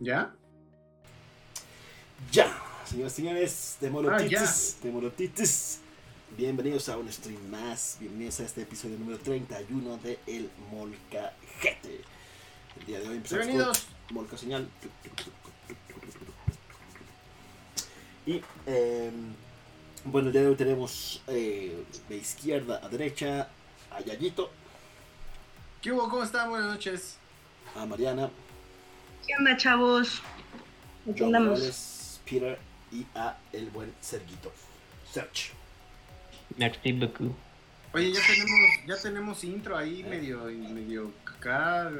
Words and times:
¿Ya? 0.00 0.32
Ya, 2.32 2.46
señoras 2.84 3.12
y 3.12 3.16
señores, 3.22 3.76
de 3.80 3.88
Ah, 3.88 3.90
Molotitis, 3.90 4.76
de 4.82 4.90
Molotitis. 4.90 5.78
Bienvenidos 6.36 6.88
a 6.88 6.96
un 6.98 7.10
stream 7.12 7.50
más, 7.50 7.96
bienvenidos 8.00 8.40
a 8.40 8.44
este 8.44 8.62
episodio 8.62 8.98
número 8.98 9.18
31 9.18 9.96
de 9.98 10.18
El 10.26 10.50
Molcajete. 10.70 12.02
El 12.78 12.86
día 12.86 13.00
de 13.00 13.08
hoy 13.08 13.16
empezamos 13.16 13.46
Bienvenidos. 13.46 13.86
con 14.06 14.14
Molca 14.16 14.36
Señal. 14.36 14.68
Y, 18.26 18.42
eh, 18.66 19.10
bueno, 20.04 20.26
el 20.28 20.32
día 20.32 20.42
de 20.42 20.48
hoy 20.48 20.56
tenemos 20.56 21.22
eh, 21.28 21.82
de 22.08 22.16
izquierda 22.16 22.80
a 22.84 22.88
derecha 22.88 23.48
a 23.90 24.00
Yayito, 24.00 24.50
¿Qué 25.80 25.92
hubo? 25.92 26.08
¿Cómo 26.10 26.24
están? 26.24 26.50
Buenas 26.50 26.68
noches. 26.68 27.16
a 27.76 27.86
Mariana, 27.86 28.28
¿Qué 29.28 29.34
onda, 29.38 29.56
chavos? 29.58 30.22
Aquí 31.08 31.20
John 31.20 31.26
andamos. 31.36 31.58
Morales, 31.60 32.20
Peter 32.24 32.58
y 32.90 33.04
a 33.14 33.36
el 33.52 33.68
buen 33.70 33.92
Serguito. 34.00 34.50
Serge. 35.12 35.50
Merci 36.56 36.92
beaucoup. 36.92 37.36
Oye, 37.92 38.10
ya 38.12 38.20
tenemos, 38.26 38.60
ya 38.86 38.96
tenemos 38.96 39.44
intro 39.44 39.76
ahí 39.76 40.02
medio, 40.02 40.44
medio 40.44 41.12
acá 41.26 41.90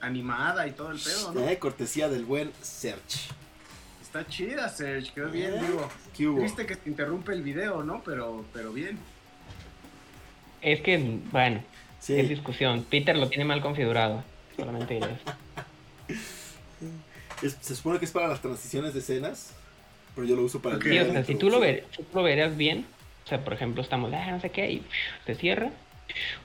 animada 0.00 0.66
y 0.68 0.72
todo 0.72 0.92
el 0.92 0.98
pedo, 1.00 1.32
¿no? 1.32 1.48
Eh, 1.48 1.58
cortesía 1.58 2.08
del 2.08 2.24
buen 2.24 2.52
Serge. 2.62 3.30
Está 4.00 4.24
chida, 4.26 4.68
Serge, 4.68 5.12
quedó 5.12 5.30
bien, 5.30 5.54
Eh, 5.54 5.60
digo. 5.66 5.88
¿Qué 6.16 6.28
hubo? 6.28 6.40
Viste 6.40 6.66
que 6.66 6.76
te 6.76 6.88
interrumpe 6.88 7.32
el 7.32 7.42
video, 7.42 7.82
¿no? 7.82 8.00
Pero, 8.04 8.44
pero 8.52 8.72
bien. 8.72 8.98
Es 10.62 10.80
que, 10.82 10.98
bueno, 11.32 11.62
Sí. 12.00 12.18
es 12.18 12.28
discusión. 12.28 12.84
Peter 12.88 13.16
lo 13.16 13.28
tiene 13.28 13.44
mal 13.44 13.60
configurado. 13.60 14.22
Solamente. 14.56 15.00
Es- 17.42 17.56
se 17.60 17.76
supone 17.76 17.98
que 17.98 18.04
es 18.04 18.10
para 18.10 18.26
las 18.28 18.40
transiciones 18.42 18.94
de 18.94 19.00
escenas, 19.00 19.50
pero 20.14 20.26
yo 20.26 20.34
lo 20.36 20.42
uso 20.42 20.60
para 20.60 20.76
Ok. 20.76 20.84
Sí, 20.84 20.98
o 20.98 21.12
sea, 21.12 21.24
si 21.24 21.34
tú 21.36 21.50
lo, 21.50 21.60
ver, 21.60 21.86
si 21.96 22.02
tú 22.02 22.08
lo 22.16 22.22
verías 22.24 22.56
bien, 22.56 22.84
o 23.24 23.28
sea, 23.28 23.44
por 23.44 23.52
ejemplo, 23.52 23.80
estamos, 23.82 24.12
ah, 24.12 24.30
no 24.32 24.40
sé 24.40 24.50
qué, 24.50 24.70
y 24.72 24.82
se 25.26 25.34
cierra, 25.36 25.70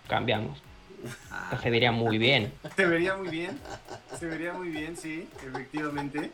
cambiamos. 0.07 0.59
O 1.03 1.49
sea, 1.49 1.59
se 1.61 1.69
vería 1.69 1.91
muy 1.91 2.17
bien. 2.17 2.53
Se 2.77 2.85
vería 2.85 3.15
muy 3.17 3.27
bien. 3.29 3.59
Se 4.19 4.25
vería 4.25 4.53
muy 4.53 4.69
bien, 4.69 4.95
sí, 4.95 5.27
efectivamente. 5.45 6.31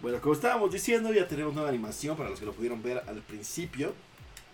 Bueno, 0.00 0.20
como 0.20 0.32
estábamos 0.34 0.72
diciendo, 0.72 1.12
ya 1.12 1.26
tenemos 1.26 1.52
nueva 1.54 1.68
animación 1.68 2.16
para 2.16 2.30
los 2.30 2.38
que 2.38 2.46
lo 2.46 2.52
pudieron 2.52 2.82
ver 2.82 3.02
al 3.06 3.20
principio, 3.22 3.92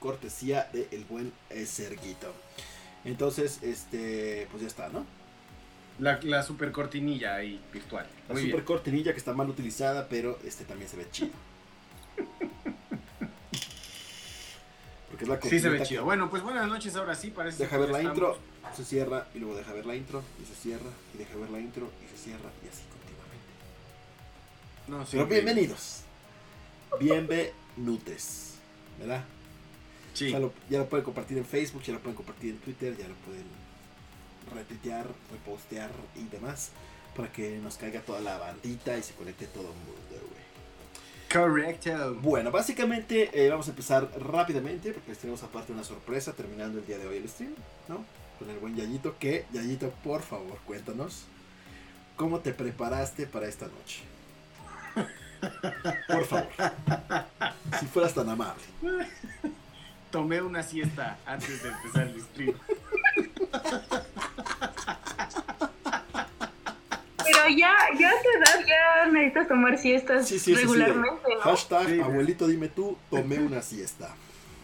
cortesía 0.01 0.69
del 0.73 0.89
el 0.91 1.05
buen 1.05 1.33
Serguito. 1.67 2.33
Entonces, 3.05 3.63
este, 3.63 4.49
pues 4.51 4.63
ya 4.63 4.69
está, 4.69 4.89
¿no? 4.89 5.05
La, 5.99 6.19
la 6.23 6.43
super 6.43 6.73
cortinilla 6.73 7.37
ahí 7.37 7.61
virtual. 7.73 8.07
La 8.29 8.35
Muy 8.35 8.43
super 8.43 8.57
bien. 8.57 8.65
cortinilla 8.67 9.13
que 9.13 9.19
está 9.19 9.33
mal 9.33 9.49
utilizada, 9.49 10.09
pero 10.09 10.39
este 10.45 10.65
también 10.65 10.91
se 10.91 10.97
ve 10.97 11.07
chido. 11.11 11.31
Porque 15.11 15.25
es 15.25 15.29
la 15.29 15.41
Sí 15.41 15.61
se 15.61 15.69
ve 15.69 15.83
chido. 15.83 16.01
que- 16.03 16.05
Bueno, 16.05 16.29
pues 16.31 16.43
buenas 16.43 16.67
noches 16.69 16.97
ahora 16.97 17.15
sí, 17.15 17.31
parece 17.31 17.59
Deja 17.65 17.77
que 17.77 17.83
ver 17.83 17.91
la 17.91 17.99
estamos. 17.99 18.17
intro, 18.19 18.39
se 18.75 18.85
cierra 18.85 19.29
y 19.35 19.39
luego 19.39 19.57
deja 19.57 19.73
ver 19.73 19.87
la 19.87 19.95
intro 19.95 20.23
y 20.43 20.47
se 20.47 20.55
cierra 20.55 20.91
y 21.15 21.19
deja 21.19 21.37
ver 21.37 21.51
la 21.51 21.61
intro 21.61 21.89
y 22.05 22.09
se 22.17 22.25
cierra 22.25 22.51
y 22.65 22.69
así 22.69 22.83
continuamente. 22.91 23.47
No, 24.89 25.05
sí, 25.07 25.13
Pero 25.13 25.27
bienvenidos. 25.29 26.01
Bienvenutes. 26.99 28.55
¿Verdad? 28.99 29.25
Sí. 30.15 30.31
Lo, 30.31 30.53
ya 30.71 30.79
lo 30.79 30.89
pueden 30.89 31.05
compartir 31.05 31.39
en 31.39 31.45
Facebook, 31.45 31.83
ya 31.83 31.93
lo 31.93 32.01
pueden 32.01 32.17
compartir 32.17 32.51
en 32.51 32.59
Twitter, 32.59 32.97
ya 32.97 33.07
lo 33.09 33.15
pueden 33.17 33.45
retuitear, 34.53 35.07
repostear 35.31 35.91
y 36.17 36.25
demás. 36.29 36.71
Para 37.17 37.31
que 37.31 37.59
nos 37.59 37.77
caiga 37.77 38.01
toda 38.01 38.21
la 38.21 38.39
bandita 38.39 38.97
y 38.99 39.03
se 39.03 39.15
conecte 39.15 39.47
todo 39.47 39.69
el 39.69 39.69
mundo, 39.69 40.01
güey. 40.11 40.45
Correcto. 41.33 42.15
Bueno, 42.21 42.51
básicamente 42.51 43.31
eh, 43.33 43.51
vamos 43.51 43.69
a 43.69 43.71
empezar 43.71 44.09
rápidamente 44.21 44.93
porque 44.93 45.11
les 45.11 45.19
tenemos 45.19 45.43
aparte 45.43 45.73
una 45.73 45.85
sorpresa 45.85 46.33
terminando 46.33 46.79
el 46.79 46.87
día 46.87 46.99
de 46.99 47.07
hoy 47.07 47.19
el 47.19 47.29
stream, 47.29 47.55
¿no? 47.89 48.05
Con 48.39 48.51
el 48.51 48.59
buen 48.59 48.77
Yayito. 48.77 49.17
Que, 49.19 49.45
Yayito, 49.53 49.91
por 50.03 50.23
favor, 50.23 50.59
cuéntanos 50.67 51.25
cómo 52.17 52.41
te 52.41 52.53
preparaste 52.53 53.27
para 53.27 53.47
esta 53.49 53.67
noche. 53.67 54.03
Por 56.09 56.25
favor. 56.25 56.49
Si 57.81 57.87
fueras 57.87 58.15
tan 58.15 58.29
amable. 58.29 58.63
Tomé 60.11 60.41
una 60.41 60.63
siesta 60.63 61.19
antes 61.27 61.63
de 61.63 61.71
empezar 61.71 62.07
el 62.07 62.23
stream. 62.23 62.55
Pero 67.25 67.34
ya, 67.49 67.75
ya 67.99 68.11
a 68.11 68.23
tu 68.23 68.29
edad 68.39 68.67
ya 68.67 69.07
necesitas 69.11 69.49
tomar 69.49 69.79
siestas 69.79 70.29
Sí, 70.29 70.39
sí, 70.39 70.55
regularmente, 70.55 71.35
¿no? 71.35 71.41
Hashtag, 71.41 71.89
Sí. 71.89 72.01
abuelito, 72.01 72.47
dime 72.47 72.69
tú, 72.69 72.97
tomé 73.11 73.39
una 73.39 73.63
siesta. 73.63 74.15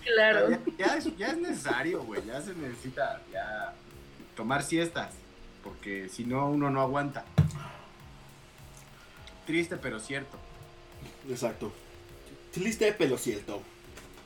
Claro. 0.04 0.50
Ya, 0.50 0.60
ya 0.78 0.96
es, 0.96 1.16
ya 1.16 1.28
es 1.28 1.38
necesario, 1.38 2.02
güey. 2.02 2.24
Ya 2.26 2.40
se 2.40 2.54
necesita 2.54 3.20
ya 3.32 3.74
tomar 4.34 4.62
siestas. 4.62 5.12
Porque 5.62 6.08
si 6.08 6.24
no, 6.24 6.48
uno 6.48 6.70
no 6.70 6.80
aguanta. 6.80 7.24
Triste, 9.46 9.76
pero 9.76 10.00
cierto. 10.00 10.38
Exacto. 11.28 11.72
Triste, 12.52 12.94
pero 12.96 13.18
cierto. 13.18 13.62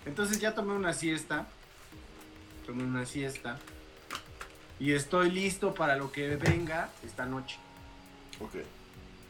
Entonces 0.06 0.38
ya 0.38 0.54
tomé 0.54 0.74
una 0.74 0.92
siesta. 0.92 1.46
Tomé 2.66 2.84
una 2.84 3.04
siesta. 3.06 3.58
Y 4.78 4.92
estoy 4.92 5.30
listo 5.30 5.74
para 5.74 5.96
lo 5.96 6.12
que 6.12 6.36
venga 6.36 6.90
esta 7.04 7.26
noche. 7.26 7.56
Ok. 8.40 8.56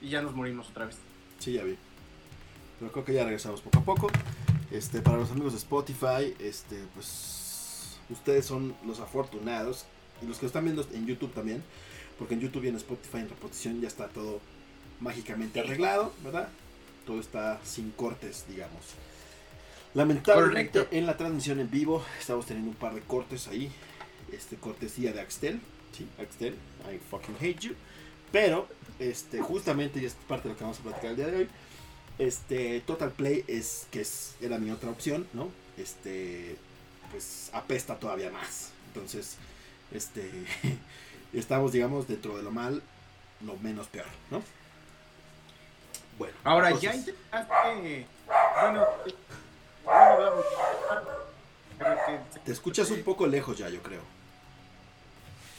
Y 0.00 0.10
ya 0.10 0.22
nos 0.22 0.34
morimos 0.34 0.69
otra 0.69 0.87
vez. 0.87 0.97
Sí, 1.38 1.53
ya 1.53 1.65
vi. 1.65 1.76
Pero 2.78 2.92
creo 2.92 3.04
que 3.04 3.15
ya 3.15 3.25
regresamos 3.25 3.60
poco 3.60 3.78
a 3.78 3.84
poco. 3.84 4.10
Este, 4.70 5.00
para 5.00 5.19
los 5.19 5.31
amigos 5.31 5.53
de 5.53 5.59
Spotify, 5.59 6.34
este, 6.38 6.76
pues 6.94 7.98
ustedes 8.10 8.44
son 8.44 8.75
los 8.87 9.00
afortunados 9.00 9.84
y 10.22 10.26
los 10.26 10.38
que 10.38 10.44
lo 10.44 10.47
están 10.48 10.64
viendo 10.64 10.87
en 10.93 11.06
YouTube 11.06 11.32
también, 11.32 11.62
porque 12.19 12.34
en 12.34 12.41
YouTube 12.41 12.64
y 12.64 12.69
en 12.69 12.76
Spotify 12.76 13.19
en 13.19 13.28
reposición 13.28 13.81
ya 13.81 13.88
está 13.88 14.09
todo 14.09 14.41
mágicamente 15.00 15.60
arreglado, 15.60 16.12
¿verdad? 16.22 16.48
Todo 17.06 17.20
está 17.20 17.60
sin 17.64 17.91
cortes, 17.91 18.44
digamos. 18.48 18.81
Lamentablemente 19.94 20.72
Correcto. 20.72 20.97
en 20.97 21.06
la 21.06 21.16
transmisión 21.16 21.60
en 21.60 21.70
vivo 21.70 22.04
estamos 22.19 22.47
teniendo 22.47 22.70
un 22.70 22.76
par 22.76 22.94
de 22.94 23.00
cortes 23.00 23.47
ahí, 23.47 23.70
este 24.32 24.56
cortesía 24.56 25.12
de 25.12 25.20
Axtel, 25.20 25.60
sí, 25.97 26.06
Axtel, 26.19 26.54
I 26.93 26.98
fucking 27.10 27.37
hate 27.41 27.60
you. 27.60 27.75
Pero, 28.32 28.66
este, 28.99 29.41
justamente, 29.41 30.00
y 30.00 30.05
es 30.05 30.15
parte 30.28 30.49
de 30.49 30.55
lo 30.55 30.59
que 30.59 30.65
vamos 30.65 30.81
a 30.81 30.82
platicar 30.82 31.10
el 31.10 31.16
día 31.16 31.27
de 31.27 31.37
hoy, 31.37 31.49
este, 32.19 32.81
Total 32.81 33.10
Play 33.10 33.44
es, 33.49 33.87
que 33.91 34.00
es, 34.00 34.37
era 34.41 34.59
mi 34.59 34.71
otra 34.71 34.91
opción, 34.91 35.27
¿no? 35.32 35.50
Este, 35.77 36.56
pues 37.10 37.50
apesta 37.53 37.97
todavía 37.97 38.31
más. 38.31 38.70
Entonces, 38.88 39.37
este, 39.93 40.31
estamos, 41.32 41.73
digamos, 41.73 42.06
dentro 42.06 42.37
de 42.37 42.43
lo 42.43 42.50
mal, 42.50 42.82
lo 43.44 43.56
menos 43.56 43.88
peor, 43.88 44.06
¿no? 44.31 44.43
Bueno. 46.19 46.35
Ahora, 46.44 46.70
ya 46.79 46.94
intentaste. 46.94 48.06
Bueno, 48.61 48.87
Te 52.44 52.52
escuchas 52.52 52.90
un 52.90 53.02
poco 53.02 53.26
lejos 53.26 53.58
ya, 53.58 53.69
yo 53.69 53.82
creo. 53.82 54.02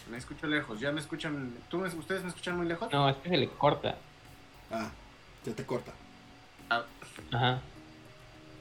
Me 0.10 0.18
escucho 0.18 0.48
lejos. 0.48 0.80
¿Ya 0.80 0.92
me 0.92 1.00
escuchan? 1.02 1.54
¿Tú 1.70 1.78
me- 1.80 1.88
¿Ustedes 1.90 2.22
me 2.24 2.30
escuchan 2.30 2.58
muy 2.58 2.68
lejos? 2.68 2.92
No, 2.92 3.10
es 3.10 3.16
que 3.18 3.30
se 3.30 3.38
le 3.38 3.50
corta. 3.50 3.98
Ah, 4.72 4.90
se 5.44 5.52
te 5.54 5.66
corta. 5.66 5.94
Ajá. 7.32 7.62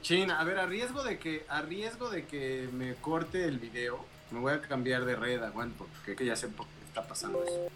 Chin, 0.01 0.29
a 0.31 0.43
ver, 0.43 0.59
a 0.59 0.65
riesgo 0.65 1.03
de 1.03 1.17
que 1.17 1.45
a 1.49 1.61
riesgo 1.61 2.09
de 2.09 2.25
que 2.25 2.69
me 2.73 2.93
corte 2.95 3.45
el 3.45 3.57
video, 3.59 4.05
me 4.31 4.39
voy 4.39 4.53
a 4.53 4.61
cambiar 4.61 5.05
de 5.05 5.15
red, 5.15 5.41
aguanto, 5.43 5.87
porque 5.95 6.15
que 6.15 6.25
ya 6.25 6.35
sé 6.35 6.47
por 6.47 6.65
qué 6.67 6.85
está 6.87 7.07
pasando 7.07 7.43
eso. 7.43 7.67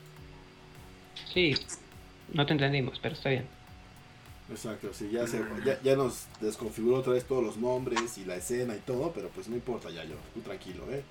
Sí, 1.34 1.56
no 2.34 2.46
te 2.46 2.54
entendimos, 2.54 3.00
pero 3.00 3.16
está 3.16 3.30
bien. 3.30 3.48
Exacto, 4.52 4.92
sí, 4.94 5.10
ya, 5.12 5.28
se, 5.28 5.44
ya, 5.64 5.80
ya 5.82 5.96
nos 5.96 6.26
desconfiguró 6.40 6.98
otra 6.98 7.14
vez 7.14 7.26
todos 7.26 7.44
los 7.44 7.58
nombres 7.58 8.18
y 8.18 8.26
la 8.26 8.36
escena 8.36 8.76
y 8.76 8.80
todo, 8.80 9.12
pero 9.12 9.30
pues 9.30 9.48
no 9.48 9.56
importa 9.56 9.90
ya 9.92 10.04
yo, 10.04 10.16
tú 10.34 10.42
tranquilo, 10.42 10.86
¿eh? 10.92 11.04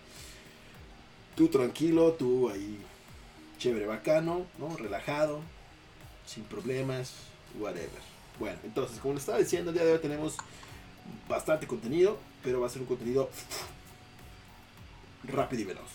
Tú 1.39 1.47
tranquilo, 1.49 2.13
tú 2.15 2.51
ahí 2.51 2.79
chévere, 3.59 3.87
bacano, 3.87 4.45
¿no? 4.59 4.77
Relajado, 4.77 5.41
sin 6.27 6.43
problemas, 6.43 7.13
whatever. 7.61 7.89
Bueno, 8.41 8.59
entonces, 8.65 8.99
como 8.99 9.15
les 9.15 9.23
estaba 9.23 9.39
diciendo, 9.39 9.71
el 9.71 9.77
día 9.77 9.87
de 9.87 9.93
hoy 9.93 9.99
tenemos 10.01 10.35
bastante 11.29 11.69
contenido, 11.69 12.19
pero 12.43 12.61
va 12.61 12.67
a 12.67 12.71
ser 12.71 12.83
un 12.83 12.89
contenido 12.89 13.31
rápido 15.25 15.63
y 15.63 15.67
veloz. 15.67 15.91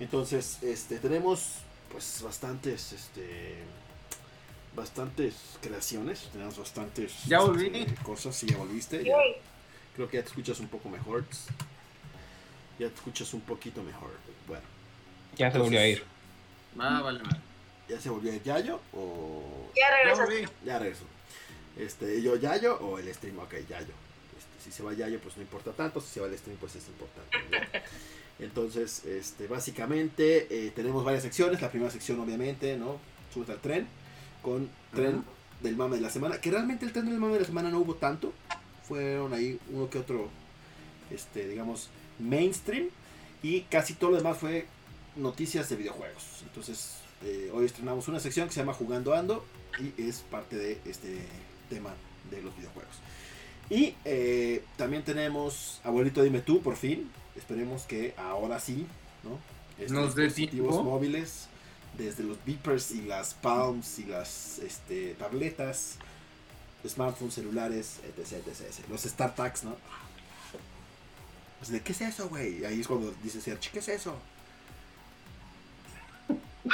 Entonces, 0.00 0.58
este, 0.62 0.98
tenemos 0.98 1.58
pues 1.92 2.20
bastantes, 2.24 2.92
este, 2.92 3.54
bastantes 4.74 5.34
creaciones, 5.62 6.28
tenemos 6.32 6.58
bastantes 6.58 7.12
Ya 7.26 7.38
volví. 7.40 7.70
este, 7.72 7.94
cosas, 8.02 8.34
sí, 8.34 8.48
ya 8.48 8.56
volviste. 8.56 9.04
ya. 9.04 9.14
Creo 9.94 10.08
que 10.08 10.16
ya 10.16 10.22
te 10.24 10.28
escuchas 10.28 10.58
un 10.58 10.66
poco 10.68 10.88
mejor. 10.88 11.24
Ya 12.78 12.88
te 12.88 12.94
escuchas 12.94 13.32
un 13.32 13.40
poquito 13.40 13.82
mejor. 13.82 14.10
Bueno, 14.46 14.62
Ya 15.36 15.50
se 15.50 15.58
volvió 15.58 15.80
a 15.80 15.86
ir. 15.86 16.02
Ah, 16.78 17.00
vale. 17.02 17.20
¿ya 17.88 18.00
se 18.00 18.10
volvió 18.10 18.32
el 18.32 18.42
Yayo 18.42 18.80
o 18.92 19.70
Ya 19.76 20.14
volví. 20.14 20.44
ya 20.64 20.78
regresó? 20.78 21.04
Este, 21.76 22.20
yo 22.22 22.36
Yayo 22.36 22.76
o 22.80 22.98
el 22.98 23.12
stream, 23.14 23.38
ok, 23.38 23.54
Yayo. 23.68 23.94
Este, 24.36 24.64
si 24.64 24.72
se 24.72 24.82
va 24.82 24.92
Yayo, 24.92 25.20
pues 25.20 25.36
no 25.36 25.42
importa 25.42 25.72
tanto, 25.72 26.00
si 26.00 26.08
se 26.08 26.20
va 26.20 26.26
el 26.26 26.36
stream, 26.36 26.56
pues 26.58 26.74
es 26.76 26.86
importante. 26.88 27.38
¿no? 27.50 27.80
Entonces, 28.44 29.04
este, 29.04 29.46
básicamente 29.46 30.46
eh, 30.50 30.70
tenemos 30.74 31.04
varias 31.04 31.22
secciones. 31.22 31.62
La 31.62 31.70
primera 31.70 31.90
sección, 31.90 32.20
obviamente, 32.20 32.76
¿no? 32.76 32.98
Súbete 33.32 33.52
al 33.52 33.60
tren, 33.60 33.86
con 34.42 34.68
tren 34.94 35.24
del 35.62 35.76
mame 35.76 35.96
de 35.96 36.02
la 36.02 36.10
semana. 36.10 36.40
Que 36.40 36.50
realmente 36.50 36.84
el 36.84 36.92
tren 36.92 37.06
del 37.06 37.18
mame 37.18 37.34
de 37.34 37.40
la 37.40 37.46
semana 37.46 37.70
no 37.70 37.78
hubo 37.78 37.94
tanto. 37.94 38.32
Fueron 38.86 39.32
ahí 39.32 39.58
uno 39.70 39.88
que 39.88 39.98
otro, 39.98 40.28
este, 41.10 41.48
digamos, 41.48 41.88
mainstream. 42.18 42.88
Y 43.46 43.60
casi 43.70 43.94
todo 43.94 44.10
lo 44.10 44.16
demás 44.16 44.38
fue 44.38 44.66
noticias 45.14 45.68
de 45.68 45.76
videojuegos. 45.76 46.42
Entonces, 46.42 46.96
eh, 47.22 47.48
hoy 47.54 47.64
estrenamos 47.64 48.08
una 48.08 48.18
sección 48.18 48.48
que 48.48 48.54
se 48.54 48.58
llama 48.58 48.72
Jugando 48.72 49.14
Ando 49.14 49.44
y 49.78 50.02
es 50.02 50.24
parte 50.28 50.56
de 50.56 50.80
este 50.84 51.20
tema 51.70 51.94
de 52.28 52.42
los 52.42 52.56
videojuegos. 52.56 52.96
Y 53.70 53.94
eh, 54.04 54.64
también 54.76 55.04
tenemos 55.04 55.80
Abuelito 55.84 56.24
Dime 56.24 56.40
Tú, 56.40 56.60
por 56.60 56.74
fin. 56.74 57.08
Esperemos 57.36 57.84
que 57.84 58.14
ahora 58.16 58.58
sí, 58.58 58.84
¿no? 59.22 59.38
Estos 59.80 59.92
Nos 59.92 60.16
dispositivos 60.16 60.82
móviles, 60.82 61.46
desde 61.96 62.24
los 62.24 62.44
beepers 62.44 62.90
y 62.90 63.02
las 63.02 63.34
palms 63.34 64.00
y 64.00 64.06
las 64.06 64.58
este, 64.58 65.14
tabletas, 65.20 65.98
smartphones, 66.84 67.34
celulares, 67.34 68.00
etc, 68.08 68.44
etc, 68.44 68.60
etc. 68.62 68.88
Los 68.90 69.02
StarTags, 69.02 69.62
¿no? 69.62 69.76
Pues, 71.58 71.70
¿De 71.70 71.80
qué 71.80 71.92
es 71.92 72.00
eso, 72.00 72.28
güey? 72.28 72.64
Ahí 72.64 72.80
es 72.80 72.86
cuando 72.86 73.12
dice 73.22 73.40
Sergi, 73.40 73.68
¿qué 73.70 73.78
es 73.78 73.88
eso? 73.88 74.18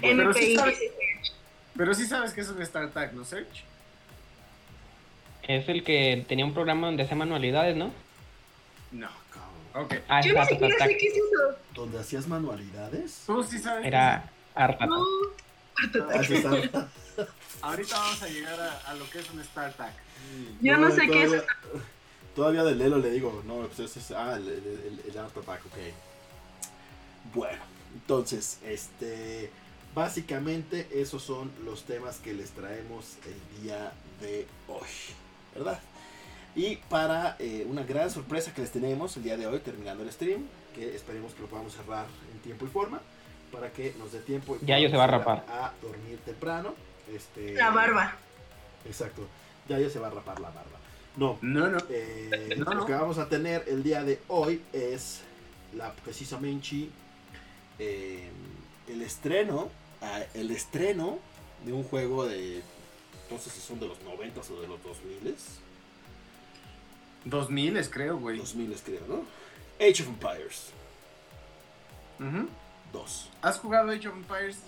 Pero 0.00 0.32
sí 0.32 0.56
sabes, 0.56 0.78
pero 1.76 1.94
sí 1.94 2.06
sabes 2.06 2.32
que 2.32 2.40
es 2.40 2.48
un 2.48 2.64
StarTag, 2.64 3.14
¿no, 3.14 3.24
Search? 3.24 3.64
Es 5.42 5.68
el 5.68 5.84
que 5.84 6.24
tenía 6.28 6.44
un 6.44 6.54
programa 6.54 6.86
donde 6.86 7.02
hacía 7.02 7.16
manualidades, 7.16 7.76
¿no? 7.76 7.92
No. 8.92 9.08
Cabrón. 9.30 9.84
Ok. 9.84 9.94
Ah, 10.08 10.20
Yo 10.20 10.32
ni 10.32 10.38
está, 10.38 10.42
está, 10.42 10.54
siquiera 10.54 10.74
está. 10.74 10.86
sé 10.86 10.96
qué 10.96 11.06
es 11.06 11.14
eso. 11.14 11.58
¿Donde 11.74 11.98
hacías 11.98 12.26
manualidades? 12.28 13.22
Tú 13.26 13.42
sí 13.42 13.58
sabes. 13.58 13.86
Era 13.86 14.30
Artata. 14.54 14.86
No. 14.86 15.04
Ah, 16.10 16.86
Ahorita 17.62 17.96
vamos 17.98 18.22
a 18.22 18.28
llegar 18.28 18.60
a, 18.60 18.78
a 18.90 18.94
lo 18.94 19.08
que 19.10 19.18
es 19.18 19.30
un 19.30 19.42
StarTag. 19.42 19.92
Yo 20.60 20.76
no 20.76 20.90
sé 20.90 21.08
qué 21.08 21.24
es 21.24 21.32
todavía- 22.34 22.64
de 22.64 22.74
Lelo 22.74 22.98
le 22.98 23.10
digo, 23.10 23.42
no, 23.46 23.66
pues 23.66 23.78
ese 23.80 24.00
es, 24.00 24.10
ah, 24.12 24.36
el, 24.36 24.48
el, 24.48 25.00
el, 25.04 25.10
el 25.10 25.18
Art 25.18 25.36
Attack, 25.36 25.66
ok. 25.66 25.78
Bueno, 27.34 27.62
entonces, 27.94 28.58
este, 28.64 29.50
básicamente 29.94 30.88
esos 30.94 31.22
son 31.22 31.50
los 31.64 31.84
temas 31.84 32.18
que 32.18 32.32
les 32.34 32.50
traemos 32.50 33.16
el 33.26 33.62
día 33.62 33.92
de 34.20 34.46
hoy, 34.68 34.88
¿verdad? 35.54 35.78
Y 36.54 36.76
para 36.76 37.36
eh, 37.38 37.66
una 37.68 37.82
gran 37.82 38.10
sorpresa 38.10 38.52
que 38.52 38.60
les 38.60 38.70
tenemos 38.72 39.16
el 39.16 39.22
día 39.22 39.36
de 39.36 39.46
hoy, 39.46 39.58
terminando 39.60 40.02
el 40.02 40.12
stream, 40.12 40.44
que 40.74 40.94
esperemos 40.94 41.32
que 41.34 41.42
lo 41.42 41.48
podamos 41.48 41.74
cerrar 41.74 42.06
en 42.32 42.38
tiempo 42.40 42.66
y 42.66 42.68
forma, 42.68 43.00
para 43.50 43.70
que 43.70 43.94
nos 43.98 44.12
dé 44.12 44.20
tiempo. 44.20 44.58
y 44.60 44.66
Ya 44.66 44.78
yo 44.78 44.88
se 44.90 44.96
va 44.96 45.04
a 45.04 45.08
rapar. 45.08 45.44
A 45.48 45.72
dormir 45.80 46.18
temprano. 46.24 46.74
Este, 47.14 47.54
La 47.54 47.70
barba. 47.70 48.16
Exacto, 48.86 49.26
ya 49.68 49.78
yo 49.78 49.88
se 49.90 49.98
va 49.98 50.08
a 50.08 50.10
rapar 50.10 50.40
la 50.40 50.48
barba. 50.50 50.78
No, 51.16 51.38
No, 51.42 51.68
no. 51.68 51.78
eh, 51.90 52.54
No, 52.58 52.64
lo 52.64 52.74
no. 52.74 52.86
que 52.86 52.92
vamos 52.92 53.18
a 53.18 53.28
tener 53.28 53.64
el 53.68 53.82
día 53.82 54.02
de 54.02 54.20
hoy 54.28 54.62
es 54.72 55.20
la 55.74 55.92
precisamente 55.92 56.88
eh, 57.78 58.30
el 58.88 59.02
estreno 59.02 59.70
ah, 60.00 60.20
el 60.34 60.50
estreno 60.50 61.18
de 61.66 61.72
un 61.72 61.82
juego 61.84 62.24
de 62.26 62.62
no 63.30 63.38
sé 63.38 63.50
si 63.50 63.60
son 63.60 63.78
de 63.80 63.88
los 63.88 64.00
90 64.02 64.40
o 64.40 64.60
de 64.60 64.68
los 64.68 64.82
2000 64.82 65.34
2000 67.24 67.76
es 67.76 67.88
creo, 67.88 68.18
güey. 68.18 68.38
2000 68.38 68.74
creo, 68.84 69.00
¿no? 69.08 69.24
Age 69.78 70.02
of 70.02 70.08
Empires. 70.08 70.70
2. 72.92 73.28
¿Has 73.42 73.58
jugado 73.58 73.90
Age 73.90 74.08
of 74.08 74.14
Empires? 74.16 74.58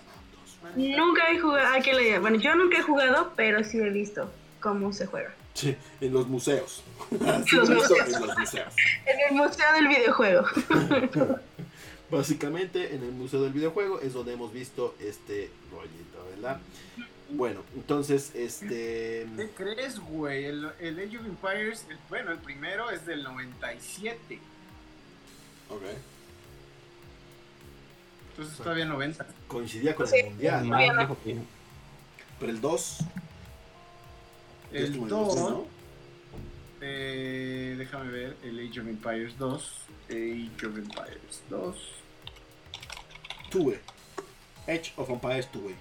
manita? 0.63 0.97
Nunca 0.99 1.31
he 1.31 1.39
jugado. 1.39 1.75
¿a 1.75 1.81
qué 1.81 1.93
le? 1.95 2.19
Bueno, 2.19 2.39
yo 2.39 2.55
nunca 2.55 2.79
he 2.79 2.83
jugado, 2.83 3.33
pero 3.37 3.63
sí 3.65 3.79
he 3.79 3.91
visto 3.91 4.31
cómo 4.65 4.93
se 4.95 5.05
juega. 5.07 5.31
Sí, 5.53 5.77
en 6.01 6.13
los 6.15 6.27
museos. 6.27 6.83
Así 7.29 7.55
Los 7.57 7.69
lo 7.69 7.77
hizo 7.77 7.89
museos. 7.95 8.09
en 8.15 8.27
los 8.27 8.39
museos. 8.39 8.75
En 9.07 9.21
el 9.29 9.35
museo 9.37 9.73
del 9.75 9.89
videojuego. 9.89 10.47
Básicamente 12.11 12.95
en 12.95 13.03
el 13.03 13.13
Museo 13.13 13.43
del 13.43 13.53
Videojuego 13.53 14.01
es 14.01 14.13
donde 14.13 14.35
hemos 14.35 14.53
visto 14.53 14.95
este 15.01 15.51
rollito, 15.73 16.25
¿verdad? 16.35 16.61
Bueno, 17.31 17.63
entonces, 17.75 18.31
este... 18.35 19.27
¿Qué 19.37 19.51
crees, 19.57 19.99
güey? 19.99 20.45
El, 20.45 20.71
el 20.81 20.99
Age 20.99 21.19
of 21.19 21.27
Empires, 21.27 21.87
el- 21.91 21.99
bueno, 22.11 22.31
el 22.33 22.39
primero 22.39 22.91
es 22.91 23.05
del 23.07 23.23
97. 23.25 24.39
Ok. 25.71 25.83
Entonces 28.31 28.57
todavía 28.59 28.85
90. 28.85 29.27
Coincidía 29.49 29.95
con 29.95 30.07
Sí. 30.07 30.17
el 30.19 30.31
Mundial, 30.31 31.09
pero 32.39 32.53
el 32.53 32.61
2... 32.61 32.99
El 34.75 34.85
estuvo 34.85 35.05
en 35.05 35.09
2, 35.09 35.37
¿no? 35.37 35.67
eh, 36.81 37.75
déjame 37.79 38.11
ver, 38.11 38.37
el 38.43 38.59
Age 38.69 38.81
of 38.81 38.89
Empires 38.89 39.39
2. 39.39 39.73
Age 40.11 40.67
of 40.67 40.77
Empires 40.79 41.43
2. 41.49 41.77
Tuve. 43.51 43.81
Age 44.67 44.93
of 44.97 45.11
Empires 45.11 45.49
tuve. 45.51 45.75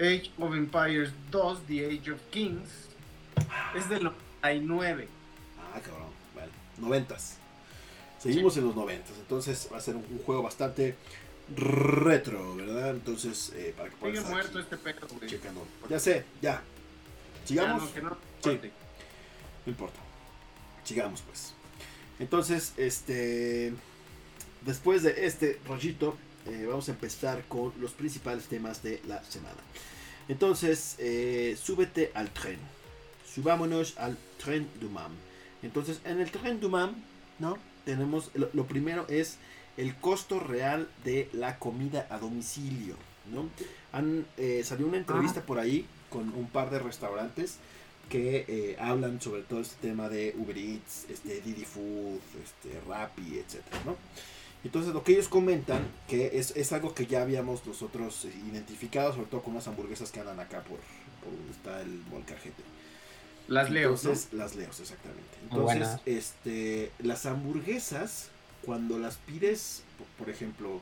Age 0.00 0.30
of 0.38 0.54
Empires 0.54 1.10
2, 1.30 1.60
The 1.66 1.86
Age 1.86 2.12
of 2.12 2.20
Kings. 2.30 2.68
Es 3.74 3.88
del 3.88 4.04
99. 4.04 5.08
Ah, 5.74 5.80
cabrón. 5.80 6.08
Vale. 6.34 6.52
Noventas. 6.78 7.38
Seguimos 8.18 8.56
en 8.56 8.66
los 8.66 8.76
noventas. 8.76 9.12
Entonces 9.18 9.68
va 9.72 9.78
a 9.78 9.80
ser 9.80 9.96
un, 9.96 10.04
un 10.10 10.18
juego 10.18 10.42
bastante 10.42 10.94
retro, 11.56 12.56
¿verdad? 12.56 12.90
Entonces, 12.90 13.52
eh, 13.54 13.74
para 13.76 13.90
que 13.90 13.96
puedan 13.96 14.16
Sigue 14.16 14.26
estar 14.26 14.32
muerto 14.34 14.58
este 14.60 14.76
pedo, 14.76 15.06
güey. 15.16 15.30
checando. 15.30 15.66
Ya 15.88 15.98
sé, 15.98 16.24
ya. 16.42 16.62
Sigamos. 17.44 17.82
Ya, 17.82 17.86
no, 17.86 17.94
que 17.94 18.02
no. 18.02 18.60
Sí. 18.62 18.70
No 19.66 19.70
importa. 19.72 19.98
Sigamos 20.84 21.22
pues. 21.22 21.54
Entonces, 22.18 22.72
este. 22.76 23.72
Después 24.62 25.02
de 25.02 25.26
este 25.26 25.60
rollito, 25.66 26.16
eh, 26.46 26.66
vamos 26.68 26.88
a 26.88 26.92
empezar 26.92 27.44
con 27.44 27.72
los 27.80 27.92
principales 27.92 28.46
temas 28.46 28.82
de 28.82 29.00
la 29.06 29.22
semana. 29.24 29.56
Entonces, 30.28 30.96
eh, 30.98 31.56
súbete 31.60 32.10
al 32.14 32.30
tren. 32.30 32.58
Subámonos 33.34 33.96
al 33.98 34.18
tren 34.42 34.68
du 34.80 34.90
Mam. 34.90 35.12
Entonces, 35.62 36.00
en 36.04 36.20
el 36.20 36.30
tren 36.30 36.60
du 36.60 36.68
Mam, 36.68 36.94
¿no? 37.38 37.56
Tenemos. 37.84 38.30
Lo, 38.34 38.50
lo 38.52 38.66
primero 38.66 39.06
es 39.08 39.38
el 39.78 39.94
costo 39.96 40.40
real 40.40 40.88
de 41.04 41.30
la 41.32 41.58
comida 41.58 42.06
a 42.10 42.18
domicilio, 42.18 42.96
¿no? 43.32 43.48
Han, 43.92 44.26
eh, 44.36 44.62
salió 44.64 44.86
una 44.86 44.98
entrevista 44.98 45.40
por 45.42 45.58
ahí 45.58 45.86
con 46.10 46.28
un 46.34 46.48
par 46.48 46.68
de 46.70 46.78
restaurantes 46.80 47.56
que 48.10 48.44
eh, 48.48 48.76
hablan 48.80 49.20
sobre 49.20 49.42
todo 49.42 49.60
este 49.60 49.88
tema 49.88 50.08
de 50.08 50.34
Uber 50.36 50.56
Eats, 50.58 51.06
este, 51.08 51.40
Didi 51.40 51.64
Food, 51.64 52.20
este, 52.42 52.80
Rappi, 52.88 53.38
etcétera, 53.38 53.80
¿no? 53.86 53.96
Entonces 54.64 54.92
lo 54.92 55.04
que 55.04 55.12
ellos 55.12 55.28
comentan, 55.28 55.86
que 56.08 56.38
es, 56.38 56.56
es 56.56 56.72
algo 56.72 56.94
que 56.94 57.06
ya 57.06 57.22
habíamos 57.22 57.64
nosotros 57.64 58.26
identificado, 58.50 59.12
sobre 59.12 59.26
todo 59.26 59.42
con 59.42 59.52
unas 59.52 59.68
hamburguesas 59.68 60.10
que 60.10 60.20
andan 60.20 60.40
acá 60.40 60.62
por, 60.62 60.80
por 61.22 61.32
donde 61.32 61.52
está 61.52 61.80
el 61.80 62.02
molcajete. 62.10 62.62
Las 63.46 63.70
leo. 63.70 63.90
¿no? 63.90 63.96
Entonces, 63.96 64.32
las 64.32 64.56
leos, 64.56 64.80
exactamente. 64.80 65.22
Entonces, 65.42 66.00
este, 66.04 66.90
las 66.98 67.24
hamburguesas, 67.24 68.30
cuando 68.64 68.98
las 68.98 69.16
pides, 69.16 69.82
por, 70.18 70.30
ejemplo, 70.30 70.80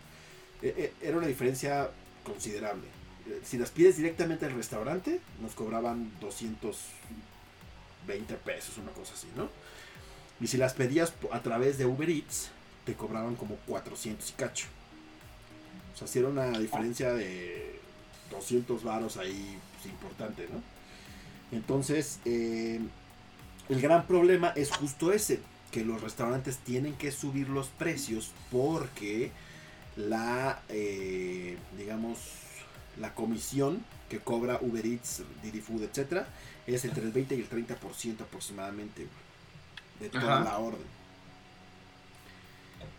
eh, 0.62 0.74
eh, 0.76 0.92
era 1.02 1.18
una 1.18 1.26
diferencia 1.26 1.90
considerable. 2.24 2.86
Eh, 3.28 3.40
Si 3.44 3.58
las 3.58 3.70
pides 3.70 3.96
directamente 3.96 4.46
al 4.46 4.52
restaurante, 4.52 5.20
nos 5.40 5.54
cobraban 5.54 6.12
220 6.20 8.34
pesos, 8.36 8.78
una 8.78 8.92
cosa 8.92 9.14
así, 9.14 9.28
¿no? 9.36 9.48
Y 10.40 10.46
si 10.48 10.56
las 10.56 10.74
pedías 10.74 11.12
a 11.32 11.42
través 11.42 11.78
de 11.78 11.86
Uber 11.86 12.10
Eats, 12.10 12.50
te 12.84 12.94
cobraban 12.94 13.36
como 13.36 13.56
400 13.66 14.30
y 14.30 14.32
cacho. 14.34 14.66
O 15.94 15.98
sea, 15.98 16.06
si 16.06 16.18
era 16.18 16.28
una 16.28 16.58
diferencia 16.58 17.12
de 17.14 17.80
200 18.30 18.84
varos 18.84 19.16
ahí 19.16 19.58
pues, 19.74 19.86
importante, 19.92 20.46
¿no? 20.52 20.62
Entonces, 21.56 22.20
el 22.24 22.90
gran 23.68 24.06
problema 24.06 24.52
es 24.56 24.70
justo 24.70 25.12
ese, 25.12 25.40
que 25.76 25.84
los 25.84 26.00
restaurantes 26.00 26.56
tienen 26.56 26.94
que 26.94 27.12
subir 27.12 27.50
los 27.50 27.66
precios 27.66 28.30
porque 28.50 29.30
la, 29.94 30.62
eh, 30.70 31.58
digamos, 31.76 32.16
la 32.98 33.12
comisión 33.14 33.84
que 34.08 34.18
cobra 34.18 34.58
Uber 34.62 34.86
Eats, 34.86 35.22
Didi 35.42 35.60
Food, 35.60 35.82
etcétera, 35.82 36.28
es 36.66 36.86
entre 36.86 37.02
el 37.02 37.12
20 37.12 37.36
y 37.36 37.40
el 37.40 37.50
30% 37.50 38.22
aproximadamente 38.22 39.06
de 40.00 40.08
toda 40.08 40.36
Ajá. 40.36 40.44
la 40.44 40.58
orden. 40.60 40.95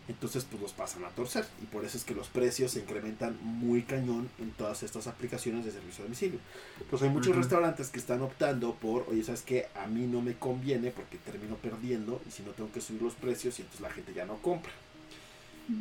Entonces, 0.07 0.45
pues 0.49 0.61
los 0.61 0.73
pasan 0.73 1.03
a 1.05 1.09
torcer. 1.09 1.45
Y 1.61 1.65
por 1.65 1.85
eso 1.85 1.97
es 1.97 2.03
que 2.03 2.13
los 2.15 2.27
precios 2.27 2.71
se 2.71 2.79
incrementan 2.79 3.37
muy 3.41 3.83
cañón 3.83 4.29
en 4.39 4.51
todas 4.51 4.83
estas 4.83 5.07
aplicaciones 5.07 5.65
de 5.65 5.71
servicio 5.71 6.03
a 6.03 6.05
domicilio. 6.05 6.39
Pues 6.89 7.01
hay 7.01 7.09
muchos 7.09 7.35
Ujú. 7.35 7.41
restaurantes 7.41 7.89
que 7.89 7.99
están 7.99 8.21
optando 8.21 8.75
por, 8.75 9.05
oye, 9.09 9.23
¿sabes 9.23 9.41
qué? 9.41 9.67
A 9.75 9.87
mí 9.87 10.07
no 10.07 10.21
me 10.21 10.35
conviene 10.35 10.91
porque 10.91 11.17
termino 11.17 11.55
perdiendo 11.55 12.21
y 12.27 12.31
si 12.31 12.43
no 12.43 12.51
tengo 12.51 12.71
que 12.71 12.81
subir 12.81 13.01
los 13.01 13.13
precios 13.15 13.59
y 13.59 13.63
entonces 13.63 13.81
la 13.81 13.91
gente 13.91 14.13
ya 14.13 14.25
no 14.25 14.37
compra. 14.37 14.71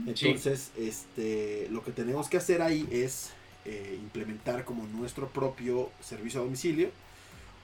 Entonces, 0.07 0.71
este, 0.77 1.69
lo 1.71 1.83
que 1.83 1.93
tenemos 1.93 2.29
que 2.29 2.37
hacer 2.37 2.63
ahí 2.63 2.87
es 2.91 3.31
eh, 3.65 3.99
implementar 4.01 4.65
como 4.65 4.87
nuestro 4.87 5.29
propio 5.29 5.91
servicio 6.01 6.41
a 6.41 6.45
domicilio 6.45 6.91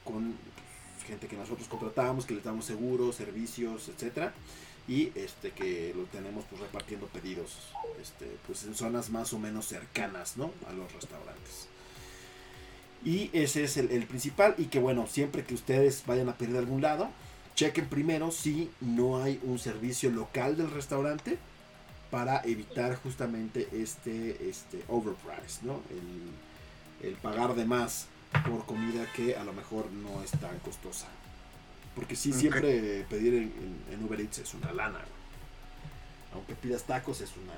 con 0.04 0.34
pues, 0.96 1.06
gente 1.06 1.26
que 1.28 1.36
nosotros 1.36 1.68
contratamos, 1.68 2.26
que 2.26 2.34
les 2.34 2.44
damos 2.44 2.64
seguros, 2.64 3.16
servicios, 3.16 3.88
etcétera, 3.88 4.32
y 4.88 5.12
este 5.14 5.50
que 5.52 5.92
lo 5.96 6.04
tenemos 6.04 6.44
pues 6.50 6.60
repartiendo 6.60 7.06
pedidos, 7.06 7.56
este, 8.00 8.26
pues 8.46 8.64
en 8.64 8.74
zonas 8.74 9.10
más 9.10 9.32
o 9.32 9.38
menos 9.38 9.66
cercanas, 9.66 10.36
¿no? 10.36 10.50
A 10.68 10.72
los 10.72 10.92
restaurantes. 10.92 11.68
Y 13.04 13.30
ese 13.32 13.64
es 13.64 13.76
el, 13.76 13.90
el 13.90 14.06
principal 14.06 14.54
y 14.58 14.66
que 14.66 14.78
bueno, 14.78 15.06
siempre 15.06 15.44
que 15.44 15.54
ustedes 15.54 16.02
vayan 16.06 16.28
a 16.28 16.36
pedir 16.36 16.52
de 16.52 16.58
algún 16.58 16.82
lado, 16.82 17.10
chequen 17.54 17.88
primero 17.88 18.30
si 18.30 18.70
no 18.80 19.22
hay 19.22 19.40
un 19.42 19.58
servicio 19.58 20.10
local 20.10 20.56
del 20.56 20.70
restaurante 20.70 21.38
para 22.10 22.42
evitar 22.44 22.94
justamente 22.96 23.68
este, 23.72 24.48
este 24.48 24.84
overprice, 24.88 25.60
¿no? 25.62 25.80
El, 25.90 27.08
el 27.08 27.14
pagar 27.16 27.54
de 27.54 27.64
más 27.64 28.06
por 28.46 28.64
comida 28.66 29.06
que 29.14 29.36
a 29.36 29.44
lo 29.44 29.52
mejor 29.52 29.90
no 29.90 30.22
es 30.22 30.30
tan 30.32 30.58
costosa. 30.60 31.06
Porque 31.94 32.16
sí, 32.16 32.32
siempre 32.32 33.04
pedir 33.10 33.34
en, 33.34 33.42
en- 33.42 33.94
en 33.94 34.04
Uber 34.04 34.20
Eats 34.20 34.38
es 34.38 34.54
una 34.54 34.72
lana. 34.72 34.98
güey. 34.98 35.12
Aunque 36.34 36.54
pidas 36.54 36.84
tacos 36.84 37.20
es 37.20 37.30
una, 37.36 37.52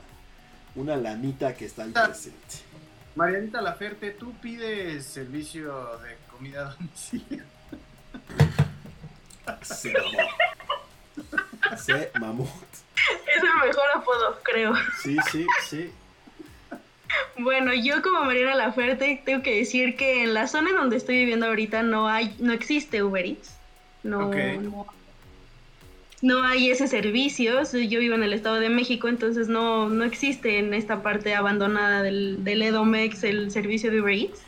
una 0.74 0.96
lanita 1.00 1.54
que 1.54 1.64
está 1.66 1.84
ahí 1.84 1.92
Ah. 1.94 2.06
presente. 2.06 2.38
Marianita 3.14 3.62
Laferte, 3.62 4.10
¿tú 4.10 4.32
pides 4.38 5.06
servicio 5.06 5.98
de 5.98 6.16
comida 6.32 6.68
a 6.70 6.74
domicilio? 6.74 7.44
Se 9.62 9.92
mamó. 9.92 10.18
Se 11.76 12.10
mamó. 12.18 12.60
Es 13.28 13.42
el 13.42 13.66
mejor 13.68 13.84
apodo, 13.94 14.40
creo. 14.42 14.72
Sí, 15.02 15.16
sí, 15.30 15.46
sí. 15.68 15.90
Bueno, 17.38 17.72
yo 17.72 18.02
como 18.02 18.24
Mariana 18.24 18.54
Laferte 18.56 19.22
tengo 19.24 19.42
que 19.42 19.58
decir 19.58 19.96
que 19.96 20.24
en 20.24 20.34
la 20.34 20.48
zona 20.48 20.70
en 20.70 20.76
donde 20.76 20.96
estoy 20.96 21.16
viviendo 21.18 21.46
ahorita 21.46 21.82
no 21.84 22.08
hay, 22.08 22.34
no 22.40 22.52
existe 22.52 23.02
Uber 23.04 23.24
Eats. 23.24 23.54
No, 24.04 24.30
no, 24.30 24.87
no 26.23 26.42
hay 26.44 26.70
ese 26.70 26.87
servicio. 26.87 27.62
Yo 27.73 27.99
vivo 28.00 28.14
en 28.14 28.23
el 28.23 28.32
Estado 28.32 28.61
de 28.61 28.68
México, 28.68 29.08
entonces 29.08 29.49
no, 29.49 29.88
no 29.88 30.04
existe 30.04 30.58
en 30.58 30.73
esta 30.73 31.02
parte 31.02 31.34
abandonada 31.34 32.02
del, 32.02 32.44
del 32.44 32.62
Edomex 32.62 33.25
el 33.25 33.50
servicio 33.50 33.90
de 33.90 34.00
Uber 34.00 34.14
Eats. 34.14 34.40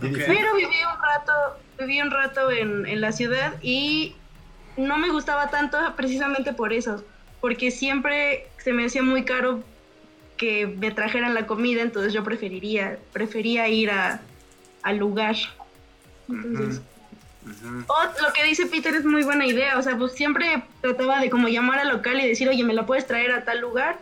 Pero 0.00 0.54
viví 0.54 0.66
un 0.66 1.02
rato, 1.02 1.32
viví 1.78 2.00
un 2.02 2.10
rato 2.10 2.50
en, 2.50 2.86
en 2.86 3.00
la 3.00 3.12
ciudad 3.12 3.54
y 3.62 4.14
no 4.76 4.98
me 4.98 5.10
gustaba 5.10 5.48
tanto 5.48 5.78
precisamente 5.96 6.52
por 6.52 6.72
eso, 6.72 7.04
porque 7.40 7.70
siempre 7.70 8.48
se 8.58 8.72
me 8.72 8.84
hacía 8.84 9.02
muy 9.02 9.24
caro 9.24 9.62
que 10.36 10.66
me 10.66 10.90
trajeran 10.90 11.34
la 11.34 11.46
comida, 11.46 11.82
entonces 11.82 12.12
yo 12.12 12.24
preferiría, 12.24 12.98
prefería 13.12 13.68
ir 13.68 13.90
a, 13.90 14.20
al 14.82 14.96
lugar. 14.98 15.36
Entonces, 16.28 16.82
O 17.86 18.22
lo 18.22 18.32
que 18.32 18.42
dice 18.44 18.66
Peter 18.66 18.94
es 18.94 19.04
muy 19.04 19.22
buena 19.22 19.46
idea, 19.46 19.78
o 19.78 19.82
sea, 19.82 19.96
pues 19.98 20.12
siempre 20.12 20.62
trataba 20.80 21.20
de 21.20 21.28
como 21.30 21.48
llamar 21.48 21.78
al 21.80 21.88
local 21.90 22.18
y 22.20 22.26
decir, 22.28 22.48
oye, 22.48 22.64
¿me 22.64 22.72
la 22.74 22.86
puedes 22.86 23.06
traer 23.06 23.32
a 23.32 23.44
tal 23.44 23.60
lugar? 23.60 23.98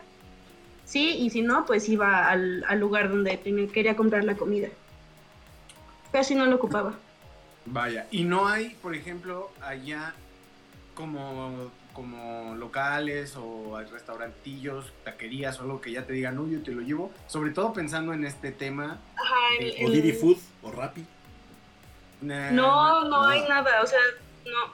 Sí, 0.84 1.11
y 1.18 1.30
si 1.30 1.42
no, 1.42 1.64
pues 1.66 1.88
iba 1.88 2.28
al, 2.28 2.64
al 2.68 2.78
lugar 2.78 3.08
donde 3.08 3.37
tenía- 3.38 3.66
quería 3.72 3.96
comprar 3.96 4.25
la 4.25 4.34
comida. 4.37 4.68
Casi 6.12 6.34
no 6.34 6.46
lo 6.46 6.56
ocupaba. 6.56 6.94
Vaya, 7.64 8.06
y 8.11 8.25
no 8.25 8.46
hay, 8.49 8.70
por 8.82 8.94
ejemplo, 8.94 9.50
allá 9.62 10.14
como, 10.94 11.70
como 11.92 12.54
locales 12.56 13.34
o 13.37 13.76
hay 13.76 13.87
restaurantillos, 13.87 14.92
taquerías 15.04 15.58
o 15.58 15.62
algo 15.62 15.80
que 15.80 15.92
ya 15.92 16.04
te 16.04 16.12
digan, 16.12 16.38
uy, 16.38 16.52
yo 16.52 16.62
te 16.62 16.72
lo 16.72 16.82
llevo. 16.82 17.12
Sobre 17.28 17.50
todo 17.52 17.72
pensando 17.72 18.12
en 18.12 18.25
este 18.25 18.52
tema. 18.52 18.99
Ajá, 19.16 19.34
el- 19.61 19.84
O 19.84 19.88
el- 19.88 19.92
Didi 20.02 20.12
Food 20.12 20.37
o 20.62 20.70
Rappi. 20.72 21.04
Nah, 22.23 22.50
No, 22.50 23.02
no 23.05 23.09
no. 23.09 23.29
hay 23.29 23.43
nada, 23.49 23.83
o 23.83 23.87
sea, 23.87 23.99
no. 24.47 24.73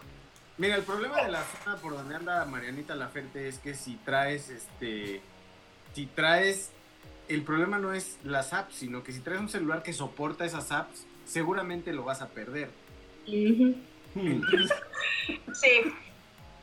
Mira, 0.59 0.77
el 0.77 0.83
problema 0.83 1.23
de 1.23 1.31
la 1.31 1.43
zona 1.65 1.77
por 1.77 1.93
donde 1.95 2.15
anda 2.17 2.45
Marianita 2.45 2.95
Laferte 2.97 3.49
es 3.49 3.59
que 3.59 3.75
si 3.75 3.95
traes, 3.97 4.49
este, 4.51 5.21
si 5.95 6.07
traes, 6.07 6.71
el 7.29 7.43
problema 7.43 7.79
no 7.79 7.93
es 7.93 8.19
las 8.25 8.53
apps, 8.53 8.75
sino 8.75 9.03
que 9.05 9.13
si 9.13 9.21
traes 9.21 9.41
un 9.41 9.49
celular 9.49 9.83
que 9.83 9.93
soporta 9.93 10.45
esas 10.45 10.73
apps, 10.73 11.05
seguramente 11.27 11.93
lo 11.93 12.05
vas 12.05 12.23
a 12.23 12.29
perder. 12.29 12.71
Entonces, 14.15 14.73
Sí, 15.53 15.83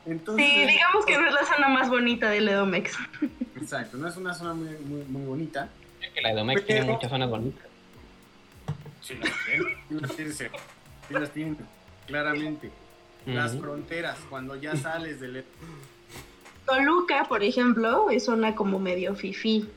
entonces- 0.05 0.45
sí, 0.45 0.65
digamos 0.67 1.05
que 1.05 1.17
no 1.17 1.27
es 1.27 1.33
la 1.33 1.45
zona 1.45 1.69
más 1.69 1.89
bonita 1.89 2.29
del 2.29 2.49
Edomex. 2.49 2.97
exacto, 3.55 3.97
no 3.97 4.07
es 4.07 4.17
una 4.17 4.33
zona 4.33 4.53
muy, 4.53 4.69
muy, 4.79 5.03
muy 5.05 5.25
bonita. 5.25 5.69
Es 6.01 6.09
que 6.11 6.21
la 6.21 6.31
Edomex 6.31 6.65
tiene 6.65 6.83
muchas 6.91 7.09
zonas 7.09 7.29
bonitas. 7.29 7.65
Sí, 9.01 9.13
las 9.89 10.11
tienen, 10.15 10.51
sí 11.07 11.13
las 11.13 11.31
tienen, 11.31 11.57
claramente. 12.07 12.71
Las 13.25 13.57
fronteras, 13.57 14.17
cuando 14.29 14.55
ya 14.55 14.75
sales 14.75 15.19
del... 15.19 15.43
Toluca, 16.67 17.25
por 17.27 17.43
ejemplo, 17.43 18.09
es 18.11 18.25
zona 18.25 18.53
como 18.55 18.77
medio 18.79 19.15
fifí. 19.15 19.67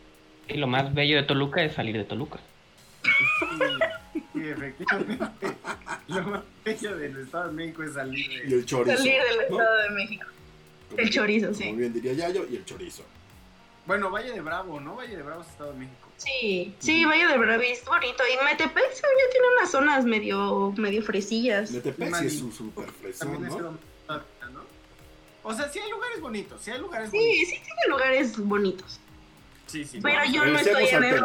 Y 0.48 0.54
lo 0.54 0.66
más 0.66 0.92
bello 0.94 1.16
de 1.16 1.22
Toluca 1.22 1.62
es 1.62 1.74
salir 1.74 1.96
de 1.96 2.04
Toluca. 2.04 2.38
Sí, 3.02 4.20
sí, 4.34 4.48
efectivamente. 4.48 5.46
Lo 6.08 6.22
más 6.24 6.42
bello 6.64 6.96
del 6.96 7.16
Estado 7.18 7.48
de 7.48 7.54
México 7.54 7.82
es 7.82 7.92
salir 7.94 8.30
Y 8.32 8.50
de... 8.50 8.56
el 8.56 8.66
chorizo. 8.66 8.96
Salir 8.98 9.12
del 9.22 9.36
¿no? 9.36 9.42
Estado 9.60 9.82
de 9.82 9.90
México. 9.90 10.26
Como- 10.90 11.00
El 11.02 11.10
chorizo, 11.10 11.54
sí. 11.54 11.64
Como 11.64 11.76
bien 11.78 11.92
diría 11.92 12.12
Yayo, 12.14 12.46
y 12.50 12.56
el 12.56 12.64
chorizo. 12.64 13.02
Bueno, 13.86 14.10
Valle 14.10 14.32
de 14.32 14.40
Bravo, 14.42 14.80
¿no? 14.80 14.96
Valle 14.96 15.16
de 15.16 15.22
Bravo 15.22 15.40
es 15.42 15.48
Estado 15.48 15.72
de 15.72 15.78
México. 15.78 16.07
Sí, 16.18 16.74
sí, 16.80 17.04
Valle 17.04 17.26
de 17.28 17.38
Bravi 17.38 17.68
es 17.68 17.84
bonito. 17.84 18.22
Y 18.26 18.44
Metepec 18.44 18.92
según 18.92 19.10
yo 19.24 19.30
tiene 19.32 19.46
unas 19.56 19.70
zonas 19.70 20.04
medio, 20.04 20.74
medio 20.76 21.02
fresillas. 21.02 21.70
Metepec 21.70 22.14
sí 22.16 22.26
es 22.26 22.38
su 22.38 22.52
super 22.52 22.90
fresón, 22.90 23.30
También 23.30 23.52
es 23.52 23.58
¿no? 23.58 23.78
O 25.44 25.54
sea, 25.54 25.68
sí 25.70 25.78
hay 25.78 25.90
lugares 25.90 26.20
bonitos, 26.20 26.60
sí 26.60 26.70
hay 26.70 26.78
lugares 26.80 27.10
Sí, 27.10 27.16
bonitos. 27.16 27.48
sí 27.48 27.54
tiene 27.64 27.80
lugares 27.88 28.36
bonitos. 28.38 29.00
Sí, 29.66 29.84
sí. 29.84 30.00
Pero 30.02 30.24
no. 30.24 30.32
yo 30.32 30.44
no 30.44 30.58
estoy 30.58 30.88
en 30.88 30.94
al 30.96 31.04
el. 31.04 31.24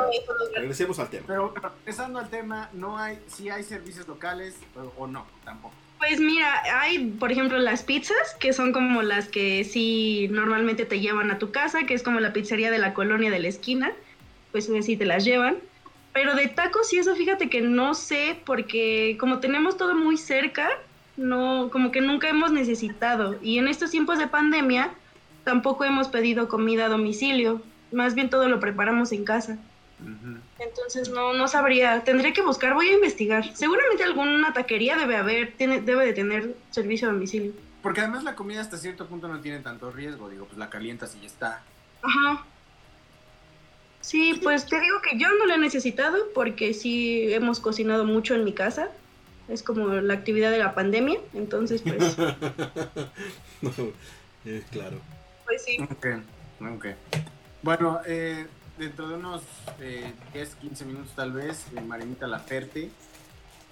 Regresemos 0.55 0.99
al 0.99 1.09
tema. 1.09 1.25
Pero 1.27 1.53
regresando 1.79 2.19
al 2.19 2.29
tema, 2.29 2.69
no 2.73 2.97
hay, 2.97 3.19
sí 3.27 3.49
hay 3.49 3.63
servicios 3.63 4.07
locales 4.07 4.55
o, 4.75 5.03
o 5.03 5.07
no, 5.07 5.25
tampoco. 5.43 5.73
Pues 5.97 6.19
mira, 6.19 6.61
hay, 6.81 6.99
por 7.11 7.31
ejemplo, 7.31 7.57
las 7.57 7.83
pizzas, 7.83 8.35
que 8.39 8.51
son 8.51 8.73
como 8.73 9.01
las 9.01 9.29
que 9.29 9.63
sí 9.63 10.27
normalmente 10.31 10.85
te 10.85 10.99
llevan 10.99 11.31
a 11.31 11.39
tu 11.39 11.51
casa, 11.51 11.85
que 11.85 11.93
es 11.93 12.03
como 12.03 12.19
la 12.19 12.33
pizzería 12.33 12.71
de 12.71 12.77
la 12.79 12.93
colonia 12.93 13.31
de 13.31 13.39
la 13.39 13.47
esquina, 13.47 13.93
pues 14.53 14.69
sí 14.81 14.95
te 14.95 15.05
las 15.05 15.25
llevan. 15.25 15.57
Pero 16.13 16.35
de 16.35 16.47
tacos 16.47 16.93
y 16.93 16.99
eso, 16.99 17.15
fíjate 17.15 17.49
que 17.49 17.61
no 17.61 17.95
sé, 17.95 18.39
porque 18.45 19.17
como 19.19 19.39
tenemos 19.39 19.75
todo 19.75 19.95
muy 19.95 20.15
cerca, 20.15 20.69
no, 21.17 21.69
como 21.71 21.91
que 21.91 22.01
nunca 22.01 22.29
hemos 22.29 22.51
necesitado. 22.51 23.37
Y 23.41 23.57
en 23.57 23.67
estos 23.67 23.91
tiempos 23.91 24.19
de 24.19 24.27
pandemia, 24.27 24.91
tampoco 25.43 25.83
hemos 25.83 26.07
pedido 26.07 26.47
comida 26.47 26.85
a 26.85 26.89
domicilio. 26.89 27.61
Más 27.91 28.13
bien 28.13 28.29
todo 28.29 28.47
lo 28.47 28.59
preparamos 28.59 29.11
en 29.11 29.25
casa. 29.25 29.57
Entonces 30.59 31.09
no, 31.09 31.33
no 31.33 31.47
sabría, 31.47 32.03
tendría 32.03 32.33
que 32.33 32.41
buscar, 32.41 32.73
voy 32.73 32.87
a 32.87 32.93
investigar. 32.93 33.55
Seguramente 33.55 34.03
alguna 34.03 34.53
taquería 34.53 34.97
debe 34.97 35.15
haber, 35.15 35.53
tiene, 35.53 35.81
debe 35.81 36.05
de 36.05 36.13
tener 36.13 36.55
servicio 36.71 37.09
a 37.09 37.13
domicilio. 37.13 37.53
Porque 37.81 38.01
además 38.01 38.23
la 38.23 38.35
comida 38.35 38.61
hasta 38.61 38.77
cierto 38.77 39.07
punto 39.07 39.27
no 39.27 39.39
tiene 39.39 39.59
tanto 39.59 39.91
riesgo, 39.91 40.29
digo, 40.29 40.45
pues 40.45 40.57
la 40.57 40.69
calientas 40.69 41.15
y 41.15 41.21
ya 41.21 41.27
está. 41.27 41.63
Ajá. 42.01 42.45
Sí, 44.03 44.39
pues 44.43 44.65
te 44.65 44.79
digo 44.81 45.01
que 45.01 45.17
yo 45.17 45.27
no 45.39 45.45
lo 45.45 45.53
he 45.53 45.57
necesitado 45.57 46.17
porque 46.35 46.73
sí 46.73 47.33
hemos 47.33 47.59
cocinado 47.61 48.03
mucho 48.05 48.35
en 48.35 48.43
mi 48.43 48.51
casa. 48.53 48.89
Es 49.47 49.63
como 49.63 49.87
la 49.87 50.13
actividad 50.13 50.51
de 50.51 50.59
la 50.59 50.75
pandemia, 50.75 51.19
entonces 51.33 51.81
pues... 51.81 52.15
Eh, 54.45 54.61
claro. 54.71 54.97
Pues 55.45 55.63
sí. 55.63 55.77
Ok, 55.81 56.05
ok. 56.75 56.85
Bueno, 57.61 58.01
eh, 58.05 58.45
dentro 58.77 59.07
de 59.07 59.15
unos 59.15 59.41
eh, 59.79 60.11
10, 60.33 60.55
15 60.55 60.83
minutos 60.85 61.13
tal 61.15 61.31
vez, 61.31 61.65
eh, 61.73 61.79
Marinita 61.79 62.27
Laferte 62.27 62.89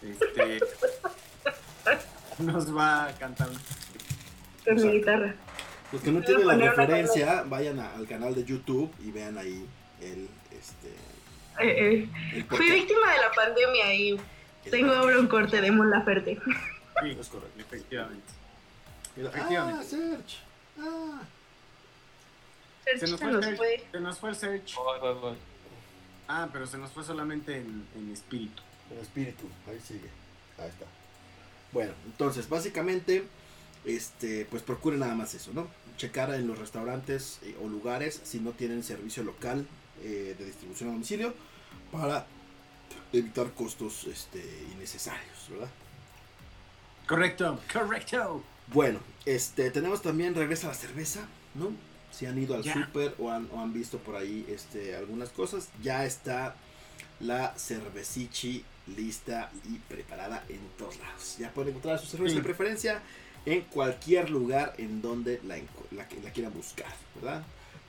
este, 0.02 0.60
nos 2.40 2.74
va 2.76 3.08
a 3.08 3.12
cantar. 3.18 3.50
Con 4.64 4.76
mi 4.76 4.92
guitarra. 4.94 5.36
Los 5.92 6.02
que 6.02 6.12
no 6.14 6.22
tienen 6.22 6.48
la 6.48 6.56
referencia, 6.56 7.44
vayan 7.44 7.80
a- 7.82 7.94
al 7.96 8.08
canal 8.08 8.34
de 8.34 8.46
YouTube 8.46 8.90
y 9.04 9.12
vean 9.12 9.38
ahí 9.38 9.66
el, 10.02 10.30
este, 10.52 10.90
Eh, 11.60 12.08
eh. 12.34 12.46
Fui 12.50 12.72
víctima 12.72 13.12
de 13.14 13.18
la 13.22 13.32
pandemia 13.32 13.94
y 13.94 14.10
El 14.66 14.72
tengo 14.72 14.94
ahora 14.94 15.20
un 15.20 15.28
corte 15.28 15.62
de 15.62 15.72
Mon 15.72 15.90
Laferte. 15.90 16.40
Sí, 17.02 17.18
Es 17.20 17.28
correcto. 17.28 17.60
efectivamente. 17.60 18.34
Ah, 19.36 19.82
Serge. 19.84 20.38
Ah. 20.80 21.22
Se 22.86 23.08
nos 23.08 23.10
Se 23.12 23.18
fue, 23.18 23.32
nos 23.32 23.46
el 23.46 23.58
fue. 23.58 23.68
Search, 23.68 23.92
se 23.92 24.00
nos 24.00 24.20
fue 24.20 24.30
el 24.30 24.36
Search. 24.36 24.76
Voy, 24.76 25.00
voy, 25.00 25.14
voy. 25.16 25.36
Ah, 26.28 26.50
pero 26.52 26.66
se 26.66 26.78
nos 26.78 26.92
fue 26.92 27.04
solamente 27.04 27.58
en, 27.58 27.86
en 27.96 28.12
espíritu. 28.12 28.62
El 28.92 29.00
espíritu, 29.00 29.48
ahí 29.68 29.80
sigue. 29.86 30.10
Ahí 30.58 30.70
está. 30.70 30.86
Bueno, 31.72 31.94
entonces, 32.06 32.50
básicamente, 32.50 33.24
este, 33.86 34.46
pues 34.50 34.64
procure 34.64 34.98
nada 34.98 35.16
más 35.16 35.34
eso, 35.34 35.52
¿no? 35.54 35.68
Checar 35.98 36.34
en 36.34 36.48
los 36.48 36.58
restaurantes 36.58 37.40
eh, 37.44 37.56
o 37.64 37.68
lugares 37.68 38.20
si 38.24 38.40
no 38.40 38.52
tienen 38.52 38.84
servicio 38.84 39.24
local 39.24 39.66
eh, 40.04 40.36
de 40.38 40.46
distribución 40.46 40.90
a 40.90 40.92
domicilio 40.94 41.34
para 41.92 42.26
evitar 43.14 43.52
costos 43.52 44.06
este, 44.06 44.40
innecesarios, 44.74 45.48
¿verdad? 45.50 45.70
Correcto, 47.08 47.60
correcto. 47.72 48.44
Bueno, 48.68 49.00
este, 49.26 49.70
tenemos 49.72 50.02
también 50.02 50.34
regresa 50.36 50.68
la 50.68 50.74
cerveza, 50.74 51.28
¿no? 51.56 51.72
Si 52.12 52.26
han 52.26 52.38
ido 52.42 52.56
al 52.56 52.64
Ya. 52.64 52.74
súper 52.74 53.16
o 53.20 53.30
han, 53.30 53.50
o 53.52 53.60
han 53.60 53.74
visto 53.74 53.98
por 53.98 54.16
ahí 54.16 54.46
este, 54.50 54.96
algunas 54.96 55.30
cosas, 55.30 55.70
ya 55.82 56.06
está 56.06 56.56
la 57.20 57.54
cervecichi 57.58 58.64
lista 58.96 59.52
y 59.70 59.78
preparada 59.78 60.44
en 60.50 60.60
todos 60.78 60.98
lados. 61.00 61.36
Ya 61.38 61.52
pueden 61.54 61.70
encontrar 61.72 62.00
su 62.00 62.08
cerveza 62.08 62.32
Sí. 62.32 62.38
de 62.38 62.44
preferencia 62.44 63.02
en 63.46 63.62
cualquier 63.62 64.30
lugar 64.30 64.74
en 64.78 65.02
donde 65.02 65.40
la, 65.46 65.58
la, 65.92 66.08
la 66.24 66.32
quieran 66.32 66.54
buscar, 66.54 66.94
¿verdad? 67.16 67.44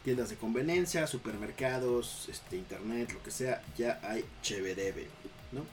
Tiendas 0.04 0.30
de 0.30 0.36
conveniencia, 0.36 1.06
supermercados, 1.06 2.28
este, 2.28 2.56
internet, 2.56 3.12
lo 3.12 3.22
que 3.22 3.30
sea, 3.30 3.62
ya 3.76 4.00
hay 4.02 4.24
cheverebe, 4.42 5.06
¿no? 5.52 5.64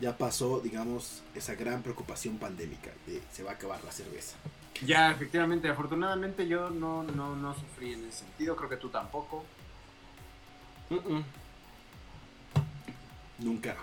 Ya 0.00 0.16
pasó, 0.18 0.60
digamos, 0.60 1.22
esa 1.34 1.54
gran 1.54 1.82
preocupación 1.82 2.38
pandémica 2.38 2.90
de 3.06 3.20
se 3.32 3.42
va 3.44 3.52
a 3.52 3.54
acabar 3.54 3.82
la 3.84 3.92
cerveza. 3.92 4.36
Ya, 4.84 5.10
efectivamente, 5.12 5.68
afortunadamente 5.68 6.48
yo 6.48 6.70
no, 6.70 7.02
no, 7.02 7.36
no 7.36 7.54
sufrí 7.54 7.92
en 7.92 8.08
ese 8.08 8.20
sentido, 8.20 8.56
creo 8.56 8.70
que 8.70 8.76
tú 8.76 8.88
tampoco. 8.88 9.44
Nunca. 13.38 13.76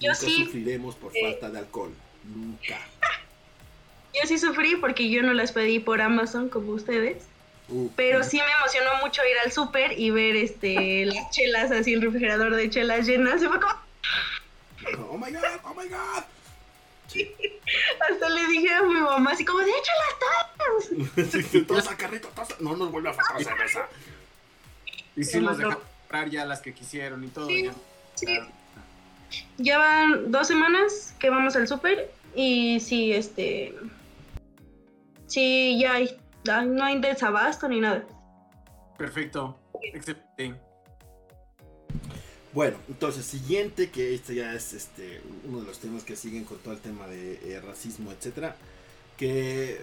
Yo 0.00 0.10
Nunca 0.12 0.14
sí. 0.14 0.44
sufriremos 0.44 0.94
por 0.94 1.16
Eh. 1.16 1.20
falta 1.22 1.50
de 1.50 1.58
alcohol. 1.58 1.92
Nunca. 2.34 2.78
Yo 4.14 4.20
sí 4.28 4.38
sufrí 4.38 4.76
porque 4.76 5.10
yo 5.10 5.24
no 5.24 5.32
las 5.34 5.50
pedí 5.50 5.80
por 5.80 6.00
Amazon 6.00 6.48
como 6.48 6.70
ustedes. 6.70 7.24
Uh, 7.68 7.88
Pero 7.96 8.22
sí 8.22 8.38
me 8.38 8.52
emocionó 8.58 8.90
mucho 9.02 9.22
ir 9.24 9.38
al 9.38 9.50
súper 9.50 9.98
y 9.98 10.10
ver 10.10 10.36
este 10.36 11.06
las 11.06 11.30
chelas 11.30 11.70
así, 11.70 11.94
el 11.94 12.02
refrigerador 12.02 12.54
de 12.54 12.68
chelas 12.70 13.06
llenas. 13.06 13.42
Y 13.42 13.46
fue 13.46 13.60
como, 13.60 13.74
Oh 15.08 15.16
my 15.16 15.32
god, 15.32 15.42
oh 15.64 15.74
my 15.74 15.88
god. 15.88 16.24
Sí. 17.06 17.34
hasta 18.10 18.28
le 18.28 18.46
dije 18.46 18.72
a 18.72 18.82
mi 18.82 18.94
mamá 18.94 19.32
así 19.32 19.44
como, 19.44 19.60
de 19.60 19.70
hecho 19.70 21.30
Sí, 21.50 21.62
todos 21.62 21.86
al 21.86 21.96
carrito, 21.96 22.30
No 22.60 22.76
nos 22.76 22.90
vuelve 22.90 23.10
a 23.10 23.14
faltar 23.14 23.44
cerveza. 23.44 23.88
Y 25.16 25.24
sí 25.24 25.32
Se 25.32 25.40
nos 25.40 25.58
dejaron 25.58 25.80
comprar 26.00 26.30
ya 26.30 26.44
las 26.44 26.60
que 26.60 26.74
quisieron 26.74 27.22
y 27.24 27.28
todo. 27.28 27.46
Sí, 27.46 27.64
ya. 27.64 27.74
sí. 28.14 28.26
Claro. 28.26 28.48
Ya 29.58 29.78
van 29.78 30.30
dos 30.30 30.46
semanas 30.46 31.14
que 31.18 31.30
vamos 31.30 31.56
al 31.56 31.68
súper 31.68 32.10
y 32.34 32.80
sí, 32.80 33.12
este... 33.12 33.74
Sí, 35.26 35.78
ya 35.80 35.94
hay, 35.94 36.16
no 36.44 36.84
hay 36.84 37.00
desabasto 37.00 37.68
ni 37.68 37.80
nada. 37.80 38.04
Perfecto, 38.98 39.58
excelente. 39.82 40.54
Bueno, 42.52 42.76
entonces, 42.88 43.24
siguiente, 43.24 43.90
que 43.90 44.14
este 44.14 44.36
ya 44.36 44.54
es 44.54 44.72
este 44.74 45.20
uno 45.44 45.60
de 45.60 45.66
los 45.66 45.78
temas 45.80 46.04
que 46.04 46.14
siguen 46.14 46.44
con 46.44 46.58
todo 46.58 46.72
el 46.74 46.80
tema 46.80 47.06
de 47.08 47.40
eh, 47.52 47.60
racismo, 47.60 48.12
etcétera. 48.12 48.56
Que 49.16 49.80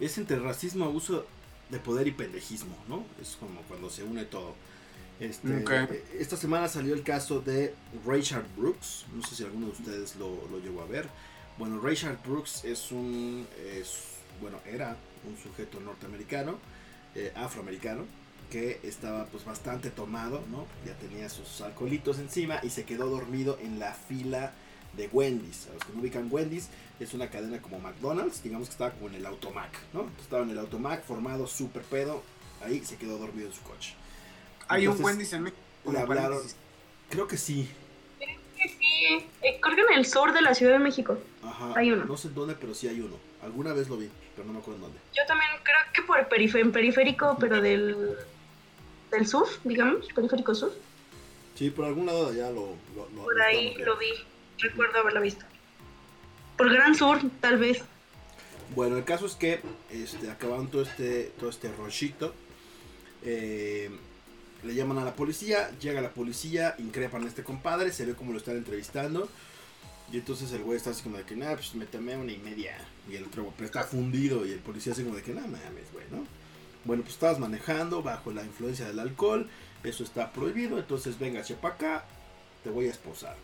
es 0.00 0.16
entre 0.18 0.38
racismo, 0.38 0.86
abuso 0.86 1.26
de 1.68 1.78
poder 1.78 2.06
y 2.06 2.12
pendejismo, 2.12 2.74
¿no? 2.88 3.04
Es 3.20 3.36
como 3.36 3.60
cuando 3.62 3.90
se 3.90 4.04
une 4.04 4.24
todo. 4.24 4.54
Este, 5.20 5.48
Esta 6.18 6.36
semana 6.36 6.68
salió 6.68 6.94
el 6.94 7.02
caso 7.02 7.40
de 7.40 7.74
Rayshard 8.06 8.46
Brooks. 8.56 9.04
No 9.12 9.22
sé 9.26 9.34
si 9.34 9.44
alguno 9.44 9.66
de 9.66 9.72
ustedes 9.72 10.16
lo, 10.16 10.28
lo 10.48 10.58
llegó 10.60 10.80
a 10.80 10.86
ver. 10.86 11.08
Bueno, 11.58 11.80
Rayshard 11.80 12.22
Brooks 12.26 12.64
es 12.64 12.90
un. 12.92 13.46
es- 13.74 14.14
bueno, 14.40 14.60
era 14.64 14.96
un 15.24 15.36
sujeto 15.36 15.80
norteamericano, 15.80 16.58
eh, 17.14 17.32
afroamericano, 17.36 18.04
que 18.50 18.80
estaba 18.82 19.26
pues 19.26 19.44
bastante 19.44 19.90
tomado, 19.90 20.42
¿no? 20.50 20.66
Ya 20.86 20.94
tenía 20.94 21.28
sus 21.28 21.60
alcoholitos 21.60 22.18
encima 22.18 22.60
y 22.62 22.70
se 22.70 22.84
quedó 22.84 23.08
dormido 23.08 23.58
en 23.60 23.78
la 23.78 23.92
fila 23.92 24.52
de 24.96 25.08
Wendy's. 25.12 25.66
A 25.70 25.74
los 25.74 25.84
que 25.84 25.92
no 25.92 26.00
ubican 26.00 26.28
Wendy's, 26.30 26.68
es 26.98 27.12
una 27.14 27.28
cadena 27.28 27.60
como 27.60 27.78
McDonald's, 27.78 28.42
digamos 28.42 28.68
que 28.68 28.72
estaba 28.72 28.92
como 28.92 29.08
en 29.08 29.16
el 29.16 29.26
Automac, 29.26 29.70
¿no? 29.92 30.00
Entonces, 30.00 30.24
estaba 30.24 30.42
en 30.44 30.50
el 30.50 30.58
Automac, 30.58 31.04
formado 31.04 31.46
súper 31.46 31.82
pedo, 31.82 32.22
ahí 32.62 32.84
se 32.84 32.96
quedó 32.96 33.18
dormido 33.18 33.48
en 33.48 33.54
su 33.54 33.62
coche. 33.62 33.94
Hay 34.68 34.86
un 34.86 35.02
Wendy's 35.02 35.32
en 35.34 35.42
México. 35.42 35.60
Le 35.84 35.84
como 35.84 35.98
hablaron, 35.98 36.30
paréntesis. 36.38 36.56
creo 37.10 37.28
que 37.28 37.36
sí, 37.36 37.68
Sí, 38.58 39.04
eh, 39.42 39.60
creo 39.60 39.76
que 39.76 39.92
en 39.92 39.98
el 39.98 40.04
sur 40.06 40.32
de 40.32 40.40
la 40.42 40.52
Ciudad 40.54 40.72
de 40.72 40.78
México. 40.80 41.16
ajá, 41.44 41.72
Hay 41.76 41.92
uno. 41.92 42.04
no 42.04 42.16
sé 42.16 42.28
dónde, 42.30 42.56
pero 42.56 42.74
sí 42.74 42.88
hay 42.88 43.00
uno. 43.00 43.16
Alguna 43.42 43.72
vez 43.72 43.88
lo 43.88 43.96
vi, 43.96 44.08
pero 44.34 44.46
no 44.46 44.52
me 44.54 44.58
acuerdo 44.60 44.76
en 44.76 44.82
dónde. 44.82 44.98
Yo 45.14 45.22
también 45.26 45.50
creo 45.62 45.76
que 45.94 46.02
por 46.02 46.18
perif- 46.28 46.60
en 46.60 46.72
periférico, 46.72 47.36
pero 47.38 47.60
del, 47.60 48.16
del 49.10 49.26
sur, 49.26 49.46
digamos, 49.64 50.06
periférico 50.14 50.54
sur. 50.54 50.72
Sí, 51.54 51.70
por 51.70 51.84
algún 51.86 52.06
lado 52.06 52.30
de 52.30 52.40
allá 52.40 52.50
lo, 52.50 52.74
lo, 52.96 53.08
lo- 53.14 53.22
Por 53.24 53.40
ahí 53.42 53.74
lo 53.76 53.96
vi, 53.96 54.10
recuerdo 54.58 54.98
haberlo 54.98 55.20
visto. 55.20 55.44
Por 56.56 56.72
Gran 56.72 56.94
Sur, 56.96 57.20
tal 57.40 57.58
vez. 57.58 57.82
Bueno, 58.74 58.96
el 58.96 59.04
caso 59.04 59.26
es 59.26 59.34
que 59.34 59.60
este, 59.90 60.30
acabaron 60.30 60.68
todo 60.68 60.82
este, 60.82 61.32
todo 61.38 61.50
este 61.50 61.70
rollito. 61.72 62.34
eh, 63.24 63.90
le 64.64 64.74
llaman 64.74 64.98
a 64.98 65.04
la 65.04 65.14
policía, 65.14 65.70
llega 65.80 66.00
la 66.00 66.10
policía, 66.10 66.74
increpan 66.78 67.22
a 67.24 67.28
este 67.28 67.44
compadre, 67.44 67.92
se 67.92 68.04
ve 68.04 68.14
como 68.14 68.32
lo 68.32 68.38
están 68.38 68.56
entrevistando. 68.56 69.28
Y 70.12 70.18
entonces 70.18 70.50
el 70.52 70.62
güey 70.62 70.76
está 70.76 70.90
así 70.90 71.02
como 71.02 71.18
de 71.18 71.24
que, 71.24 71.36
nada, 71.36 71.56
pues 71.56 71.74
me 71.74 71.86
tomé 71.86 72.16
una 72.16 72.32
y 72.32 72.38
media. 72.38 72.76
Y 73.10 73.16
el 73.16 73.24
otro, 73.24 73.52
pero 73.56 73.66
está 73.66 73.84
fundido. 73.84 74.46
Y 74.46 74.52
el 74.52 74.60
policía 74.60 74.92
así 74.92 75.02
como 75.02 75.16
de 75.16 75.22
que, 75.22 75.34
nada 75.34 75.46
mames, 75.46 75.92
güey, 75.92 76.06
¿no? 76.10 76.24
Bueno, 76.84 77.02
pues 77.02 77.14
estabas 77.14 77.38
manejando 77.38 78.02
bajo 78.02 78.30
la 78.30 78.42
influencia 78.42 78.86
del 78.86 78.98
alcohol. 78.98 79.48
Eso 79.84 80.04
está 80.04 80.32
prohibido. 80.32 80.78
Entonces 80.78 81.18
venga, 81.18 81.42
para 81.60 81.74
acá, 81.74 82.04
te 82.64 82.70
voy 82.70 82.86
a 82.86 82.90
esposar, 82.90 83.36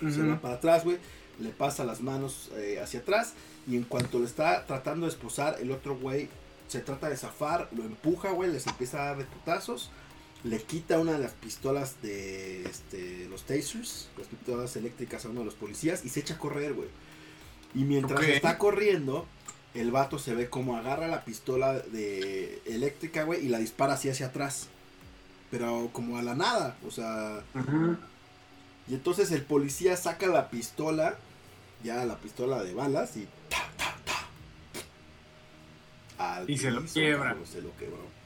güey. 0.00 0.12
Se 0.12 0.22
va 0.22 0.40
para 0.40 0.54
atrás, 0.54 0.84
güey. 0.84 0.98
Le 1.38 1.50
pasa 1.50 1.84
las 1.84 2.00
manos 2.00 2.50
eh, 2.56 2.80
hacia 2.82 3.00
atrás. 3.00 3.34
Y 3.68 3.76
en 3.76 3.84
cuanto 3.84 4.18
le 4.18 4.24
está 4.24 4.66
tratando 4.66 5.06
de 5.06 5.12
esposar, 5.12 5.58
el 5.60 5.70
otro 5.70 5.96
güey 5.96 6.28
se 6.66 6.80
trata 6.80 7.10
de 7.10 7.16
zafar, 7.16 7.68
lo 7.72 7.84
empuja, 7.84 8.30
güey, 8.30 8.50
les 8.50 8.66
empieza 8.66 9.02
a 9.02 9.06
dar 9.08 9.18
de 9.18 9.24
putazos. 9.24 9.90
Le 10.44 10.60
quita 10.60 10.98
una 10.98 11.12
de 11.12 11.18
las 11.18 11.32
pistolas 11.32 12.02
de 12.02 12.64
este, 12.64 13.26
los 13.28 13.44
tasers, 13.44 14.08
las 14.18 14.26
pistolas 14.26 14.74
eléctricas 14.76 15.24
a 15.24 15.28
uno 15.28 15.40
de 15.40 15.46
los 15.46 15.54
policías 15.54 16.04
y 16.04 16.08
se 16.08 16.20
echa 16.20 16.34
a 16.34 16.38
correr, 16.38 16.74
güey. 16.74 16.88
Y 17.74 17.84
mientras 17.84 18.22
está 18.24 18.58
corriendo, 18.58 19.26
el 19.74 19.90
vato 19.90 20.18
se 20.18 20.34
ve 20.34 20.50
como 20.50 20.76
agarra 20.76 21.08
la 21.08 21.24
pistola 21.24 21.78
de 21.78 22.60
eléctrica, 22.66 23.24
güey, 23.24 23.46
y 23.46 23.48
la 23.48 23.58
dispara 23.58 23.94
así 23.94 24.08
hacia 24.08 24.26
atrás. 24.26 24.68
Pero 25.50 25.90
como 25.92 26.18
a 26.18 26.22
la 26.22 26.34
nada, 26.34 26.76
o 26.86 26.90
sea, 26.90 27.42
y 28.88 28.94
entonces 28.94 29.30
el 29.32 29.42
policía 29.42 29.96
saca 29.96 30.26
la 30.26 30.50
pistola, 30.50 31.16
ya 31.84 32.04
la 32.04 32.18
pistola 32.18 32.62
de 32.62 32.74
balas 32.74 33.16
y 33.16 33.26
ta, 33.48 33.70
ta, 33.76 33.96
ta. 34.04 34.26
Al 36.36 36.50
Y 36.50 36.58
se 36.58 36.70
lo 36.70 36.84
quiebra. 36.84 37.36
se 37.44 37.62
lo 37.62 37.76
quebró. 37.76 38.21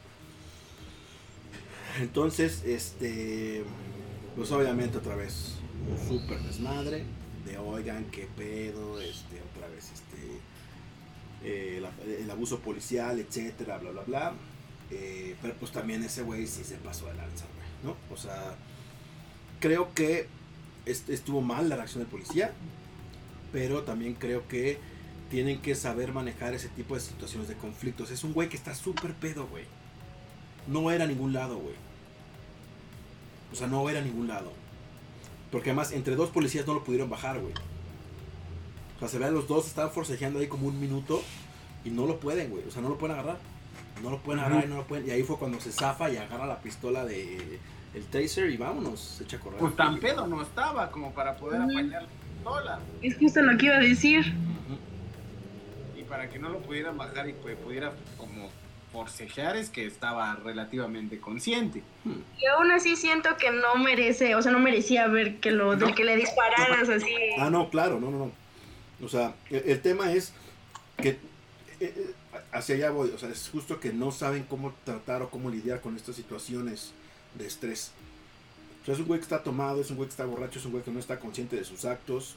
Entonces, 2.01 2.63
este, 2.65 3.65
pues 4.35 4.51
obviamente 4.53 4.99
otra 4.99 5.15
vez 5.17 5.55
un 5.89 6.09
súper 6.21 6.41
desmadre 6.41 7.05
de 7.47 7.59
oigan 7.59 8.05
qué 8.07 8.29
pedo, 8.37 9.01
este, 9.01 9.41
otra 9.55 9.69
vez 9.69 9.91
este, 9.93 10.41
eh, 11.45 11.83
el 12.21 12.31
abuso 12.31 12.59
policial, 12.61 13.19
etcétera, 13.21 13.79
bla, 13.79 13.91
bla, 13.93 14.03
bla. 14.03 14.33
Eh, 14.91 15.35
pero 15.43 15.55
pues 15.55 15.73
también 15.73 16.03
ese 16.05 16.23
güey 16.23 16.47
sí 16.47 16.63
se 16.65 16.77
pasó 16.77 17.07
de 17.07 17.15
lanza, 17.15 17.45
güey, 17.57 17.67
¿no? 17.95 18.15
O 18.15 18.17
sea, 18.17 18.55
creo 19.61 19.93
que 19.95 20.29
est- 20.87 21.09
estuvo 21.11 21.41
mal 21.41 21.69
la 21.69 21.77
reacción 21.77 22.03
del 22.03 22.11
policía, 22.11 22.53
pero 23.53 23.83
también 23.83 24.15
creo 24.15 24.47
que 24.49 24.79
tienen 25.31 25.61
que 25.61 25.75
saber 25.75 26.13
manejar 26.13 26.55
ese 26.55 26.69
tipo 26.69 26.95
de 26.95 27.01
situaciones 27.01 27.49
de 27.49 27.55
conflictos. 27.57 28.11
Es 28.13 28.23
un 28.23 28.33
güey 28.33 28.49
que 28.49 28.57
está 28.57 28.75
súper 28.77 29.13
pedo, 29.15 29.47
güey. 29.49 29.65
No 30.69 30.91
era 30.93 31.05
a 31.05 31.09
ningún 31.09 31.33
lado, 31.33 31.59
güey. 31.59 31.75
O 33.57 33.59
sea, 33.59 33.69
no 33.69 33.89
era 33.89 34.01
a 34.01 34.03
ningún 34.03 34.29
lado. 34.29 34.53
Porque 35.51 35.71
además, 35.71 35.91
entre 35.93 36.15
dos 36.15 36.29
policías 36.29 36.67
no 36.67 36.75
lo 36.75 36.85
pudieron 36.85 37.09
bajar, 37.09 37.41
güey. 37.41 37.55
O 38.97 38.99
sea, 38.99 39.09
se 39.09 39.19
vean 39.19 39.33
los 39.33 39.49
dos, 39.49 39.67
estaban 39.67 39.91
forcejeando 39.91 40.41
ahí 40.41 40.47
como 40.47 40.69
un 40.69 40.79
minuto 40.79 41.23
y 41.83 41.89
no 41.89 42.05
lo 42.05 42.21
pueden, 42.21 42.51
güey. 42.51 42.65
O 42.69 42.71
sea, 42.71 42.83
no 42.83 42.91
lo 42.91 42.99
pueden 42.99 43.19
agarrar. 43.19 43.39
No 44.03 44.11
lo 44.11 44.19
pueden 44.19 44.41
agarrar 44.41 44.67
y 44.67 44.69
no 44.69 44.77
lo 44.77 44.87
pueden. 44.87 45.07
Y 45.09 45.11
ahí 45.11 45.23
fue 45.23 45.39
cuando 45.39 45.59
se 45.59 45.73
zafa 45.73 46.11
y 46.11 46.19
agarra 46.19 46.45
la 46.45 46.61
pistola 46.61 47.07
de 47.07 47.59
el 47.95 48.05
taser 48.05 48.51
y 48.51 48.59
vámonos, 48.59 49.01
se 49.01 49.25
echa 49.25 49.39
a 49.39 49.41
correr. 49.41 49.59
Pues 49.59 49.75
tan 49.75 49.99
pedo 50.01 50.27
no 50.27 50.43
estaba 50.43 50.91
como 50.91 51.15
para 51.15 51.35
poder 51.39 51.63
apañar 51.63 52.03
la 52.03 52.09
pistola. 52.35 52.79
Es 53.01 53.17
justo 53.17 53.41
lo 53.41 53.57
que 53.57 53.67
iba 53.67 53.77
a 53.77 53.81
decir. 53.81 54.35
Y 55.97 56.03
para 56.03 56.29
que 56.29 56.39
no 56.39 56.51
lo 56.51 56.59
pudieran 56.59 56.99
bajar 56.99 57.27
y 57.27 57.33
pues, 57.33 57.57
pudiera 57.57 57.95
como 58.19 58.51
forcejear 58.97 59.57
es 59.57 59.69
que 59.69 59.85
estaba 59.85 60.37
relativamente 60.37 61.21
consciente. 61.21 61.83
Y 62.39 62.47
aún 62.47 62.71
así 62.71 62.97
siento 62.97 63.37
que 63.37 63.51
no 63.51 63.75
merece, 63.77 64.35
o 64.35 64.41
sea, 64.41 64.53
no 64.53 64.59
merecía 64.59 65.07
ver 65.07 65.39
que 65.39 65.51
lo, 65.51 65.77
del 65.77 65.95
que 65.95 66.03
le 66.03 66.17
dispararas 66.17 66.89
así. 66.89 67.15
Ah, 67.39 67.51
no, 67.51 67.69
claro, 67.69 68.01
no, 68.01 68.11
no, 68.11 68.19
no. 68.19 68.33
O 69.05 69.09
sea, 69.11 69.35
el, 69.51 69.65
el 69.67 69.83
tema 69.83 70.13
es 70.13 70.33
que 70.97 71.11
eh, 71.11 71.19
eh, 71.81 72.15
hacia 72.53 72.77
allá 72.77 72.91
voy. 72.91 73.11
O 73.11 73.19
sea, 73.19 73.29
es 73.29 73.51
justo 73.51 73.79
que 73.81 73.93
no 73.93 74.13
saben 74.13 74.45
cómo 74.45 74.73
tratar 74.85 75.21
o 75.21 75.29
cómo 75.29 75.51
lidiar 75.51 75.83
con 75.83 75.95
estas 75.95 76.17
situaciones 76.17 76.93
de 77.35 77.47
estrés. 77.47 77.93
O 78.81 78.87
sea, 78.87 78.95
es 78.95 79.01
un 79.01 79.07
güey 79.07 79.21
que 79.21 79.25
está 79.25 79.43
tomado, 79.43 79.83
es 79.83 79.91
un 79.91 79.97
güey 79.97 80.09
que 80.09 80.13
está 80.13 80.25
borracho, 80.25 80.59
es 80.59 80.65
un 80.65 80.73
güey 80.73 80.83
que 80.83 80.91
no 80.91 81.01
está 81.01 81.19
consciente 81.19 81.57
de 81.57 81.65
sus 81.65 81.85
actos. 81.85 82.37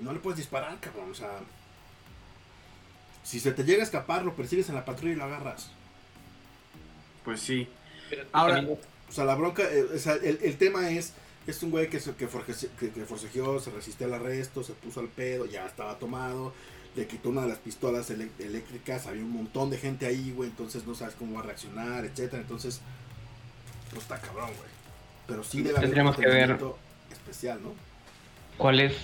No 0.00 0.12
le 0.12 0.18
puedes 0.18 0.38
disparar, 0.38 0.80
cabrón. 0.80 1.12
O 1.12 1.14
sea, 1.14 1.30
si 3.22 3.38
se 3.38 3.52
te 3.52 3.62
llega 3.62 3.82
a 3.82 3.84
escapar, 3.84 4.24
lo 4.24 4.34
persigues 4.34 4.68
en 4.68 4.74
la 4.74 4.84
patrulla 4.84 5.12
y 5.12 5.16
lo 5.16 5.24
agarras. 5.24 5.70
Pues 7.24 7.40
sí. 7.40 7.68
Pero 8.10 8.24
Ahora- 8.32 8.56
también- 8.56 8.78
O 9.08 9.12
sea, 9.14 9.24
la 9.24 9.34
bronca, 9.34 9.62
eh, 9.64 9.84
o 9.94 9.98
sea, 9.98 10.14
el, 10.14 10.38
el 10.42 10.56
tema 10.56 10.88
es, 10.90 11.12
es 11.46 11.62
un 11.62 11.70
güey 11.70 11.90
que, 11.90 12.00
se- 12.00 12.14
que, 12.14 12.26
forje- 12.28 12.68
que- 12.80 12.90
que 12.90 13.04
forcejeó, 13.04 13.60
se 13.60 13.70
resistió 13.70 14.06
al 14.06 14.14
arresto, 14.14 14.62
se 14.62 14.72
puso 14.72 15.00
al 15.00 15.08
pedo, 15.08 15.44
ya 15.44 15.66
estaba 15.66 15.98
tomado, 15.98 16.54
le 16.96 17.06
quitó 17.06 17.28
una 17.28 17.42
de 17.42 17.48
las 17.48 17.58
pistolas 17.58 18.08
eléctricas, 18.10 19.06
había 19.06 19.22
un 19.22 19.32
montón 19.32 19.68
de 19.68 19.76
gente 19.76 20.06
ahí, 20.06 20.32
güey, 20.34 20.48
entonces 20.48 20.86
no 20.86 20.94
sabes 20.94 21.14
cómo 21.14 21.34
va 21.34 21.40
a 21.40 21.42
reaccionar, 21.44 22.06
etcétera, 22.06 22.40
entonces, 22.40 22.80
pues 23.90 24.02
está 24.02 24.18
cabrón, 24.18 24.48
güey. 24.56 24.70
Pero 25.26 25.44
sí 25.44 25.58
debe 25.58 25.76
haber 25.76 25.90
un 25.90 25.94
Tendríamos 25.94 26.16
que 26.16 26.26
ver- 26.26 26.58
especial, 27.12 27.62
¿no? 27.62 27.74
¿Cuál 28.56 28.80
es, 28.80 28.94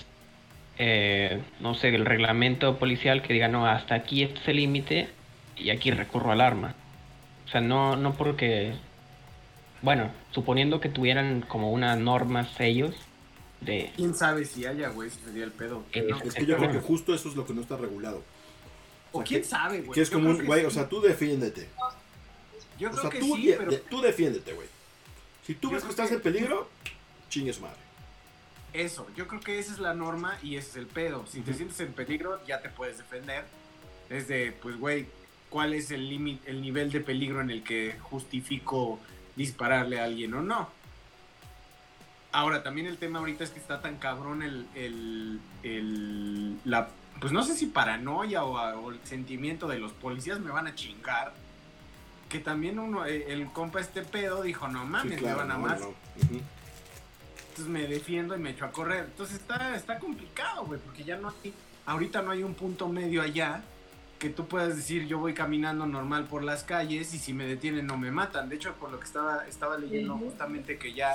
eh, 0.79 1.39
no 1.59 1.75
sé, 1.75 1.89
el 1.89 2.05
reglamento 2.05 2.77
policial 2.79 3.21
que 3.21 3.33
diga, 3.33 3.47
no, 3.47 3.67
hasta 3.67 3.93
aquí 3.93 4.23
este 4.23 4.39
es 4.39 4.47
el 4.47 4.55
límite 4.55 5.09
y 5.55 5.69
aquí 5.69 5.91
recurro 5.91 6.31
al 6.31 6.41
arma? 6.41 6.73
O 7.49 7.51
sea, 7.51 7.61
no, 7.61 7.95
no 7.95 8.13
porque, 8.13 8.75
bueno, 9.81 10.11
suponiendo 10.29 10.79
que 10.79 10.87
tuvieran 10.89 11.41
como 11.41 11.71
una 11.71 11.95
norma 11.95 12.47
ellos 12.59 12.95
de... 13.61 13.91
¿Quién 13.95 14.13
sabe 14.13 14.45
si 14.45 14.67
haya, 14.67 14.89
güey? 14.89 15.09
Si 15.09 15.19
sería 15.21 15.45
el 15.45 15.51
pedo. 15.51 15.83
Eh, 15.93 16.05
¿no? 16.07 16.17
Es 16.21 16.35
que 16.35 16.45
yo 16.45 16.57
creo 16.57 16.71
que 16.71 16.79
justo 16.79 17.13
eso 17.13 17.27
es 17.27 17.35
lo 17.35 17.47
que 17.47 17.53
no 17.53 17.61
está 17.61 17.75
regulado. 17.75 18.21
O 19.11 19.17
sea, 19.19 19.25
quién 19.27 19.41
que- 19.41 19.47
sabe, 19.47 19.81
güey. 19.81 19.91
Que 19.93 20.01
es 20.01 20.09
Yo 20.11 20.17
como 20.17 20.25
creo 20.27 20.35
un, 20.35 20.41
que 20.41 20.47
güey, 20.47 20.59
sí. 20.61 20.65
o 20.67 20.69
sea, 20.71 20.87
tú 20.87 21.01
defiéndete. 21.01 21.67
Yo 22.77 22.89
O 22.89 22.91
creo 22.91 23.01
sea, 23.01 23.09
que 23.09 23.19
tú, 23.19 23.35
sí, 23.35 23.47
de- 23.47 23.53
pero 23.57 23.71
de- 23.71 23.77
tú 23.79 24.01
defiéndete, 24.01 24.53
güey. 24.53 24.67
Si 25.47 25.55
tú 25.55 25.69
Yo 25.69 25.73
ves 25.73 25.83
que 25.83 25.89
estás 25.89 26.09
que- 26.09 26.15
en 26.15 26.21
peligro, 26.21 26.69
chingue 27.29 27.51
su 27.51 27.61
madre. 27.61 27.77
eso, 28.73 29.07
yo 29.15 29.27
creo 29.27 29.41
que 29.41 29.57
esa 29.57 29.73
es 29.73 29.79
la 29.79 29.95
norma 29.95 30.37
y 30.43 30.55
ese 30.57 30.69
es 30.69 30.75
el 30.75 30.85
pedo. 30.85 31.25
Si 31.25 31.41
te 31.41 31.55
sientes 31.55 31.79
en 31.79 31.93
peligro, 31.93 32.39
ya 32.45 32.61
te 32.61 32.69
puedes 32.69 32.99
defender. 32.99 33.43
Es 34.11 34.27
de, 34.27 34.51
pues, 34.61 34.77
güey, 34.77 35.07
¿cuál 35.49 35.73
es 35.73 35.91
el 35.91 36.09
límite, 36.09 36.49
el 36.51 36.61
nivel 36.61 36.91
de 36.91 36.99
peligro 37.01 37.41
en 37.41 37.49
el 37.49 37.63
que 37.63 37.97
justifico 38.01 38.99
dispararle 39.35 39.99
a 39.99 40.05
alguien 40.05 40.33
o 40.33 40.41
no? 40.41 40.69
Ahora, 42.31 42.61
también 42.61 42.85
el 42.87 42.97
tema 42.97 43.19
ahorita 43.19 43.43
es 43.43 43.49
que 43.49 43.59
está 43.59 43.81
tan 43.81 43.97
cabrón 43.97 44.43
el, 44.43 44.67
el, 44.75 45.39
el- 45.63 46.57
la, 46.63 46.89
pues 47.19 47.31
no 47.33 47.43
sé 47.43 47.55
si 47.55 47.65
paranoia 47.65 48.43
o, 48.43 48.55
o 48.79 48.91
el 48.91 48.99
sentimiento 49.03 49.67
de 49.67 49.79
los 49.79 49.91
policías 49.93 50.39
me 50.39 50.51
van 50.51 50.67
a 50.67 50.75
chingar. 50.75 51.33
Que 52.29 52.37
también 52.37 52.77
uno, 52.77 53.07
eh, 53.07 53.25
el 53.33 53.47
compa 53.51 53.79
este 53.81 54.03
pedo 54.03 54.43
dijo, 54.43 54.67
no 54.67 54.85
mames, 54.85 55.13
Sí, 55.15 55.19
claro, 55.19 55.37
me 55.39 55.43
van 55.45 55.51
a 55.51 55.53
no, 55.55 55.59
más. 55.67 55.79
no. 55.81 55.93
Entonces 57.49 57.65
me 57.67 57.87
defiendo 57.87 58.35
y 58.35 58.39
me 58.39 58.51
echo 58.51 58.65
a 58.65 58.71
correr. 58.71 59.05
Entonces 59.05 59.37
está, 59.37 59.75
está 59.75 59.97
complicado, 59.97 60.65
güey, 60.65 60.79
porque 60.79 61.03
ya 61.03 61.17
no 61.17 61.29
hay, 61.29 61.51
ahorita 61.87 62.21
no 62.21 62.29
hay 62.29 62.43
un 62.43 62.53
punto 62.53 62.87
medio 62.87 63.23
allá 63.23 63.63
que 64.19 64.29
tú 64.29 64.47
puedas 64.47 64.75
decir 64.75 65.07
yo 65.07 65.17
voy 65.17 65.33
caminando 65.33 65.85
normal 65.85 66.25
por 66.25 66.43
las 66.43 66.63
calles 66.63 67.13
y 67.13 67.19
si 67.19 67.33
me 67.33 67.45
detienen 67.45 67.87
no 67.87 67.97
me 67.97 68.11
matan. 68.11 68.49
De 68.49 68.55
hecho, 68.55 68.73
por 68.75 68.91
lo 68.91 68.99
que 68.99 69.05
estaba, 69.05 69.47
estaba 69.47 69.77
leyendo 69.77 70.17
justamente 70.17 70.77
que 70.77 70.93
ya 70.93 71.13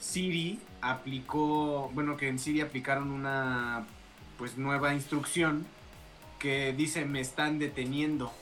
Siri 0.00 0.60
aplicó, 0.80 1.90
bueno, 1.92 2.16
que 2.16 2.28
en 2.28 2.38
Siri 2.38 2.60
aplicaron 2.60 3.10
una 3.10 3.86
pues 4.38 4.56
nueva 4.56 4.94
instrucción 4.94 5.66
que 6.38 6.72
dice 6.72 7.04
me 7.04 7.20
están 7.20 7.58
deteniendo. 7.58 8.32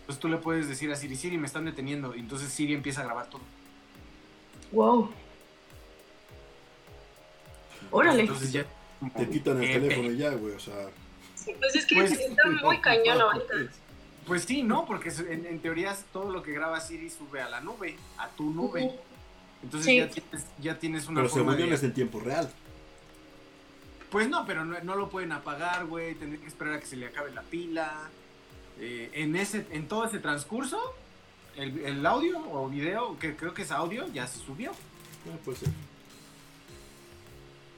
Entonces 0.00 0.20
tú 0.20 0.28
le 0.28 0.38
puedes 0.38 0.68
decir 0.68 0.90
a 0.90 0.96
Siri, 0.96 1.16
Siri, 1.16 1.36
me 1.36 1.46
están 1.46 1.66
deteniendo. 1.66 2.14
Y 2.16 2.20
entonces 2.20 2.50
Siri 2.50 2.72
empieza 2.72 3.02
a 3.02 3.04
grabar 3.04 3.28
todo. 3.28 3.42
Wow. 4.72 5.10
Órale. 7.90 8.22
Entonces 8.22 8.52
ya... 8.52 8.64
Te 9.16 9.28
quitan 9.28 9.58
el 9.58 9.64
Eh, 9.64 9.72
teléfono 9.74 10.10
ya, 10.12 10.30
güey, 10.30 10.54
o 10.54 10.58
sea. 10.58 10.88
Pues 11.58 11.76
es 11.76 11.86
que 11.86 11.94
Pues- 11.96 12.12
está 12.12 12.42
muy 12.64 12.80
cañón 12.80 13.20
ahorita. 13.20 13.54
Pues 14.26 14.42
sí, 14.44 14.62
¿no? 14.62 14.84
Porque 14.84 15.08
en, 15.08 15.46
en 15.46 15.58
teoría 15.60 15.96
todo 16.12 16.30
lo 16.30 16.42
que 16.42 16.52
graba 16.52 16.80
Siri 16.80 17.08
sube 17.08 17.40
a 17.40 17.48
la 17.48 17.60
nube, 17.60 17.96
a 18.18 18.28
tu 18.28 18.50
nube. 18.50 18.92
Entonces 19.62 19.86
Sí. 19.86 19.96
ya, 19.98 20.08
tienes, 20.10 20.46
ya 20.60 20.78
tienes 20.78 21.06
una 21.08 21.20
Pero 21.22 21.28
forma 21.30 21.52
según 21.54 21.68
de... 21.70 21.74
es 21.74 21.82
en 21.82 21.94
tiempo 21.94 22.20
real. 22.20 22.52
Pues 24.10 24.28
no, 24.28 24.44
pero 24.46 24.64
no, 24.64 24.78
no 24.80 24.96
lo 24.96 25.08
pueden 25.10 25.32
apagar, 25.32 25.86
güey. 25.86 26.14
Tendré 26.14 26.38
que 26.40 26.46
esperar 26.46 26.74
a 26.74 26.80
que 26.80 26.86
se 26.86 26.96
le 26.96 27.06
acabe 27.06 27.30
la 27.32 27.42
pila. 27.42 27.92
Eh, 28.80 29.10
en, 29.14 29.34
ese, 29.36 29.66
en 29.70 29.88
todo 29.88 30.04
ese 30.04 30.18
transcurso, 30.18 30.78
el, 31.56 31.78
el 31.80 32.06
audio 32.06 32.38
o 32.52 32.68
video, 32.68 33.18
que 33.18 33.34
creo 33.34 33.52
que 33.54 33.62
es 33.62 33.70
audio, 33.72 34.06
ya 34.12 34.26
se 34.26 34.38
subió. 34.38 34.72
Puede 35.44 35.58
ser. 35.58 35.68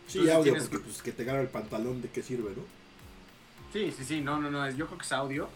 Sí, 0.07 0.19
Entonces 0.19 0.35
audio, 0.35 0.53
tienes- 0.53 0.69
porque 0.69 0.85
pues 0.85 1.03
que 1.03 1.13
te 1.13 1.23
agarra 1.23 1.41
el 1.41 1.49
pantalón, 1.49 2.03
¿de 2.03 2.09
qué 2.11 2.23
sirve, 2.23 2.51
no? 2.57 2.63
Sí, 3.73 3.93
sí, 3.97 4.05
sí, 4.05 4.21
no, 4.21 4.39
no, 4.41 4.51
no, 4.51 4.69
yo 4.71 4.87
creo 4.87 4.99
que 4.99 5.05
es 5.05 5.13
audio. 5.13 5.49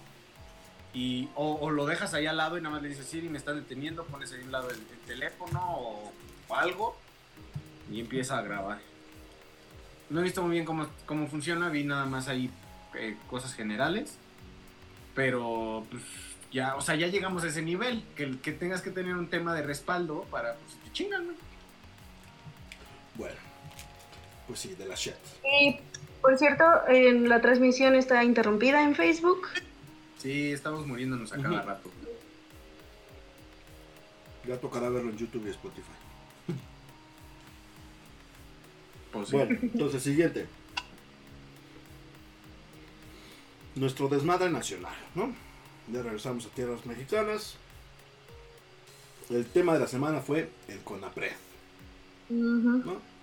Y, 0.93 1.29
o, 1.35 1.71
lo 1.71 1.87
dejas 1.87 2.15
ahí 2.15 2.27
al 2.27 2.37
lado 2.37 2.57
y 2.57 2.61
nada 2.61 2.75
más 2.77 2.83
le 2.83 2.89
dices, 2.89 3.07
Siri, 3.07 3.29
me 3.29 3.39
están 3.39 3.57
deteniendo, 3.57 4.05
pones 4.05 4.33
ahí 4.33 4.43
un 4.43 4.53
lado 4.53 4.71
el, 4.71 4.77
el 4.77 4.99
teléfono 5.07 5.61
o, 5.61 6.13
o 6.49 6.55
algo 6.55 6.97
y 7.91 8.01
empieza 8.01 8.39
a 8.39 8.43
grabar. 8.43 8.79
No 10.11 10.21
he 10.21 10.23
visto 10.23 10.43
muy 10.43 10.53
bien 10.53 10.65
cómo, 10.65 10.87
cómo 11.07 11.27
funciona, 11.27 11.69
vi 11.69 11.83
nada 11.83 12.05
más 12.05 12.29
ahí 12.29 12.51
eh, 12.95 13.17
cosas 13.29 13.55
generales, 13.55 14.19
pero 15.15 15.85
pues 15.91 16.03
ya, 16.53 16.77
o 16.77 16.81
sea, 16.81 16.95
ya 16.95 17.09
llegamos 17.09 17.43
a 17.43 17.49
ese 17.49 17.63
nivel, 17.63 18.05
que, 18.15 18.39
que 18.39 18.53
tengas 18.53 18.81
que 18.81 18.91
tener 18.91 19.17
un 19.17 19.29
tema 19.29 19.55
de 19.55 19.63
respaldo 19.63 20.23
para, 20.31 20.55
pues, 20.55 20.77
te 20.85 20.93
chingan, 20.93 21.27
¿no? 21.27 21.33
Bueno, 23.17 23.37
pues 24.47 24.61
sí, 24.61 24.75
de 24.75 24.87
la 24.87 24.95
shit. 24.95 25.15
Y 25.61 25.79
por 26.21 26.39
cierto, 26.39 26.65
en 26.89 27.29
la 27.29 27.41
transmisión 27.41 27.95
está 27.95 28.25
interrumpida 28.25 28.83
en 28.83 28.95
Facebook. 28.95 29.49
Sí, 30.19 30.53
estamos 30.53 30.87
muriéndonos 30.87 31.33
a 31.33 31.37
cada 31.37 31.63
rato. 31.63 31.91
Ya 34.47 34.59
tocará 34.59 34.89
verlo 34.89 35.11
en 35.11 35.19
YouTube 35.19 35.47
y 35.47 35.51
Spotify. 35.51 35.89
Pues, 39.13 39.29
sí. 39.29 39.37
Bueno, 39.37 39.57
entonces, 39.63 40.03
siguiente. 40.03 40.47
Nuestro 43.77 44.09
desmadre 44.09 44.51
nacional, 44.51 44.95
¿no? 45.15 45.33
Ya 45.93 46.03
regresamos 46.03 46.47
a 46.47 46.49
tierras 46.49 46.85
mexicanas. 46.85 47.55
El 49.31 49.47
tema 49.47 49.75
de 49.75 49.79
la 49.81 49.87
semana 49.87 50.21
fue 50.21 50.49
el 50.67 50.81
CONAPRED, 50.81 51.33
Ujú. 52.31 52.83
¿no? 52.85 53.14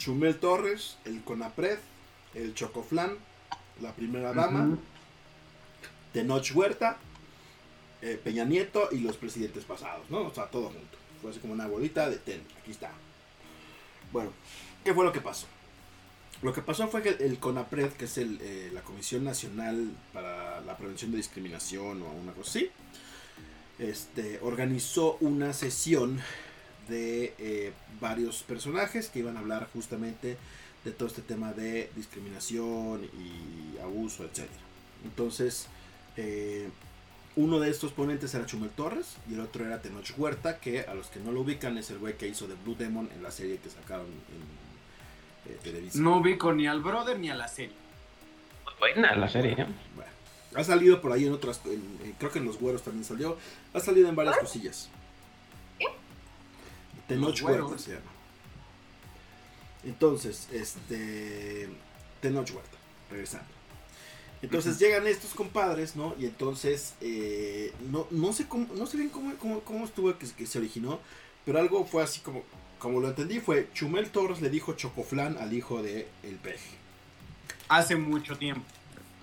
Chumel 0.00 0.36
Torres, 0.38 0.96
el 1.04 1.22
CONAPRED, 1.22 1.78
el 2.34 2.54
Chocoflán, 2.54 3.18
la 3.82 3.92
primera 3.94 4.32
dama, 4.32 4.64
Ujú. 4.66 4.78
Tenoch 6.14 6.50
Huerta, 6.54 6.96
eh, 8.00 8.18
Peña 8.24 8.44
Nieto 8.46 8.88
y 8.92 9.00
los 9.00 9.18
presidentes 9.18 9.64
pasados, 9.64 10.08
¿no? 10.08 10.22
O 10.22 10.34
sea, 10.34 10.46
todo 10.46 10.68
junto. 10.70 10.96
Fue 11.20 11.30
así 11.30 11.38
como 11.38 11.52
una 11.52 11.66
bolita 11.66 12.08
de 12.08 12.16
ten, 12.16 12.42
aquí 12.58 12.70
está. 12.70 12.90
Bueno, 14.10 14.32
¿qué 14.82 14.94
fue 14.94 15.04
lo 15.04 15.12
que 15.12 15.20
pasó? 15.20 15.46
Lo 16.40 16.54
que 16.54 16.62
pasó 16.62 16.88
fue 16.88 17.02
que 17.02 17.10
el 17.22 17.38
CONAPRED, 17.38 17.92
que 17.92 18.06
es 18.06 18.16
el, 18.16 18.38
eh, 18.40 18.70
la 18.72 18.80
Comisión 18.80 19.22
Nacional 19.22 19.90
para 20.14 20.62
la 20.62 20.78
Prevención 20.78 21.10
de 21.10 21.18
Discriminación 21.18 22.02
o 22.02 22.06
una 22.10 22.32
cosa 22.32 22.48
así, 22.48 22.70
este, 23.78 24.38
organizó 24.40 25.18
una 25.20 25.52
sesión 25.52 26.22
de 26.90 27.32
eh, 27.38 27.72
varios 28.00 28.42
personajes 28.42 29.08
que 29.08 29.20
iban 29.20 29.36
a 29.36 29.40
hablar 29.40 29.68
justamente 29.72 30.36
de 30.84 30.90
todo 30.90 31.08
este 31.08 31.22
tema 31.22 31.52
de 31.52 31.90
discriminación 31.96 33.02
y 33.04 33.78
abuso, 33.78 34.24
etcétera. 34.24 34.60
Entonces, 35.04 35.66
eh, 36.16 36.68
uno 37.36 37.60
de 37.60 37.70
estos 37.70 37.92
ponentes 37.92 38.34
era 38.34 38.44
Chumel 38.44 38.70
Torres 38.70 39.16
y 39.30 39.34
el 39.34 39.40
otro 39.40 39.64
era 39.64 39.80
Tenoch 39.80 40.10
Huerta, 40.18 40.58
que 40.58 40.80
a 40.80 40.94
los 40.94 41.06
que 41.06 41.20
no 41.20 41.32
lo 41.32 41.40
ubican 41.42 41.78
es 41.78 41.90
el 41.90 41.98
güey 41.98 42.16
que 42.18 42.26
hizo 42.28 42.46
de 42.48 42.54
Blue 42.64 42.74
Demon 42.78 43.08
en 43.14 43.22
la 43.22 43.30
serie 43.30 43.58
que 43.58 43.70
sacaron 43.70 44.06
en 44.06 45.52
eh, 45.52 45.58
televisión. 45.62 46.02
No 46.04 46.18
ubico 46.18 46.52
ni 46.52 46.66
al 46.66 46.80
brother 46.82 47.18
ni 47.18 47.30
a 47.30 47.34
la 47.34 47.48
serie. 47.48 47.74
Buena 48.78 49.14
la 49.14 49.28
serie, 49.28 49.52
¿eh? 49.52 49.66
Bueno, 49.94 50.10
ha 50.56 50.64
salido 50.64 51.00
por 51.02 51.12
ahí 51.12 51.26
en 51.26 51.32
otras, 51.34 51.60
en- 51.66 51.98
en- 52.04 52.12
creo 52.18 52.30
que 52.32 52.38
en 52.38 52.46
Los 52.46 52.58
Güeros 52.58 52.82
también 52.82 53.04
salió, 53.04 53.36
ha 53.74 53.80
salido 53.80 54.08
en 54.08 54.16
varias 54.16 54.38
cosillas. 54.38 54.88
Tenoch 57.14 57.78
se 57.78 57.92
llama. 57.92 58.12
Entonces, 59.84 60.48
este. 60.52 61.68
Tenoch 62.20 62.50
Huerta, 62.50 62.76
regresando. 63.10 63.48
Entonces 64.42 64.78
llegan 64.78 65.06
estos 65.06 65.34
compadres, 65.34 65.96
¿no? 65.96 66.14
Y 66.18 66.24
entonces, 66.24 66.94
eh, 67.00 67.72
no, 67.90 68.06
no 68.10 68.32
sé 68.32 68.46
cómo, 68.46 68.66
no 68.74 68.86
sé 68.86 68.96
bien 68.96 69.10
cómo, 69.10 69.34
cómo, 69.36 69.60
cómo 69.60 69.84
estuvo 69.84 70.16
que, 70.16 70.26
que 70.26 70.46
se 70.46 70.58
originó, 70.58 70.98
pero 71.44 71.58
algo 71.58 71.84
fue 71.84 72.02
así 72.02 72.20
como, 72.20 72.42
como 72.78 73.00
lo 73.00 73.08
entendí, 73.08 73.40
fue 73.40 73.68
Chumel 73.74 74.08
Torres 74.10 74.40
le 74.40 74.48
dijo 74.48 74.72
chocoflán 74.72 75.36
al 75.36 75.52
hijo 75.52 75.82
de 75.82 76.08
El 76.22 76.36
Peje. 76.36 76.78
Hace 77.68 77.96
mucho 77.96 78.36
tiempo. 78.36 78.64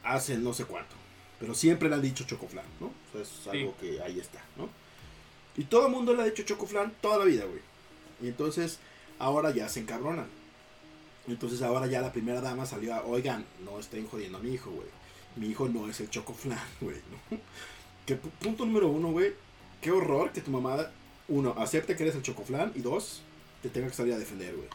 Hace 0.03 0.37
no 0.37 0.53
sé 0.53 0.65
cuánto. 0.65 0.95
Pero 1.39 1.53
siempre 1.53 1.89
le 1.89 1.95
han 1.95 2.01
dicho 2.01 2.23
chocoflán, 2.23 2.65
¿no? 2.79 2.87
O 2.87 3.11
sea, 3.11 3.21
es 3.21 3.47
algo 3.47 3.75
que 3.77 4.01
ahí 4.01 4.19
está, 4.19 4.41
¿no? 4.55 4.69
Y 5.55 5.63
todo 5.63 5.87
el 5.87 5.91
mundo 5.91 6.13
le 6.13 6.21
ha 6.21 6.25
dicho 6.25 6.43
chocoflán 6.43 6.93
toda 7.01 7.17
la 7.17 7.25
vida, 7.25 7.45
güey. 7.45 7.61
Y 8.21 8.27
entonces, 8.27 8.79
ahora 9.19 9.51
ya 9.51 9.69
se 9.69 9.79
encabronan. 9.81 10.27
Entonces 11.27 11.61
ahora 11.61 11.87
ya 11.87 12.01
la 12.01 12.13
primera 12.13 12.39
dama 12.41 12.65
salió 12.65 12.93
a, 12.95 13.03
oigan, 13.03 13.45
no 13.65 13.79
estén 13.79 14.07
jodiendo 14.07 14.37
a 14.37 14.41
mi 14.41 14.53
hijo, 14.53 14.71
güey. 14.71 14.87
Mi 15.35 15.47
hijo 15.47 15.67
no 15.67 15.89
es 15.89 15.99
el 15.99 16.09
chocoflán, 16.09 16.59
güey, 16.81 16.95
¿no? 17.31 17.37
Que 18.05 18.15
pu- 18.21 18.29
punto 18.41 18.65
número 18.65 18.87
uno, 18.87 19.11
güey. 19.11 19.33
Qué 19.81 19.91
horror 19.91 20.31
que 20.31 20.41
tu 20.41 20.51
mamá, 20.51 20.89
uno, 21.27 21.53
acepte 21.57 21.95
que 21.95 22.03
eres 22.03 22.15
el 22.15 22.21
chocoflán 22.23 22.71
y 22.75 22.79
dos, 22.81 23.21
te 23.61 23.69
tenga 23.69 23.87
que 23.89 23.93
salir 23.93 24.13
a 24.13 24.17
defender, 24.17 24.55
güey. 24.55 24.67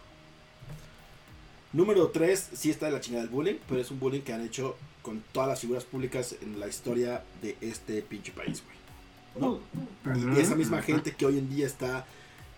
Número 1.73 2.09
3, 2.09 2.51
sí 2.53 2.71
está 2.71 2.87
de 2.87 2.93
la 2.93 3.01
chingada 3.01 3.25
del 3.25 3.33
bullying, 3.33 3.57
pero 3.67 3.81
es 3.81 3.91
un 3.91 3.99
bullying 3.99 4.21
que 4.21 4.35
han 4.35 4.43
hecho 4.45 4.77
con 5.01 5.23
todas 5.33 5.49
las 5.49 5.61
figuras 5.61 5.85
públicas 5.85 6.37
en 6.43 6.61
la 6.61 6.69
historia 6.69 7.25
de 7.41 7.57
este 7.63 8.03
pinche 8.03 8.31
país, 8.33 8.63
güey. 8.65 8.77
¿no? 9.43 9.59
Y 10.37 10.39
esa 10.39 10.55
misma 10.55 10.83
gente 10.83 11.13
que 11.13 11.25
hoy 11.25 11.39
en 11.39 11.49
día 11.49 11.67
está 11.67 12.05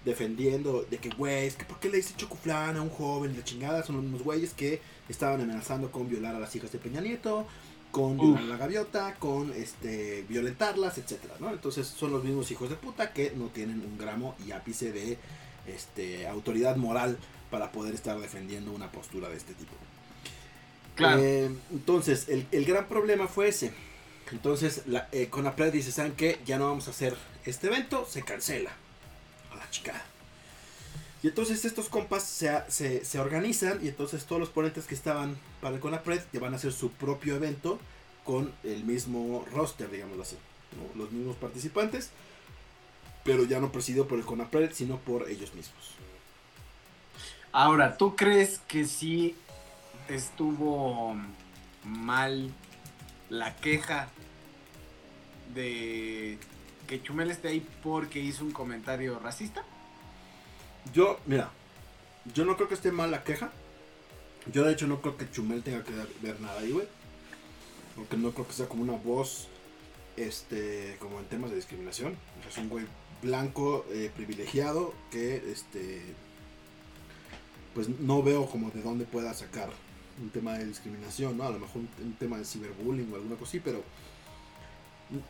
defendiendo 0.05 0.85
de 0.91 0.99
que, 0.99 1.11
güey, 1.11 1.47
es 1.47 1.57
que 1.57 1.65
¿por 1.65 1.81
qué 1.81 1.89
le 1.89 1.99
dice 1.99 2.15
chocoflán 2.17 2.77
a 2.77 2.83
un 2.83 2.91
joven? 2.91 3.37
La 3.37 3.45
chingada 3.45 3.83
son 3.83 3.97
los 3.97 4.05
mismos 4.05 4.23
güeyes 4.23 4.53
que 4.53 4.81
estaban 5.09 5.41
amenazando 5.41 5.91
con 5.91 6.09
violar 6.09 6.35
a 6.35 6.39
las 6.39 6.55
hijas 6.55 6.73
de 6.73 6.79
Peña 6.79 7.01
Nieto, 7.01 7.47
con 7.91 8.19
violar 8.19 8.43
a 8.43 8.47
la 8.47 8.57
gaviota, 8.57 9.15
con 9.19 9.53
este 9.53 10.25
violentarlas, 10.29 10.99
etcétera, 10.99 11.35
¿no? 11.41 11.51
Entonces 11.51 11.87
son 11.87 12.13
los 12.13 12.25
mismos 12.25 12.51
hijos 12.51 12.69
de 12.71 12.77
puta 12.77 13.13
que 13.13 13.33
no 13.37 13.47
tienen 13.47 13.81
un 13.81 13.97
gramo 13.99 14.35
y 14.47 14.53
ápice 14.53 14.93
de 14.93 15.19
este 15.67 16.27
autoridad 16.27 16.77
moral 16.77 17.19
para 17.51 17.73
poder 17.73 17.95
estar 17.95 18.19
defendiendo 18.19 18.73
una 18.73 18.91
postura 18.91 19.29
de 19.29 19.37
este 19.37 19.55
tipo. 19.55 19.73
Claro. 20.97 21.23
Eh, 21.23 21.51
entonces, 21.73 22.29
el, 22.29 22.47
el 22.53 22.65
gran 22.65 22.87
problema 22.89 23.27
fue 23.27 23.49
ese. 23.49 23.73
Entonces, 24.33 24.83
la, 24.87 25.09
eh, 25.13 25.29
Conapred 25.29 25.73
dice, 25.73 25.93
¿saben 25.93 26.13
qué? 26.13 26.39
Ya 26.47 26.59
no 26.59 26.67
vamos 26.67 26.89
a 26.89 26.91
hacer 26.91 27.17
este 27.45 27.67
evento, 27.69 28.07
se 28.09 28.23
cancela. 28.23 28.73
Y 31.23 31.29
entonces 31.29 31.65
estos 31.65 31.89
compas 31.89 32.23
se, 32.23 33.05
se, 33.05 33.19
organizan 33.19 33.83
y 33.83 33.89
entonces 33.89 34.27
todos 34.27 34.41
los 34.41 34.51
ponentes 34.51 34.87
que 34.87 34.95
estaban 34.95 35.39
para 35.63 35.75
el 35.75 35.81
Conapred 35.81 36.21
que 36.31 36.39
van 36.39 36.53
a 36.53 36.57
hacer 36.57 36.73
su 36.73 36.91
propio 36.91 37.37
evento 37.37 37.79
con 38.25 38.53
el 38.63 38.85
mismo 38.85 39.45
roster, 39.51 39.91
digámoslo 39.91 40.23
así. 40.23 40.37
Los 40.95 41.13
mismos 41.13 41.37
participantes, 41.37 42.11
pero 43.25 43.45
ya 43.45 43.59
no 43.59 43.73
presidido 43.73 44.07
por 44.07 44.19
el 44.19 44.25
Conapred, 44.27 44.73
sino 44.75 44.99
por 44.99 45.31
ellos 45.31 45.55
mismos. 45.55 45.95
Ahora, 47.53 47.97
¿tú 47.97 48.17
crees 48.17 48.61
que 48.69 48.85
sí 48.85 49.35
estuvo 50.09 51.17
mal 51.85 52.53
la 53.31 53.57
queja 53.57 54.09
de 55.55 56.39
que 56.87 57.03
Chumel 57.03 57.31
esté 57.31 57.49
ahí 57.49 57.67
porque 57.83 58.21
hizo 58.21 58.45
un 58.45 58.53
comentario 58.53 59.19
racista? 59.19 59.65
Yo, 60.93 61.19
mira, 61.27 61.51
yo 62.35 62.45
no 62.45 62.57
creo 62.57 62.69
que 62.69 62.75
esté 62.75 62.93
mal 62.93 63.11
la 63.11 63.25
queja. 63.25 63.53
Yo 64.53 64.65
de 64.65 64.73
hecho 64.73 64.87
no 64.87 65.01
creo 65.01 65.17
que 65.17 65.31
Chumel 65.31 65.63
tenga 65.63 65.83
que 65.83 65.93
ver 66.23 66.41
nada 66.41 66.61
ahí, 66.61 66.73
güey. 66.73 66.87
Porque 67.97 68.17
no 68.17 68.33
creo 68.33 68.47
que 68.47 68.53
sea 68.53 68.69
como 68.69 68.83
una 68.83 68.93
voz, 68.93 69.49
este, 70.17 70.97
como 71.01 71.19
en 71.21 71.27
temas 71.27 71.51
de 71.51 71.57
discriminación. 71.57 72.17
Es 72.49 72.59
un 72.59 72.69
güey 72.69 72.87
blanco, 73.23 73.87
eh, 73.91 74.11
privilegiado, 74.15 74.95
que, 75.11 75.51
este, 75.51 76.03
pues 77.75 77.89
no 77.89 78.23
veo 78.23 78.47
como 78.47 78.71
de 78.71 78.83
dónde 78.83 79.05
pueda 79.05 79.33
sacar 79.33 79.71
un 80.21 80.31
tema 80.31 80.59
de 80.59 80.67
discriminación, 80.67 81.39
¿no? 81.39 81.45
A 81.45 81.51
lo 81.51 81.59
mejor 81.59 81.83
un, 81.83 81.89
un 82.05 82.13
tema 82.15 82.39
de 82.39 82.45
ciberbullying 82.45 83.13
o 83.13 83.17
alguna 83.17 83.37
cosa 83.37 83.51
así, 83.51 83.61
pero 83.61 83.83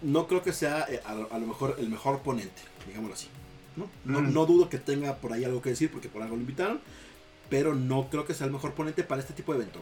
no 0.02 0.26
creo 0.28 0.42
que 0.42 0.52
sea 0.52 0.86
eh, 0.88 1.00
a, 1.04 1.12
a 1.12 1.38
lo 1.38 1.46
mejor 1.46 1.76
el 1.78 1.88
mejor 1.88 2.20
ponente, 2.20 2.62
digámoslo 2.86 3.14
así. 3.14 3.28
¿no? 3.76 3.88
No, 4.04 4.20
Mm. 4.20 4.32
no 4.32 4.46
dudo 4.46 4.68
que 4.68 4.78
tenga 4.78 5.16
por 5.16 5.32
ahí 5.32 5.44
algo 5.44 5.60
que 5.60 5.70
decir 5.70 5.90
porque 5.90 6.08
por 6.08 6.22
algo 6.22 6.36
lo 6.36 6.40
invitaron, 6.42 6.80
pero 7.50 7.74
no 7.74 8.08
creo 8.08 8.24
que 8.24 8.32
sea 8.34 8.46
el 8.46 8.52
mejor 8.52 8.72
ponente 8.74 9.02
para 9.02 9.20
este 9.20 9.34
tipo 9.34 9.52
de 9.52 9.60
evento. 9.62 9.80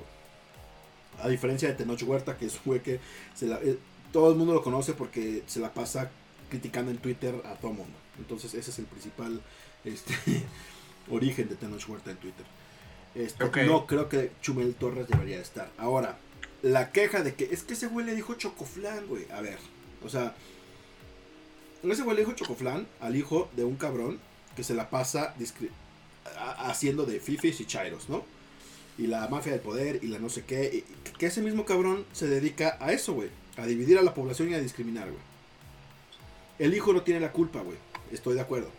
A 1.22 1.28
diferencia 1.28 1.68
de 1.68 1.74
Tenoch 1.74 2.02
Huerta, 2.02 2.36
que 2.38 2.46
es 2.46 2.54
un 2.54 2.60
güey 2.64 2.80
que 2.82 3.00
se 3.34 3.46
la- 3.46 3.60
eh, 3.62 3.78
todo 4.12 4.30
el 4.32 4.36
mundo 4.38 4.54
lo 4.54 4.62
conoce 4.62 4.94
porque 4.94 5.42
se 5.46 5.60
la 5.60 5.72
pasa 5.74 6.10
criticando 6.48 6.90
en 6.90 6.98
Twitter 6.98 7.34
a 7.44 7.54
todo 7.54 7.72
mundo. 7.72 7.96
Entonces 8.18 8.54
ese 8.54 8.70
es 8.70 8.78
el 8.78 8.86
principal 8.86 9.40
este, 9.84 10.14
origen 11.10 11.48
de 11.48 11.56
Tenoch 11.56 11.86
Huerta 11.88 12.10
en 12.10 12.16
Twitter. 12.16 12.46
Este, 13.14 13.44
Ok. 13.44 13.58
No 13.66 13.86
creo 13.86 14.08
que 14.08 14.32
Chumel 14.40 14.74
Torres 14.74 15.06
debería 15.08 15.36
de 15.36 15.42
estar. 15.42 15.70
Ahora, 15.76 16.16
la 16.62 16.92
queja 16.92 17.22
de 17.22 17.34
que 17.34 17.44
es 17.52 17.62
que 17.62 17.74
ese 17.74 17.88
güey 17.88 18.06
le 18.06 18.14
dijo 18.14 18.34
chocoflán, 18.34 19.06
güey. 19.06 19.30
A 19.32 19.40
ver, 19.42 19.58
o 20.04 20.08
sea, 20.08 20.34
ese 21.82 22.02
güey 22.02 22.16
le 22.16 22.22
dijo 22.22 22.32
chocoflán 22.36 22.86
al 23.00 23.16
hijo 23.16 23.48
de 23.56 23.64
un 23.64 23.76
cabrón 23.76 24.18
que 24.56 24.62
se 24.64 24.74
la 24.74 24.90
pasa 24.90 25.34
haciendo 26.58 27.04
de 27.06 27.18
fifis 27.20 27.60
y 27.60 27.66
chairos, 27.66 28.08
¿no? 28.08 28.24
Y 28.98 29.06
la 29.06 29.26
mafia 29.28 29.52
del 29.52 29.60
poder 29.60 29.98
y 30.02 30.08
la 30.08 30.18
no 30.18 30.28
sé 30.28 30.44
qué. 30.44 30.84
y- 30.86 31.12
que 31.18 31.26
ese 31.26 31.40
mismo 31.42 31.64
cabrón 31.64 32.04
se 32.12 32.26
dedica 32.28 32.76
a 32.80 32.92
eso, 32.92 33.14
güey. 33.14 33.30
A 33.56 33.66
dividir 33.66 33.98
a 33.98 34.02
la 34.02 34.14
población 34.14 34.50
y 34.50 34.54
a 34.54 34.60
discriminar, 34.60 35.08
güey. 35.10 35.22
El 36.58 36.74
hijo 36.74 36.92
no 36.92 37.02
tiene 37.02 37.20
la 37.20 37.32
culpa, 37.32 37.60
güey. 37.62 37.76
Estoy 38.12 38.34
de 38.34 38.40
acuerdo. 38.42 38.70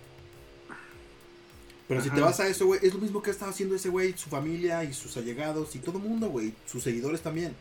Pero 1.87 2.01
si 2.01 2.09
te 2.09 2.21
vas 2.21 2.39
a 2.39 2.47
eso, 2.47 2.65
güey, 2.65 2.79
es 2.81 2.93
lo 2.93 2.99
mismo 3.01 3.21
que 3.21 3.29
ha 3.29 3.33
estado 3.33 3.51
haciendo 3.51 3.75
ese 3.75 3.89
güey, 3.89 4.17
su 4.17 4.29
familia 4.29 4.83
y 4.83 4.93
sus 4.93 5.17
allegados 5.17 5.75
y 5.75 5.79
todo 5.79 5.97
el 5.97 6.03
mundo, 6.03 6.29
güey. 6.29 6.53
Sus 6.65 6.81
seguidores 6.83 7.21
también. 7.21 7.55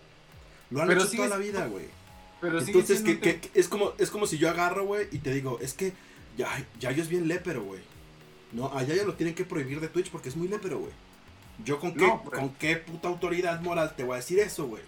Lo 0.70 0.81
han 0.81 0.88
Pero 0.88 1.03
hecho 1.03 1.16
toda 1.16 1.29
la 1.29 1.38
vida, 1.38 1.66
güey. 1.66 1.87
Pero 2.43 2.61
Entonces, 2.61 3.01
que, 3.01 3.19
que- 3.21 3.41
que 3.41 3.51
es, 3.59 3.69
como, 3.69 3.95
es 3.99 4.11
como 4.11 4.27
si 4.27 4.37
yo 4.37 4.51
agarro, 4.51 4.85
güey, 4.85 5.07
y 5.13 5.19
te 5.19 5.33
digo, 5.33 5.59
es 5.63 5.73
que 5.73 5.95
ya, 6.37 6.49
Yayo 6.81 7.03
es 7.03 7.09
bien 7.09 7.27
lépero, 7.29 7.63
güey. 7.63 7.81
No, 8.53 8.67
a 8.77 8.83
Yayo 8.83 9.07
lo 9.07 9.15
tienen 9.15 9.35
que 9.35 9.45
prohibir 9.47 9.81
de 9.81 9.89
Twitch 9.89 10.11
porque 10.11 10.29
es 10.29 10.37
muy 10.37 10.49
lépero, 10.49 10.79
güey. 10.81 10.93
Yo 11.65 11.79
con 11.81 11.95
qué, 11.95 12.07
No, 12.07 12.23
pues. 12.23 12.39
con 12.39 12.51
qué 12.55 12.77
puta 12.77 13.09
autoridad 13.09 13.61
moral 13.63 13.95
te 13.97 14.05
voy 14.05 14.15
a 14.15 14.17
decir 14.17 14.39
eso, 14.41 14.67
güey. 14.67 14.83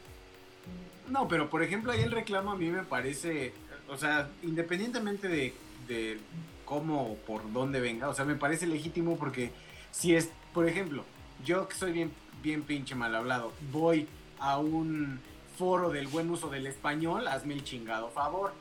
No, 1.09 1.29
pero 1.29 1.49
por 1.51 1.63
ejemplo 1.63 1.93
ahí 1.93 2.01
el 2.03 2.11
reclamo 2.11 2.51
a 2.53 2.57
mí 2.57 2.71
me 2.71 2.83
parece, 2.83 3.53
o 3.89 3.97
sea, 3.97 4.31
independientemente 4.43 5.29
de, 5.29 5.53
de 5.87 6.19
cómo 6.65 7.13
o 7.13 7.17
por 7.17 7.53
dónde 7.53 7.79
venga, 7.81 8.09
o 8.09 8.15
sea, 8.15 8.25
me 8.25 8.35
parece 8.35 8.67
legítimo 8.67 9.17
porque 9.19 9.51
si 9.93 10.15
es, 10.17 10.31
por 10.55 10.67
ejemplo, 10.69 11.05
yo 11.45 11.69
que 11.69 11.75
soy 11.77 11.93
bien, 11.93 12.11
bien 12.43 12.63
pinche 12.63 12.95
mal 12.95 13.15
hablado, 13.15 13.53
voy 13.71 14.09
a 14.41 14.59
un 14.59 15.21
foro 15.57 15.91
del 15.91 16.07
buen 16.09 16.31
uso 16.31 16.49
del 16.49 16.67
español, 16.67 17.29
hazme 17.29 17.55
el 17.55 17.65
chingado 17.65 18.11
favor, 18.11 18.53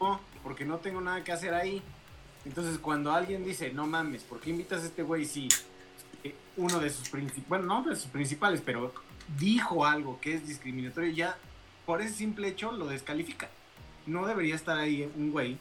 no, 0.00 0.20
porque 0.42 0.64
no 0.64 0.78
tengo 0.78 1.00
nada 1.00 1.22
que 1.24 1.32
hacer 1.32 1.54
ahí. 1.54 1.82
Entonces 2.44 2.78
cuando 2.78 3.12
alguien 3.12 3.44
dice, 3.44 3.72
no 3.72 3.86
mames, 3.86 4.22
¿por 4.22 4.40
qué 4.40 4.50
invitas 4.50 4.82
a 4.82 4.86
este 4.86 5.02
güey 5.02 5.24
si 5.24 5.48
eh, 6.22 6.34
uno 6.56 6.78
de 6.78 6.90
sus 6.90 7.08
principales, 7.08 7.48
bueno, 7.48 7.64
no 7.66 7.82
de 7.82 7.96
sus 7.96 8.10
principales, 8.10 8.62
pero 8.64 8.92
dijo 9.38 9.86
algo 9.86 10.20
que 10.20 10.34
es 10.34 10.46
discriminatorio, 10.46 11.10
ya 11.10 11.38
por 11.86 12.02
ese 12.02 12.14
simple 12.14 12.48
hecho 12.48 12.72
lo 12.72 12.86
descalifica. 12.86 13.48
No 14.06 14.26
debería 14.26 14.54
estar 14.54 14.78
ahí 14.78 15.10
un 15.16 15.32
güey 15.32 15.56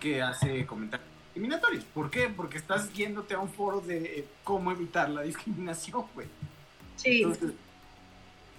que 0.00 0.20
hace 0.20 0.66
comentarios 0.66 1.08
discriminatorios. 1.32 1.84
¿Por 1.84 2.10
qué? 2.10 2.28
Porque 2.28 2.58
estás 2.58 2.92
yéndote 2.92 3.34
a 3.34 3.38
un 3.38 3.48
foro 3.48 3.80
de 3.80 4.18
eh, 4.18 4.24
cómo 4.44 4.70
evitar 4.70 5.08
la 5.08 5.22
discriminación, 5.22 6.04
güey. 6.14 6.26
Sí, 6.96 7.22
Entonces, 7.22 7.52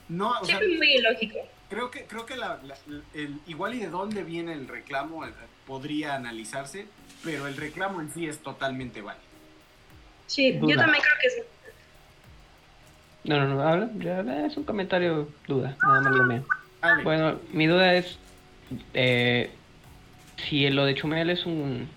no, 0.09 0.31
o 0.39 0.45
sí, 0.45 0.51
sea, 0.51 0.59
es 0.59 0.67
muy 0.77 0.93
ilógico. 0.95 1.39
creo 1.69 1.89
que 1.91 2.05
creo 2.05 2.25
que 2.25 2.35
la, 2.35 2.59
la- 2.63 2.75
el, 3.13 3.37
igual 3.47 3.73
y 3.75 3.79
de 3.79 3.89
dónde 3.89 4.23
viene 4.23 4.53
el 4.53 4.67
reclamo 4.67 5.25
eh, 5.25 5.31
podría 5.65 6.15
analizarse, 6.15 6.87
pero 7.23 7.47
el 7.47 7.55
reclamo 7.57 8.01
en 8.01 8.11
sí 8.13 8.27
es 8.27 8.39
totalmente 8.43 9.01
válido. 9.01 9.23
Sí, 10.27 10.53
yo 10.61 10.75
también 10.77 11.03
creo 11.03 11.15
que 11.21 11.29
sí. 11.29 11.41
No, 13.25 13.39
no, 13.39 13.47
no, 13.55 13.61
habla, 13.61 13.89
ya, 13.99 14.45
es 14.45 14.57
un 14.57 14.65
comentario 14.65 15.29
duda, 15.47 15.77
nada 15.81 16.01
más 16.01 16.11
lo 16.15 16.23
mío. 16.25 16.43
Dale. 16.81 17.03
Bueno, 17.03 17.39
mi 17.53 17.67
duda 17.67 17.93
es 17.93 18.17
eh, 18.93 19.49
si 20.47 20.69
lo 20.69 20.83
de 20.85 20.95
Chumel 20.95 21.29
es 21.29 21.45
un 21.45 21.87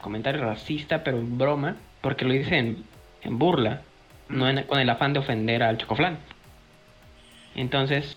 comentario 0.00 0.40
racista, 0.42 1.04
pero 1.04 1.18
en 1.18 1.36
broma, 1.36 1.76
porque 2.00 2.24
lo 2.24 2.32
dice 2.32 2.56
en, 2.56 2.82
en 3.22 3.38
burla, 3.38 3.82
no 4.30 4.48
en- 4.48 4.62
con 4.62 4.78
el 4.80 4.88
afán 4.88 5.12
de 5.12 5.18
ofender 5.18 5.62
al 5.62 5.76
chocoflán. 5.76 6.18
Entonces, 7.60 8.16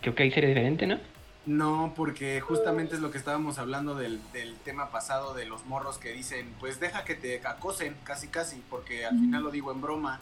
creo 0.00 0.14
que 0.14 0.22
ahí 0.22 0.30
sería 0.30 0.48
diferente, 0.50 0.86
¿no? 0.86 0.98
No, 1.46 1.94
porque 1.96 2.40
justamente 2.40 2.94
es 2.94 3.00
lo 3.00 3.10
que 3.10 3.18
estábamos 3.18 3.58
hablando 3.58 3.94
del, 3.94 4.20
del 4.32 4.54
tema 4.56 4.90
pasado 4.90 5.34
de 5.34 5.46
los 5.46 5.64
morros 5.66 5.98
que 5.98 6.12
dicen, 6.12 6.52
pues 6.60 6.78
deja 6.78 7.04
que 7.04 7.14
te 7.14 7.40
acosen, 7.46 7.96
casi 8.04 8.28
casi, 8.28 8.62
porque 8.70 9.04
al 9.06 9.18
final 9.18 9.42
lo 9.42 9.50
digo 9.50 9.72
en 9.72 9.80
broma. 9.80 10.20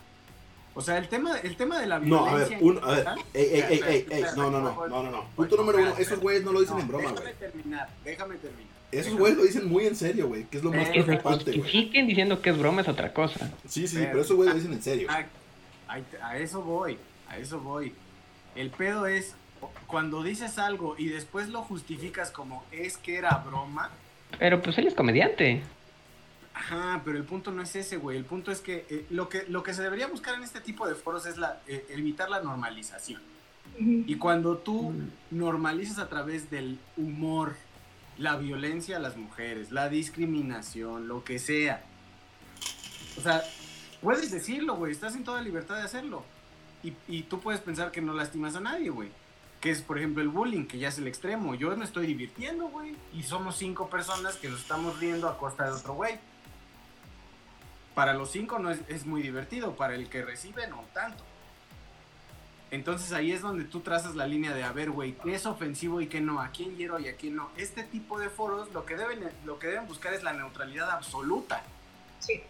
O 0.74 0.80
sea, 0.82 0.98
el 0.98 1.08
tema, 1.08 1.36
el 1.38 1.56
tema 1.56 1.80
de 1.80 1.86
la 1.86 1.98
No, 1.98 2.26
a 2.26 2.28
violencia. 2.30 2.56
ver, 2.58 2.64
un, 2.66 2.78
a 2.84 2.86
ver, 2.92 3.06
ey, 3.34 3.44
ey, 3.44 3.60
ey, 3.70 3.80
ey, 3.88 4.06
ey, 4.10 4.24
no, 4.36 4.50
no, 4.50 4.60
no, 4.60 4.86
no, 4.88 5.02
no, 5.02 5.10
no. 5.10 5.24
Punto 5.34 5.56
número 5.56 5.78
uno, 5.78 5.88
espera, 5.88 6.04
esos 6.06 6.20
güeyes 6.20 6.44
no 6.44 6.52
lo 6.52 6.60
dicen 6.60 6.76
No, 6.76 6.82
en 6.82 6.88
broma, 6.88 7.02
Déjame 7.10 7.20
güey. 7.22 7.34
terminar, 7.34 7.88
déjame 8.04 8.34
terminar. 8.36 8.70
Esos 8.92 9.04
déjame- 9.06 9.18
güeyes 9.18 9.38
lo 9.38 9.44
dicen 9.44 9.68
muy 9.68 9.86
en 9.86 9.96
serio, 9.96 10.28
güey, 10.28 10.44
que 10.44 10.58
es 10.58 10.64
lo 10.64 10.70
más 10.70 10.88
Eh, 10.88 10.92
Que 10.92 10.98
se 11.00 11.04
preocupante, 11.06 11.44
güey. 11.44 11.60
justifiquen 11.62 12.06
diciendo 12.06 12.40
que 12.40 12.50
es 12.50 12.58
broma 12.58 12.82
es 12.82 12.88
otra 12.88 13.12
cosa. 13.12 13.50
Sí, 13.66 13.88
sí, 13.88 13.96
Pero- 13.96 14.10
pero 14.12 14.20
esos 14.22 14.36
güeyes 14.36 14.54
lo 14.54 14.60
dicen 14.60 14.72
en 14.74 14.82
serio. 14.82 15.08
A, 15.10 15.24
a- 15.92 16.28
a 16.28 16.38
eso 16.38 16.62
voy, 16.62 16.98
a 17.28 17.36
eso 17.38 17.58
voy. 17.58 17.92
El 18.56 18.70
pedo 18.70 19.06
es 19.06 19.34
cuando 19.86 20.22
dices 20.22 20.58
algo 20.58 20.96
y 20.98 21.08
después 21.08 21.48
lo 21.48 21.62
justificas 21.62 22.30
como 22.30 22.64
es 22.72 22.96
que 22.96 23.16
era 23.16 23.36
broma. 23.46 23.90
Pero 24.38 24.60
pues 24.62 24.76
él 24.78 24.86
es 24.86 24.94
comediante. 24.94 25.62
Ajá, 26.54 27.02
pero 27.04 27.18
el 27.18 27.24
punto 27.24 27.52
no 27.52 27.62
es 27.62 27.76
ese, 27.76 27.98
güey. 27.98 28.16
El 28.16 28.24
punto 28.24 28.50
es 28.50 28.60
que, 28.60 28.86
eh, 28.88 29.06
lo 29.10 29.28
que 29.28 29.44
lo 29.48 29.62
que 29.62 29.74
se 29.74 29.82
debería 29.82 30.06
buscar 30.06 30.34
en 30.34 30.42
este 30.42 30.60
tipo 30.60 30.88
de 30.88 30.94
foros 30.94 31.26
es 31.26 31.36
la, 31.36 31.60
eh, 31.66 31.84
evitar 31.90 32.30
la 32.30 32.40
normalización. 32.40 33.20
Y 33.78 34.16
cuando 34.16 34.56
tú 34.56 34.94
normalizas 35.30 35.98
a 35.98 36.08
través 36.08 36.50
del 36.50 36.78
humor 36.96 37.56
la 38.16 38.36
violencia 38.36 38.96
a 38.96 39.00
las 39.00 39.16
mujeres, 39.16 39.70
la 39.70 39.90
discriminación, 39.90 41.08
lo 41.08 41.24
que 41.24 41.38
sea. 41.38 41.84
O 43.18 43.20
sea, 43.20 43.42
puedes 44.00 44.30
decirlo, 44.30 44.76
güey, 44.76 44.92
estás 44.92 45.14
en 45.14 45.24
toda 45.24 45.42
libertad 45.42 45.76
de 45.76 45.82
hacerlo. 45.82 46.24
Y, 46.86 46.96
y 47.08 47.22
tú 47.24 47.40
puedes 47.40 47.60
pensar 47.60 47.90
que 47.90 48.00
no 48.00 48.12
lastimas 48.12 48.54
a 48.54 48.60
nadie, 48.60 48.90
güey. 48.90 49.10
Que 49.60 49.70
es, 49.70 49.82
por 49.82 49.98
ejemplo, 49.98 50.22
el 50.22 50.28
bullying, 50.28 50.66
que 50.66 50.78
ya 50.78 50.88
es 50.88 50.98
el 50.98 51.08
extremo. 51.08 51.54
Yo 51.54 51.76
me 51.76 51.84
estoy 51.84 52.06
divirtiendo, 52.06 52.68
güey. 52.68 52.94
Y 53.12 53.24
somos 53.24 53.56
cinco 53.56 53.88
personas 53.90 54.36
que 54.36 54.48
nos 54.48 54.60
estamos 54.60 55.00
riendo 55.00 55.28
a 55.28 55.38
costa 55.38 55.64
de 55.64 55.72
otro 55.72 55.94
güey. 55.94 56.18
Para 57.94 58.14
los 58.14 58.30
cinco 58.30 58.58
no 58.58 58.70
es, 58.70 58.80
es 58.88 59.06
muy 59.06 59.22
divertido, 59.22 59.74
para 59.74 59.94
el 59.94 60.08
que 60.08 60.22
recibe 60.22 60.68
no 60.68 60.84
tanto. 60.92 61.24
Entonces 62.70 63.12
ahí 63.12 63.32
es 63.32 63.40
donde 63.42 63.64
tú 63.64 63.80
trazas 63.80 64.16
la 64.16 64.26
línea 64.26 64.52
de, 64.52 64.62
a 64.62 64.72
ver, 64.72 64.90
güey, 64.90 65.12
qué 65.12 65.34
es 65.34 65.46
ofensivo 65.46 66.00
y 66.00 66.08
qué 66.08 66.20
no, 66.20 66.40
a 66.40 66.48
quién 66.48 66.76
hiero 66.76 66.98
y 66.98 67.08
a 67.08 67.16
quién 67.16 67.36
no. 67.36 67.50
Este 67.56 67.84
tipo 67.84 68.18
de 68.18 68.28
foros 68.28 68.72
lo 68.72 68.84
que 68.84 68.96
deben, 68.96 69.30
lo 69.44 69.58
que 69.58 69.68
deben 69.68 69.86
buscar 69.86 70.12
es 70.14 70.22
la 70.22 70.32
neutralidad 70.32 70.90
absoluta. 70.90 71.62
Sí. 72.20 72.42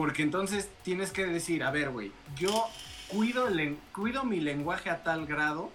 Porque 0.00 0.22
entonces 0.22 0.70
tienes 0.82 1.12
que 1.12 1.26
decir, 1.26 1.62
a 1.62 1.70
ver, 1.70 1.90
güey, 1.90 2.10
yo 2.34 2.70
cuido, 3.08 3.48
el 3.48 3.76
cuido 3.94 4.24
mi 4.24 4.40
lenguaje 4.40 4.88
a 4.88 5.02
tal 5.02 5.26
grado. 5.26 5.70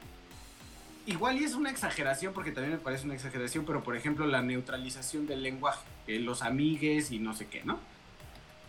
Igual 1.06 1.40
y 1.40 1.44
es 1.44 1.54
una 1.54 1.70
exageración, 1.70 2.34
porque 2.34 2.52
también 2.52 2.74
me 2.74 2.80
parece 2.80 3.06
una 3.06 3.14
exageración, 3.14 3.66
pero 3.66 3.84
por 3.84 3.96
ejemplo 3.96 4.26
la 4.26 4.42
neutralización 4.42 5.28
del 5.28 5.44
lenguaje, 5.44 5.86
los 6.08 6.42
amigues 6.42 7.12
y 7.12 7.20
no 7.20 7.36
sé 7.36 7.46
qué, 7.46 7.64
¿no? 7.66 7.78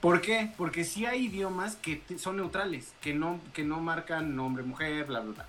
¿Por 0.03 0.21
qué? 0.21 0.53
Porque 0.59 0.85
sí 0.85 1.07
hay 1.07 1.25
idiomas 1.25 1.77
que 1.77 2.03
son 2.19 2.37
neutrales, 2.37 2.93
que 3.01 3.15
no, 3.15 3.41
que 3.55 3.65
no 3.65 3.81
marcan 3.81 4.37
nombre, 4.37 4.63
mujer, 4.63 5.07
bla, 5.07 5.21
bla, 5.21 5.33
bla. 5.33 5.47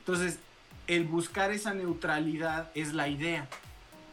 Entonces, 0.00 0.40
el 0.88 1.04
buscar 1.04 1.52
esa 1.52 1.72
neutralidad 1.72 2.70
es 2.74 2.92
la 2.92 3.08
idea. 3.08 3.48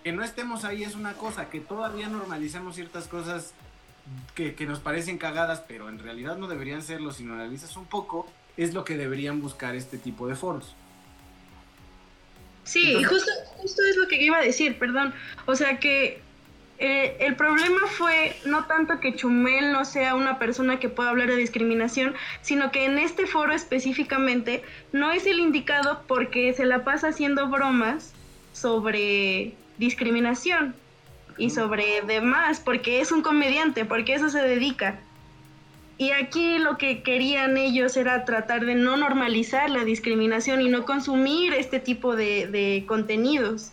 Que 0.02 0.13
no 0.13 0.24
estemos 0.24 0.63
ahí 0.63 0.86
es 0.86 0.96
una 0.96 1.12
cosa, 1.12 1.50
que 1.50 1.60
todavía 1.60 2.08
normalicemos 2.08 2.76
ciertas 2.76 3.10
cosas 3.10 3.54
que, 4.36 4.56
que 4.56 4.66
nos 4.66 4.80
parecen 4.80 5.18
cagadas, 5.18 5.63
pero 5.68 5.89
en 5.89 6.00
realidad 6.00 6.38
no 6.38 6.48
deberían 6.48 6.82
serlo, 6.82 7.12
si 7.12 7.24
lo 7.24 7.34
analizas 7.34 7.76
un 7.78 7.86
poco, 7.86 8.28
es 8.58 8.74
lo 8.74 8.84
que 8.84 8.98
deberían 8.98 9.42
buscar 9.42 9.76
este 9.76 9.98
tipo 9.98 10.28
de 10.28 10.36
foros. 10.36 10.76
Sí, 12.63 12.96
y 12.98 13.04
justo, 13.04 13.32
justo 13.58 13.82
es 13.89 13.98
lo 13.98 14.08
que 14.08 14.22
iba 14.22 14.38
a 14.38 14.42
decir, 14.42 14.80
perdón. 14.80 15.13
O 15.46 15.56
sea 15.56 15.80
que 15.80 16.22
eh, 16.80 17.18
el 17.20 17.36
problema 17.36 17.88
fue 17.88 18.36
no 18.46 18.66
tanto 18.66 19.00
que 19.00 19.16
Chumel 19.16 19.72
no 19.72 19.86
sea 19.86 20.16
una 20.16 20.39
persona 20.39 20.80
que 20.80 20.89
pueda 20.89 21.10
hablar 21.10 21.30
de 21.30 21.36
discriminación, 21.36 22.16
sino 22.42 22.72
que 22.72 22.86
en 22.86 22.98
este 22.98 23.28
foro 23.28 23.54
específicamente 23.54 24.63
no 24.92 25.12
es 25.12 25.26
el 25.26 25.39
indicado 25.39 26.04
porque 26.08 26.54
se 26.54 26.66
la 26.66 26.84
pasa 26.84 27.10
haciendo 27.10 27.48
bromas 27.48 28.13
sobre 28.54 29.54
discriminación 29.78 30.76
y 31.38 31.50
sobre 31.50 32.02
demás, 32.02 32.60
porque 32.60 33.02
es 33.02 33.12
un 33.12 33.22
comediante, 33.22 33.86
porque 33.86 34.13
eso 34.13 34.30
se 34.30 34.41
dedica. 34.41 35.00
Y 35.98 36.12
aquí 36.12 36.58
lo 36.58 36.78
que 36.78 37.04
querían 37.04 37.56
ellos 37.58 37.96
era 37.98 38.26
tratar 38.26 38.65
de 38.65 38.76
no 38.76 38.98
normalizar 38.98 39.69
la 39.69 39.86
discriminación 39.86 40.62
y 40.62 40.69
no 40.69 40.86
consumir 40.86 41.54
este 41.54 41.80
tipo 41.80 42.15
de, 42.15 42.48
de 42.48 42.84
contenidos. 42.88 43.72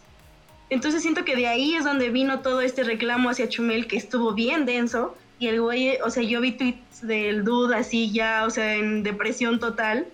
Entonces 0.69 1.03
siento 1.03 1.25
que 1.25 1.35
de 1.35 1.49
ahí 1.49 1.75
es 1.75 1.85
donde 1.85 2.11
vino 2.11 2.41
todo 2.41 2.61
este 2.61 2.85
reclamo 2.85 3.31
hacia 3.31 3.49
Chumel 3.49 3.87
que 3.87 3.97
estuvo 3.97 4.35
bien 4.35 4.67
denso. 4.67 5.17
Y 5.39 5.49
el 5.49 5.61
güey, 5.61 5.99
o 6.05 6.11
sea, 6.11 6.23
yo 6.23 6.41
vi 6.41 6.53
tweets 6.53 7.01
del 7.03 7.45
dude 7.45 7.75
así 7.75 8.13
ya, 8.13 8.45
o 8.47 8.51
sea, 8.51 8.77
en 8.77 9.03
depresión 9.03 9.59
total. 9.59 10.07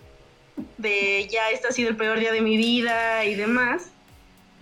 De 0.79 1.29
ya 1.31 1.51
este 1.51 1.69
ha 1.69 1.73
sido 1.73 1.91
el 1.91 1.97
peor 1.97 2.19
día 2.21 2.33
de 2.33 2.41
mi 2.41 2.57
vida 2.57 3.25
y 3.25 3.35
demás. 3.35 3.91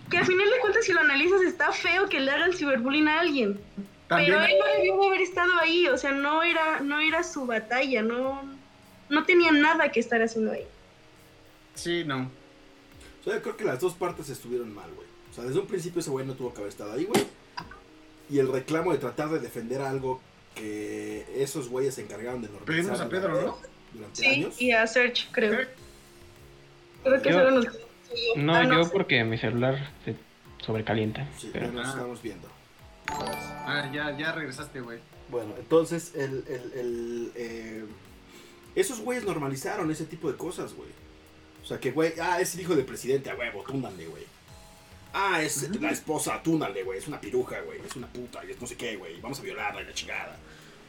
Que 0.09 0.17
al 0.17 0.25
final 0.25 0.49
de 0.49 0.59
cuentas, 0.59 0.85
si 0.85 0.93
lo 0.93 0.99
analizas, 1.01 1.41
está 1.41 1.71
feo 1.71 2.07
que 2.09 2.19
le 2.19 2.31
hagan 2.31 2.53
ciberbullying 2.53 3.07
a 3.07 3.19
alguien. 3.21 3.59
También, 4.07 4.33
Pero 4.33 4.45
él 4.45 4.53
no 4.59 4.65
debió 4.77 4.97
de 5.01 5.07
haber 5.07 5.21
estado 5.21 5.51
ahí, 5.59 5.87
o 5.87 5.97
sea, 5.97 6.11
no 6.11 6.43
era, 6.43 6.79
no 6.81 6.99
era 6.99 7.23
su 7.23 7.45
batalla, 7.47 8.03
no, 8.03 8.41
no 9.09 9.23
tenía 9.25 9.51
nada 9.51 9.91
que 9.91 9.99
estar 9.99 10.21
haciendo 10.21 10.51
ahí. 10.51 10.65
sí, 11.73 12.03
no. 12.05 12.29
O 13.21 13.23
sea, 13.23 13.33
yo 13.37 13.41
creo 13.41 13.57
que 13.57 13.63
las 13.63 13.79
dos 13.79 13.95
partes 13.95 14.29
estuvieron 14.29 14.71
mal, 14.75 14.87
güey. 14.93 15.07
O 15.31 15.33
sea, 15.33 15.43
desde 15.45 15.59
un 15.59 15.65
principio 15.65 15.99
ese 16.01 16.11
güey 16.11 16.23
no 16.27 16.35
tuvo 16.35 16.53
que 16.53 16.59
haber 16.59 16.69
estado 16.69 16.93
ahí, 16.93 17.05
güey. 17.05 17.25
Y 18.29 18.37
el 18.37 18.51
reclamo 18.51 18.91
de 18.91 18.99
tratar 18.99 19.29
de 19.29 19.39
defender 19.39 19.81
algo 19.81 20.21
que 20.53 21.25
esos 21.35 21.67
güeyes 21.67 21.95
se 21.95 22.01
encargaron 22.03 22.43
de 22.43 22.49
normalizar. 22.49 22.75
Pedimos 22.83 22.99
a 23.01 23.09
Pedro, 23.09 23.41
¿no? 23.41 23.57
Durante 23.93 24.15
Sí, 24.21 24.27
años. 24.27 24.61
y 24.61 24.71
a 24.71 24.85
Search, 24.85 25.31
creo. 25.31 25.65
Creo 27.03 27.21
que 27.23 27.29
Yo- 27.31 27.39
solo 27.39 27.61
nos... 28.35 28.43
No, 28.45 28.55
Ah, 28.55 28.63
yo 28.63 28.91
porque 28.91 29.23
mi 29.23 29.37
celular 29.37 29.91
se 30.03 30.15
sobrecalienta. 30.65 31.27
Sí, 31.37 31.49
pero- 31.53 31.67
ya 31.67 31.71
nos 31.73 31.85
Ah. 31.85 31.89
estamos 31.89 32.21
viendo. 32.21 32.47
Ah, 33.07 33.89
ya, 33.93 34.17
ya 34.17 34.31
regresaste, 34.31 34.81
güey. 34.81 34.99
Bueno, 35.29 35.53
entonces, 35.57 36.13
el, 36.15 36.43
el, 36.47 36.71
el, 36.79 37.31
eh, 37.35 37.85
esos 38.75 38.99
güeyes 38.99 39.23
normalizaron 39.25 39.89
ese 39.91 40.05
tipo 40.05 40.31
de 40.31 40.37
cosas, 40.37 40.73
güey. 40.73 40.89
O 41.63 41.67
sea, 41.67 41.79
que, 41.79 41.91
güey, 41.91 42.13
ah, 42.21 42.39
es 42.39 42.53
el 42.55 42.61
hijo 42.61 42.75
del 42.75 42.85
presidente, 42.85 43.29
a 43.31 43.35
huevo, 43.35 43.63
túndanle, 43.63 44.05
güey. 44.07 44.23
Ah, 45.13 45.41
es 45.41 45.69
la 45.79 45.91
esposa, 45.91 46.41
túndanle, 46.43 46.83
güey, 46.83 46.99
es 46.99 47.07
una 47.07 47.19
piruja, 47.21 47.61
güey, 47.61 47.79
es 47.85 47.95
una 47.95 48.07
puta, 48.07 48.43
y 48.45 48.51
es 48.51 48.59
no 48.61 48.67
sé 48.67 48.75
qué, 48.75 48.97
güey, 48.97 49.19
vamos 49.21 49.39
a 49.39 49.43
violarla 49.43 49.81
y 49.81 49.85
la 49.85 49.93
chingada. 49.93 50.37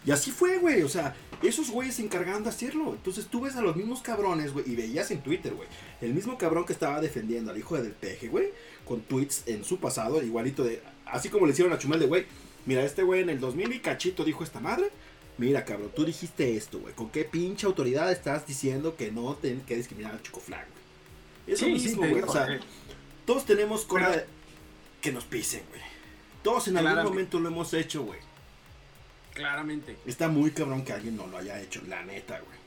Y 0.07 0.13
así 0.13 0.31
fue, 0.31 0.59
güey, 0.59 0.83
o 0.83 0.89
sea, 0.89 1.17
esos 1.43 1.69
güeyes 1.71 1.97
se 1.97 2.03
encargaron 2.03 2.45
de 2.45 2.49
hacerlo. 2.51 2.93
Entonces 2.95 3.27
tú 3.27 3.41
ves 3.41 3.57
a 3.57 3.61
los 3.61 3.75
mismos 3.77 4.01
cabrones, 4.03 4.53
güey, 4.53 4.71
y 4.71 4.77
veías 4.77 5.11
en 5.11 5.21
Twitter, 5.21 5.53
güey, 5.53 5.69
el 6.01 6.15
mismo 6.15 6.39
cabrón 6.39 6.65
que 6.65 6.73
estaba 6.73 7.01
defendiendo 7.01 7.51
al 7.51 7.59
hijo 7.59 7.77
del 7.77 7.93
peje, 7.93 8.29
güey, 8.29 8.51
con 8.85 9.01
tweets 9.03 9.43
en 9.47 9.65
su 9.65 9.79
pasado, 9.79 10.23
igualito 10.23 10.63
de, 10.63 10.81
así 11.07 11.29
como 11.29 11.45
le 11.47 11.53
hicieron 11.53 11.73
a 11.75 11.79
Chumel 11.79 11.99
de, 11.99 12.07
güey, 12.07 12.25
mira, 12.67 12.85
este 12.85 13.03
güey 13.03 13.23
en 13.23 13.31
el 13.31 13.41
2000 13.41 13.73
y 13.75 13.81
cachito 13.81 14.25
dijo 14.25 14.45
esta 14.45 14.61
madre. 14.61 14.91
Mira, 15.39 15.65
cabrón, 15.67 15.91
tú 15.95 16.05
dijiste 16.07 16.57
esto, 16.57 16.79
güey. 16.79 16.95
¿Con 16.95 17.11
qué 17.11 17.25
pinche 17.25 17.67
autoridad 17.67 18.11
estás 18.11 18.47
diciendo 18.47 18.97
que 18.97 19.11
no 19.11 19.35
tienen 19.35 19.61
que 19.63 19.77
discriminar 19.77 20.13
al 20.13 20.23
chico 20.23 20.41
flag, 20.41 20.65
güey? 20.67 21.55
Es 21.55 21.61
lo 21.61 21.69
mismo, 21.69 22.09
güey. 22.09 22.23
O 22.23 22.33
sea, 22.33 22.55
eh, 22.55 22.61
todos 23.27 23.45
tenemos 23.45 23.85
cola 23.85 24.13
Pero- 24.13 24.25
que 25.03 25.13
nos 25.13 25.25
pisen, 25.25 25.63
güey. 25.69 25.83
Todos 26.43 26.69
en 26.69 26.79
algún 26.79 27.05
momento 27.05 27.39
lo 27.39 27.49
hemos 27.49 27.75
hecho, 27.75 28.05
güey. 28.05 28.19
Claramente. 29.37 29.97
Está 30.07 30.29
muy 30.29 30.51
cabrón 30.51 30.85
que 30.85 30.93
alguien 30.93 31.17
no 31.17 31.27
lo 31.27 31.39
haya 31.39 31.61
hecho, 31.61 31.81
la 31.87 32.03
neta, 32.05 32.39
güey. 32.41 32.59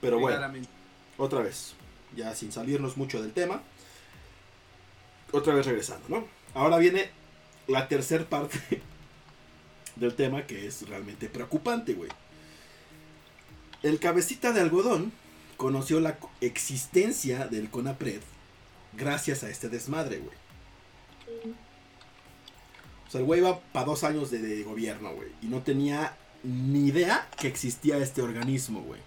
Pero 0.00 0.20
bueno, 0.20 0.36
Claramente. 0.36 0.68
otra 1.16 1.40
vez, 1.40 1.74
ya 2.14 2.34
sin 2.34 2.52
salirnos 2.52 2.96
mucho 2.96 3.20
del 3.20 3.32
tema, 3.32 3.62
otra 5.32 5.54
vez 5.54 5.66
regresando, 5.66 6.08
¿no? 6.08 6.28
Ahora 6.54 6.78
viene 6.78 7.10
la 7.66 7.88
tercer 7.88 8.26
parte 8.26 8.58
del 9.96 10.14
tema 10.14 10.46
que 10.46 10.66
es 10.66 10.88
realmente 10.88 11.28
preocupante, 11.28 11.94
güey. 11.94 12.10
El 13.82 13.98
cabecita 13.98 14.52
de 14.52 14.60
algodón 14.60 15.12
conoció 15.56 15.98
la 16.00 16.18
existencia 16.40 17.46
del 17.48 17.70
CONAPRED 17.70 18.20
gracias 18.92 19.42
a 19.42 19.50
este 19.50 19.68
desmadre, 19.68 20.18
güey. 20.18 21.54
O 23.08 23.10
sea, 23.10 23.20
el 23.20 23.26
güey 23.26 23.40
iba 23.40 23.58
para 23.72 23.86
dos 23.86 24.04
años 24.04 24.30
de, 24.30 24.38
de 24.38 24.62
gobierno, 24.62 25.10
güey. 25.14 25.28
Y 25.42 25.46
no 25.46 25.62
tenía 25.62 26.14
ni 26.44 26.88
idea 26.88 27.26
que 27.40 27.48
existía 27.48 27.96
este 27.98 28.20
organismo, 28.22 28.82
güey. 28.82 29.00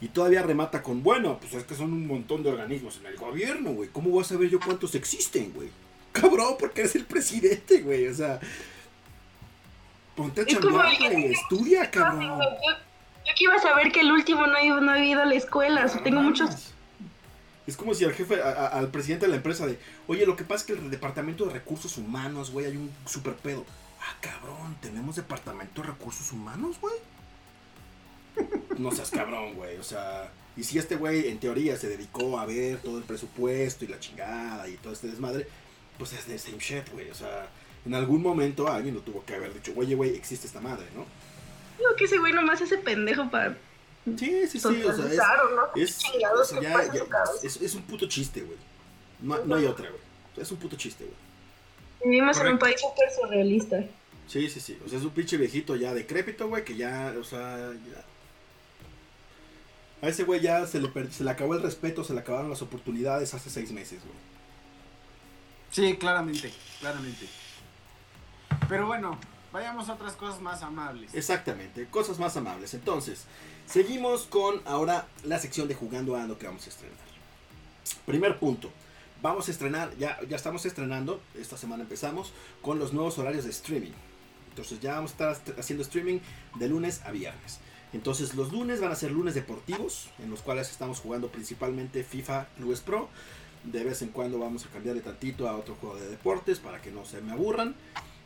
Y 0.00 0.08
todavía 0.08 0.42
remata 0.42 0.82
con, 0.82 1.02
bueno, 1.02 1.38
pues 1.38 1.54
es 1.54 1.64
que 1.64 1.74
son 1.76 1.92
un 1.92 2.06
montón 2.06 2.42
de 2.42 2.50
organismos 2.50 2.96
en 2.98 3.06
el 3.06 3.16
gobierno, 3.16 3.70
güey. 3.72 3.88
¿Cómo 3.90 4.10
voy 4.10 4.22
a 4.22 4.24
saber 4.24 4.48
yo 4.50 4.58
cuántos 4.58 4.94
existen, 4.94 5.52
güey? 5.54 5.68
Cabrón, 6.12 6.56
porque 6.58 6.80
eres 6.80 6.96
el 6.96 7.04
presidente, 7.04 7.82
güey. 7.82 8.08
O 8.08 8.14
sea, 8.14 8.40
ponte 10.16 10.40
a 10.42 10.46
chambear, 10.46 10.96
güey. 10.98 11.32
Estudia, 11.32 11.84
Yo, 11.84 11.90
cabrón. 11.90 12.40
yo 12.40 13.34
que 13.36 13.44
iba 13.44 13.54
a 13.54 13.58
saber 13.60 13.92
que 13.92 14.00
el 14.00 14.10
último 14.12 14.46
no, 14.46 14.58
iba- 14.62 14.80
no 14.80 14.90
había 14.92 15.04
ido 15.12 15.22
a 15.22 15.26
la 15.26 15.34
escuela. 15.34 15.84
o 15.84 15.88
sea, 15.88 16.02
tengo 16.02 16.20
muchos. 16.22 16.71
Es 17.66 17.76
como 17.76 17.94
si 17.94 18.04
al 18.04 18.12
jefe, 18.12 18.42
a- 18.42 18.66
al 18.68 18.90
presidente 18.90 19.26
de 19.26 19.30
la 19.30 19.36
empresa 19.36 19.66
de, 19.66 19.78
oye, 20.08 20.26
lo 20.26 20.34
que 20.36 20.44
pasa 20.44 20.60
es 20.60 20.64
que 20.64 20.72
el 20.72 20.90
departamento 20.90 21.44
de 21.46 21.52
recursos 21.52 21.96
humanos, 21.96 22.50
güey, 22.50 22.66
hay 22.66 22.76
un 22.76 22.90
super 23.06 23.34
pedo. 23.34 23.64
Ah, 24.00 24.16
cabrón, 24.20 24.76
¿tenemos 24.80 25.14
departamento 25.16 25.80
de 25.82 25.88
recursos 25.88 26.32
humanos, 26.32 26.76
güey? 26.80 26.94
No 28.78 28.90
seas 28.90 29.10
cabrón, 29.10 29.54
güey, 29.54 29.76
o 29.76 29.84
sea, 29.84 30.32
y 30.56 30.64
si 30.64 30.78
este 30.78 30.96
güey 30.96 31.28
en 31.28 31.38
teoría 31.38 31.76
se 31.76 31.88
dedicó 31.88 32.38
a 32.40 32.46
ver 32.46 32.78
todo 32.78 32.98
el 32.98 33.04
presupuesto 33.04 33.84
y 33.84 33.88
la 33.88 34.00
chingada 34.00 34.66
y 34.68 34.76
todo 34.78 34.92
este 34.92 35.06
desmadre, 35.08 35.46
pues 35.98 36.14
es 36.14 36.26
de 36.26 36.38
same 36.38 36.58
shit, 36.58 36.90
güey, 36.92 37.10
o 37.10 37.14
sea, 37.14 37.46
en 37.84 37.94
algún 37.94 38.22
momento 38.22 38.68
alguien 38.68 38.94
lo 38.94 39.02
tuvo 39.02 39.24
que 39.24 39.34
haber 39.34 39.52
dicho, 39.52 39.72
oye, 39.76 39.94
güey, 39.94 40.16
existe 40.16 40.46
esta 40.46 40.60
madre, 40.60 40.86
¿no? 40.96 41.04
Digo 41.78 41.94
que 41.96 42.04
ese 42.04 42.18
güey 42.18 42.32
nomás 42.32 42.60
ese 42.60 42.78
pendejo 42.78 43.30
para 43.30 43.56
Sí, 44.04 44.48
sí, 44.48 44.58
sí, 44.58 44.66
o 44.66 44.70
sea, 44.72 44.90
es, 44.90 44.96
totalizar, 44.96 45.40
¿o 45.40 45.50
no? 45.54 45.62
es, 45.82 45.98
Chingados, 45.98 46.52
o 46.52 46.60
sea, 46.60 46.82
es, 47.42 47.56
es 47.56 47.74
un 47.74 47.82
puto 47.82 48.06
chiste, 48.08 48.40
güey. 48.42 48.58
No, 49.20 49.38
no 49.44 49.54
hay 49.54 49.64
otra, 49.66 49.88
güey. 49.88 50.02
Es 50.36 50.50
un 50.50 50.58
puto 50.58 50.76
chiste, 50.76 51.04
güey. 51.04 51.16
Vivimos 52.04 52.36
en 52.40 52.48
un 52.48 52.58
país 52.58 52.80
súper 52.80 53.08
surrealista. 53.12 53.78
Sí, 54.26 54.48
sí, 54.50 54.58
sí. 54.60 54.78
O 54.84 54.88
sea, 54.88 54.98
es 54.98 55.04
un 55.04 55.10
pinche 55.10 55.36
viejito 55.36 55.76
ya 55.76 55.94
decrépito, 55.94 56.48
güey, 56.48 56.64
que 56.64 56.74
ya, 56.76 57.14
o 57.20 57.22
sea, 57.22 57.72
ya. 57.72 58.04
A 60.04 60.08
ese 60.08 60.24
güey 60.24 60.40
ya 60.40 60.66
se 60.66 60.80
le, 60.80 60.88
per- 60.88 61.12
se 61.12 61.22
le 61.22 61.30
acabó 61.30 61.54
el 61.54 61.62
respeto, 61.62 62.02
se 62.02 62.12
le 62.12 62.20
acabaron 62.20 62.50
las 62.50 62.60
oportunidades 62.62 63.34
hace 63.34 63.50
seis 63.50 63.70
meses, 63.70 64.00
güey. 64.00 64.16
Sí, 65.70 65.96
claramente, 65.96 66.52
claramente. 66.80 67.28
Pero 68.68 68.86
bueno, 68.86 69.16
vayamos 69.52 69.88
a 69.88 69.92
otras 69.94 70.14
cosas 70.14 70.40
más 70.40 70.62
amables. 70.62 71.14
Exactamente, 71.14 71.86
cosas 71.86 72.18
más 72.18 72.36
amables. 72.36 72.74
Entonces, 72.74 73.24
seguimos 73.66 74.22
con 74.26 74.60
ahora 74.64 75.06
la 75.24 75.38
sección 75.38 75.68
de 75.68 75.74
Jugando 75.74 76.16
Ando 76.16 76.38
que 76.38 76.46
vamos 76.46 76.66
a 76.66 76.70
estrenar. 76.70 76.96
Primer 78.06 78.38
punto. 78.38 78.70
Vamos 79.22 79.46
a 79.48 79.52
estrenar, 79.52 79.96
ya, 79.98 80.18
ya 80.28 80.34
estamos 80.36 80.66
estrenando, 80.66 81.20
esta 81.38 81.56
semana 81.56 81.84
empezamos, 81.84 82.32
con 82.60 82.78
los 82.80 82.92
nuevos 82.92 83.18
horarios 83.18 83.44
de 83.44 83.50
streaming. 83.50 83.92
Entonces 84.50 84.80
ya 84.80 84.94
vamos 84.96 85.12
a 85.12 85.14
estar 85.14 85.32
est- 85.32 85.58
haciendo 85.58 85.82
streaming 85.84 86.18
de 86.56 86.68
lunes 86.68 87.02
a 87.04 87.12
viernes. 87.12 87.60
Entonces 87.92 88.34
los 88.34 88.50
lunes 88.52 88.80
van 88.80 88.90
a 88.90 88.96
ser 88.96 89.12
lunes 89.12 89.34
deportivos, 89.34 90.08
en 90.18 90.30
los 90.30 90.40
cuales 90.40 90.70
estamos 90.70 90.98
jugando 90.98 91.28
principalmente 91.28 92.02
FIFA 92.02 92.46
Clubes 92.56 92.80
Pro. 92.80 93.08
De 93.64 93.84
vez 93.84 94.02
en 94.02 94.08
cuando 94.08 94.40
vamos 94.40 94.66
a 94.66 94.70
cambiarle 94.70 95.02
tantito 95.02 95.48
a 95.48 95.56
otro 95.56 95.76
juego 95.76 95.94
de 95.94 96.08
deportes 96.08 96.58
para 96.58 96.82
que 96.82 96.90
no 96.90 97.04
se 97.04 97.20
me 97.20 97.30
aburran. 97.32 97.76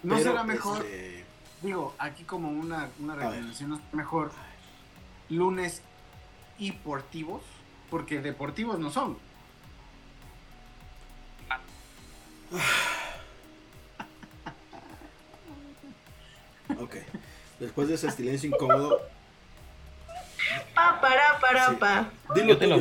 ¿No 0.03 0.15
Pero, 0.17 0.31
será 0.31 0.45
mejor, 0.45 0.83
este, 0.83 1.25
digo, 1.61 1.95
aquí 1.99 2.25
como 2.25 2.49
una, 2.49 2.89
una 3.01 3.17
recomendación, 3.17 3.71
¿no 3.71 3.81
mejor 3.93 4.31
lunes 5.29 5.83
y 6.59 6.71
deportivos? 6.73 7.43
Porque 7.91 8.21
deportivos 8.21 8.79
no 8.79 8.91
son. 8.91 9.19
Ok. 16.79 16.97
Después 17.61 17.89
de 17.89 17.95
ese 17.95 18.11
silencio 18.11 18.51
incómodo, 18.51 19.01
Pa, 20.75 21.01
para, 21.01 21.41
para, 21.41 21.71
Sí. 21.71 21.77
pa. 21.77 22.11
dilo 22.35 22.49
Yo 22.49 22.59
te 22.59 22.67
lo. 22.67 22.77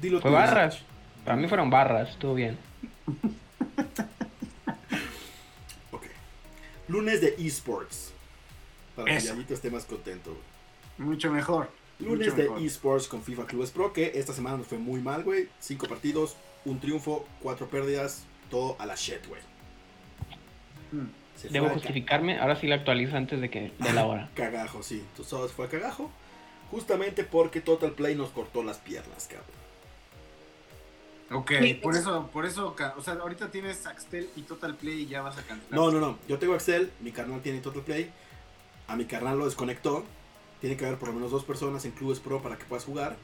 Dilo 0.00 0.20
Fue 0.20 0.30
barras. 0.30 0.80
Para 1.24 1.36
mí 1.36 1.48
fueron 1.48 1.70
barras, 1.70 2.10
estuvo 2.10 2.34
bien. 2.34 2.58
Ok. 5.92 6.02
Lunes 6.88 7.20
de 7.20 7.34
esports. 7.38 8.12
Para 8.96 9.06
que 9.06 9.16
Eso. 9.16 9.28
Yayito 9.34 9.54
esté 9.54 9.70
más 9.70 9.84
contento. 9.84 10.30
güey. 10.30 10.42
Mucho 11.02 11.30
mejor. 11.30 11.68
Lunes 11.98 12.28
mucho 12.28 12.36
de 12.36 12.42
mejor. 12.44 12.62
esports 12.62 13.08
con 13.08 13.22
FIFA 13.22 13.46
Clubes 13.46 13.70
Pro, 13.70 13.92
que 13.92 14.12
esta 14.14 14.32
semana 14.32 14.56
nos 14.56 14.66
fue 14.66 14.78
muy 14.78 15.00
mal, 15.00 15.22
güey. 15.22 15.48
Cinco 15.60 15.86
partidos, 15.86 16.36
un 16.64 16.80
triunfo, 16.80 17.26
cuatro 17.40 17.68
pérdidas, 17.68 18.24
todo 18.50 18.76
a 18.78 18.86
la 18.86 18.94
shit, 18.94 19.26
güey. 19.26 19.40
Mm. 20.92 21.08
Se 21.36 21.48
Debo 21.48 21.70
justificarme, 21.70 22.38
ahora 22.38 22.56
sí 22.56 22.66
la 22.66 22.76
actualizo 22.76 23.16
antes 23.16 23.40
de 23.40 23.50
que 23.50 23.72
de 23.78 23.92
la 23.92 24.06
hora. 24.06 24.30
Cagajo, 24.34 24.82
sí. 24.82 25.02
Todo 25.16 25.48
se 25.48 25.54
fue 25.54 25.66
a 25.66 25.68
cagajo. 25.68 26.10
Justamente 26.70 27.24
porque 27.24 27.60
Total 27.60 27.92
Play 27.92 28.14
nos 28.14 28.30
cortó 28.30 28.62
las 28.62 28.78
piernas, 28.78 29.28
cabrón. 29.28 29.62
Ok, 31.32 31.52
por 31.82 31.96
eso, 31.96 32.28
por 32.32 32.44
eso, 32.44 32.76
o 32.96 33.02
sea, 33.02 33.14
ahorita 33.14 33.50
tienes 33.50 33.86
Axtel 33.86 34.28
y 34.36 34.42
Total 34.42 34.74
Play 34.74 35.02
y 35.02 35.06
ya 35.06 35.22
vas 35.22 35.38
a 35.38 35.42
cantar. 35.42 35.70
No, 35.70 35.90
no, 35.90 35.98
no. 35.98 36.18
Yo 36.28 36.38
tengo 36.38 36.54
Excel, 36.54 36.92
mi 37.00 37.10
carnal 37.10 37.40
tiene 37.40 37.60
Total 37.60 37.82
Play. 37.82 38.10
A 38.86 38.96
mi 38.96 39.06
carnal 39.06 39.38
lo 39.38 39.46
desconectó. 39.46 40.04
Tiene 40.62 40.76
que 40.76 40.86
haber 40.86 40.98
por 40.98 41.08
lo 41.08 41.14
menos 41.14 41.32
dos 41.32 41.44
personas 41.44 41.84
en 41.84 41.90
clubes 41.90 42.20
pro 42.20 42.40
para 42.40 42.56
que 42.56 42.64
puedas 42.64 42.84
jugar. 42.84 43.16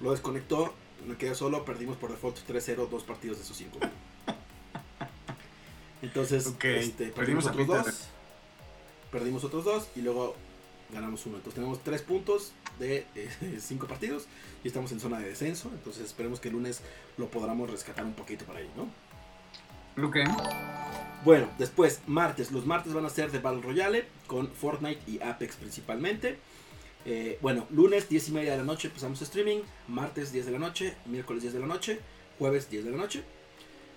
Lo 0.00 0.10
desconectó, 0.10 0.72
me 1.06 1.16
quedé 1.16 1.34
solo, 1.34 1.66
perdimos 1.66 1.98
por 1.98 2.10
default 2.10 2.38
3-0 2.48 2.88
dos 2.88 3.04
partidos 3.04 3.36
de 3.36 3.44
esos 3.44 3.56
cinco. 3.56 3.78
Entonces, 6.02 6.50
este, 6.62 7.08
perdimos 7.08 7.46
otros 7.46 7.66
dos. 7.66 8.08
Perdimos 9.12 9.44
otros 9.44 9.66
dos 9.66 9.88
y 9.96 10.00
luego 10.00 10.34
ganamos 10.90 11.26
uno. 11.26 11.36
Entonces 11.36 11.56
tenemos 11.56 11.84
tres 11.84 12.00
puntos 12.00 12.52
de 12.78 13.06
eh, 13.14 13.28
cinco 13.60 13.86
partidos 13.86 14.26
y 14.64 14.68
estamos 14.68 14.90
en 14.90 14.98
zona 14.98 15.18
de 15.18 15.28
descenso. 15.28 15.70
Entonces 15.74 16.06
esperemos 16.06 16.40
que 16.40 16.48
el 16.48 16.54
lunes 16.54 16.80
lo 17.18 17.28
podamos 17.28 17.70
rescatar 17.70 18.06
un 18.06 18.14
poquito 18.14 18.46
para 18.46 18.60
ahí, 18.60 18.70
¿no? 18.76 20.06
Ok. 20.06 20.16
Bueno, 21.22 21.50
después, 21.58 22.00
martes. 22.06 22.50
Los 22.50 22.64
martes 22.64 22.94
van 22.94 23.04
a 23.04 23.10
ser 23.10 23.30
de 23.30 23.40
Battle 23.40 23.60
Royale 23.60 24.06
con 24.26 24.48
Fortnite 24.48 25.02
y 25.06 25.20
Apex 25.20 25.56
principalmente. 25.56 26.38
Eh, 27.04 27.38
bueno, 27.40 27.66
lunes 27.70 28.08
10 28.08 28.28
y 28.28 28.32
media 28.32 28.52
de 28.52 28.58
la 28.58 28.64
noche 28.64 28.88
empezamos 28.88 29.20
streaming. 29.22 29.60
Martes 29.88 30.32
10 30.32 30.46
de 30.46 30.52
la 30.52 30.58
noche. 30.58 30.94
Miércoles 31.06 31.42
10 31.42 31.54
de 31.54 31.60
la 31.60 31.66
noche. 31.66 32.00
Jueves 32.38 32.68
10 32.70 32.84
de 32.84 32.90
la 32.90 32.96
noche. 32.96 33.22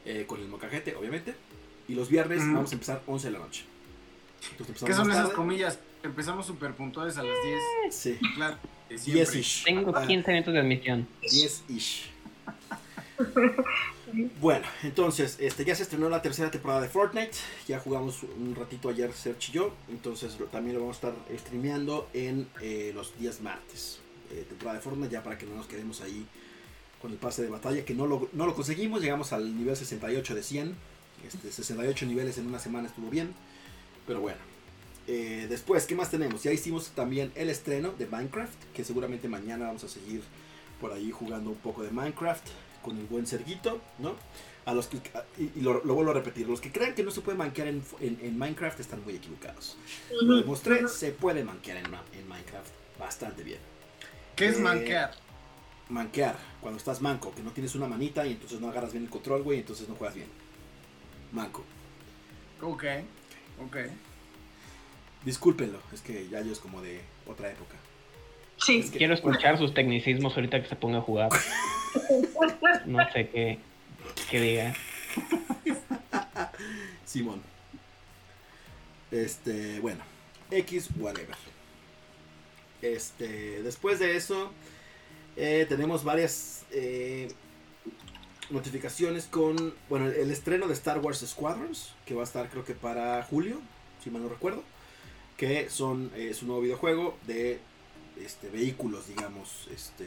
eh, 0.04 0.26
con 0.28 0.40
el 0.42 0.48
mocajete, 0.48 0.96
obviamente. 0.96 1.36
Y 1.88 1.94
los 1.94 2.10
viernes 2.10 2.42
Ujú. 2.42 2.54
vamos 2.56 2.72
a 2.72 2.74
empezar 2.74 3.04
11 3.06 3.28
de 3.28 3.34
la 3.34 3.40
noche. 3.40 3.64
Entonces 4.52 4.84
¿Qué 4.84 4.94
son 4.94 5.08
más 5.08 5.16
esas 5.16 5.28
tarde. 5.28 5.36
comillas? 5.36 5.78
Empezamos 6.02 6.48
súper 6.48 6.74
puntuales 6.74 7.16
a 7.18 7.24
las 7.24 7.36
10. 7.44 7.94
Sí, 7.96 8.18
Claro, 8.36 8.58
de 8.90 8.98
siempre. 8.98 9.26
10 9.26 9.36
ish. 9.36 9.64
Tengo 9.64 9.96
Ah, 9.96 10.08
15 10.08 10.32
minutos 10.32 10.54
de 10.56 10.60
admisión. 10.60 11.08
10 11.30 11.64
ish. 11.70 12.10
Bueno, 14.42 14.66
entonces, 14.84 15.38
este, 15.40 15.64
ya 15.64 15.76
se 15.76 15.84
estrenó 15.84 16.10
la 16.10 16.22
tercera 16.22 16.52
temporada 16.52 16.82
de 16.82 16.90
Fortnite. 16.90 17.32
Ya 17.68 17.80
jugamos 17.80 18.24
un 18.24 18.56
ratito 18.56 18.90
ayer, 18.90 19.12
Serge 19.14 19.52
y 19.52 19.56
yo. 19.56 19.74
Entonces, 19.90 20.40
lo- 20.40 20.48
también 20.48 20.76
lo 20.76 20.82
vamos 20.82 21.02
a 21.04 21.10
estar 21.10 21.38
streameando 21.40 22.10
en 22.14 22.48
eh, 22.62 22.92
los 22.94 23.18
días 23.20 23.42
martes. 23.42 24.00
Eh, 24.32 24.46
temporada 24.48 24.78
de 24.80 24.84
Fortnite, 24.84 25.12
ya 25.12 25.24
para 25.24 25.38
que 25.38 25.46
no 25.46 25.56
nos 25.56 25.68
quedemos 25.68 26.02
ahí 26.02 26.26
con 27.02 27.12
el 27.12 27.18
pase 27.18 27.42
de 27.44 27.50
batalla, 27.50 27.84
que 27.86 27.94
no 27.94 28.06
lo, 28.08 28.30
no 28.34 28.46
lo 28.46 28.54
conseguimos. 28.56 29.02
Llegamos 29.02 29.32
al 29.34 29.58
nivel 29.58 29.76
68 29.76 30.36
de 30.36 30.44
100. 30.44 30.76
Este, 31.28 31.52
68 31.52 32.06
niveles 32.06 32.38
en 32.38 32.48
una 32.48 32.60
semana 32.60 32.88
estuvo 32.88 33.10
bien. 33.10 33.34
Pero 34.08 34.20
bueno. 34.22 34.40
Eh, 35.08 35.48
después, 35.50 35.86
¿qué 35.86 35.96
más 35.96 36.12
tenemos? 36.12 36.44
Ya 36.44 36.52
hicimos 36.52 36.90
también 36.90 37.32
el 37.36 37.50
estreno 37.50 37.92
de 37.98 38.06
Minecraft, 38.06 38.54
que 38.74 38.84
seguramente 38.84 39.28
mañana 39.28 39.66
vamos 39.68 39.84
a 39.84 39.88
seguir 39.90 40.22
por 40.80 40.92
ahí 40.94 41.12
jugando 41.12 41.50
un 41.50 41.58
poco 41.58 41.82
de 41.84 41.92
Minecraft 41.92 42.48
con 42.82 42.98
el 42.98 43.06
buen 43.06 43.26
Serguito, 43.28 43.80
¿no? 44.00 44.16
A 44.66 44.74
los 44.74 44.88
que, 44.88 44.98
y, 45.40 45.60
y 45.60 45.62
lo, 45.62 45.84
lo 45.84 45.96
vuelvo 45.96 46.12
a 46.12 46.14
repetir, 46.14 46.48
los 46.48 46.62
que 46.62 46.72
crean 46.72 46.94
que 46.94 47.04
no 47.04 47.10
se 47.12 47.22
puede 47.22 47.38
manquear 47.38 47.68
en, 47.68 47.84
en- 48.00 48.20
en 48.22 48.38
Minecraft 48.38 48.80
están 48.80 49.04
muy 49.04 49.16
equivocados. 49.16 49.76
Lo 50.22 50.36
demostré, 50.38 50.88
se 50.88 51.12
puede 51.12 51.44
manquear 51.44 51.78
en, 51.78 52.28
Minecraft 52.28 52.70
bastante 53.00 53.44
bien. 53.44 53.60
¿Qué 54.36 54.48
es 54.48 54.58
Eh, 54.58 54.62
manquear? 54.62 55.12
Manquear, 55.90 56.38
cuando 56.62 56.78
estás 56.78 57.02
manco, 57.02 57.34
que 57.36 57.42
no 57.44 57.52
tienes 57.52 57.74
una 57.76 57.88
manita 57.88 58.26
y 58.28 58.34
entonces 58.34 58.62
no 58.62 58.70
agarras 58.70 58.92
bien 58.94 59.04
el 59.04 59.10
control, 59.10 59.42
güey, 59.44 59.60
entonces 59.60 59.90
no 59.90 59.96
juegas 59.96 60.16
bien. 60.16 60.28
Manco. 61.32 61.64
Ok, 62.62 62.84
ok. 63.66 63.78
Discúlpenlo, 65.26 65.80
es 65.92 66.02
que 66.02 66.28
ya 66.30 66.42
yo 66.42 66.52
es 66.52 66.60
como 66.60 66.82
de 66.82 67.02
otra 67.28 67.52
época. 67.52 67.76
Sí. 68.58 68.80
Es 68.80 68.92
que- 68.92 69.00
Quiero 69.00 69.14
escuchar 69.16 69.58
sus 69.58 69.74
tecnicismos 69.74 70.36
ahorita 70.36 70.62
que 70.62 70.70
se 70.70 70.76
ponga 70.76 71.00
a 71.00 71.02
jugar. 71.02 71.30
No 72.86 73.12
sé 73.12 73.30
qué, 73.30 73.60
qué 74.30 74.42
diga. 74.42 74.76
Simón. 77.06 77.42
Este, 79.12 79.80
bueno. 79.80 80.02
X, 80.52 80.90
whatever. 80.98 81.36
Este, 82.82 83.62
después 83.64 84.00
de 84.00 84.16
eso, 84.18 84.52
eh, 85.36 85.66
tenemos 85.70 86.04
varias 86.04 86.66
eh, 86.72 87.30
notificaciones 88.50 89.26
con, 89.26 89.74
bueno, 89.88 90.08
el 90.08 90.32
estreno 90.32 90.68
de 90.68 90.74
Star 90.74 91.00
Wars 91.00 91.24
Squadrons, 91.26 91.94
que 92.06 92.14
va 92.14 92.22
a 92.22 92.24
estar 92.26 92.50
creo 92.50 92.66
que 92.66 92.74
para 92.74 93.24
julio, 93.24 93.62
si 94.04 94.10
mal 94.10 94.24
no 94.24 94.30
recuerdo. 94.30 94.64
que 95.38 95.70
son 95.70 96.12
eh, 96.16 96.30
es 96.32 96.42
un 96.42 96.50
nuevo 96.50 96.62
videojuego 96.64 97.18
de 97.28 97.60
este, 98.20 98.50
vehículos, 98.50 99.08
digamos, 99.08 99.68
este, 99.74 100.06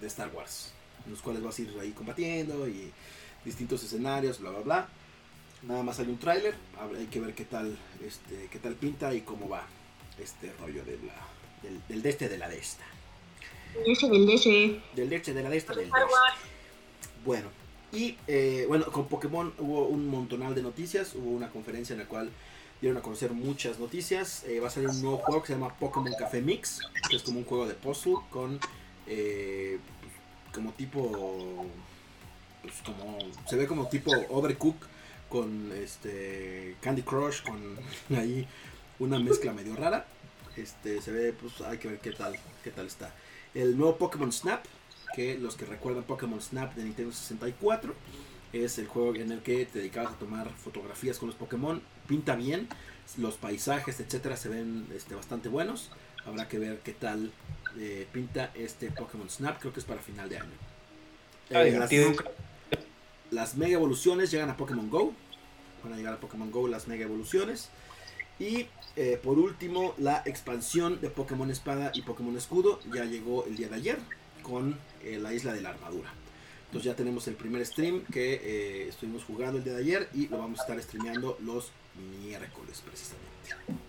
de 0.00 0.06
Star 0.06 0.30
Wars, 0.34 0.72
en 1.04 1.10
los 1.10 1.20
cuales 1.20 1.42
vas 1.42 1.58
a 1.58 1.62
ir 1.62 1.76
ahí 1.80 1.92
combatiendo 1.92 2.68
y 2.68 2.90
distintos 3.44 3.82
escenarios, 3.82 4.40
bla, 4.40 4.50
bla, 4.50 4.60
bla. 4.60 4.88
Nada 5.62 5.82
más 5.82 5.98
hay 5.98 6.06
un 6.06 6.18
tráiler, 6.18 6.54
hay 6.96 7.06
que 7.06 7.20
ver 7.20 7.34
qué 7.34 7.44
tal, 7.44 7.76
este, 8.06 8.48
qué 8.50 8.58
tal 8.58 8.74
pinta 8.74 9.12
y 9.12 9.20
cómo 9.20 9.48
va 9.48 9.66
este 10.18 10.52
rollo 10.60 10.84
de 10.84 10.98
la, 11.06 11.14
del, 11.62 11.80
del 11.88 12.02
de 12.02 12.08
este 12.08 12.28
de 12.28 12.38
la 12.38 12.48
de 12.48 12.58
esta. 12.58 12.84
Del 13.74 14.26
DC. 14.26 14.80
Del 14.94 15.08
de 15.08 15.16
este 15.16 15.34
de 15.34 15.42
la 15.42 15.50
de 15.50 15.56
esta 15.56 15.74
del. 15.74 15.90
Wars. 15.90 16.12
Bueno, 17.24 17.48
y 17.92 18.16
eh, 18.26 18.64
bueno, 18.68 18.86
con 18.86 19.06
Pokémon 19.08 19.52
hubo 19.58 19.86
un 19.86 20.08
montonal 20.08 20.54
de 20.54 20.62
noticias. 20.62 21.14
Hubo 21.14 21.30
una 21.30 21.50
conferencia 21.50 21.92
en 21.94 22.00
la 22.00 22.06
cual 22.06 22.30
dieron 22.80 22.98
a 22.98 23.02
conocer 23.02 23.32
muchas 23.32 23.78
noticias. 23.78 24.44
Eh, 24.44 24.60
va 24.60 24.68
a 24.68 24.70
salir 24.70 24.88
un 24.88 25.02
nuevo 25.02 25.18
juego 25.18 25.42
que 25.42 25.48
se 25.48 25.52
llama 25.54 25.74
Pokémon 25.78 26.12
Café 26.18 26.40
Mix, 26.40 26.80
que 27.08 27.16
es 27.16 27.22
como 27.22 27.38
un 27.38 27.44
juego 27.44 27.66
de 27.66 27.74
puzzle 27.74 28.16
con 28.30 28.60
eh, 29.06 29.78
como 30.52 30.72
tipo, 30.72 31.66
pues, 32.62 32.74
se 33.48 33.56
ve 33.56 33.66
como 33.66 33.88
tipo 33.88 34.10
Overcook 34.30 34.76
con 35.28 35.72
este 35.72 36.76
Candy 36.80 37.02
Crush 37.02 37.42
con 37.42 37.78
ahí 38.16 38.46
una 38.98 39.18
mezcla 39.18 39.52
medio 39.52 39.76
rara. 39.76 40.06
Este 40.56 41.00
se 41.00 41.12
ve, 41.12 41.32
pues 41.32 41.60
hay 41.62 41.78
que 41.78 41.88
ver 41.88 41.98
qué 42.00 42.12
tal, 42.12 42.36
qué 42.62 42.70
tal 42.70 42.86
está. 42.86 43.14
El 43.54 43.76
nuevo 43.78 43.96
Pokémon 43.96 44.32
Snap, 44.32 44.64
que 45.14 45.38
los 45.38 45.56
que 45.56 45.64
recuerdan 45.64 46.04
Pokémon 46.04 46.40
Snap 46.40 46.74
de 46.74 46.84
Nintendo 46.84 47.12
64 47.12 47.94
es 48.52 48.78
el 48.78 48.88
juego 48.88 49.14
en 49.14 49.30
el 49.32 49.40
que 49.40 49.64
te 49.66 49.78
dedicabas 49.78 50.12
a 50.12 50.16
tomar 50.16 50.50
fotografías 50.50 51.18
con 51.18 51.28
los 51.28 51.36
Pokémon 51.36 51.80
pinta 52.06 52.34
bien 52.34 52.68
los 53.16 53.34
paisajes 53.34 54.00
etcétera 54.00 54.36
se 54.36 54.48
ven 54.48 54.86
este, 54.94 55.14
bastante 55.14 55.48
buenos 55.48 55.90
habrá 56.26 56.48
que 56.48 56.58
ver 56.58 56.80
qué 56.80 56.92
tal 56.92 57.32
eh, 57.78 58.06
pinta 58.12 58.50
este 58.54 58.90
Pokémon 58.90 59.28
Snap 59.28 59.58
creo 59.58 59.72
que 59.72 59.80
es 59.80 59.86
para 59.86 60.00
final 60.00 60.28
de 60.28 60.38
año 60.38 60.52
Está 61.44 61.66
Eh, 61.66 61.72
las, 61.72 61.90
las 63.30 63.54
mega 63.56 63.74
evoluciones 63.74 64.30
llegan 64.30 64.50
a 64.50 64.56
Pokémon 64.56 64.88
Go 64.90 65.12
van 65.82 65.94
a 65.94 65.96
llegar 65.96 66.14
a 66.14 66.20
Pokémon 66.20 66.50
Go 66.50 66.68
las 66.68 66.88
mega 66.88 67.04
evoluciones 67.04 67.70
y 68.38 68.66
eh, 68.96 69.20
por 69.22 69.38
último 69.38 69.94
la 69.98 70.22
expansión 70.24 71.00
de 71.00 71.10
Pokémon 71.10 71.50
Espada 71.50 71.92
y 71.94 72.02
Pokémon 72.02 72.36
Escudo 72.36 72.80
ya 72.92 73.04
llegó 73.04 73.44
el 73.44 73.56
día 73.56 73.68
de 73.68 73.76
ayer 73.76 73.98
con 74.42 74.78
eh, 75.04 75.18
la 75.20 75.32
isla 75.32 75.52
de 75.52 75.60
la 75.60 75.70
armadura. 75.70 76.12
Entonces 76.66 76.90
ya 76.90 76.96
tenemos 76.96 77.26
el 77.28 77.34
primer 77.34 77.64
stream 77.66 78.04
que 78.12 78.34
eh, 78.34 78.88
estuvimos 78.88 79.24
jugando 79.24 79.58
el 79.58 79.64
día 79.64 79.74
de 79.74 79.80
ayer 79.80 80.08
y 80.14 80.28
lo 80.28 80.38
vamos 80.38 80.58
a 80.60 80.62
estar 80.62 80.82
streameando 80.82 81.36
los 81.40 81.70
miércoles 82.22 82.82
precisamente. 82.84 83.80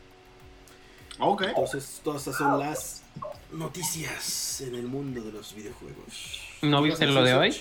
Ok. 1.22 1.44
Entonces 1.44 2.02
todas 2.04 2.22
estas 2.22 2.38
son 2.38 2.60
las 2.60 3.04
noticias 3.52 4.62
en 4.62 4.76
el 4.76 4.84
mundo 4.88 5.22
de 5.22 5.32
los 5.32 5.54
videojuegos. 5.54 6.42
¿No 6.62 6.82
¿Qué 6.82 6.90
viste 6.90 7.06
lo 7.08 7.24
de 7.24 7.34
hoy? 7.36 7.56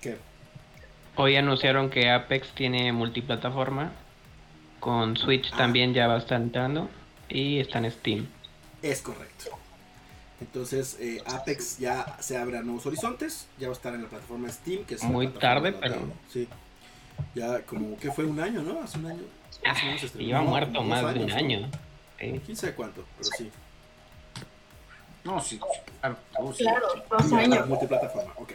¿Qué? 0.00 0.16
Hoy 1.16 1.36
anunciaron 1.36 1.90
que 1.90 2.10
Apex 2.10 2.48
tiene 2.54 2.92
multiplataforma. 2.92 3.92
Con 4.80 5.16
Switch 5.16 5.50
Ah. 5.52 5.56
también 5.58 5.92
ya 5.92 6.06
va 6.06 6.14
a 6.14 6.18
estar 6.18 6.40
entrando. 6.40 6.88
Y 7.28 7.58
está 7.60 7.78
en 7.78 7.90
Steam. 7.90 8.26
Es 8.82 9.02
correcto. 9.02 9.50
Entonces 10.40 10.96
eh, 11.00 11.22
Apex 11.26 11.78
ya 11.78 12.16
se 12.20 12.38
abre 12.38 12.56
a 12.58 12.62
nuevos 12.62 12.86
horizontes, 12.86 13.46
ya 13.58 13.68
va 13.68 13.74
a 13.74 13.76
estar 13.76 13.94
en 13.94 14.02
la 14.02 14.08
plataforma 14.08 14.48
Steam, 14.48 14.84
que 14.84 14.94
es 14.94 15.02
la 15.02 15.08
Muy 15.10 15.28
tarde, 15.28 15.72
pero- 15.72 16.00
Sí. 16.32 16.48
Ya 17.34 17.60
como 17.62 17.98
que 17.98 18.10
fue 18.10 18.24
un 18.24 18.40
año, 18.40 18.62
¿no? 18.62 18.80
Hace 18.82 18.98
un 18.98 19.06
año. 19.06 19.22
se 19.98 20.06
estrenó. 20.06 20.26
Lleva 20.26 20.40
No, 20.40 20.48
muerto 20.48 20.82
más 20.82 21.12
de 21.14 21.20
un 21.24 21.30
años, 21.32 21.62
¿no? 21.62 21.68
Quién 22.20 22.56
sabe 22.56 22.74
cuánto, 22.74 23.04
pero 23.16 23.30
sí. 23.36 23.50
No, 25.24 25.40
sí, 25.40 25.58
claro. 26.00 26.16
todo, 26.36 26.52
sí. 26.52 26.64
Claro, 26.64 26.88
dos 27.08 27.32
años. 27.32 27.66
Multiplataforma, 27.66 28.32
ok. 28.36 28.52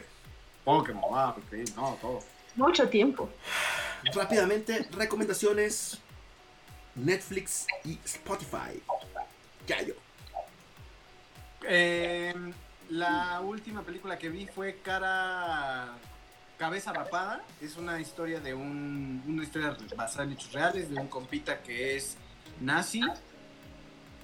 Pokémon, 0.64 1.04
ah, 1.14 1.36
no, 1.76 1.98
todo. 2.02 2.20
Mucho 2.56 2.88
tiempo. 2.90 3.30
Rápidamente, 4.14 4.88
recomendaciones 4.92 6.00
Netflix 6.96 7.66
y 7.84 8.00
Spotify. 8.06 8.82
Ya 9.68 9.82
yo. 9.82 9.94
Eh, 11.68 12.34
la 12.90 13.42
última 13.42 13.82
película 13.82 14.18
que 14.18 14.30
vi 14.30 14.46
fue 14.46 14.78
Cara 14.84 15.96
Cabeza 16.58 16.94
Rapada. 16.94 17.44
Es 17.62 17.78
una 17.78 18.00
historia 18.00 18.40
de 18.40 18.54
un 18.54 19.24
una 19.28 19.44
historia 19.44 19.76
basada 19.96 20.26
en 20.26 20.34
hechos 20.34 20.54
reales 20.54 20.90
de 20.90 21.00
un 21.00 21.08
compita 21.08 21.62
que 21.62 21.98
es 21.98 22.16
nazi 22.62 23.02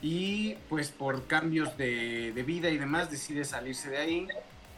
y 0.02 0.56
pues 0.70 0.90
por 0.90 1.28
cambios 1.28 1.78
de, 1.78 2.32
de 2.34 2.44
vida 2.44 2.70
y 2.70 2.78
demás 2.78 3.12
decide 3.12 3.46
salirse 3.46 3.90
de 3.90 3.98
ahí 3.98 4.28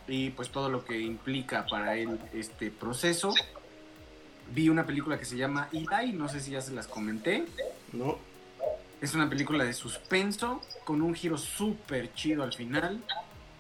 y 0.07 0.31
pues 0.31 0.49
todo 0.49 0.69
lo 0.69 0.83
que 0.83 0.99
implica 0.99 1.65
para 1.65 1.95
él 1.95 2.19
este 2.33 2.71
proceso. 2.71 3.33
Vi 4.53 4.69
una 4.69 4.85
película 4.85 5.17
que 5.17 5.25
se 5.25 5.37
llama 5.37 5.69
Eli, 5.71 6.13
no 6.13 6.27
sé 6.27 6.39
si 6.39 6.51
ya 6.51 6.61
se 6.61 6.73
las 6.73 6.87
comenté. 6.87 7.45
No. 7.93 8.17
Es 9.01 9.15
una 9.15 9.29
película 9.29 9.63
de 9.63 9.73
suspenso 9.73 10.61
con 10.83 11.01
un 11.01 11.13
giro 11.13 11.37
súper 11.37 12.13
chido 12.13 12.43
al 12.43 12.53
final. 12.53 13.01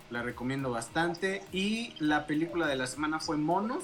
La 0.09 0.21
recomiendo 0.21 0.69
bastante. 0.69 1.43
Y 1.51 1.95
la 1.99 2.27
película 2.27 2.67
de 2.67 2.75
la 2.75 2.87
semana 2.87 3.19
fue 3.19 3.37
Monos, 3.37 3.83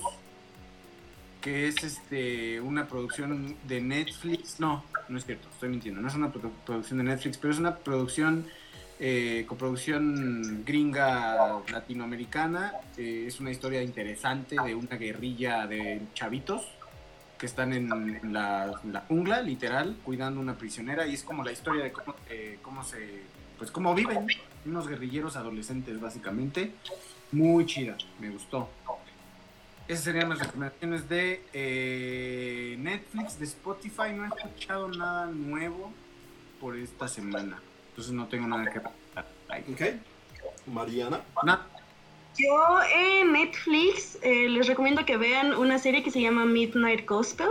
que 1.41 1.67
es 1.67 1.83
este 1.83 2.59
una 2.61 2.87
producción 2.87 3.55
de 3.67 3.81
Netflix. 3.81 4.59
No, 4.59 4.83
no 5.07 5.17
es 5.17 5.25
cierto, 5.25 5.47
estoy 5.49 5.69
mintiendo. 5.69 6.01
No 6.01 6.07
es 6.07 6.15
una 6.15 6.31
produ- 6.31 6.51
producción 6.65 6.99
de 6.99 7.05
Netflix, 7.05 7.37
pero 7.37 7.53
es 7.53 7.59
una 7.59 7.75
producción, 7.77 8.45
eh, 8.99 9.45
coproducción 9.47 10.63
gringa 10.65 11.61
latinoamericana. 11.71 12.73
Eh, 12.97 13.25
es 13.27 13.39
una 13.39 13.51
historia 13.51 13.81
interesante 13.81 14.57
de 14.63 14.75
una 14.75 14.97
guerrilla 14.97 15.65
de 15.67 16.01
chavitos 16.13 16.67
que 17.37 17.45
están 17.45 17.71
en, 17.71 17.89
en 18.21 18.33
la, 18.33 18.73
en 18.83 18.91
la 18.91 18.99
jungla, 19.01 19.41
literal, 19.41 19.95
cuidando 20.03 20.41
una 20.41 20.57
prisionera 20.57 21.07
y 21.07 21.13
es 21.13 21.23
como 21.23 21.43
la 21.45 21.53
historia 21.53 21.85
de 21.85 21.93
cómo, 21.93 22.13
eh, 22.29 22.59
cómo 22.61 22.83
se, 22.83 23.21
pues 23.57 23.71
cómo 23.71 23.95
viven 23.95 24.27
unos 24.65 24.89
guerrilleros 24.89 25.37
adolescentes 25.37 26.01
básicamente. 26.01 26.73
Muy 27.31 27.65
chida, 27.65 27.95
me 28.19 28.29
gustó. 28.29 28.69
Esas 29.89 30.03
serían 30.03 30.29
las 30.29 30.39
recomendaciones 30.39 31.09
de 31.09 31.41
eh, 31.51 32.75
Netflix, 32.79 33.39
de 33.39 33.45
Spotify. 33.45 34.13
No 34.15 34.23
he 34.23 34.27
escuchado 34.27 34.87
nada 34.87 35.25
nuevo 35.25 35.91
por 36.61 36.77
esta 36.77 37.07
semana, 37.07 37.59
entonces 37.89 38.13
no 38.13 38.27
tengo 38.27 38.47
nada 38.47 38.65
que 38.71 38.79
comentar. 38.79 39.25
Ay, 39.49 39.63
Ok. 39.73 39.81
Mariana. 40.71 41.21
na- 41.43 41.65
Yo 42.37 42.79
en 42.93 43.33
Netflix 43.33 44.19
eh, 44.21 44.47
les 44.47 44.67
recomiendo 44.67 45.03
que 45.05 45.17
vean 45.17 45.55
una 45.55 45.79
serie 45.79 46.03
que 46.03 46.11
se 46.11 46.21
llama 46.21 46.45
Midnight 46.45 47.07
Gospel, 47.07 47.49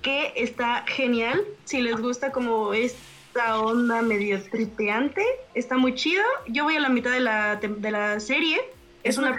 que 0.00 0.32
está 0.36 0.84
genial. 0.86 1.44
Si 1.66 1.82
les 1.82 2.00
gusta 2.00 2.32
como 2.32 2.72
esta 2.72 3.60
onda 3.60 4.00
medio 4.00 4.42
tripeante, 4.42 5.22
está 5.52 5.76
muy 5.76 5.94
chido. 5.94 6.22
Yo 6.48 6.64
voy 6.64 6.76
a 6.76 6.80
la 6.80 6.88
mitad 6.88 7.10
de 7.10 7.20
la, 7.20 7.56
de 7.56 7.90
la 7.90 8.20
serie. 8.20 8.58
Es 9.02 9.18
una. 9.18 9.38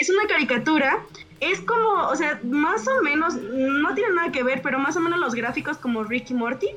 Es 0.00 0.08
una 0.10 0.26
caricatura. 0.26 1.00
Es 1.40 1.60
como, 1.60 2.08
o 2.08 2.16
sea, 2.16 2.38
más 2.42 2.86
o 2.88 3.02
menos, 3.02 3.34
no 3.34 3.94
tiene 3.94 4.14
nada 4.14 4.32
que 4.32 4.42
ver, 4.42 4.60
pero 4.62 4.78
más 4.78 4.96
o 4.96 5.00
menos 5.00 5.18
los 5.20 5.34
gráficos 5.34 5.76
como 5.78 6.04
Ricky 6.04 6.34
Morty. 6.34 6.68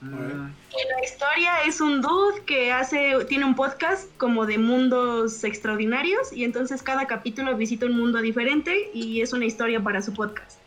Mm, 0.00 0.48
La 0.92 1.04
historia 1.04 1.52
es 1.66 1.80
un 1.80 2.02
dude 2.02 2.42
que 2.44 2.70
hace, 2.72 3.24
tiene 3.28 3.44
un 3.46 3.54
podcast 3.54 4.10
como 4.18 4.44
de 4.44 4.58
mundos 4.58 5.42
extraordinarios 5.44 6.32
y 6.32 6.44
entonces 6.44 6.82
cada 6.82 7.06
capítulo 7.06 7.56
visita 7.56 7.86
un 7.86 7.96
mundo 7.96 8.20
diferente 8.20 8.90
y 8.92 9.22
es 9.22 9.32
una 9.32 9.46
historia 9.46 9.80
para 9.80 10.02
su 10.02 10.12
podcast. 10.12 10.58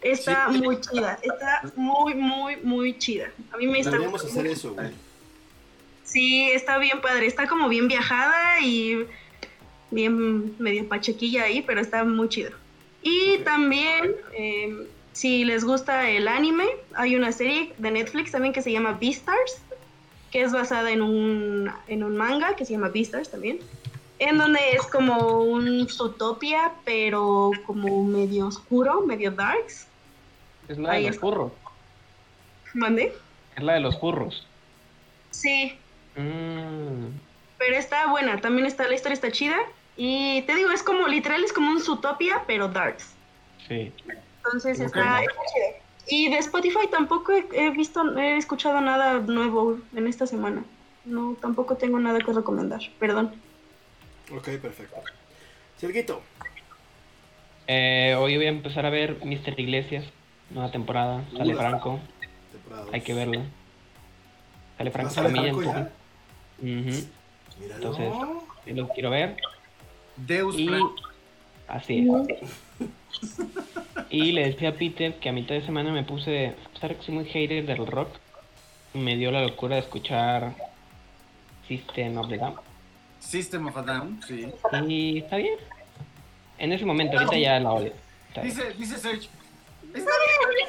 Está 0.00 0.48
Sí. 0.50 0.58
muy 0.62 0.80
chida, 0.80 1.18
está 1.22 1.62
muy, 1.76 2.14
muy, 2.14 2.56
muy 2.62 2.96
chida. 2.98 3.30
A 3.52 3.56
mí 3.58 3.66
me 3.66 3.80
está 3.80 3.98
gustando 3.98 4.16
hacer 4.16 4.42
mucho. 4.44 4.52
eso, 4.52 4.74
güey. 4.74 4.90
Sí, 6.04 6.48
está 6.52 6.78
bien 6.78 7.00
padre, 7.02 7.26
está 7.26 7.46
como 7.46 7.68
bien 7.68 7.88
viajada 7.88 8.60
y 8.60 9.06
bien 9.90 10.54
medio 10.60 10.88
pachequilla 10.88 11.44
ahí, 11.44 11.62
pero 11.62 11.80
está 11.80 12.04
muy 12.04 12.28
chido. 12.28 12.50
Y 13.02 13.38
también, 13.38 14.14
eh, 14.36 14.86
si 15.12 15.44
les 15.44 15.64
gusta 15.64 16.10
el 16.10 16.28
anime, 16.28 16.66
hay 16.94 17.16
una 17.16 17.32
serie 17.32 17.72
de 17.78 17.90
Netflix 17.90 18.32
también 18.32 18.52
que 18.52 18.62
se 18.62 18.72
llama 18.72 18.98
Beastars, 19.00 19.60
que 20.30 20.42
es 20.42 20.52
basada 20.52 20.90
en 20.90 21.02
un, 21.02 21.70
en 21.88 22.02
un 22.02 22.16
manga 22.16 22.56
que 22.56 22.64
se 22.64 22.72
llama 22.72 22.88
Beastars 22.88 23.30
también, 23.30 23.60
en 24.18 24.38
donde 24.38 24.58
es 24.72 24.86
como 24.86 25.42
un 25.42 25.88
Zootopia, 25.88 26.72
pero 26.84 27.52
como 27.66 28.04
medio 28.04 28.46
oscuro, 28.48 29.02
medio 29.02 29.30
darks. 29.30 29.86
Es 30.68 30.78
la 30.78 30.90
de 30.92 30.96
Ahí 30.96 31.06
los 31.06 31.18
furros. 31.18 31.52
¿Mande? 32.74 33.12
Es 33.56 33.62
la 33.62 33.74
de 33.74 33.80
los 33.80 33.98
furros. 33.98 34.46
Sí, 35.30 35.78
Mm, 36.16 37.08
Pero 37.58 37.76
está 37.76 38.06
buena, 38.06 38.40
también 38.40 38.66
está, 38.66 38.88
la 38.88 38.94
historia 38.94 39.14
está 39.14 39.30
chida. 39.30 39.56
Y 39.96 40.42
te 40.42 40.54
digo, 40.54 40.70
es 40.70 40.82
como, 40.82 41.08
literal, 41.08 41.42
es 41.42 41.52
como 41.52 41.70
un 41.70 41.80
Zootopia, 41.80 42.44
pero 42.46 42.68
darks. 42.68 43.14
sí. 43.66 43.92
Entonces 44.44 44.78
está. 44.78 45.22
Y 46.08 46.28
de 46.30 46.38
Spotify 46.38 46.86
tampoco 46.88 47.32
he, 47.32 47.44
he 47.52 47.70
visto, 47.70 48.16
he 48.16 48.36
escuchado 48.36 48.80
nada 48.80 49.18
nuevo 49.18 49.78
en 49.94 50.06
esta 50.06 50.26
semana. 50.26 50.62
No, 51.04 51.36
tampoco 51.40 51.76
tengo 51.76 51.98
nada 51.98 52.20
que 52.20 52.32
recomendar. 52.32 52.80
Perdón. 53.00 53.34
Ok, 54.32 54.50
perfecto. 54.60 54.96
Serguito. 55.78 56.22
Eh, 57.66 58.16
hoy 58.18 58.36
voy 58.36 58.46
a 58.46 58.50
empezar 58.50 58.86
a 58.86 58.90
ver 58.90 59.16
Mr. 59.24 59.58
Iglesias, 59.58 60.04
nueva 60.50 60.70
temporada. 60.70 61.24
Sale 61.36 61.52
Ula. 61.54 61.56
Franco, 61.56 62.00
temporada 62.52 62.86
hay 62.92 63.00
que 63.00 63.14
verlo. 63.14 63.42
Sale 64.78 64.90
Franco 64.90 65.10
sale 65.10 65.30
Franco 65.30 65.62
ya. 65.62 65.90
entonces, 66.60 68.12
lo 68.66 68.88
quiero 68.88 69.10
ver. 69.10 69.36
Deus 70.16 70.58
Y 70.58 70.70
así 71.68 72.08
es. 72.28 73.40
Y 74.10 74.32
le 74.32 74.50
decía 74.50 74.70
a 74.70 74.72
Peter 74.72 75.14
que 75.18 75.28
a 75.28 75.32
mitad 75.32 75.54
de 75.54 75.64
semana 75.64 75.92
me 75.92 76.04
puse, 76.04 76.48
a 76.48 76.68
pesar 76.74 76.96
que 76.96 77.02
soy 77.02 77.14
muy 77.14 77.24
hater 77.24 77.64
del 77.66 77.86
rock, 77.86 78.08
me 78.94 79.16
dio 79.16 79.30
la 79.30 79.42
locura 79.42 79.76
de 79.76 79.82
escuchar 79.82 80.54
System 81.66 82.18
of 82.18 82.28
the 82.28 82.36
Down. 82.38 82.54
System 83.20 83.66
of 83.66 83.76
a 83.76 83.82
Down, 83.82 84.20
sí. 84.26 84.46
Y 84.86 85.18
está 85.18 85.36
bien. 85.36 85.58
En 86.58 86.72
ese 86.72 86.84
momento, 86.84 87.18
ahorita 87.18 87.36
ya 87.36 87.58
la 87.58 87.72
odio. 87.72 87.92
Está 88.28 88.42
bien. 88.42 88.54
Dice, 88.54 88.72
dice 88.74 88.98
Serge. 88.98 89.28
Está 89.94 90.10
bien. 90.46 90.66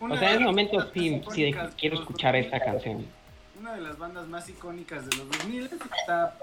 O 0.00 0.16
sea, 0.16 0.30
en 0.30 0.36
ese 0.36 0.44
momento 0.44 0.90
sí, 0.92 1.20
quiero 1.76 2.00
escuchar 2.00 2.34
2000, 2.34 2.44
esta 2.44 2.60
canción. 2.60 3.06
Una 3.60 3.74
de 3.74 3.82
las 3.82 3.98
bandas 3.98 4.26
más 4.26 4.48
icónicas 4.48 5.08
de 5.08 5.16
los 5.18 5.28
2000 5.30 5.70
está 6.00 6.34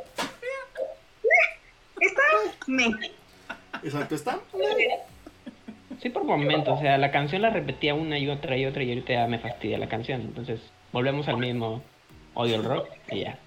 Está 1.99 2.21
me. 2.67 2.85
Exacto, 3.83 4.15
está. 4.15 4.39
Sí, 6.01 6.09
por 6.09 6.23
momentos. 6.23 6.77
O 6.77 6.81
sea, 6.81 6.97
la 6.97 7.11
canción 7.11 7.41
la 7.41 7.49
repetía 7.49 7.93
una 7.93 8.19
y 8.19 8.29
otra 8.29 8.57
y 8.57 8.65
otra 8.65 8.83
y 8.83 8.89
ahorita 8.89 9.13
ya 9.13 9.27
me 9.27 9.39
fastidia 9.39 9.77
la 9.77 9.89
canción. 9.89 10.21
Entonces, 10.21 10.61
volvemos 10.91 11.27
al 11.27 11.37
mismo 11.37 11.81
odio 12.33 12.55
el 12.55 12.63
rock 12.63 12.89
y 13.11 13.21
ya. 13.21 13.39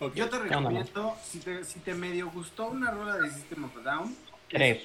Ok. 0.00 0.14
Yo 0.14 0.28
te 0.28 0.38
recomiendo, 0.38 1.16
si 1.22 1.38
te, 1.38 1.64
si 1.64 1.78
te 1.78 1.94
medio 1.94 2.28
gustó 2.30 2.66
una 2.66 2.90
rola 2.90 3.18
de 3.18 3.30
System 3.30 3.64
of 3.64 3.76
a 3.76 3.80
Down, 3.80 4.16
Tres. 4.48 4.82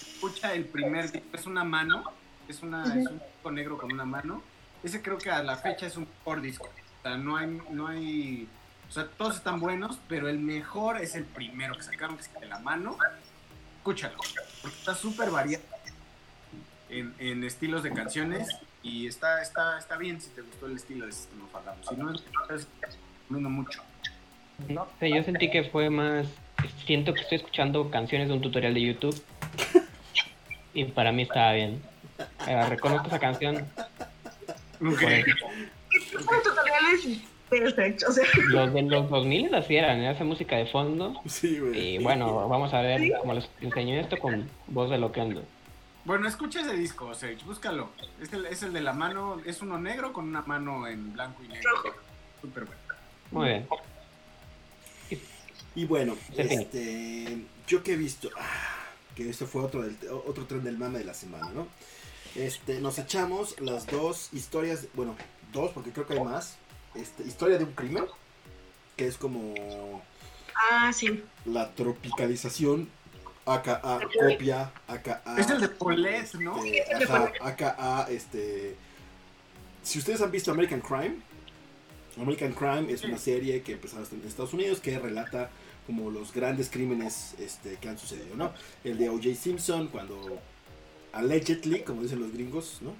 escucha 0.00 0.52
el 0.54 0.64
primer 0.64 1.12
disco, 1.12 1.28
es 1.32 1.46
una 1.46 1.62
mano, 1.62 2.04
es, 2.48 2.62
una, 2.62 2.82
es 2.84 3.06
un 3.06 3.20
disco 3.20 3.52
negro 3.52 3.78
con 3.78 3.92
una 3.92 4.04
mano. 4.04 4.42
Ese 4.82 5.00
creo 5.00 5.18
que 5.18 5.30
a 5.30 5.42
la 5.42 5.56
fecha 5.56 5.86
es 5.86 5.96
un 5.96 6.08
mejor 6.18 6.40
disco. 6.40 6.66
O 6.66 7.02
sea, 7.02 7.16
no 7.16 7.36
hay, 7.36 7.60
no 7.70 7.86
hay, 7.86 8.48
sea, 8.94 9.08
todos 9.18 9.36
están 9.36 9.58
buenos, 9.58 9.98
pero 10.08 10.28
el 10.28 10.38
mejor 10.38 11.00
es 11.00 11.16
el 11.16 11.24
primero 11.24 11.76
que 11.76 11.82
sacaron, 11.82 12.16
que 12.16 12.22
es 12.22 12.32
de 12.40 12.46
la 12.46 12.60
mano. 12.60 12.96
Escúchalo, 13.78 14.16
porque 14.16 14.78
está 14.78 14.94
súper 14.94 15.30
variado 15.30 15.64
en, 16.88 17.14
en 17.18 17.44
estilos 17.44 17.82
de 17.82 17.92
canciones 17.92 18.48
y 18.82 19.06
está, 19.06 19.42
está, 19.42 19.78
está 19.78 19.96
bien 19.96 20.20
si 20.20 20.28
te 20.30 20.42
gustó 20.42 20.66
el 20.66 20.76
estilo 20.76 21.06
de 21.06 21.12
System 21.12 21.42
of 21.42 21.54
a 21.56 21.60
Down. 21.60 21.78
Si 21.88 21.96
no, 21.96 22.12
es 22.54 22.68
recomiendo 23.22 23.50
mucho. 23.50 23.82
No 24.68 24.86
sé, 25.00 25.10
yo 25.10 25.22
sentí 25.24 25.50
que 25.50 25.64
fue 25.64 25.90
más. 25.90 26.28
Siento 26.86 27.12
que 27.12 27.22
estoy 27.22 27.38
escuchando 27.38 27.90
canciones 27.90 28.28
de 28.28 28.34
un 28.34 28.40
tutorial 28.40 28.74
de 28.74 28.82
YouTube. 28.82 29.22
Y 30.72 30.84
para 30.84 31.10
mí 31.12 31.22
estaba 31.22 31.52
bien. 31.52 31.82
Pero 32.44 32.68
reconozco 32.68 33.08
esa 33.08 33.18
canción. 33.18 33.66
tutoriales 34.78 37.33
perfectos. 37.48 38.08
O 38.08 38.12
sea, 38.12 38.24
Los 38.48 38.72
de 38.72 38.82
los 38.82 39.08
2000 39.10 39.54
así 39.54 39.76
eran, 39.76 40.00
era 40.00 40.12
esa 40.12 40.24
música 40.24 40.56
de 40.56 40.66
fondo. 40.66 41.14
Sí, 41.26 41.58
güey. 41.58 41.94
Y 41.96 41.98
bueno, 41.98 42.48
vamos 42.48 42.72
a 42.74 42.80
ver 42.80 43.00
cómo 43.20 43.34
les 43.34 43.48
enseño 43.60 43.94
esto 44.00 44.18
con 44.18 44.48
voz 44.68 44.90
de 44.90 44.98
loquendo. 44.98 45.42
Bueno, 46.04 46.28
escucha 46.28 46.60
ese 46.60 46.74
disco, 46.74 47.14
Serge, 47.14 47.44
búscalo. 47.44 47.88
Es 48.20 48.32
el, 48.32 48.44
es 48.46 48.62
el 48.62 48.72
de 48.74 48.82
la 48.82 48.92
mano, 48.92 49.40
es 49.46 49.62
uno 49.62 49.78
negro 49.78 50.12
con 50.12 50.26
una 50.28 50.42
mano 50.42 50.86
en 50.86 51.12
blanco 51.14 51.42
y 51.42 51.48
negro. 51.48 51.70
Súper 52.42 52.64
bueno. 52.64 52.80
Muy 53.30 53.48
bien. 53.48 53.66
Y 55.76 55.86
bueno, 55.86 56.14
Sí. 56.36 56.42
este, 56.42 57.38
yo 57.66 57.82
que 57.82 57.94
he 57.94 57.96
visto, 57.96 58.28
ah, 58.38 58.86
que 59.16 59.28
este 59.28 59.44
fue 59.46 59.62
otro, 59.62 59.82
del, 59.82 59.96
otro 60.26 60.44
tren 60.44 60.62
del 60.62 60.78
mame 60.78 60.98
de 60.98 61.04
la 61.04 61.14
semana, 61.14 61.50
¿no? 61.54 61.66
Este, 62.36 62.80
nos 62.80 62.98
echamos 62.98 63.60
las 63.60 63.86
dos 63.86 64.28
historias, 64.32 64.86
bueno, 64.94 65.16
dos 65.52 65.70
porque 65.72 65.90
creo 65.90 66.06
que 66.06 66.14
hay 66.14 66.20
más. 66.24 66.58
Este, 66.94 67.24
historia 67.24 67.58
de 67.58 67.64
un 67.64 67.72
crimen, 67.72 68.04
que 68.96 69.06
es 69.06 69.16
como 69.16 70.02
ah, 70.70 70.92
sí. 70.92 71.22
la 71.44 71.74
tropicalización, 71.74 72.88
aka 73.46 73.80
copia, 74.18 74.72
aka 74.86 75.22
Es 75.36 75.50
el 75.50 75.60
de 75.60 75.68
Paulette, 75.68 76.34
¿no? 76.34 76.62
este, 76.62 77.04
ajá, 77.04 77.32
aka 77.40 78.06
este, 78.10 78.76
si 79.82 79.98
ustedes 79.98 80.20
han 80.22 80.30
visto 80.30 80.50
American 80.50 80.80
Crime, 80.80 81.16
American 82.16 82.52
Crime 82.52 82.92
es 82.92 83.04
una 83.04 83.18
serie 83.18 83.62
que 83.62 83.72
empezó 83.72 83.98
en 83.98 84.26
Estados 84.26 84.54
Unidos 84.54 84.80
que 84.80 84.98
relata 84.98 85.50
como 85.86 86.10
los 86.10 86.32
grandes 86.32 86.70
crímenes 86.70 87.34
este, 87.38 87.76
que 87.76 87.88
han 87.88 87.98
sucedido, 87.98 88.36
¿no? 88.36 88.52
El 88.84 88.98
de 88.98 89.10
O.J. 89.10 89.34
Simpson 89.34 89.88
cuando 89.88 90.40
allegedly, 91.12 91.82
como 91.82 92.02
dicen 92.02 92.20
los 92.20 92.32
gringos, 92.32 92.78
¿no? 92.80 92.94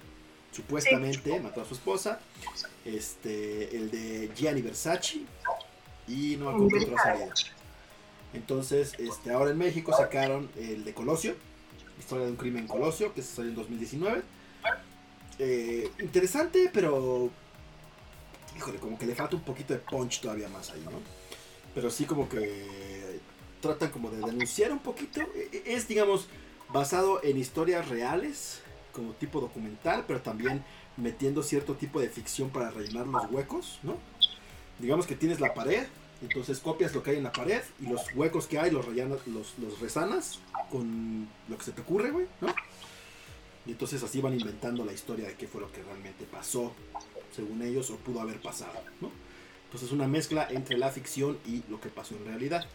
Supuestamente 0.55 1.39
mató 1.41 1.61
a 1.61 1.65
su 1.65 1.73
esposa. 1.73 2.19
Este, 2.85 3.75
el 3.75 3.91
de 3.91 4.31
Gianni 4.35 4.61
Versace 4.61 5.21
y 6.07 6.37
no 6.37 6.49
acuerdo 6.49 6.95
ha 6.97 7.03
salido. 7.03 7.33
Entonces, 8.33 8.93
este, 8.97 9.31
ahora 9.31 9.51
en 9.51 9.57
México 9.57 9.91
sacaron 9.97 10.49
el 10.57 10.83
de 10.85 10.93
Colosio, 10.93 11.35
historia 11.99 12.25
de 12.25 12.31
un 12.31 12.37
crimen 12.37 12.63
en 12.63 12.67
Colosio, 12.67 13.13
que 13.13 13.21
se 13.21 13.35
salió 13.35 13.49
en 13.49 13.55
2019. 13.55 14.21
Eh, 15.39 15.89
interesante, 15.99 16.69
pero 16.73 17.29
híjole, 18.55 18.77
como 18.79 18.97
que 18.97 19.05
le 19.05 19.15
falta 19.15 19.35
un 19.35 19.41
poquito 19.43 19.73
de 19.73 19.79
punch 19.79 20.21
todavía 20.21 20.47
más 20.47 20.69
ahí, 20.71 20.81
¿no? 20.85 20.99
Pero 21.73 21.89
sí 21.89 22.05
como 22.05 22.29
que 22.29 23.19
tratan 23.61 23.89
como 23.89 24.09
de 24.09 24.17
denunciar 24.17 24.71
un 24.71 24.79
poquito. 24.79 25.19
E- 25.21 25.49
e- 25.51 25.73
Es, 25.73 25.87
digamos, 25.89 26.27
basado 26.69 27.21
en 27.23 27.37
historias 27.37 27.89
reales, 27.89 28.61
como 28.95 29.11
tipo 29.13 29.41
documental, 29.41 30.05
pero 30.07 30.21
también 30.21 30.63
metiendo 30.97 31.43
cierto 31.43 31.75
tipo 31.75 31.99
de 31.99 32.09
ficción 32.09 32.49
para 32.49 32.71
rellenar 32.71 33.07
los 33.07 33.29
huecos, 33.29 33.79
¿no? 33.83 33.97
Digamos 34.79 35.05
que 35.05 35.15
tienes 35.15 35.39
la 35.39 35.53
pared, 35.53 35.85
entonces 36.21 36.59
copias 36.59 36.95
lo 36.95 37.03
que 37.03 37.11
hay 37.11 37.17
en 37.17 37.23
la 37.23 37.31
pared 37.31 37.61
y 37.81 37.87
los 37.87 38.01
huecos 38.15 38.47
que 38.47 38.57
hay 38.57 38.71
los 38.71 38.85
rellenas, 38.85 39.19
los, 39.27 39.79
resanas 39.79 40.39
con 40.71 41.27
lo 41.49 41.57
que 41.57 41.63
se 41.63 41.71
te 41.73 41.81
ocurre, 41.81 42.11
güey, 42.11 42.27
¿no? 42.39 42.47
Y 43.65 43.71
entonces 43.71 44.01
así 44.01 44.21
van 44.21 44.33
inventando 44.33 44.85
la 44.85 44.93
historia 44.93 45.27
de 45.27 45.35
qué 45.35 45.47
fue 45.47 45.59
lo 45.59 45.71
que 45.71 45.83
realmente 45.83 46.25
pasó, 46.25 46.73
según 47.35 47.61
ellos, 47.61 47.89
o 47.89 47.97
pudo 47.97 48.21
haber 48.21 48.41
pasado, 48.41 48.79
¿no? 49.01 49.11
Entonces 49.65 49.91
una 49.91 50.07
mezcla 50.07 50.47
entre 50.49 50.77
la 50.77 50.89
ficción 50.89 51.37
y 51.45 51.63
lo 51.69 51.81
que 51.81 51.89
pasó 51.89 52.15
en 52.15 52.25
realidad. 52.25 52.65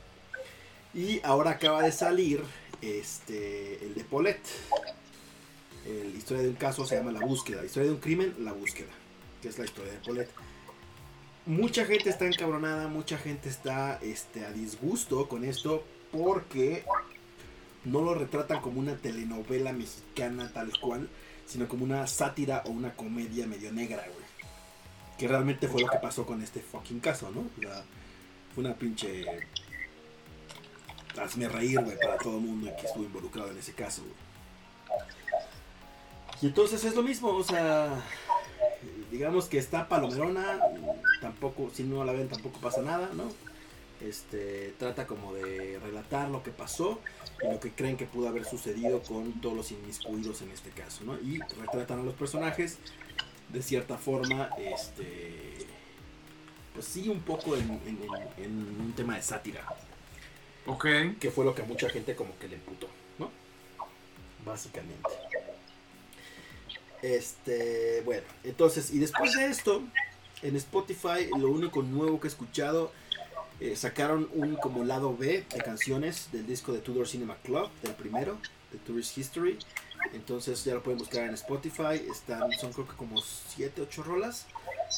Y 0.92 1.20
ahora 1.22 1.52
acaba 1.52 1.82
de 1.82 1.92
salir 1.92 2.42
este, 2.82 3.84
el 3.86 3.94
de 3.94 4.04
Paulette. 4.04 4.46
La 5.84 6.18
historia 6.18 6.42
de 6.42 6.50
un 6.50 6.56
caso 6.56 6.84
se 6.86 6.96
llama 6.96 7.12
La 7.12 7.20
Búsqueda. 7.20 7.60
La 7.60 7.66
historia 7.66 7.88
de 7.88 7.94
un 7.94 8.00
crimen, 8.00 8.34
La 8.40 8.52
Búsqueda. 8.52 8.90
Que 9.40 9.48
es 9.48 9.58
la 9.58 9.64
historia 9.64 9.92
de 9.92 9.98
Paulette. 9.98 10.30
Mucha 11.46 11.84
gente 11.86 12.10
está 12.10 12.26
encabronada, 12.26 12.88
mucha 12.88 13.16
gente 13.16 13.48
está 13.48 13.98
este, 14.02 14.44
a 14.44 14.52
disgusto 14.52 15.26
con 15.26 15.42
esto 15.44 15.84
porque 16.12 16.84
no 17.84 18.02
lo 18.02 18.14
retratan 18.14 18.60
como 18.60 18.78
una 18.78 18.96
telenovela 18.96 19.72
mexicana 19.72 20.50
tal 20.52 20.70
cual, 20.78 21.08
sino 21.46 21.66
como 21.66 21.84
una 21.84 22.06
sátira 22.06 22.62
o 22.66 22.70
una 22.70 22.94
comedia 22.94 23.46
medio 23.46 23.72
negra, 23.72 24.04
güey. 24.04 24.26
Que 25.18 25.28
realmente 25.28 25.66
fue 25.66 25.80
lo 25.80 25.88
que 25.88 25.98
pasó 25.98 26.26
con 26.26 26.42
este 26.42 26.60
fucking 26.60 27.00
caso, 27.00 27.30
¿no? 27.30 27.40
O 27.40 27.82
fue 28.54 28.64
una 28.64 28.74
pinche... 28.74 29.24
Hazme 31.20 31.48
reír, 31.48 31.80
güey, 31.80 31.98
para 31.98 32.16
todo 32.18 32.36
el 32.36 32.42
mundo 32.42 32.70
que 32.80 32.86
estuvo 32.86 33.04
involucrado 33.04 33.50
en 33.50 33.58
ese 33.58 33.72
caso. 33.72 34.02
Y 36.42 36.46
entonces 36.46 36.84
es 36.84 36.94
lo 36.94 37.02
mismo, 37.02 37.28
o 37.30 37.44
sea, 37.44 38.02
digamos 39.10 39.46
que 39.46 39.58
está 39.58 39.88
palomerona, 39.88 40.58
tampoco, 41.20 41.70
si 41.74 41.82
no 41.82 42.04
la 42.04 42.12
ven 42.12 42.28
tampoco 42.28 42.58
pasa 42.60 42.80
nada, 42.82 43.10
¿no? 43.14 43.24
Este, 44.00 44.72
trata 44.78 45.06
como 45.06 45.34
de 45.34 45.78
relatar 45.82 46.30
lo 46.30 46.42
que 46.42 46.50
pasó 46.50 46.98
y 47.42 47.52
lo 47.52 47.60
que 47.60 47.70
creen 47.70 47.98
que 47.98 48.06
pudo 48.06 48.28
haber 48.28 48.46
sucedido 48.46 49.02
con 49.02 49.32
todos 49.42 49.54
los 49.54 49.70
inmiscuidos 49.72 50.40
en 50.40 50.50
este 50.50 50.70
caso, 50.70 51.04
¿no? 51.04 51.16
Y 51.20 51.40
retratan 51.60 52.00
a 52.00 52.02
los 52.04 52.14
personajes 52.14 52.78
de 53.50 53.62
cierta 53.62 53.98
forma, 53.98 54.48
este, 54.56 55.66
pues 56.72 56.86
sí, 56.86 57.10
un 57.10 57.20
poco 57.20 57.54
en, 57.56 57.78
en- 58.38 58.80
un 58.80 58.92
tema 58.96 59.16
de 59.16 59.22
sátira, 59.22 59.66
Ok. 60.66 60.86
que 61.20 61.30
fue 61.30 61.44
lo 61.44 61.54
que 61.54 61.60
a 61.62 61.66
mucha 61.66 61.90
gente 61.90 62.14
como 62.16 62.38
que 62.38 62.48
le 62.48 62.54
emputó, 62.56 62.86
¿no? 63.18 63.30
Básicamente. 64.46 65.08
Este, 67.02 68.02
bueno, 68.04 68.22
entonces, 68.44 68.92
y 68.92 68.98
después 68.98 69.34
de 69.34 69.46
esto, 69.46 69.82
en 70.42 70.56
Spotify, 70.56 71.28
lo 71.38 71.50
único 71.50 71.82
nuevo 71.82 72.20
que 72.20 72.28
he 72.28 72.30
escuchado, 72.30 72.92
eh, 73.60 73.76
sacaron 73.76 74.28
un 74.32 74.56
como 74.56 74.84
lado 74.84 75.16
B 75.16 75.44
de 75.48 75.62
canciones 75.62 76.28
del 76.32 76.46
disco 76.46 76.72
de 76.72 76.78
Tudor 76.80 77.06
Cinema 77.06 77.36
Club, 77.42 77.68
del 77.82 77.94
primero, 77.94 78.38
de 78.72 78.78
Tourist 78.78 79.16
History. 79.16 79.58
Entonces 80.14 80.64
ya 80.64 80.74
lo 80.74 80.82
pueden 80.82 80.98
buscar 80.98 81.24
en 81.24 81.34
Spotify. 81.34 82.02
Están, 82.10 82.50
son 82.52 82.72
creo 82.72 82.88
que 82.88 82.96
como 82.96 83.20
7, 83.20 83.82
8 83.82 84.02
rolas 84.02 84.46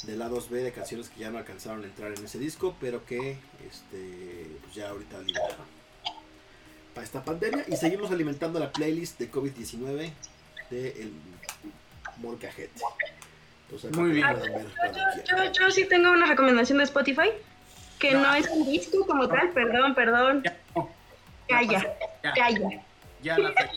de 0.05 0.17
lados 0.17 0.49
B 0.49 0.63
de 0.63 0.73
canciones 0.73 1.09
que 1.09 1.21
ya 1.21 1.31
no 1.31 1.39
alcanzaron 1.39 1.83
a 1.83 1.87
entrar 1.87 2.17
en 2.17 2.25
ese 2.25 2.39
disco, 2.39 2.77
pero 2.81 3.05
que 3.05 3.33
este, 3.69 4.47
pues 4.63 4.75
ya 4.75 4.91
ahorita 4.91 5.21
liberaron 5.21 5.67
para 6.95 7.05
esta 7.05 7.25
pandemia. 7.25 7.65
Y 7.69 7.77
seguimos 7.77 8.11
alimentando 8.13 8.61
la 8.61 8.73
playlist 8.73 9.19
de 9.19 9.31
COVID-19 9.31 10.13
de 10.71 11.11
Entonces, 12.21 13.97
Muy 13.97 14.11
bien. 14.13 14.27
Yo, 15.29 15.45
yo, 15.45 15.53
yo 15.53 15.71
sí 15.71 15.87
tengo 15.87 16.11
una 16.11 16.27
recomendación 16.27 16.79
de 16.79 16.85
Spotify, 16.85 17.31
que 17.99 18.13
no, 18.13 18.35
es 18.35 18.49
un 18.49 18.71
disco 18.71 19.07
como 19.07 19.29
tal, 19.29 19.51
perdón, 19.51 19.95
perdón. 19.95 20.43
Ya, 20.45 20.57
no. 20.75 20.91
Calla, 21.49 21.97
Ya, 22.23 22.33
calla. 22.33 22.83
ya 23.23 23.39
la 23.39 23.53
fe. 23.53 23.71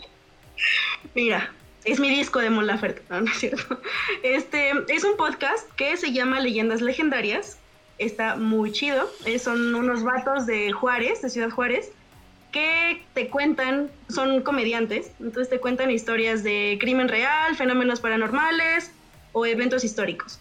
Mira, 1.14 1.50
es 1.84 2.00
mi 2.00 2.10
disco 2.10 2.40
de 2.40 2.50
Mon 2.50 2.66
Laferte, 2.66 3.02
no, 3.08 3.20
no 3.20 3.30
es 3.30 3.38
cierto. 3.38 3.80
Este 4.22 4.72
es 4.88 5.04
un 5.04 5.16
podcast 5.16 5.70
que 5.76 5.96
se 5.96 6.12
llama 6.12 6.40
Leyendas 6.40 6.80
Legendarias. 6.80 7.58
Está 7.98 8.36
muy 8.36 8.72
chido. 8.72 9.10
Eh, 9.24 9.38
son 9.38 9.74
unos 9.74 10.02
vatos 10.02 10.46
de 10.46 10.72
Juárez, 10.72 11.22
de 11.22 11.30
Ciudad 11.30 11.50
Juárez, 11.50 11.92
que 12.50 13.10
te 13.12 13.30
cuentan, 13.30 13.92
son 14.08 14.42
comediantes, 14.42 15.14
entonces 15.20 15.50
te 15.50 15.60
cuentan 15.60 15.90
historias 15.90 16.42
de 16.42 16.78
crimen 16.80 17.08
real, 17.08 17.56
fenómenos 17.56 18.00
paranormales 18.00 18.92
o 19.32 19.46
eventos 19.46 19.84
históricos. 19.84 20.40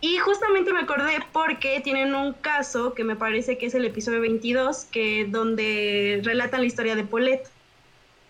Y 0.00 0.18
justamente 0.18 0.72
me 0.72 0.80
acordé 0.80 1.18
porque 1.32 1.80
tienen 1.80 2.14
un 2.14 2.34
caso 2.34 2.94
que 2.94 3.02
me 3.04 3.16
parece 3.16 3.58
que 3.58 3.66
es 3.66 3.74
el 3.74 3.84
episodio 3.84 4.20
22, 4.20 4.84
que 4.92 5.26
donde 5.28 6.20
relatan 6.24 6.60
la 6.60 6.66
historia 6.66 6.94
de 6.94 7.04
Paulette. 7.04 7.48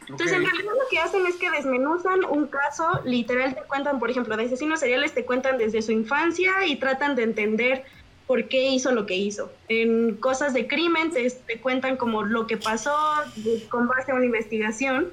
Entonces, 0.09 0.35
en 0.39 0.43
Ok. 0.43 0.49
realidad 0.51 0.73
lo 0.73 0.89
que 0.91 0.99
hacen 1.01 1.27
es 1.27 1.37
que 1.37 1.51
desmenuzan 1.51 2.25
un 2.25 2.49
caso, 2.49 3.03
literal 3.05 3.55
te 3.55 3.67
cuentan, 3.69 3.99
por 3.99 4.11
ejemplo, 4.11 4.37
de 4.37 4.45
asesinos 4.45 4.81
seriales, 4.81 5.13
te 5.13 5.27
cuentan 5.27 5.59
desde 5.59 5.83
su 5.83 5.93
infancia 5.93 6.65
y 6.67 6.79
tratan 6.79 7.15
de 7.15 7.25
entender 7.25 7.85
por 8.29 8.47
qué 8.49 8.69
hizo 8.69 8.93
lo 8.93 9.07
que 9.07 9.17
hizo. 9.17 9.51
En 9.69 10.15
cosas 10.17 10.53
de 10.53 10.69
crimen 10.69 11.11
te, 11.11 11.29
te 11.31 11.59
cuentan 11.61 11.97
como 11.97 12.23
lo 12.23 12.47
que 12.47 12.59
pasó 12.59 12.95
de- 13.37 13.65
con 13.71 13.89
base 13.89 14.13
a 14.13 14.15
una 14.15 14.27
investigación. 14.27 15.09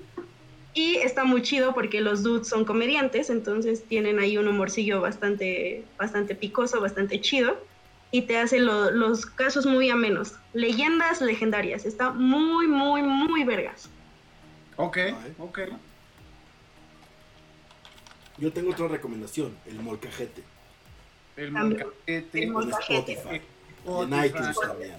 Y 0.73 0.97
está 0.97 1.23
muy 1.23 1.41
chido 1.41 1.73
porque 1.73 2.01
los 2.01 2.21
dudes 2.21 2.49
son 2.49 2.65
comediantes, 2.65 3.29
entonces 3.29 3.85
tienen 3.87 4.19
ahí 4.19 4.37
un 4.37 4.49
humorcillo 4.49 4.99
bastante, 4.99 5.85
bastante 5.97 6.35
picoso, 6.35 6.81
bastante 6.81 7.21
chido. 7.21 7.57
Y 8.11 8.23
te 8.23 8.37
hace 8.37 8.59
lo- 8.59 8.91
los 8.91 9.25
casos 9.25 9.65
muy 9.65 9.89
amenos. 9.89 10.33
Leyendas 10.53 11.21
legendarias. 11.21 11.85
Está 11.85 12.11
muy, 12.11 12.67
muy, 12.67 13.01
muy 13.01 13.45
vergas. 13.45 13.89
Ok. 14.75 14.97
Yo 18.37 18.51
tengo 18.51 18.71
otra 18.71 18.89
recomendación, 18.89 19.55
el 19.65 19.79
Molcajete. 19.79 20.43
El 21.35 21.51
molcajete. 21.51 21.93
El 22.07 22.43
En 22.43 22.51
Molcajete. 22.51 23.13
Spotify. 23.13 23.41
En 23.85 24.25
iTunes 24.25 24.57
también. 24.59 24.95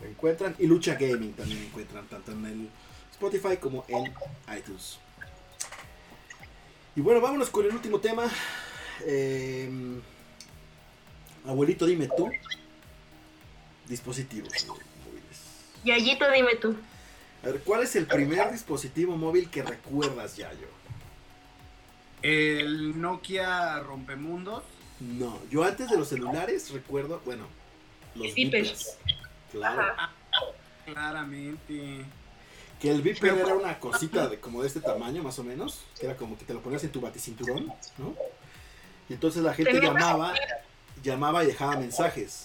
Lo 0.00 0.06
encuentran. 0.08 0.56
Y 0.58 0.66
Lucha 0.66 0.94
Gaming 0.94 1.32
también 1.34 1.62
encuentran 1.64 2.06
tanto 2.06 2.32
en 2.32 2.46
el 2.46 2.68
Spotify 3.12 3.56
como 3.58 3.84
en 3.88 4.06
iTunes. 4.56 4.98
Y 6.96 7.00
bueno, 7.00 7.20
vámonos 7.20 7.50
con 7.50 7.64
el 7.66 7.72
último 7.72 8.00
tema. 8.00 8.24
Eh, 9.06 9.70
abuelito, 11.46 11.86
dime 11.86 12.08
tú. 12.16 12.30
Dispositivos 13.86 14.52
móviles. 14.66 15.40
Yayito, 15.84 16.30
dime 16.30 16.56
tú. 16.56 16.76
A 17.42 17.46
ver, 17.46 17.60
¿cuál 17.62 17.82
es 17.82 17.96
el 17.96 18.06
primer 18.06 18.50
dispositivo 18.52 19.16
móvil 19.16 19.48
que 19.50 19.62
recuerdas, 19.62 20.36
Yayo? 20.36 20.68
El 22.22 23.00
Nokia 23.00 23.80
Rompemundos. 23.80 24.62
No, 25.00 25.38
yo 25.50 25.64
antes 25.64 25.88
de 25.90 25.96
los 25.96 26.08
celulares 26.08 26.70
recuerdo, 26.70 27.20
bueno, 27.24 27.46
los 28.14 28.34
Beepers. 28.34 28.96
Claro. 29.50 29.80
Ajá. 29.82 30.10
Claramente. 30.86 32.04
Que 32.80 32.90
el 32.90 33.02
beeper 33.02 33.34
era 33.34 33.54
una 33.54 33.78
cosita 33.78 34.26
de 34.28 34.38
como 34.40 34.62
de 34.62 34.68
este 34.68 34.80
tamaño, 34.80 35.22
más 35.22 35.38
o 35.38 35.44
menos. 35.44 35.82
Que 35.98 36.06
era 36.06 36.16
como 36.16 36.38
que 36.38 36.44
te 36.44 36.54
lo 36.54 36.60
ponías 36.60 36.82
en 36.84 36.92
tu 36.92 37.00
baticinturón, 37.00 37.66
¿no? 37.98 38.14
Y 39.08 39.14
entonces 39.14 39.42
la 39.42 39.52
gente 39.54 39.80
llamaba, 39.80 40.34
llamaba 41.02 41.44
y 41.44 41.48
dejaba 41.48 41.76
mensajes. 41.76 42.44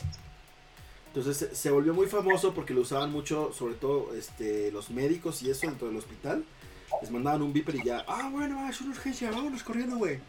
Entonces 1.08 1.38
se- 1.38 1.56
se 1.56 1.72
volvió 1.72 1.94
muy 1.94 2.08
famoso 2.08 2.54
porque 2.54 2.74
lo 2.74 2.82
usaban 2.82 3.12
mucho, 3.12 3.54
sobre 3.54 3.76
todo 3.76 4.14
este, 4.16 4.72
los 4.72 4.90
médicos 4.90 5.42
y 5.44 5.50
eso 5.50 5.68
dentro 5.68 5.88
del 5.88 5.96
hospital. 5.98 6.44
Les 7.02 7.12
mandaban 7.12 7.42
un 7.42 7.54
beeper 7.54 7.76
y 7.76 7.84
ya, 7.84 8.04
ah, 8.08 8.30
bueno, 8.32 8.58
ah, 8.60 8.70
es 8.70 8.82
una 8.82 8.92
urgencia, 8.92 9.32
vámonos 9.32 9.64
corriendo, 9.64 9.98
güey. 9.98 10.20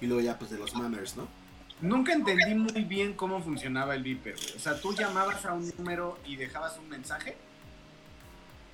Y 0.00 0.06
luego 0.06 0.22
ya, 0.22 0.38
pues 0.38 0.50
de 0.50 0.58
los 0.58 0.74
mammers, 0.74 1.16
¿no? 1.16 1.26
Nunca 1.80 2.12
entendí 2.12 2.54
muy 2.54 2.82
bien 2.84 3.14
cómo 3.14 3.40
funcionaba 3.42 3.94
el 3.94 4.02
Viper. 4.02 4.34
güey. 4.34 4.56
O 4.56 4.58
sea, 4.60 4.80
tú 4.80 4.92
llamabas 4.94 5.44
a 5.46 5.52
un 5.54 5.72
número 5.78 6.18
y 6.26 6.36
dejabas 6.36 6.76
un 6.78 6.88
mensaje. 6.88 7.36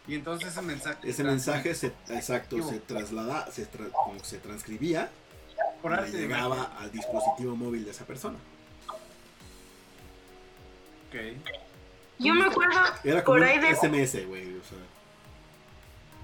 Y 0.07 0.15
entonces 0.15 0.49
ese 0.51 0.63
mensaje. 0.63 1.09
Ese 1.09 1.25
mensaje, 1.25 1.75
se, 1.75 1.93
exacto, 2.09 2.63
se 2.69 2.79
traslada, 2.81 3.51
se, 3.51 3.71
tra- 3.71 3.91
como 3.91 4.19
se 4.23 4.39
transcribía 4.39 5.11
por 5.81 5.93
y 5.93 5.95
arte 5.95 6.11
de 6.13 6.19
llegaba 6.19 6.73
al 6.79 6.91
dispositivo 6.93 7.57
móvil 7.57 7.85
de 7.85 7.91
esa 7.91 8.05
persona. 8.05 8.37
Ok. 11.09 11.17
Yo 12.19 12.35
me 12.35 12.45
acuerdo 12.45 12.79
Era 13.03 13.25
como 13.25 13.39
por 13.39 13.47
un 13.49 13.61
de 13.61 13.75
SMS, 13.75 14.27
güey. 14.27 14.57
O 14.57 14.65
sea, 14.65 14.79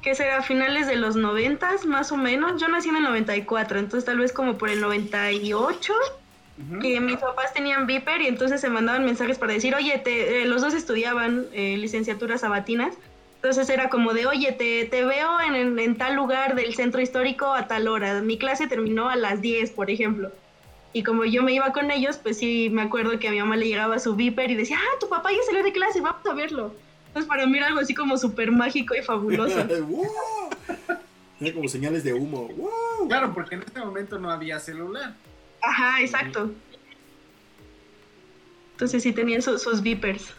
que 0.02 0.14
será 0.14 0.42
finales 0.42 0.86
de 0.86 0.96
los 0.96 1.16
noventas, 1.16 1.84
más 1.86 2.10
o 2.12 2.16
menos. 2.16 2.60
Yo 2.60 2.68
nací 2.68 2.88
en 2.88 2.96
el 2.96 3.02
94, 3.02 3.78
entonces 3.78 4.04
tal 4.06 4.18
vez 4.18 4.32
como 4.32 4.56
por 4.58 4.68
el 4.70 4.80
98, 4.80 5.92
Ujú. 6.58 6.78
que 6.80 7.00
mis 7.00 7.16
papás 7.18 7.52
tenían 7.54 7.86
Viper 7.86 8.20
y 8.22 8.26
entonces 8.26 8.60
se 8.60 8.68
mandaban 8.70 9.04
mensajes 9.04 9.38
para 9.38 9.52
decir, 9.52 9.74
oye, 9.74 9.98
te, 9.98 10.42
eh, 10.42 10.46
los 10.46 10.62
dos 10.62 10.74
estudiaban 10.74 11.46
eh, 11.52 11.76
licenciaturas 11.78 12.40
sabatinas. 12.42 12.94
Entonces 13.36 13.70
era 13.70 13.88
como 13.88 14.12
de, 14.12 14.26
oye, 14.26 14.52
te, 14.52 14.84
te 14.84 15.04
veo 15.04 15.40
en, 15.40 15.54
en- 15.54 15.78
en 15.78 15.96
tal 15.96 16.14
lugar 16.14 16.54
del 16.54 16.74
centro 16.74 17.00
histórico 17.00 17.52
a 17.54 17.66
tal 17.66 17.88
hora. 17.88 18.20
Mi 18.20 18.36
clase 18.38 18.66
terminó 18.66 19.08
a 19.08 19.16
las 19.16 19.40
10, 19.40 19.70
por 19.70 19.90
ejemplo. 19.90 20.30
Y 20.92 21.02
como 21.04 21.24
yo 21.24 21.42
me 21.42 21.52
iba 21.54 21.72
con 21.72 21.90
ellos, 21.90 22.18
pues 22.18 22.38
sí 22.38 22.68
me 22.70 22.82
acuerdo 22.82 23.18
que 23.18 23.28
a 23.28 23.30
mi 23.30 23.38
mamá 23.38 23.56
le 23.56 23.68
llegaba 23.68 23.98
su 23.98 24.14
Viper 24.14 24.50
y 24.50 24.56
decía, 24.56 24.76
ah, 24.78 24.98
tu 25.00 25.08
papá 25.08 25.30
ya 25.32 25.38
salió 25.46 25.62
de 25.62 25.72
clase, 25.72 26.00
vamos 26.00 26.20
a 26.26 26.34
verlo. 26.34 26.74
Entonces 27.10 27.28
para 27.28 27.44
mí 27.46 27.58
era 27.58 27.66
algo 27.66 27.80
así 27.80 27.92
como 27.92 28.16
súper 28.16 28.52
mágico 28.52 28.94
y 28.94 29.02
fabuloso. 29.02 29.64
¡Wow! 29.86 30.06
Era 31.40 31.54
como 31.54 31.68
señales 31.68 32.04
de 32.04 32.14
humo. 32.14 32.46
¡Wow! 32.48 33.08
Claro, 33.08 33.34
porque 33.34 33.56
en 33.56 33.62
este 33.62 33.80
momento 33.80 34.18
no 34.20 34.30
había 34.30 34.60
celular. 34.60 35.14
Ajá, 35.60 36.00
exacto. 36.00 36.52
Entonces 38.72 39.02
sí 39.02 39.12
tenían 39.12 39.42
su- 39.42 39.58
sus 39.58 39.82
Vipers. 39.82 40.32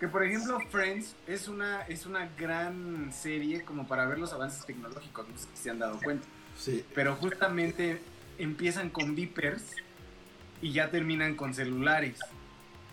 Que 0.00 0.08
por 0.08 0.24
ejemplo, 0.24 0.58
Friends 0.70 1.14
es 1.26 1.46
una, 1.48 1.82
es 1.82 2.04
una 2.06 2.28
gran 2.38 3.12
serie 3.12 3.62
como 3.64 3.86
para 3.86 4.04
ver 4.06 4.18
los 4.18 4.32
avances 4.32 4.66
tecnológicos, 4.66 5.26
no 5.28 5.38
sé 5.38 5.46
si 5.54 5.62
se 5.62 5.70
han 5.70 5.78
dado 5.78 5.98
cuenta. 6.02 6.26
Sí. 6.58 6.84
Pero 6.94 7.14
justamente 7.14 8.00
empiezan 8.38 8.90
con 8.90 9.14
beepers 9.14 9.62
y 10.60 10.72
ya 10.72 10.90
terminan 10.90 11.34
con 11.36 11.54
celulares. 11.54 12.18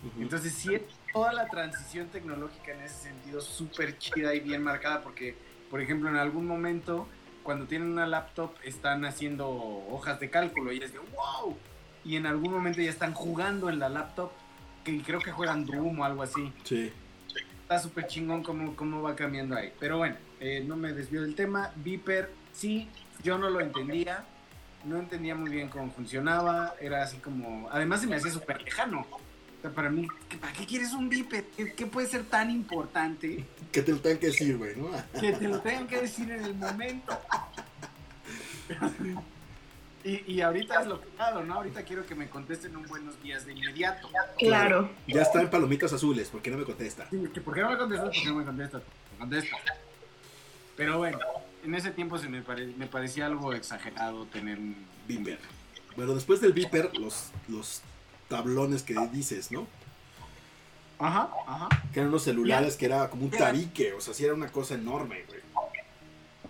Ujú. 0.06 0.22
Entonces 0.22 0.54
sí 0.54 0.76
es 0.76 0.82
toda 1.14 1.32
la 1.32 1.47
transición 1.47 2.07
tecnológica 2.07 2.74
en 2.74 2.82
ese 2.82 3.03
sentido 3.03 3.39
súper 3.39 3.97
chida 3.99 4.34
y 4.34 4.39
bien 4.39 4.64
marcada 4.64 5.01
porque, 5.01 5.36
por 5.70 5.80
ejemplo, 5.80 6.09
en 6.09 6.18
algún 6.18 6.47
momento 6.47 7.07
cuando 7.43 7.66
tienen 7.66 7.91
una 7.91 8.07
laptop 8.07 8.51
están 8.64 9.05
haciendo 9.05 9.49
hojas 9.49 10.20
de 10.20 10.30
cálculo 10.30 10.72
y 10.72 10.80
es 10.80 10.93
de 10.93 10.99
wow. 10.99 11.55
Y 12.05 12.16
en 12.16 12.26
algún 12.26 12.51
momento 12.51 12.82
ya 12.82 12.89
están 12.89 13.14
jugando 13.14 13.70
en 13.70 13.80
la 13.80 13.89
laptop, 13.89 14.32
que 14.84 15.01
creo 15.03 15.20
que 15.20 15.32
juegan 15.32 15.66
Doom 15.66 15.99
o 15.99 16.03
algo 16.03 16.24
así. 16.24 16.51
Sí. 16.64 16.91
Está 17.61 17.80
súper 17.80 18.07
chingón 18.07 18.43
cómo, 18.43 18.76
cómo 18.76 19.01
va 19.01 19.16
cambiando 19.16 19.55
ahí. 19.55 19.72
Pero 19.80 19.99
bueno, 19.99 20.16
eh, 20.39 20.64
no 20.68 20.76
me 20.76 20.91
desvío 20.91 21.22
del 21.22 21.36
tema. 21.36 21.72
Viper, 21.76 22.30
sí, 22.51 22.89
yo 23.24 23.38
no 23.38 23.49
lo 23.49 23.61
entendía. 23.61 24.26
No 24.84 24.97
entendía 24.97 25.34
muy 25.34 25.49
bien 25.49 25.70
cómo 25.70 25.91
funcionaba. 25.91 26.76
Era 26.82 27.03
así 27.03 27.18
como. 27.18 27.70
Además, 27.72 28.01
se 28.01 28.07
me 28.07 28.18
hacía 28.18 28.32
súper 28.32 28.61
lejano. 28.61 29.07
Para 29.70 29.89
mí, 29.89 30.07
¿qué- 30.30 30.38
¿para 30.38 30.51
qué 30.53 30.66
quieres 30.66 30.91
un 30.93 31.07
Viper? 31.09 31.45
¿Qué, 31.55 31.74
qué 31.74 31.86
puede 31.86 32.07
ser 32.07 32.24
tan 32.26 32.51
importante 32.51 33.45
Que 33.72 33.82
te 33.82 33.91
lo 33.91 33.99
tengan 33.99 34.20
que 34.20 34.26
decir, 34.28 34.57
güey, 34.57 34.76
¿no? 34.76 34.89
que 35.20 35.32
te 35.34 35.47
lo 35.47 35.59
tengan 35.61 35.88
que 35.88 36.01
decir 36.01 36.30
en 36.32 36.43
el 36.43 36.53
momento? 36.55 37.18
Y, 40.03 40.34
y 40.34 40.41
ahorita 40.41 40.82
es 40.82 40.88
lo 40.88 40.99
que 40.99 41.07
hago, 41.18 41.43
¿no? 41.43 41.53
Ahorita 41.55 41.84
quiero 41.84 42.05
que 42.05 42.14
me 42.14 42.28
contesten 42.28 42.76
un 42.76 42.86
buenos 42.88 43.22
días 43.24 43.45
de 43.45 43.53
inmediato. 43.53 44.09
Claro. 44.38 44.89
Ya 45.07 45.22
está 45.22 45.41
en 45.41 45.49
palomitas 45.49 45.93
azules, 45.93 46.28
¿por 46.28 46.41
qué 46.41 46.51
no 46.51 46.57
me 46.57 46.66
contesta? 46.66 47.07
Sí, 47.09 47.18
¿Por 47.18 47.53
qué 47.53 47.61
no 47.61 47.70
me 47.72 47.78
contestas? 47.78 48.09
¿Por 48.09 48.22
qué 48.24 48.26
no 48.30 48.36
me 48.36 48.43
contestas? 48.45 48.82
Me 49.14 49.18
contestas. 49.20 49.59
Pero 50.76 50.97
bueno, 50.97 51.20
en 51.64 51.76
ese 51.76 51.91
tiempo 51.91 52.18
se 52.18 52.28
me, 52.28 52.41
pare- 52.41 52.74
me 52.78 52.88
parecía 52.88 53.28
algo 53.28 53.53
exagerado 53.53 54.26
tener 54.26 54.57
un 54.59 54.76
Viper. 55.07 55.39
Bueno, 55.95 56.16
después 56.16 56.41
del 56.41 56.51
Viper, 56.51 56.97
los, 56.97 57.30
los 57.47 57.82
tablones 58.28 58.84
que 58.84 58.95
dices, 59.11 59.51
¿no? 59.51 59.67
Ajá, 60.99 61.30
ajá. 61.47 61.69
Que 61.91 61.99
eran 61.99 62.09
unos 62.09 62.24
celulares 62.24 62.78
que 62.78 62.86
era 62.86 63.09
como 63.09 63.26
un 63.26 63.32
tabique, 63.32 63.93
o 63.93 64.01
sea, 64.01 64.13
sí 64.13 64.24
era 64.24 64.34
una 64.34 64.49
cosa 64.49 64.76
enorme, 64.76 65.26
güey. 65.28 65.41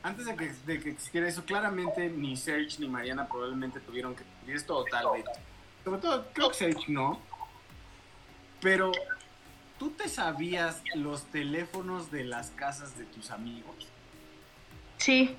antes 0.03 0.25
de 0.25 0.35
que, 0.35 0.53
de 0.65 0.79
que 0.79 0.89
existiera 0.91 1.27
eso, 1.27 1.43
claramente 1.45 2.09
ni 2.09 2.37
Serge 2.37 2.77
ni 2.79 2.87
Mariana 2.87 3.27
probablemente 3.27 3.79
tuvieron 3.79 4.15
que 4.15 4.23
vivir 4.41 4.57
esto 4.57 4.77
o 4.77 4.85
tal 4.85 5.13
vez. 5.13 5.25
Sobre 5.83 6.01
todo, 6.01 6.27
creo 6.33 6.49
que 6.49 6.55
Serge 6.55 6.91
no. 6.91 7.19
Pero, 8.61 8.91
¿tú 9.79 9.89
te 9.91 10.07
sabías 10.07 10.81
los 10.93 11.23
teléfonos 11.25 12.11
de 12.11 12.23
las 12.23 12.51
casas 12.51 12.97
de 12.97 13.05
tus 13.05 13.31
amigos? 13.31 13.87
Sí. 14.97 15.35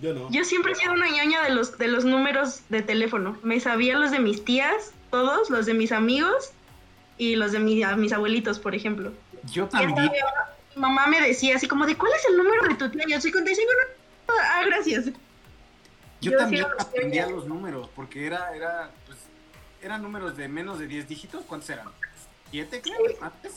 Yo 0.00 0.12
no. 0.14 0.30
Yo 0.30 0.44
siempre 0.44 0.72
he 0.72 0.74
sido 0.74 0.92
una 0.92 1.08
ñoña 1.08 1.42
de 1.42 1.50
los, 1.50 1.78
de 1.78 1.88
los 1.88 2.04
números 2.04 2.60
de 2.68 2.82
teléfono. 2.82 3.38
Me 3.42 3.60
sabía 3.60 3.96
los 3.98 4.10
de 4.10 4.18
mis 4.18 4.44
tías, 4.44 4.92
todos, 5.10 5.48
los 5.50 5.64
de 5.66 5.74
mis 5.74 5.90
amigos 5.92 6.50
y 7.18 7.36
los 7.36 7.52
de 7.52 7.60
mi- 7.60 7.82
a 7.82 7.96
mis 7.96 8.12
abuelitos, 8.12 8.58
por 8.58 8.74
ejemplo. 8.74 9.12
Yo 9.50 9.66
también. 9.68 10.10
mi 10.74 10.80
mamá 10.80 11.06
me 11.06 11.20
decía 11.20 11.56
así 11.56 11.66
como 11.66 11.86
de, 11.86 11.96
¿cuál 11.96 12.12
es 12.14 12.24
el 12.28 12.36
número 12.36 12.64
de 12.68 12.74
tu 12.74 12.90
tía? 12.90 13.04
Yo 13.08 13.20
soy 13.20 13.30
55. 13.30 13.70
no, 13.72 14.34
no, 14.34 14.40
Ah, 14.50 14.62
gracias. 14.66 15.06
Yo, 16.20 16.32
Yo 16.32 16.38
también 16.38 16.66
aprendía 16.78 17.26
los 17.28 17.46
números, 17.46 17.88
porque 17.94 18.26
era, 18.26 18.54
era, 18.56 18.90
pues, 19.06 19.18
eran 19.80 20.02
números 20.02 20.36
de 20.36 20.48
menos 20.48 20.78
de 20.78 20.86
10 20.88 21.08
dígitos. 21.08 21.44
¿Cuántos 21.46 21.70
eran? 21.70 21.86
¿Siete, 22.50 22.80
creo? 22.82 22.96
¿Antes? 23.22 23.52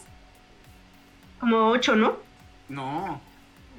Como 1.40 1.70
8, 1.72 1.96
¿no? 1.96 2.18
No, 2.68 3.20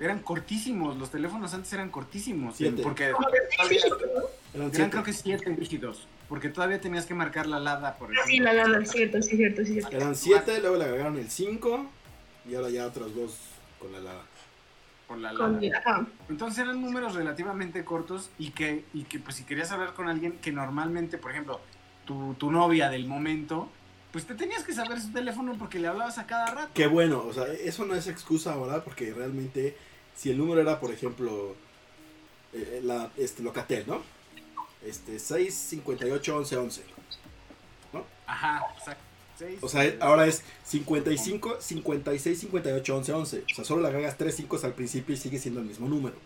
eran 0.01 0.20
cortísimos. 0.20 0.96
Los 0.96 1.11
teléfonos 1.11 1.53
antes 1.55 1.72
eran 1.72 1.90
cortísimos. 1.90 2.57
Siete. 2.57 2.82
Porque. 2.82 3.12
Eran 4.55 4.70
eran 4.74 4.90
creo 4.90 5.03
que 5.05 5.12
siete 5.12 5.51
dígitos. 5.51 6.07
Porque 6.28 6.48
todavía 6.48 6.80
tenías 6.80 7.07
que 7.07 7.14
marcar 7.14 7.46
la 7.46 7.59
lada, 7.59 7.96
por 7.96 8.11
Ah, 8.11 8.20
sí, 8.24 8.34
ejemplo. 8.38 8.53
la 8.53 8.78
la, 8.78 8.84
cierto, 8.86 9.20
sí, 9.22 9.36
cierto, 9.36 9.64
sí, 9.64 9.72
cierto. 9.74 9.96
Eran 9.96 10.14
siete, 10.14 10.61
luego 10.61 10.76
le 10.76 10.84
agregaron 10.84 11.18
el 11.18 11.28
5 11.28 11.86
y 12.48 12.55
ahora 12.55 12.70
ya 12.70 12.86
otros 12.86 13.14
dos 13.14 13.36
con 13.80 13.92
la 13.92 13.98
lada. 14.01 14.22
Por 15.09 15.18
la 15.18 15.34
Con- 15.34 15.61
lada. 15.61 16.07
Entonces 16.28 16.61
eran 16.62 16.80
números 16.80 17.14
relativamente 17.16 17.84
cortos 17.84 18.30
y 18.38 18.51
que, 18.51 18.84
y 18.94 19.03
que 19.05 19.18
pues 19.18 19.36
si 19.36 19.44
querías 19.44 19.72
hablar 19.72 19.92
con 19.94 20.09
alguien 20.09 20.38
que 20.40 20.53
normalmente, 20.53 21.18
por 21.18 21.32
ejemplo, 21.32 21.61
tu, 22.05 22.34
tu 22.34 22.53
novia 22.53 22.88
del 22.90 23.07
momento, 23.07 23.68
pues 24.12 24.24
te 24.24 24.36
tenías 24.36 24.62
que 24.62 24.72
saber 24.72 25.01
su 25.01 25.11
teléfono 25.12 25.55
porque 25.59 25.80
le 25.80 25.88
hablabas 25.88 26.18
a 26.18 26.26
cada 26.28 26.46
rato. 26.46 26.70
Qué 26.74 26.86
bueno, 26.86 27.24
o 27.26 27.32
sea, 27.32 27.46
eso 27.53 27.84
no 27.86 27.96
es 27.96 28.07
excusa 28.07 28.53
ahora 28.53 28.84
porque 28.84 29.12
realmente 29.12 29.76
si 30.21 30.29
el 30.31 30.37
número 30.37 30.61
era, 30.61 30.79
por 30.81 30.93
ejemplo, 30.93 31.55
eh, 32.53 32.81
la, 32.85 33.11
este, 33.16 33.43
Locatel, 33.43 33.85
¿no? 33.87 34.03
Este, 34.85 35.18
658 35.18 36.37
11 36.37 36.57
11. 36.59 36.83
Ajá, 38.27 38.62
exacto. 38.79 39.03
Seis, 39.39 39.59
O 39.62 39.68
sea, 39.68 39.97
ahora 40.01 40.27
es 40.27 40.43
55, 40.64 41.57
56, 41.61 42.39
58, 42.41 42.97
11, 42.97 43.12
11. 43.14 43.45
O 43.51 43.55
sea, 43.55 43.64
solo 43.64 43.81
le 43.81 43.89
agregas 43.89 44.18
3 44.18 44.37
5 44.37 44.61
al 44.62 44.75
principio 44.75 45.14
y 45.14 45.18
sigue 45.18 45.39
siendo 45.39 45.61
el 45.61 45.66
mismo 45.66 45.89
número. 45.89 46.16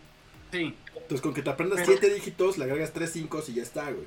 Sí. 0.51 0.75
Entonces, 0.93 1.21
con 1.21 1.33
que 1.33 1.41
te 1.41 1.49
aprendas 1.49 1.79
Pero- 1.79 1.93
7 1.93 2.13
dígitos, 2.13 2.57
le 2.57 2.65
agregas 2.65 2.91
3 2.91 3.09
5 3.09 3.43
y 3.47 3.53
ya 3.53 3.63
está, 3.63 3.89
güey. 3.91 4.05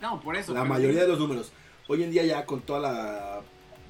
No, 0.00 0.20
por 0.20 0.36
eso. 0.36 0.54
La 0.54 0.62
mayoría 0.62 1.02
de 1.02 1.08
los 1.08 1.18
números. 1.18 1.50
Hoy 1.88 2.04
en 2.04 2.12
día 2.12 2.24
ya 2.24 2.46
con 2.46 2.60
toda 2.60 2.78
la 2.78 3.40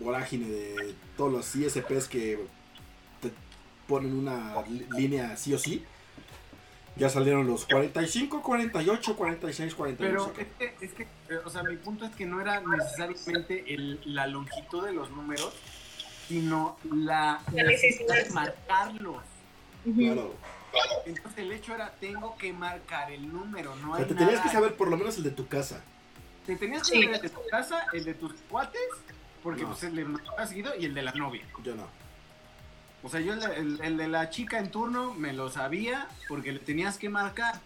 vorágine 0.01 0.49
de 0.49 0.95
todos 1.19 1.31
los 1.31 1.55
ISPs 1.55 2.09
que 2.09 2.39
ponen 3.89 4.17
una 4.17 4.55
línea 4.97 5.37
sí 5.37 5.55
o 5.55 5.59
sí, 5.59 5.85
ya 6.97 7.09
salieron 7.09 7.47
los 7.47 7.65
45, 7.65 8.43
48, 8.43 9.17
46, 9.17 9.75
48. 9.75 10.33
Pero 10.37 10.47
es 10.47 10.53
que, 10.79 10.85
es 10.87 10.93
que, 10.93 11.03
eh, 11.05 11.39
o 11.45 11.49
sea, 11.51 11.63
mi 11.63 11.77
punto 11.77 12.05
es 12.05 12.15
que 12.15 12.27
no 12.27 12.41
era 12.41 12.61
necesariamente 12.61 13.73
el- 13.75 14.01
la 14.05 14.27
longitud 14.27 14.85
de 14.85 14.93
los 14.93 15.11
números, 15.11 15.53
sino 16.29 16.77
la 16.93 17.41
La 17.53 17.63
necesidad 17.65 18.17
de 18.25 18.31
marcarlos. 18.31 19.23
Claro. 19.97 20.35
Entonces 21.07 21.39
el 21.39 21.53
hecho 21.53 21.75
era, 21.75 21.91
tengo 21.99 22.37
que 22.37 22.53
marcar 22.53 23.11
el 23.11 23.33
número, 23.33 23.75
no 23.77 23.93
O 23.93 23.95
hay 23.95 24.01
sea, 24.01 24.09
te 24.09 24.15
tenías 24.15 24.35
nada. 24.35 24.43
que 24.43 24.51
saber 24.55 24.75
por 24.77 24.89
lo 24.89 24.97
menos 24.99 25.17
el 25.17 25.23
de 25.25 25.31
tu 25.31 25.47
casa. 25.47 25.81
Te 26.47 26.57
tenías 26.57 26.83
que 26.83 26.97
Sí. 26.97 27.03
saber 27.05 27.17
el 27.17 27.23
de 27.23 27.29
tu 27.31 27.41
casa, 27.51 27.87
el 27.95 28.05
de 28.05 28.15
tus 28.15 28.33
cuates, 28.51 28.81
porque 29.43 29.63
No. 29.63 29.69
pues 29.69 29.83
el 29.85 29.97
de 29.97 30.05
marcaba 30.05 30.47
seguido, 30.47 30.73
y 30.77 30.85
el 30.85 30.95
de 30.95 31.03
la 31.03 31.13
novia. 31.13 31.47
Yo 31.65 31.75
no. 31.75 31.87
O 33.03 33.09
sea, 33.09 33.21
yo 33.21 33.33
el, 33.35 33.41
de- 33.41 33.55
el- 33.57 33.81
el 33.83 33.97
de 33.97 34.09
la 34.09 34.29
chica 34.31 34.59
en 34.59 34.71
turno 34.71 35.15
me 35.15 35.33
lo 35.33 35.51
sabía 35.51 36.09
porque 36.29 36.53
le 36.53 36.59
tenías 36.59 36.99
que 36.99 37.09
marcar. 37.09 37.61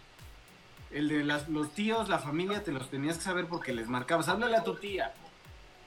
El 0.91 1.09
de 1.09 1.25
las- 1.25 1.49
los 1.49 1.73
tíos, 1.75 2.09
la 2.11 2.19
familia, 2.19 2.63
te 2.63 2.71
los 2.73 2.91
tenías 2.91 3.17
que 3.17 3.25
saber 3.25 3.47
porque 3.47 3.73
les 3.73 3.89
marcabas. 3.89 4.29
Háblale 4.29 4.57
a 4.57 4.63
tu 4.65 4.75
tía. 4.77 5.13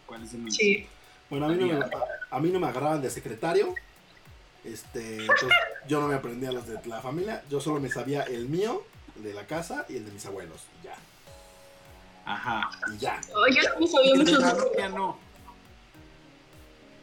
¿Cuál 0.08 0.24
es 0.24 0.32
el 0.34 0.40
número? 0.40 0.56
Sí. 0.56 0.88
Bueno, 1.30 1.46
a 1.46 1.50
mí 1.50 1.56
no 1.56 1.68
me, 1.68 1.74
a, 1.74 1.90
a 2.32 2.40
mí 2.40 2.50
no 2.50 2.60
me 2.60 2.68
agarraban 2.68 3.02
de 3.02 3.10
secretario. 3.10 3.74
Este, 4.64 5.18
entonces, 5.22 5.50
yo 5.88 6.00
no 6.02 6.08
me 6.08 6.16
aprendía 6.16 6.52
los 6.52 6.66
de 6.68 6.80
la 6.86 7.02
familia. 7.02 7.44
Yo 7.50 7.62
solo 7.62 7.80
me 7.80 7.90
sabía 7.90 8.24
el 8.24 8.48
mío, 8.50 8.84
el 9.16 9.24
de 9.24 9.34
la 9.36 9.46
casa 9.46 9.86
y 9.90 9.98
el 9.98 10.06
de 10.06 10.12
mis 10.12 10.26
abuelos. 10.26 10.62
Y 10.82 10.86
ya. 10.86 10.96
Ajá. 12.26 12.70
Y 12.94 12.98
ya. 12.98 13.22
Oh, 13.36 13.46
yo 13.48 13.62
sí 13.78 13.88
sabía 13.88 14.14
El 14.14 14.26
de 14.26 14.32
muchos 14.34 14.92
no. 14.96 15.18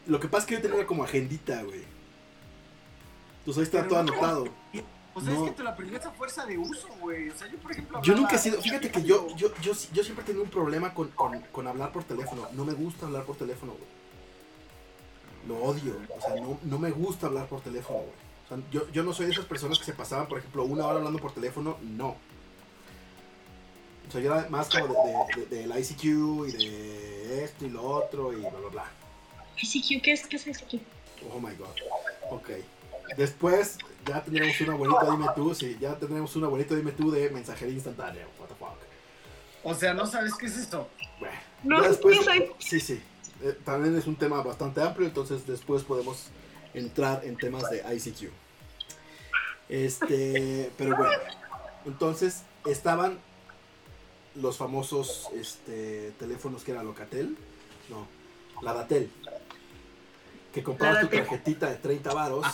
Lo 0.06 0.18
que 0.18 0.26
pasa 0.28 0.40
es 0.42 0.46
que 0.48 0.54
yo 0.56 0.68
tenía 0.70 0.84
como 0.86 1.04
agendita, 1.04 1.62
güey. 1.62 1.84
Entonces 3.44 3.58
ahí 3.58 3.64
está 3.64 3.78
Pero 3.78 3.88
todo 3.88 4.02
no. 4.04 4.12
anotado. 4.12 4.48
O 5.14 5.20
sea, 5.20 5.30
No. 5.34 5.44
es 5.44 5.50
que 5.50 5.56
te 5.58 5.62
lo 5.62 5.68
aprendías 5.70 6.06
a 6.06 6.10
fuerza 6.12 6.46
de 6.46 6.56
uso, 6.56 6.88
güey. 7.00 7.28
O 7.28 7.36
sea, 7.36 7.46
yo, 7.50 7.58
por 7.58 7.72
ejemplo. 7.72 8.00
Yo 8.02 8.14
nunca 8.14 8.36
he 8.36 8.38
sido, 8.38 8.60
fíjate 8.62 8.90
que 8.90 9.02
yo, 9.02 9.28
yo, 9.36 9.52
yo, 9.60 9.72
yo 9.92 10.02
siempre 10.02 10.22
he 10.22 10.26
tenido 10.26 10.42
un 10.44 10.48
problema 10.50 10.94
con, 10.94 11.08
con, 11.08 11.38
con 11.52 11.66
hablar 11.66 11.92
por 11.92 12.04
teléfono. 12.04 12.48
No 12.52 12.64
me 12.64 12.72
gusta 12.72 13.04
hablar 13.06 13.24
por 13.24 13.36
teléfono, 13.36 13.72
güey. 13.72 13.84
Lo 15.48 15.64
odio. 15.66 15.96
O 16.16 16.20
sea, 16.20 16.36
no, 16.40 16.58
no 16.62 16.78
me 16.78 16.90
gusta 16.90 17.26
hablar 17.26 17.46
por 17.46 17.60
teléfono, 17.60 17.98
güey. 17.98 18.10
O 18.46 18.48
sea, 18.48 18.58
yo, 18.70 18.88
yo 18.90 19.02
no 19.02 19.12
soy 19.12 19.26
de 19.26 19.32
esas 19.32 19.44
personas 19.44 19.78
que 19.78 19.84
se 19.84 19.92
pasaban, 19.92 20.28
por 20.28 20.38
ejemplo, 20.38 20.64
una 20.64 20.86
hora 20.86 20.98
hablando 20.98 21.18
por 21.18 21.32
teléfono. 21.32 21.76
No. 21.82 22.16
O 24.08 24.12
sea, 24.12 24.20
yo 24.20 24.32
era 24.34 24.48
más 24.50 24.68
como 24.68 24.86
de, 24.94 25.42
de- 25.42 25.46
de- 25.46 25.56
del 25.68 25.78
ICQ 25.78 26.04
y 26.48 26.52
de 26.68 27.44
esto 27.44 27.66
y 27.66 27.70
lo 27.70 27.82
otro 27.82 28.32
y 28.32 28.36
bla, 28.36 28.50
bla, 28.50 28.68
bla. 28.70 28.84
ICQ, 29.60 30.02
¿qué 30.02 30.12
es? 30.12 30.26
¿Qué 30.26 30.36
es 30.36 30.46
ICQ? 30.46 30.80
Oh 31.34 31.38
my 31.40 31.54
god. 31.56 31.68
Ok. 32.30 32.50
Después 33.16 33.78
ya 34.06 34.22
tendríamos 34.22 34.60
un 34.60 34.70
abuelito 34.70 35.10
dime 35.10 35.26
tú, 35.34 35.54
sí, 35.54 35.76
ya 35.80 35.94
tendríamos 35.96 36.34
un 36.36 36.44
abuelito 36.44 36.74
dime 36.74 36.92
tú 36.92 37.10
de 37.10 37.30
mensajería 37.30 37.74
instantánea. 37.74 38.26
What 38.38 38.48
the 38.48 38.54
fuck. 38.54 38.76
O 39.64 39.74
sea, 39.74 39.94
no 39.94 40.06
sabes 40.06 40.34
qué 40.34 40.46
es 40.46 40.56
esto. 40.56 40.88
Bueno, 41.20 41.34
No, 41.62 41.80
después, 41.82 42.16
yo 42.16 42.22
soy- 42.22 42.50
sí, 42.58 42.80
sí. 42.80 43.00
Eh, 43.42 43.56
también 43.64 43.96
es 43.96 44.06
un 44.06 44.16
tema 44.16 44.42
bastante 44.42 44.80
amplio, 44.82 45.06
entonces 45.06 45.46
después 45.46 45.82
podemos 45.82 46.26
entrar 46.74 47.24
en 47.24 47.36
temas 47.36 47.68
de 47.70 47.78
ICQ. 47.94 48.30
Este, 49.68 50.70
pero 50.78 50.96
bueno, 50.96 51.12
entonces 51.86 52.42
estaban 52.66 53.18
los 54.34 54.56
famosos 54.56 55.28
este, 55.34 56.12
teléfonos 56.18 56.64
que 56.64 56.72
era 56.72 56.82
Locatel, 56.82 57.36
no, 57.88 58.06
la 58.62 58.72
Datel, 58.72 59.10
que 60.52 60.62
comprabas 60.62 61.00
tu 61.02 61.08
tarjetita 61.16 61.70
de 61.70 61.76
30 61.76 62.12
varos. 62.14 62.44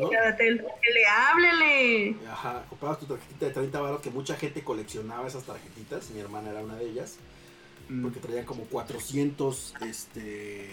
¿no? 0.00 0.10
Le 0.10 1.06
háblele. 1.06 2.16
Ajá, 2.30 2.64
comprabas 2.68 2.98
tu 3.00 3.06
tarjetita 3.06 3.46
de 3.46 3.52
30 3.52 3.80
varos, 3.80 4.00
que 4.00 4.10
mucha 4.10 4.36
gente 4.36 4.62
coleccionaba 4.62 5.26
esas 5.26 5.44
tarjetitas, 5.44 6.10
mi 6.10 6.20
hermana 6.20 6.50
era 6.50 6.60
una 6.60 6.76
de 6.76 6.88
ellas, 6.88 7.16
Mm. 7.88 8.02
porque 8.02 8.20
traían 8.20 8.44
como 8.44 8.64
400, 8.64 9.74
este... 9.88 10.68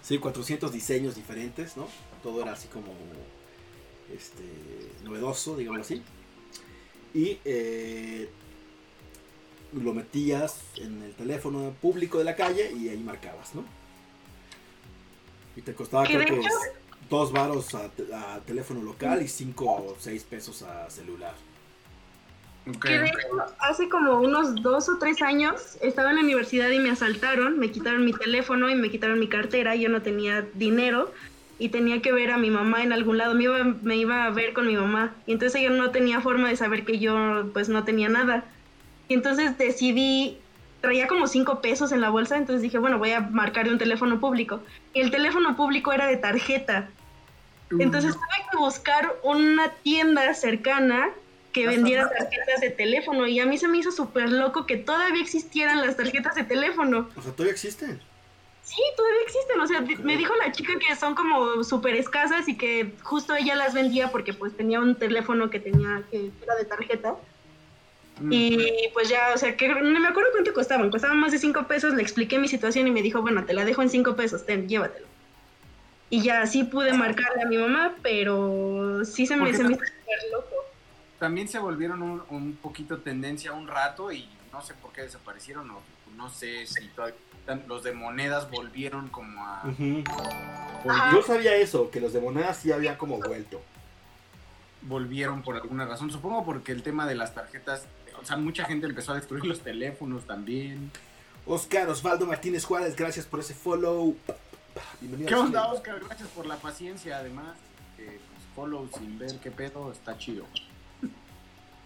Sí, 0.00 0.18
400 0.18 0.70
diseños 0.72 1.16
diferentes, 1.16 1.76
¿no? 1.76 1.88
Todo 2.22 2.40
era 2.42 2.52
así 2.52 2.68
como 2.68 2.92
este 4.14 4.44
novedoso, 5.02 5.56
digamos 5.56 5.80
así. 5.80 6.02
Y 7.12 7.40
eh, 7.44 8.28
lo 9.72 9.92
metías 9.92 10.60
en 10.76 11.02
el 11.02 11.12
teléfono 11.14 11.74
público 11.82 12.18
de 12.18 12.24
la 12.24 12.36
calle 12.36 12.70
y 12.70 12.88
ahí 12.88 12.98
marcabas, 12.98 13.54
¿no? 13.56 13.64
Y 15.56 15.62
te 15.62 15.74
costaba 15.74 16.04
creo 16.04 16.24
que 16.24 16.34
hecho- 16.34 16.48
dos 17.08 17.32
varos 17.32 17.74
a, 17.74 17.84
a 18.34 18.40
teléfono 18.40 18.82
local 18.82 19.22
y 19.22 19.28
cinco 19.28 19.64
o 19.66 19.96
seis 19.98 20.22
pesos 20.24 20.62
a 20.62 20.88
celular. 20.90 21.34
Ok. 22.68 22.84
Que 22.84 22.98
de 22.98 23.06
hecho, 23.06 23.18
hace 23.60 23.88
como 23.88 24.18
unos 24.20 24.56
dos 24.56 24.88
o 24.88 24.98
tres 24.98 25.22
años 25.22 25.78
estaba 25.82 26.10
en 26.10 26.16
la 26.16 26.22
universidad 26.22 26.68
y 26.70 26.80
me 26.80 26.90
asaltaron, 26.90 27.58
me 27.58 27.70
quitaron 27.70 28.04
mi 28.04 28.12
teléfono 28.12 28.68
y 28.68 28.74
me 28.74 28.90
quitaron 28.90 29.20
mi 29.20 29.28
cartera, 29.28 29.76
yo 29.76 29.88
no 29.88 30.02
tenía 30.02 30.44
dinero 30.54 31.12
y 31.60 31.68
tenía 31.68 32.02
que 32.02 32.12
ver 32.12 32.32
a 32.32 32.38
mi 32.38 32.50
mamá 32.50 32.82
en 32.82 32.92
algún 32.92 33.18
lado, 33.18 33.34
me 33.34 33.44
iba, 33.44 33.62
me 33.64 33.96
iba 33.96 34.24
a 34.24 34.30
ver 34.30 34.52
con 34.52 34.66
mi 34.66 34.74
mamá 34.76 35.14
y 35.26 35.32
entonces 35.32 35.62
yo 35.62 35.70
no 35.70 35.90
tenía 35.90 36.20
forma 36.20 36.48
de 36.48 36.56
saber 36.56 36.84
que 36.84 36.98
yo 36.98 37.50
pues 37.52 37.68
no 37.68 37.84
tenía 37.84 38.08
nada. 38.08 38.44
Y 39.08 39.14
entonces 39.14 39.56
decidí, 39.56 40.38
traía 40.86 41.08
como 41.08 41.26
cinco 41.26 41.60
pesos 41.60 41.90
en 41.90 42.00
la 42.00 42.10
bolsa, 42.10 42.36
entonces 42.36 42.62
dije, 42.62 42.78
bueno, 42.78 42.96
voy 42.96 43.10
a 43.10 43.18
marcar 43.20 43.68
un 43.68 43.76
teléfono 43.76 44.20
público. 44.20 44.60
Y 44.94 45.00
el 45.00 45.10
teléfono 45.10 45.56
público 45.56 45.92
era 45.92 46.06
de 46.06 46.16
tarjeta. 46.16 46.88
Entonces 47.76 48.14
tuve 48.14 48.46
que 48.52 48.56
buscar 48.56 49.16
una 49.24 49.72
tienda 49.82 50.32
cercana 50.32 51.10
que 51.50 51.66
vendiera 51.66 52.08
tarjetas 52.08 52.60
de 52.60 52.70
teléfono 52.70 53.26
y 53.26 53.40
a 53.40 53.46
mí 53.46 53.58
se 53.58 53.66
me 53.66 53.78
hizo 53.78 53.90
súper 53.90 54.30
loco 54.30 54.64
que 54.64 54.76
todavía 54.76 55.20
existieran 55.20 55.84
las 55.84 55.96
tarjetas 55.96 56.36
de 56.36 56.44
teléfono. 56.44 57.10
O 57.16 57.22
sea, 57.22 57.32
todavía 57.32 57.54
existen. 57.54 58.00
Sí, 58.62 58.80
todavía 58.96 59.22
existen. 59.24 59.60
O 59.60 59.66
sea, 59.66 59.80
me 60.04 60.16
dijo 60.16 60.36
la 60.36 60.52
chica 60.52 60.74
que 60.78 60.94
son 60.94 61.16
como 61.16 61.64
súper 61.64 61.96
escasas 61.96 62.46
y 62.46 62.56
que 62.56 62.92
justo 63.02 63.34
ella 63.34 63.56
las 63.56 63.74
vendía 63.74 64.12
porque 64.12 64.32
pues 64.34 64.56
tenía 64.56 64.78
un 64.78 64.94
teléfono 64.94 65.50
que 65.50 65.58
tenía 65.58 66.04
que 66.12 66.30
era 66.44 66.54
de 66.54 66.64
tarjeta. 66.64 67.16
Mm. 68.20 68.32
Y 68.32 68.88
pues 68.94 69.08
ya, 69.08 69.32
o 69.34 69.38
sea, 69.38 69.56
que 69.56 69.68
no 69.68 70.00
me 70.00 70.08
acuerdo 70.08 70.30
cuánto 70.32 70.52
costaban. 70.52 70.90
Costaban 70.90 71.20
más 71.20 71.32
de 71.32 71.38
5 71.38 71.66
pesos. 71.66 71.94
Le 71.94 72.02
expliqué 72.02 72.38
mi 72.38 72.48
situación 72.48 72.86
y 72.86 72.90
me 72.90 73.02
dijo, 73.02 73.22
bueno, 73.22 73.44
te 73.44 73.52
la 73.52 73.64
dejo 73.64 73.82
en 73.82 73.90
5 73.90 74.16
pesos, 74.16 74.46
ten, 74.46 74.68
llévatelo. 74.68 75.06
Y 76.08 76.22
ya 76.22 76.42
así 76.42 76.64
pude 76.64 76.92
marcarle 76.92 77.42
a 77.42 77.46
mi 77.46 77.58
mamá, 77.58 77.94
pero 78.02 79.04
sí 79.04 79.26
se 79.26 79.36
me, 79.36 79.52
se 79.52 79.64
me 79.64 79.72
hizo 79.72 79.82
loco. 80.32 80.54
También 81.18 81.48
se 81.48 81.58
volvieron 81.58 82.02
un, 82.02 82.22
un 82.30 82.56
poquito 82.56 82.98
tendencia 82.98 83.52
un 83.52 83.66
rato 83.66 84.12
y 84.12 84.28
no 84.52 84.62
sé 84.62 84.74
por 84.74 84.92
qué 84.92 85.02
desaparecieron 85.02 85.70
o 85.70 85.80
no 86.16 86.30
sé 86.30 86.64
si 86.66 86.86
todavía 86.88 87.16
los 87.66 87.82
de 87.82 87.92
monedas 87.92 88.50
volvieron 88.50 89.08
como 89.08 89.44
a... 89.44 89.62
Ujú. 89.66 90.02
Ajá. 90.88 91.12
Yo 91.12 91.22
sabía 91.22 91.54
eso, 91.56 91.90
que 91.90 92.00
los 92.00 92.12
de 92.12 92.20
monedas 92.20 92.56
sí 92.56 92.72
habían 92.72 92.96
como 92.96 93.18
vuelto. 93.18 93.60
volvieron 94.82 95.42
por 95.42 95.56
alguna 95.56 95.86
razón. 95.86 96.10
Supongo 96.10 96.44
porque 96.44 96.72
el 96.72 96.82
tema 96.82 97.06
de 97.06 97.14
las 97.14 97.34
tarjetas, 97.34 97.86
sea, 98.26 98.36
mucha 98.36 98.64
gente 98.64 98.86
empezó 98.86 99.12
a 99.12 99.16
destruir 99.16 99.44
los 99.44 99.60
teléfonos 99.60 100.24
también. 100.24 100.90
Oscar 101.46 101.88
Osvaldo 101.88 102.26
Martínez 102.26 102.64
Juárez, 102.64 102.96
gracias 102.96 103.24
por 103.26 103.40
ese 103.40 103.54
follow. 103.54 104.16
Bienvenido 105.00 105.28
¿Qué 105.28 105.34
onda. 105.34 105.72
Oscar? 105.72 106.00
Gracias 106.04 106.28
por 106.30 106.46
la 106.46 106.56
paciencia, 106.56 107.18
además. 107.18 107.56
Eh, 107.98 108.04
pues, 108.06 108.20
follow 108.54 108.88
sin 108.98 109.18
ver 109.18 109.38
qué 109.38 109.50
pedo, 109.50 109.92
está 109.92 110.18
chido. 110.18 110.44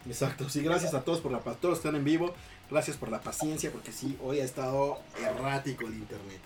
Exacto, 0.06 0.48
sí, 0.48 0.62
gracias 0.62 0.94
a 0.94 1.02
todos 1.04 1.20
por 1.20 1.30
la 1.30 1.40
pa- 1.40 1.54
todos 1.54 1.76
están 1.78 1.94
en 1.94 2.04
vivo. 2.04 2.34
Gracias 2.70 2.96
por 2.96 3.10
la 3.10 3.20
paciencia, 3.20 3.70
porque 3.70 3.92
sí, 3.92 4.16
hoy 4.22 4.40
ha 4.40 4.44
estado 4.44 4.98
errático 5.20 5.86
el 5.86 5.94
internet. 5.94 6.40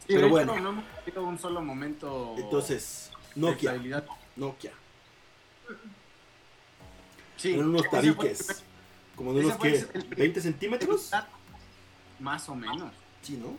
Sí, 0.00 0.08
Pero 0.08 0.20
de 0.22 0.26
hecho, 0.26 0.30
bueno. 0.32 0.60
no, 0.60 0.68
hemos 0.70 0.84
tenido 1.04 1.24
un 1.24 1.38
solo 1.38 1.62
momento 1.62 2.34
Entonces, 2.38 3.10
Nokia. 3.36 3.74
Nokia. 4.36 4.72
Sí, 7.36 7.54
Eran 7.54 7.68
unos 7.68 7.82
fue- 7.82 7.90
tabiques, 7.90 8.62
como 9.16 9.32
de 9.34 9.44
unos 9.44 9.58
fue 9.58 9.72
que, 9.72 9.78
el- 9.78 9.88
el- 9.94 10.14
20 10.14 10.40
centímetros. 10.40 11.10
Más 12.20 12.48
o 12.48 12.54
menos. 12.54 12.92
Sí, 13.22 13.36
¿no? 13.42 13.56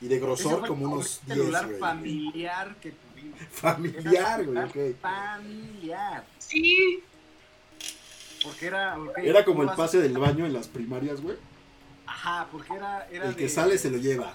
Y 0.00 0.08
de 0.08 0.18
grosor 0.18 0.60
fue 0.60 0.68
como 0.68 0.86
unos 0.92 1.18
primer 1.20 1.36
10, 1.36 1.38
celular 1.46 1.66
güey. 1.66 1.78
familiar 1.80 2.76
que 2.82 2.90
tuvimos. 2.92 3.40
Familiar, 3.50 4.44
güey, 4.44 4.58
Era 4.58 4.66
ok. 4.66 4.76
Familiar. 5.00 6.24
Sí, 6.38 7.02
Porque 8.42 8.66
era. 8.66 8.98
ok, 8.98 9.18
Era 9.18 9.44
como 9.44 9.62
el 9.62 9.70
pase 9.70 9.98
del 9.98 10.18
baño 10.18 10.44
en 10.46 10.52
las 10.52 10.68
primarias, 10.68 11.20
güey. 11.20 11.36
Ajá, 12.06 12.46
porque 12.52 12.74
era. 12.74 13.06
era 13.10 13.28
El 13.28 13.36
que 13.36 13.44
de- 13.44 13.48
sale 13.48 13.78
se 13.78 13.90
lo 13.90 13.96
lleva. 13.98 14.34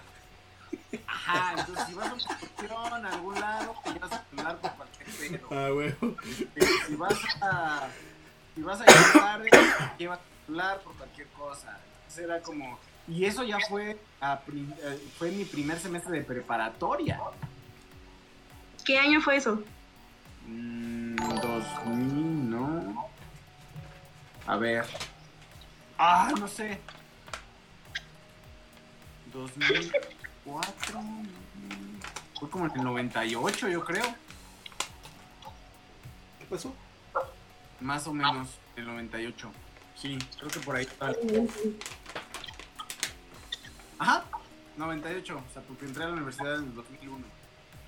Ajá, 1.07 1.55
entonces 1.59 1.86
si 1.88 1.93
vas 1.93 2.07
a 2.09 2.13
una 2.13 2.24
excursión 2.24 3.05
a 3.05 3.09
algún 3.13 3.36
lado, 3.39 3.76
te 3.84 3.93
llevas 3.93 4.11
a 4.11 4.26
celular 4.30 4.59
por 4.59 4.72
cualquier 4.72 5.07
pedo. 5.39 5.47
Ah, 5.51 5.69
güey. 5.69 5.89
Eh, 6.55 6.65
Si 6.88 6.95
vas 6.95 7.19
a. 7.41 7.88
Si 8.56 8.62
vas 8.62 8.82
a 8.82 8.86
llegar 8.86 9.14
tarde, 9.14 9.49
llevas 9.97 10.20
tu 10.20 10.45
celular 10.45 10.80
por 10.82 10.95
cualquier 10.95 11.28
cosa. 11.30 11.80
Entonces 11.95 12.24
era 12.24 12.41
como. 12.41 12.80
Y 13.08 13.26
eso 13.26 13.43
ya 13.43 13.58
fue, 13.68 13.97
a 14.20 14.39
eh, 14.54 15.10
fue 15.18 15.32
mi 15.32 15.43
primer 15.45 15.80
semestre 15.80 16.20
de 16.20 16.24
preparatoria. 16.24 17.20
¿qué 18.86 18.97
año 18.97 19.22
fue 19.22 19.38
eso? 19.38 19.64
Mm, 20.47 21.16
2000, 21.16 22.49
¿no? 22.49 23.10
A 24.47 24.56
ver. 24.58 24.86
Ah, 25.97 26.32
no 26.39 26.47
sé. 26.47 26.80
2004. 29.34 30.99
mm, 31.02 31.30
Fue 32.39 32.49
como 32.49 32.66
en 32.66 32.72
el 32.76 32.84
98, 32.84 33.68
yo 33.70 33.84
creo. 33.84 34.04
¿Qué 36.39 36.45
pasó? 36.49 36.74
Más 37.82 38.05
o 38.07 38.13
menos, 38.13 38.47
el 38.75 38.86
98. 38.86 39.51
Sí, 39.95 40.17
creo 40.38 40.49
que 40.49 40.59
por 40.59 40.75
ahí 40.75 40.84
está. 40.84 41.13
Ajá, 43.99 44.23
98. 44.77 45.36
O 45.36 45.53
sea, 45.53 45.61
porque 45.63 45.86
entré 45.86 46.03
a 46.03 46.07
la 46.07 46.13
universidad 46.13 46.59
en 46.59 46.65
el 46.65 46.75
2001. 46.75 47.25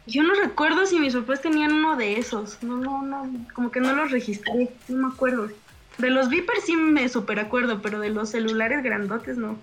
Yo 0.06 0.24
no 0.24 0.34
recuerdo 0.34 0.86
si 0.86 1.00
mis 1.00 1.14
papás 1.14 1.42
tenían 1.42 1.72
uno 1.72 1.96
de 1.96 2.18
esos. 2.18 2.62
No, 2.62 2.78
no, 2.78 3.04
no, 3.04 3.48
como 3.54 3.72
que 3.72 3.80
no 3.80 3.94
los 3.94 4.12
registré, 4.12 4.70
no 4.90 5.08
me 5.08 5.14
acuerdo. 5.14 5.50
De 5.98 6.10
los 6.10 6.28
Vipers 6.28 6.66
sí 6.66 6.76
me 6.76 7.08
super 7.08 7.40
acuerdo, 7.40 7.82
pero 7.82 8.00
de 8.00 8.10
los 8.10 8.30
celulares 8.30 8.84
grandotes 8.84 9.38
no. 9.38 9.58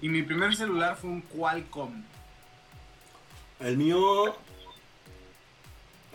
Y 0.00 0.08
mi 0.08 0.22
primer 0.22 0.56
celular 0.56 0.96
fue 0.96 1.10
un 1.10 1.20
Qualcomm. 1.20 2.02
El 3.60 3.76
mío. 3.76 4.34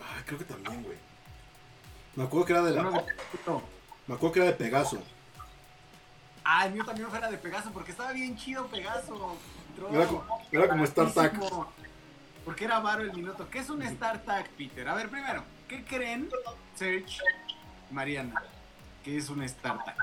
Ah, 0.00 0.22
creo 0.26 0.38
que 0.38 0.44
también, 0.44 0.82
güey. 0.82 0.98
Me 2.16 2.24
acuerdo 2.24 2.46
que 2.46 2.52
era 2.52 2.62
de 2.62 2.72
Uno 2.78 2.90
la. 2.90 3.02
de-. 3.02 3.14
Me 4.06 4.14
acuerdo 4.14 4.32
que 4.32 4.40
era 4.40 4.48
de 4.50 4.54
Pegaso. 4.56 5.02
Ah, 6.44 6.66
el 6.66 6.72
mío 6.72 6.84
también 6.84 7.08
fuera 7.08 7.30
de 7.30 7.38
Pegaso, 7.38 7.70
porque 7.72 7.92
estaba 7.92 8.12
bien 8.12 8.36
chido 8.36 8.66
Pegaso. 8.66 9.36
Era 9.90 10.06
como, 10.06 10.24
era 10.50 10.68
como 10.68 10.86
StarTAC. 10.86 11.38
Porque 12.44 12.64
era 12.64 12.80
varo 12.80 13.02
el 13.02 13.12
minuto. 13.12 13.48
¿Qué 13.48 13.60
es 13.60 13.70
un 13.70 13.82
StarTAC, 13.82 14.48
Peter? 14.50 14.88
A 14.88 14.94
ver, 14.94 15.08
primero, 15.08 15.44
¿qué 15.68 15.84
creen, 15.84 16.28
Serge, 16.74 17.18
Mariana, 17.90 18.42
que 19.04 19.16
es 19.16 19.28
un 19.28 19.48
StarTAC? 19.48 19.96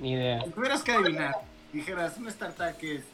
Ni 0.00 0.12
idea. 0.12 0.42
Si 0.44 0.50
tuvieras 0.50 0.82
que 0.82 0.92
adivinar, 0.92 1.34
dijeras, 1.72 2.16
un 2.18 2.30
StarTAC 2.30 2.82
es- 2.84 3.04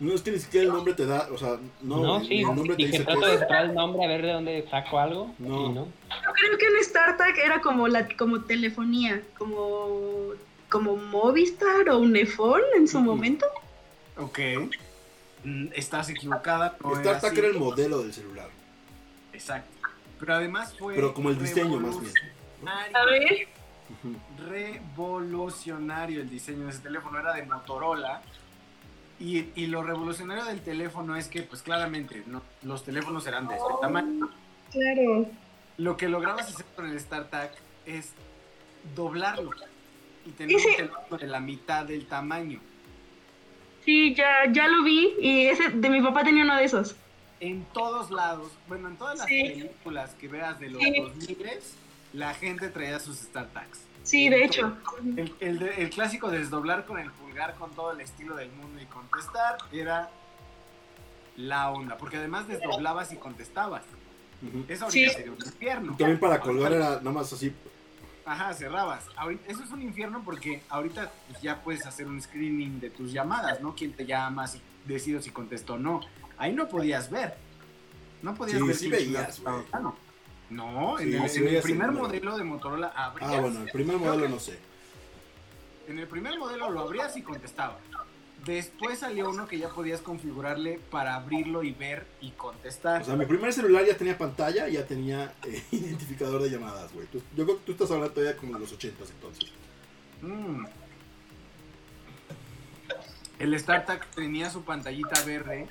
No 0.00 0.14
es 0.14 0.22
que 0.22 0.30
ni 0.32 0.38
siquiera 0.38 0.66
el 0.66 0.72
nombre 0.72 0.94
te 0.94 1.04
da. 1.06 1.28
O 1.30 1.36
sea, 1.38 1.58
no. 1.82 1.98
No, 1.98 2.16
el, 2.20 2.26
sí. 2.26 2.38
el 2.40 2.46
nombre 2.46 2.74
te 2.74 2.84
Dije, 2.84 2.92
dice 2.92 2.98
que 2.98 3.04
trato 3.04 3.26
de 3.26 3.34
es. 3.34 3.40
buscar 3.40 3.64
el 3.66 3.74
nombre 3.74 4.04
a 4.04 4.08
ver 4.08 4.22
de 4.22 4.32
dónde 4.32 4.66
saco 4.70 4.98
algo. 4.98 5.34
No. 5.38 5.66
y 5.66 5.68
no. 5.74 5.84
Yo 5.84 6.32
creo 6.32 6.58
que 6.58 6.66
un 6.68 6.82
StarTAC 6.84 7.36
era 7.38 7.60
como 7.60 7.86
la 7.86 8.08
como 8.16 8.40
telefonía, 8.42 9.22
como 9.38 10.32
como 10.70 10.96
Movistar 10.96 11.88
o 11.90 11.98
Unifón 11.98 12.62
en 12.76 12.88
su 12.88 13.00
momento. 13.00 13.44
Ok. 14.16 14.38
Mm, 15.44 15.66
Estás 15.74 16.08
equivocada. 16.10 16.76
no 16.82 16.92
era 16.92 17.00
StarTAC 17.00 17.32
así. 17.32 17.38
era 17.40 17.48
el 17.48 17.58
modelo 17.58 18.02
del 18.02 18.12
celular. 18.14 18.48
Exacto. 19.32 19.68
Pero 20.18 20.34
además 20.34 20.74
fue... 20.78 20.94
Pero 20.94 21.14
como 21.14 21.30
el 21.30 21.38
diseño, 21.38 21.80
más 21.80 21.98
bien. 22.00 22.12
revolucionario. 22.62 22.96
A 22.96 23.04
ver, 23.06 23.48
revolucionario 24.48 26.20
el 26.20 26.30
diseño 26.30 26.64
de 26.64 26.70
ese 26.70 26.80
teléfono, 26.80 27.18
era 27.18 27.32
de 27.34 27.42
Motorola. 27.44 28.22
Y, 29.20 29.48
y 29.54 29.66
lo 29.66 29.82
revolucionario 29.82 30.44
del 30.46 30.60
teléfono 30.62 31.14
es 31.14 31.28
que, 31.28 31.42
pues 31.42 31.62
claramente, 31.62 32.22
¿no? 32.26 32.40
los 32.62 32.82
teléfonos 32.84 33.26
eran 33.26 33.46
de 33.46 33.54
este 33.54 33.68
tamaño. 33.80 34.28
claro. 34.72 35.26
Lo 35.76 35.96
que 35.96 36.08
lograbas 36.08 36.48
hacer 36.48 36.66
con 36.76 36.86
el 36.90 36.98
StarTAC 37.00 37.52
es 37.86 38.12
doblarlo 38.94 39.50
y 40.26 40.30
tener 40.32 40.56
Ese- 40.56 40.68
un 40.68 40.76
teléfono 40.76 41.18
de 41.18 41.26
la 41.26 41.40
mitad 41.40 41.84
del 41.86 42.06
tamaño. 42.06 42.60
Sí, 43.84 44.14
ya 44.14 44.50
ya 44.52 44.68
lo 44.68 44.82
vi 44.84 45.14
y 45.20 45.46
ese 45.46 45.70
de 45.70 45.88
mi 45.88 46.02
papá 46.02 46.22
tenía 46.22 46.44
uno 46.44 46.56
de 46.56 46.64
esos. 46.64 46.96
En 47.40 47.64
todos 47.72 48.10
lados, 48.10 48.52
bueno, 48.68 48.88
en 48.88 48.96
todas 48.98 49.18
las 49.18 49.26
Sí. 49.26 49.42
películas 49.42 50.10
que 50.20 50.28
veas 50.28 50.60
de 50.60 50.68
los 50.70 50.82
Sí. 50.82 51.00
2000, 51.00 51.38
la 52.12 52.34
gente 52.34 52.68
traía 52.68 53.00
sus 53.00 53.16
StarTACs. 53.16 53.80
Sí, 54.02 54.28
de 54.28 54.44
hecho. 54.44 54.76
El, 55.16 55.34
el 55.40 55.62
el 55.62 55.90
clásico 55.90 56.30
de 56.30 56.40
desdoblar 56.40 56.84
con 56.84 56.98
el 56.98 57.10
pulgar 57.30 57.54
con 57.54 57.70
todo 57.70 57.92
el 57.92 58.00
estilo 58.00 58.34
del 58.34 58.50
mundo 58.50 58.80
y 58.82 58.86
contestar 58.86 59.56
era 59.72 60.10
la 61.36 61.70
onda, 61.70 61.96
porque 61.96 62.16
además 62.16 62.48
desdoblabas 62.48 63.12
y 63.12 63.16
contestabas. 63.16 63.82
Eso 64.68 64.86
ahorita 64.86 65.10
Sí. 65.10 65.14
sería 65.14 65.30
un 65.32 65.38
infierno. 65.38 65.96
También 65.96 66.18
para 66.18 66.40
colgar 66.40 66.72
era 66.72 66.88
nada 66.96 67.12
más 67.12 67.32
así. 67.32 67.54
Ajá, 68.24 68.52
cerrabas. 68.54 69.04
Ahorita- 69.16 69.50
eso 69.50 69.62
es 69.62 69.70
un 69.70 69.82
infierno 69.82 70.22
porque 70.24 70.62
ahorita 70.68 71.10
pues, 71.28 71.40
ya 71.42 71.62
puedes 71.62 71.86
hacer 71.86 72.06
un 72.06 72.20
screening 72.20 72.80
de 72.80 72.90
tus 72.90 73.12
llamadas, 73.12 73.60
¿no? 73.60 73.74
Quién 73.74 73.92
te 73.92 74.04
llama, 74.06 74.46
si 74.48 74.60
decido 74.84 75.22
si 75.22 75.30
contesto 75.30 75.74
o 75.74 75.78
no. 75.78 76.00
Ahí 76.36 76.52
no 76.52 76.68
podías 76.68 77.10
ver. 77.10 77.36
No 78.22 78.34
podías 78.34 78.58
Sí, 78.58 78.66
ver 78.66 78.76
sí 78.76 78.84
si 78.86 78.90
veías, 78.90 79.40
plano. 79.40 79.94
No, 80.50 80.96
Sí, 80.98 81.04
en 81.04 81.22
el, 81.22 81.28
sí 81.30 81.36
en 81.38 81.42
el 81.42 81.48
veías 81.48 81.64
el 81.64 81.70
primer 81.70 81.92
modelo 81.92 82.36
de 82.36 82.44
Motorola 82.44 82.88
abrías. 82.88 83.30
Ah, 83.32 83.40
bueno, 83.40 83.62
el 83.62 83.70
primer 83.70 83.96
modelo 83.98 84.28
no 84.28 84.40
sé. 84.40 84.58
En 85.90 85.98
el 85.98 86.06
primer 86.06 86.38
modelo 86.38 86.70
lo 86.70 86.80
abrías 86.80 87.16
y 87.16 87.22
contestaba. 87.22 87.76
Después 88.46 89.00
salió 89.00 89.28
uno 89.28 89.46
que 89.48 89.58
ya 89.58 89.68
podías 89.70 90.00
configurarle 90.00 90.78
para 90.90 91.16
abrirlo 91.16 91.62
y 91.64 91.72
ver 91.72 92.06
y 92.20 92.30
contestar. 92.30 93.02
O 93.02 93.04
sea, 93.04 93.16
mi 93.16 93.26
primer 93.26 93.52
celular 93.52 93.84
ya 93.84 93.96
tenía 93.96 94.16
pantalla 94.16 94.68
y 94.68 94.74
ya 94.74 94.86
tenía 94.86 95.34
eh, 95.44 95.62
identificador 95.72 96.40
de 96.42 96.50
llamadas, 96.50 96.92
güey. 96.92 97.06
Yo 97.12 97.20
creo 97.34 97.46
que 97.58 97.64
tú 97.66 97.72
estás 97.72 97.90
hablando 97.90 98.12
todavía 98.14 98.36
como 98.36 98.54
de 98.54 98.60
los 98.60 98.72
80 98.72 99.04
entonces. 99.04 99.50
Mm. 100.22 100.64
El 103.40 103.58
StarTAC 103.58 104.06
tenía 104.14 104.48
su 104.50 104.62
pantallita 104.62 105.22
verde, 105.24 105.66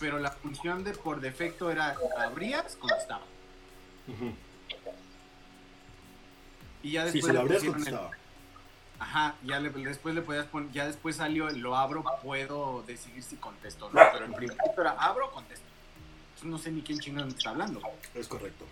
pero 0.00 0.18
la 0.18 0.30
función 0.30 0.84
de 0.84 0.92
por 0.92 1.20
defecto 1.20 1.70
era 1.70 1.94
abrías, 2.18 2.74
contestaba. 2.76 3.24
Ujú. 4.08 4.32
Y 6.84 6.92
ya 6.92 7.06
Sí, 7.08 7.18
después 7.18 7.24
si 7.24 7.26
lo 7.28 7.32
le 7.34 7.38
abrías 7.40 7.58
pusieron 7.64 7.78
el- 7.80 7.84
contestaba. 7.84 8.21
Ajá, 9.02 9.34
ya 9.42 9.58
le- 9.58 9.70
después 9.70 10.14
le 10.14 10.22
podías 10.22 10.46
poner, 10.46 10.70
ya 10.70 10.86
después 10.86 11.16
salió, 11.16 11.48
el 11.48 11.58
lo 11.58 11.76
abro, 11.76 12.04
puedo 12.22 12.84
decidir 12.86 13.22
si 13.24 13.34
contesto 13.34 13.86
o 13.86 13.90
no, 13.90 14.00
pero 14.12 14.24
en 14.26 14.32
principio 14.32 14.64
era 14.80 14.92
abro 14.92 15.26
o 15.26 15.30
contesto. 15.32 15.64
Entonces 16.28 16.48
no 16.50 16.56
sé 16.58 16.70
ni 16.70 16.82
quién 16.82 17.00
chingado 17.00 17.26
me 17.26 17.32
está 17.36 17.50
hablando. 17.50 17.80
Es 18.14 18.28
correcto. 18.28 18.64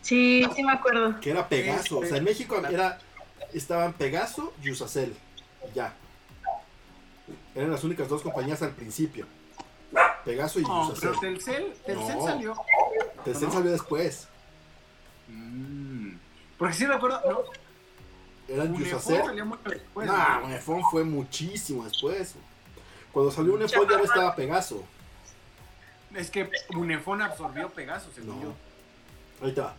Sí, 0.00 0.46
sí 0.54 0.62
me 0.62 0.72
acuerdo. 0.72 1.18
Que 1.20 1.30
era 1.30 1.48
Pegaso. 1.48 1.98
O 1.98 2.06
sea, 2.06 2.18
en 2.18 2.24
México 2.24 2.56
era, 2.70 3.00
estaban 3.52 3.92
Pegaso 3.94 4.52
y 4.62 4.70
Usacell. 4.70 5.12
Y 5.68 5.74
ya. 5.74 5.92
Eran 7.54 7.72
las 7.72 7.82
únicas 7.82 8.08
dos 8.08 8.22
compañías 8.22 8.62
al 8.62 8.70
principio. 8.70 9.26
Pegaso 10.24 10.60
y 10.60 10.62
No, 10.62 10.82
Usacell. 10.88 11.00
pero 11.08 11.20
Telcel, 11.20 11.74
Telcel 11.84 12.16
No. 12.18 12.24
salió. 12.24 12.56
Telcel 13.24 13.48
¿no? 13.48 13.52
salió 13.54 13.70
después. 13.72 14.28
Porque 16.58 16.74
sí 16.74 16.86
recuerdo, 16.86 17.20
no, 17.28 17.40
Eran 18.48 18.74
Unifón 18.74 19.00
salió 19.00 19.44
mucho 19.46 19.62
después. 19.68 20.06
No, 20.06 20.40
¿no? 20.40 20.46
Unifón 20.46 20.82
fue 20.90 21.04
muchísimo 21.04 21.84
después. 21.84 22.34
Cuando 23.12 23.30
salió 23.32 23.54
Unifón 23.54 23.88
ya 23.88 23.96
no 23.98 24.04
estaba 24.04 24.34
Pegaso. 24.34 24.84
Es 26.14 26.30
que 26.30 26.48
Unifón 26.74 27.20
absorbió 27.22 27.68
Pegasus, 27.70 28.14
según 28.14 28.36
No. 28.36 28.42
yo. 28.42 29.46
Ahí 29.46 29.52
va. 29.52 29.74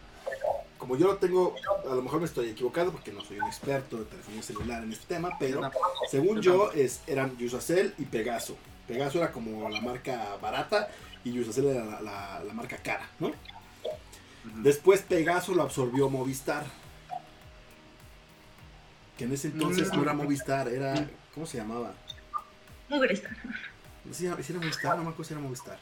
Como 0.78 0.96
yo 0.96 1.08
lo 1.08 1.18
tengo, 1.18 1.56
a 1.90 1.96
lo 1.96 2.02
mejor 2.04 2.20
me 2.20 2.26
estoy 2.28 2.50
equivocado 2.50 2.92
porque 2.92 3.12
no 3.12 3.22
soy 3.22 3.40
un 3.40 3.48
experto 3.48 3.98
de 3.98 4.06
telefonía 4.06 4.44
celular 4.44 4.84
en 4.84 4.92
este 4.94 5.16
tema, 5.16 5.32
pero 5.40 5.72
según 6.12 6.42
yo 6.42 6.72
es, 6.74 7.02
eran 7.08 7.36
Usacell 7.44 7.96
y 7.98 8.06
Pegaso. 8.06 8.56
Pegaso 8.88 9.18
era 9.18 9.32
como 9.32 9.68
la 9.70 9.82
marca 9.82 10.38
barata 10.40 10.90
y 11.24 11.40
Usacell 11.40 11.66
era 11.70 11.84
la, 11.86 12.02
la- 12.02 12.44
la 12.46 12.54
marca 12.54 12.78
cara, 12.78 13.10
¿no? 13.20 13.32
Después 14.56 15.02
Pegaso 15.02 15.54
lo 15.54 15.64
absorbió 15.64 16.10
Movistar. 16.10 16.66
Que 19.18 19.24
en 19.26 19.34
ese 19.34 19.48
entonces 19.50 19.92
Mm. 19.92 19.96
no 19.96 20.02
era 20.04 20.14
Movistar, 20.14 20.68
era... 20.68 21.08
¿Cómo 21.34 21.46
se 21.46 21.58
llamaba? 21.58 21.94
No 22.90 23.00
sé 24.14 24.14
si 24.16 24.26
era 24.26 24.60
Movistar, 24.60 24.98
no 24.98 25.04
me 25.04 25.10
acuerdo 25.10 25.24
si 25.26 25.34
era 25.34 25.42
Movistar. 25.42 25.80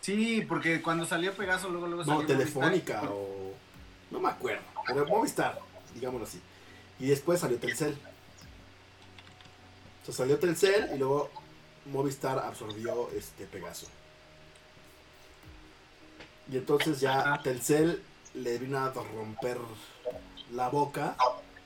Sí, 0.00 0.44
porque 0.48 0.80
cuando 0.82 1.06
salió 1.06 1.34
Pegaso, 1.34 1.68
luego, 1.68 1.86
luego 1.86 2.04
No, 2.04 2.12
salió 2.20 2.26
Telefónica 2.26 2.94
Movistar. 3.02 3.10
o... 3.12 3.54
No 4.10 4.20
me 4.20 4.28
acuerdo, 4.28 4.62
pero 4.86 5.06
Movistar, 5.06 5.58
digámoslo 5.94 6.26
así. 6.26 6.40
Y 6.98 7.06
después 7.08 7.40
salió 7.40 7.58
Telcel. 7.58 7.96
O 10.02 10.06
sea, 10.06 10.14
salió 10.14 10.38
Telcel 10.38 10.90
y 10.94 10.98
luego 10.98 11.30
Movistar 11.86 12.38
absorbió 12.38 13.10
este 13.10 13.44
Pegaso. 13.46 13.86
Y 16.50 16.56
entonces 16.56 17.00
ya 17.00 17.20
Ajá. 17.20 17.42
Telcel 17.42 18.02
le 18.34 18.58
vino 18.58 18.78
a 18.78 18.90
romper 18.92 19.58
la 20.52 20.68
boca 20.68 21.16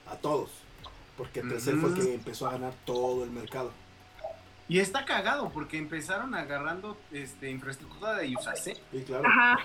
a 0.06 0.16
todos. 0.16 0.50
Porque 1.16 1.42
Telcel 1.42 1.80
fue 1.80 1.90
el 1.90 1.94
que 1.96 2.14
empezó 2.14 2.48
a 2.48 2.52
ganar 2.52 2.74
todo 2.84 3.22
el 3.24 3.30
mercado. 3.30 3.70
Y 4.68 4.80
está 4.80 5.04
cagado 5.04 5.50
porque 5.50 5.76
empezaron 5.76 6.34
agarrando 6.34 6.96
este, 7.12 7.50
infraestructura 7.50 8.16
de 8.16 8.34
Usacell. 8.34 8.78
Sí, 8.90 9.02
claro. 9.02 9.28
Ajá. 9.28 9.58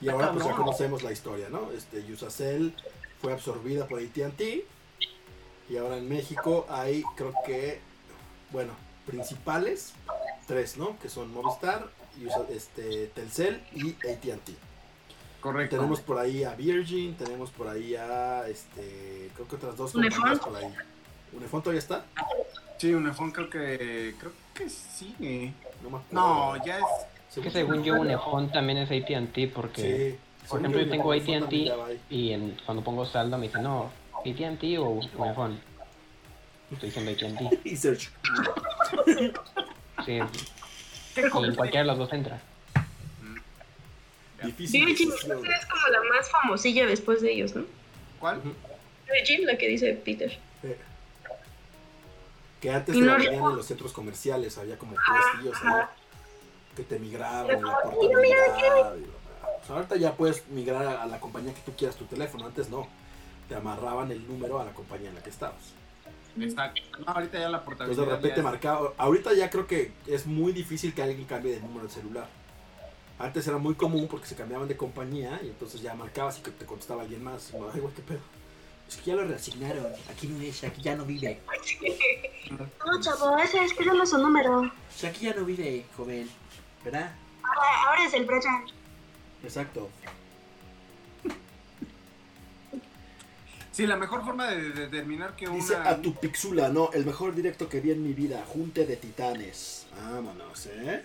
Y 0.00 0.08
ahora 0.08 0.32
pues 0.32 0.44
ya 0.44 0.52
conocemos 0.52 1.02
la 1.02 1.12
historia, 1.12 1.48
¿no? 1.48 1.70
Este, 1.72 2.00
Usacell 2.12 2.74
fue 3.22 3.32
absorbida 3.32 3.86
por 3.86 4.00
AT&T 4.00 4.66
y 5.70 5.76
ahora 5.78 5.96
en 5.96 6.08
México 6.08 6.66
hay, 6.68 7.02
creo 7.16 7.32
que, 7.46 7.80
bueno, 8.50 8.74
principales, 9.06 9.94
tres, 10.46 10.76
¿no? 10.76 10.98
Que 10.98 11.08
son 11.08 11.32
Movistar, 11.32 11.88
este, 12.50 13.06
Telcel 13.08 13.62
y 13.74 13.90
AT&T. 13.90 14.52
Correcto. 15.40 15.76
Tenemos 15.76 16.00
por 16.00 16.18
ahí 16.18 16.42
a 16.42 16.54
Virgin, 16.54 17.14
tenemos 17.16 17.50
por 17.50 17.68
ahí 17.68 17.94
a, 17.96 18.48
este, 18.48 19.30
creo 19.34 19.46
que 19.46 19.56
otras 19.56 19.76
dos 19.76 19.92
compañías 19.92 20.38
por 20.38 20.56
ahí. 20.56 20.72
¿Unifón 21.34 21.62
todavía 21.62 21.80
está? 21.80 22.04
Sí, 22.78 22.94
Unifón 22.94 23.30
creo 23.30 23.50
que 23.50 24.14
creo 24.18 24.32
que 24.54 24.70
sigue. 24.70 25.52
No 25.82 25.90
me 25.90 25.98
acuerdo. 25.98 26.12
No, 26.12 26.64
ya 26.64 26.78
es. 26.78 26.84
Es 27.36 27.42
que 27.42 27.50
según 27.50 27.82
yo, 27.82 27.94
Unifón 28.00 28.50
también 28.52 28.78
es 28.78 28.90
AT&T 28.90 29.48
porque, 29.48 30.16
Sí. 30.42 30.46
por 30.48 30.60
ejemplo, 30.60 30.80
yo 30.80 30.88
tengo 30.88 31.12
AT&T 31.12 31.72
y 32.08 32.32
en, 32.32 32.56
cuando 32.64 32.82
pongo 32.84 33.04
saldo 33.04 33.36
me 33.36 33.48
dice, 33.48 33.60
no, 33.60 33.90
AT&T 34.24 34.78
o 34.78 34.88
Unifón. 35.18 35.58
Estoy 36.70 36.88
diciendo 36.90 37.10
AT&T. 37.10 37.60
Y 37.68 37.76
Search. 37.76 38.10
Sí, 40.04 40.18
y 41.16 41.44
en 41.44 41.54
cualquiera 41.54 41.82
de 41.82 41.86
las 41.86 41.98
dos 41.98 42.12
entra. 42.12 42.40
Difícil. 44.42 44.84
Virgin 44.84 45.10
decisión. 45.10 45.46
es 45.46 45.66
como 45.66 45.86
la 45.88 45.98
más 46.14 46.30
famosilla 46.30 46.86
después 46.86 47.22
de 47.22 47.32
ellos, 47.32 47.54
¿no? 47.54 47.64
¿Cuál? 48.20 48.40
Virgin, 49.10 49.46
la 49.46 49.56
que 49.56 49.68
dice 49.68 49.92
Peter. 50.04 50.38
Eh, 50.62 50.78
Que 52.60 52.70
antes 52.70 52.96
no 52.96 53.16
en 53.16 53.40
los 53.56 53.66
centros 53.66 53.92
comerciales, 53.92 54.58
había 54.58 54.78
como 54.78 54.94
puestillos 54.94 55.56
ahí 55.64 55.84
que 56.76 56.82
te 56.82 56.98
migraban, 56.98 57.60
como, 57.60 57.76
mira, 58.00 58.18
mira. 58.20 58.92
O 59.62 59.66
sea, 59.66 59.76
ahorita 59.76 59.96
ya 59.96 60.12
puedes 60.12 60.46
migrar 60.48 60.84
a, 60.84 61.02
a 61.04 61.06
la 61.06 61.20
compañía 61.20 61.54
que 61.54 61.60
tú 61.60 61.72
quieras 61.76 61.96
tu 61.96 62.04
teléfono, 62.04 62.46
antes 62.46 62.68
no. 62.68 62.88
Te 63.48 63.54
amarraban 63.54 64.10
el 64.10 64.26
número 64.26 64.58
a 64.58 64.64
la 64.64 64.72
compañía 64.72 65.10
en 65.10 65.14
la 65.14 65.22
que 65.22 65.30
estabas. 65.30 65.72
Exacto. 66.40 66.80
No, 66.98 67.12
ahorita 67.12 67.38
ya 67.38 67.48
la 67.48 67.64
portabilidad. 67.64 68.04
de 68.04 68.10
repente 68.10 68.38
es- 68.40 68.44
marcaba. 68.44 68.92
Ahorita 68.98 69.32
ya 69.34 69.50
creo 69.50 69.66
que 69.66 69.92
es 70.06 70.26
muy 70.26 70.52
difícil 70.52 70.94
que 70.94 71.02
alguien 71.02 71.24
cambie 71.26 71.52
de 71.54 71.60
número 71.60 71.86
de 71.86 71.92
celular. 71.92 72.28
Antes 73.18 73.46
era 73.46 73.58
muy 73.58 73.74
común 73.74 74.08
porque 74.08 74.26
se 74.26 74.34
cambiaban 74.34 74.66
de 74.66 74.76
compañía 74.76 75.38
y 75.42 75.46
entonces 75.46 75.80
ya 75.80 75.94
marcabas 75.94 76.38
y 76.38 76.42
que 76.42 76.50
te 76.50 76.64
contestaba 76.66 77.02
alguien 77.02 77.22
más. 77.22 77.52
No, 77.54 77.70
ay, 77.72 77.80
güey, 77.80 77.94
qué 77.94 78.02
pedo. 78.02 78.20
Es 78.88 78.96
que 78.96 79.04
ya 79.10 79.14
lo 79.16 79.24
reasignaron. 79.24 79.86
Aquí 80.10 80.26
no 80.26 80.42
es, 80.42 80.62
aquí 80.64 80.82
ya 80.82 80.96
no 80.96 81.04
vive. 81.04 81.40
No, 82.50 83.00
chavo, 83.00 83.38
ese 83.38 83.64
es 83.64 83.72
pídele 83.72 84.04
su 84.04 84.18
número. 84.18 84.60
O 84.60 84.70
sea, 84.94 85.08
aquí 85.10 85.24
ya 85.24 85.34
no 85.34 85.44
vive, 85.46 85.86
joven. 85.96 86.28
¿Verdad? 86.84 87.14
Ahora, 87.42 87.84
ahora 87.88 88.04
es 88.06 88.12
el 88.12 88.26
Brian. 88.26 88.66
Exacto. 89.42 89.88
Sí, 93.74 93.88
la 93.88 93.96
mejor 93.96 94.24
forma 94.24 94.46
de, 94.48 94.70
de 94.70 94.80
determinar 94.86 95.34
que 95.34 95.48
Dice 95.48 95.74
una. 95.74 95.88
a 95.90 96.00
tu 96.00 96.14
pixula, 96.14 96.68
no, 96.68 96.90
el 96.92 97.04
mejor 97.04 97.34
directo 97.34 97.68
que 97.68 97.80
vi 97.80 97.90
en 97.90 98.04
mi 98.04 98.12
vida, 98.12 98.44
Junte 98.46 98.86
de 98.86 98.94
Titanes. 98.96 99.86
Vámonos, 100.00 100.66
eh. 100.66 101.02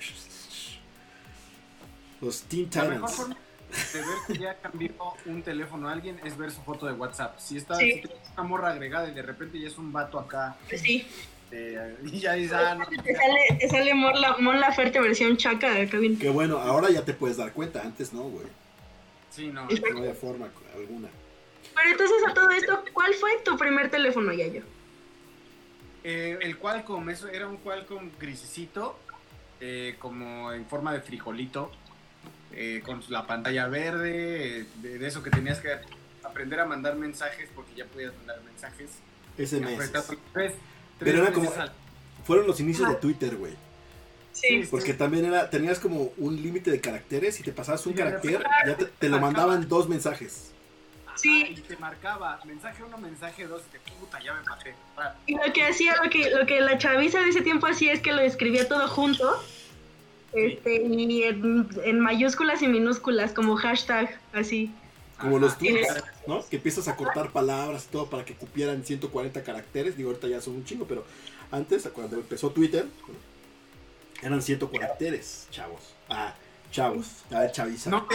Los 2.22 2.44
Teen 2.44 2.70
La 2.76 2.84
mejor 2.84 3.10
Titans. 3.10 3.16
forma 3.16 3.38
de 3.94 4.00
ver 4.00 4.18
que 4.28 4.38
ya 4.38 4.56
cambió 4.58 4.92
un 5.26 5.42
teléfono 5.42 5.90
a 5.90 5.94
alguien 5.94 6.20
es 6.24 6.38
ver 6.38 6.52
su 6.52 6.62
foto 6.62 6.86
de 6.86 6.94
WhatsApp. 6.94 7.40
Si 7.40 7.58
está 7.58 7.76
Sí. 7.76 7.92
si 7.94 8.02
tienes 8.02 8.18
una 8.34 8.44
morra 8.44 8.70
agregada 8.70 9.08
y 9.10 9.14
de 9.14 9.22
repente 9.24 9.60
ya 9.60 9.68
es 9.68 9.78
un 9.80 9.92
vato 9.92 10.20
acá 10.20 10.56
Pues 10.68 10.82
sí. 10.82 11.08
eh, 11.52 11.98
y 12.06 12.20
ya 12.20 12.34
dices, 12.34 12.54
ah, 12.54 12.76
no, 12.76 12.86
Te 12.86 13.16
sale, 13.16 13.58
te 13.60 13.68
sale 13.70 13.94
Mon, 13.96 14.20
la, 14.22 14.38
Mon 14.38 14.60
Laferte 14.60 15.00
versión 15.00 15.38
chaca 15.38 15.72
de 15.74 15.84
acá 15.84 15.98
bien. 15.98 16.20
Que 16.20 16.30
bueno, 16.30 16.60
ahora 16.60 16.90
ya 16.92 17.04
te 17.04 17.14
puedes 17.14 17.38
dar 17.38 17.52
cuenta, 17.54 17.82
antes 17.82 18.14
no, 18.14 18.24
güey. 18.24 18.46
sí, 19.32 19.48
no. 19.48 19.66
No 19.66 19.98
había 20.00 20.14
forma 20.14 20.50
alguna. 20.76 21.08
Pero 21.82 21.92
entonces 21.92 22.18
a 22.28 22.34
todo 22.34 22.50
esto, 22.50 22.84
¿cuál 22.94 23.14
fue 23.14 23.32
tu 23.44 23.58
primer 23.58 23.90
teléfono, 23.90 24.34
Yayo? 24.34 24.64
Eh, 26.04 26.38
el 26.42 26.58
Qualcomm, 26.58 27.10
eso 27.10 27.28
era 27.28 27.48
un 27.48 27.58
Qualcomm 27.58 28.10
grisecito, 28.20 28.98
eh, 29.62 29.96
como 30.00 30.52
en 30.54 30.66
forma 30.66 30.94
de 30.94 31.02
frijolito, 31.02 31.72
eh, 32.54 32.82
con 32.86 33.02
la 33.10 33.28
pantalla 33.28 33.68
verde, 33.68 34.66
de, 34.82 34.98
de 35.00 35.08
eso 35.08 35.22
que 35.24 35.30
tenías 35.30 35.60
que 35.60 35.70
aprender 36.24 36.60
a 36.60 36.66
mandar 36.66 36.96
mensajes 36.96 37.50
porque 37.56 37.74
ya 37.76 37.86
podías 37.86 38.14
mandar 38.18 38.42
mensajes. 38.44 38.90
SMS. 39.38 39.74
Apretas 39.76 40.08
tres- 40.08 40.18
tres 40.34 40.56
Pero 41.00 41.24
era 41.24 41.32
como- 41.34 41.52
al- 41.54 41.72
Fueron 42.26 42.46
los 42.46 42.60
inicios 42.60 42.88
de 42.90 42.96
Twitter, 42.96 43.36
güey. 43.38 43.54
Sí, 44.34 44.64
Porque 44.70 44.94
también 44.94 45.26
era, 45.26 45.50
tenías 45.50 45.80
como 45.80 46.14
un 46.18 46.36
límite 46.42 46.70
de 46.72 46.80
caracteres 46.80 47.40
y 47.40 47.44
te 47.44 47.52
pasabas 47.52 47.86
un 47.88 47.94
Sí, 47.94 47.98
carácter, 47.98 48.44
ya 48.68 48.78
te, 48.78 48.86
te 48.86 49.10
lo 49.10 49.20
mandaban 49.20 49.68
dos 49.68 49.90
mensajes. 49.90 50.52
Sí. 51.22 51.46
Y 51.50 51.62
te 51.62 51.78
marcaba 51.78 52.40
mensaje 52.46 52.84
uno, 52.84 52.98
mensaje 52.98 53.48
dos, 53.48 53.62
y 53.68 53.72
te 53.72 53.80
puta, 53.92 54.20
ya 54.24 54.34
me 54.34 54.44
maté. 54.44 54.74
Ah, 54.98 55.14
Y 55.26 55.36
lo 55.36 55.52
que 55.54 55.64
hacía, 55.64 55.96
lo 56.04 56.10
que, 56.10 56.30
lo 56.30 56.46
que 56.46 56.62
la 56.62 56.78
chaviza 56.78 57.20
de 57.22 57.30
ese 57.30 57.42
tiempo 57.42 57.68
hacía 57.68 57.94
es 57.94 58.02
que 58.02 58.12
lo 58.14 58.22
escribía 58.22 58.68
todo 58.68 58.88
junto. 58.88 59.44
Este, 60.34 60.84
y 60.84 61.24
en, 61.24 61.68
en 61.84 62.00
mayúsculas 62.00 62.62
y 62.62 62.68
minúsculas, 62.68 63.34
como 63.34 63.56
hashtag, 63.56 64.20
así. 64.34 64.72
Como 65.18 65.38
Ajá. 65.38 65.46
los 65.46 65.58
tweets, 65.58 66.04
¿no? 66.28 66.46
Que 66.48 66.56
empiezas 66.58 66.88
a 66.88 66.96
cortar 66.96 67.32
palabras 67.32 67.86
y 67.86 67.92
todo 67.92 68.10
para 68.10 68.24
que 68.24 68.36
cupieran 68.36 68.86
140 68.86 69.44
caracteres. 69.44 69.98
Digo, 69.98 70.10
ahorita 70.10 70.28
ya 70.28 70.40
son 70.40 70.56
un 70.56 70.64
chingo, 70.64 70.86
pero 70.86 71.04
antes, 71.52 71.90
cuando 71.94 72.16
empezó 72.18 72.52
Twitter, 72.52 72.86
eran 74.22 74.42
100 74.42 74.60
caracteres, 74.68 75.48
chavos. 75.52 75.82
Ah, 76.10 76.34
chavos. 76.72 77.08
A 77.32 77.40
ver, 77.40 77.52
chaviza. 77.52 77.90
No, 77.90 78.08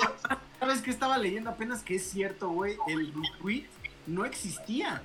¿sabes 0.65 0.81
qué 0.81 0.91
estaba 0.91 1.19
leyendo 1.19 1.51
apenas 1.51 1.83
que 1.83 1.97
es 1.97 2.09
cierto, 2.09 2.49
güey? 2.49 2.79
El 2.87 3.13
retweet 3.13 3.67
no 4.07 4.25
existía. 4.25 5.03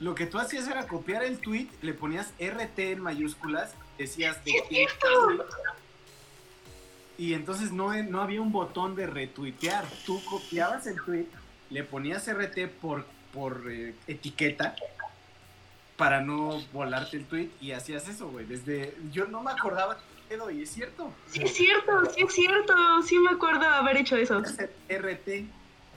Lo 0.00 0.16
que 0.16 0.26
tú 0.26 0.40
hacías 0.40 0.66
era 0.66 0.88
copiar 0.88 1.22
el 1.22 1.38
tweet, 1.38 1.68
le 1.82 1.94
ponías 1.94 2.32
RT 2.40 2.78
en 2.80 3.00
mayúsculas, 3.00 3.74
decías 3.96 4.44
de 4.44 4.54
quién 4.68 4.88
y 7.16 7.34
entonces 7.34 7.70
no, 7.70 7.94
no 8.04 8.20
había 8.20 8.40
un 8.40 8.50
botón 8.50 8.96
de 8.96 9.06
retuitear. 9.06 9.84
Tú 10.04 10.20
copiabas 10.24 10.88
el 10.88 11.00
tweet, 11.00 11.26
le 11.70 11.84
ponías 11.84 12.28
RT 12.28 12.68
por, 12.80 13.06
por 13.32 13.70
eh, 13.70 13.94
etiqueta 14.08 14.74
para 15.96 16.20
no 16.20 16.60
volarte 16.72 17.18
el 17.18 17.24
tweet 17.24 17.50
y 17.60 17.70
hacías 17.70 18.08
eso, 18.08 18.28
güey. 18.30 18.46
Desde, 18.46 18.96
yo 19.12 19.26
no 19.26 19.44
me 19.44 19.52
acordaba 19.52 19.98
pedo 20.28 20.50
y 20.50 20.62
es 20.62 20.70
cierto. 20.70 21.12
Sí, 21.30 21.42
es 21.42 21.54
cierto, 21.54 22.04
sí 22.14 22.22
es 22.22 22.32
cierto. 22.32 22.74
Sí 23.02 23.18
me 23.18 23.30
acuerdo 23.30 23.66
haber 23.66 23.96
hecho 23.96 24.16
eso. 24.16 24.40
RT. 24.40 25.46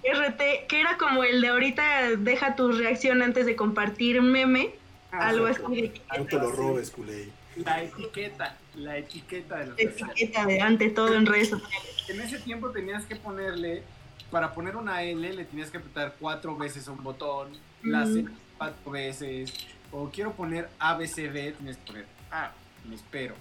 RT, 0.04 0.68
que 0.68 0.80
era 0.80 0.98
como 0.98 1.24
el 1.24 1.42
de 1.42 1.50
ahorita 1.50 2.16
deja 2.18 2.56
tu 2.56 2.72
reacción 2.72 3.22
antes 3.22 3.46
de 3.46 3.56
compartir 3.56 4.22
meme. 4.22 4.74
Ah, 5.12 5.30
algo 5.30 5.46
así 5.46 5.62
de 5.82 6.02
No 6.18 6.26
te 6.26 6.38
lo 6.38 6.52
robes, 6.52 6.90
culé. 6.90 7.30
La 7.58 7.84
etiqueta, 7.84 8.58
la 8.76 8.98
etiqueta 8.98 9.58
de 9.60 9.66
los 9.68 9.80
etiqueta 9.80 10.46
de 10.46 10.62
ante 10.62 10.90
todo 10.90 11.14
en 11.16 11.26
redes 11.26 11.50
sociales. 11.50 11.90
En 12.08 12.22
ese 12.22 12.40
tiempo 12.40 12.70
tenías 12.70 13.06
que 13.06 13.18
ponerle, 13.18 13.84
para 14.32 14.54
poner 14.54 14.78
una 14.78 15.04
L, 15.04 15.34
le 15.34 15.44
tenías 15.44 15.70
que 15.70 15.78
apretar 15.78 16.16
cuatro 16.18 16.56
veces 16.56 16.88
un 16.88 17.04
botón, 17.04 17.50
la 17.84 18.06
C 18.06 18.24
Mm. 18.24 18.30
cuatro 18.58 18.92
veces, 18.92 19.54
o 19.92 20.10
quiero 20.10 20.32
poner 20.32 20.70
ABCD, 20.80 21.52
tienes 21.58 21.76
que 21.78 21.84
poner 21.88 22.06
A, 22.32 22.52
me 22.88 22.96
espero, 22.96 23.36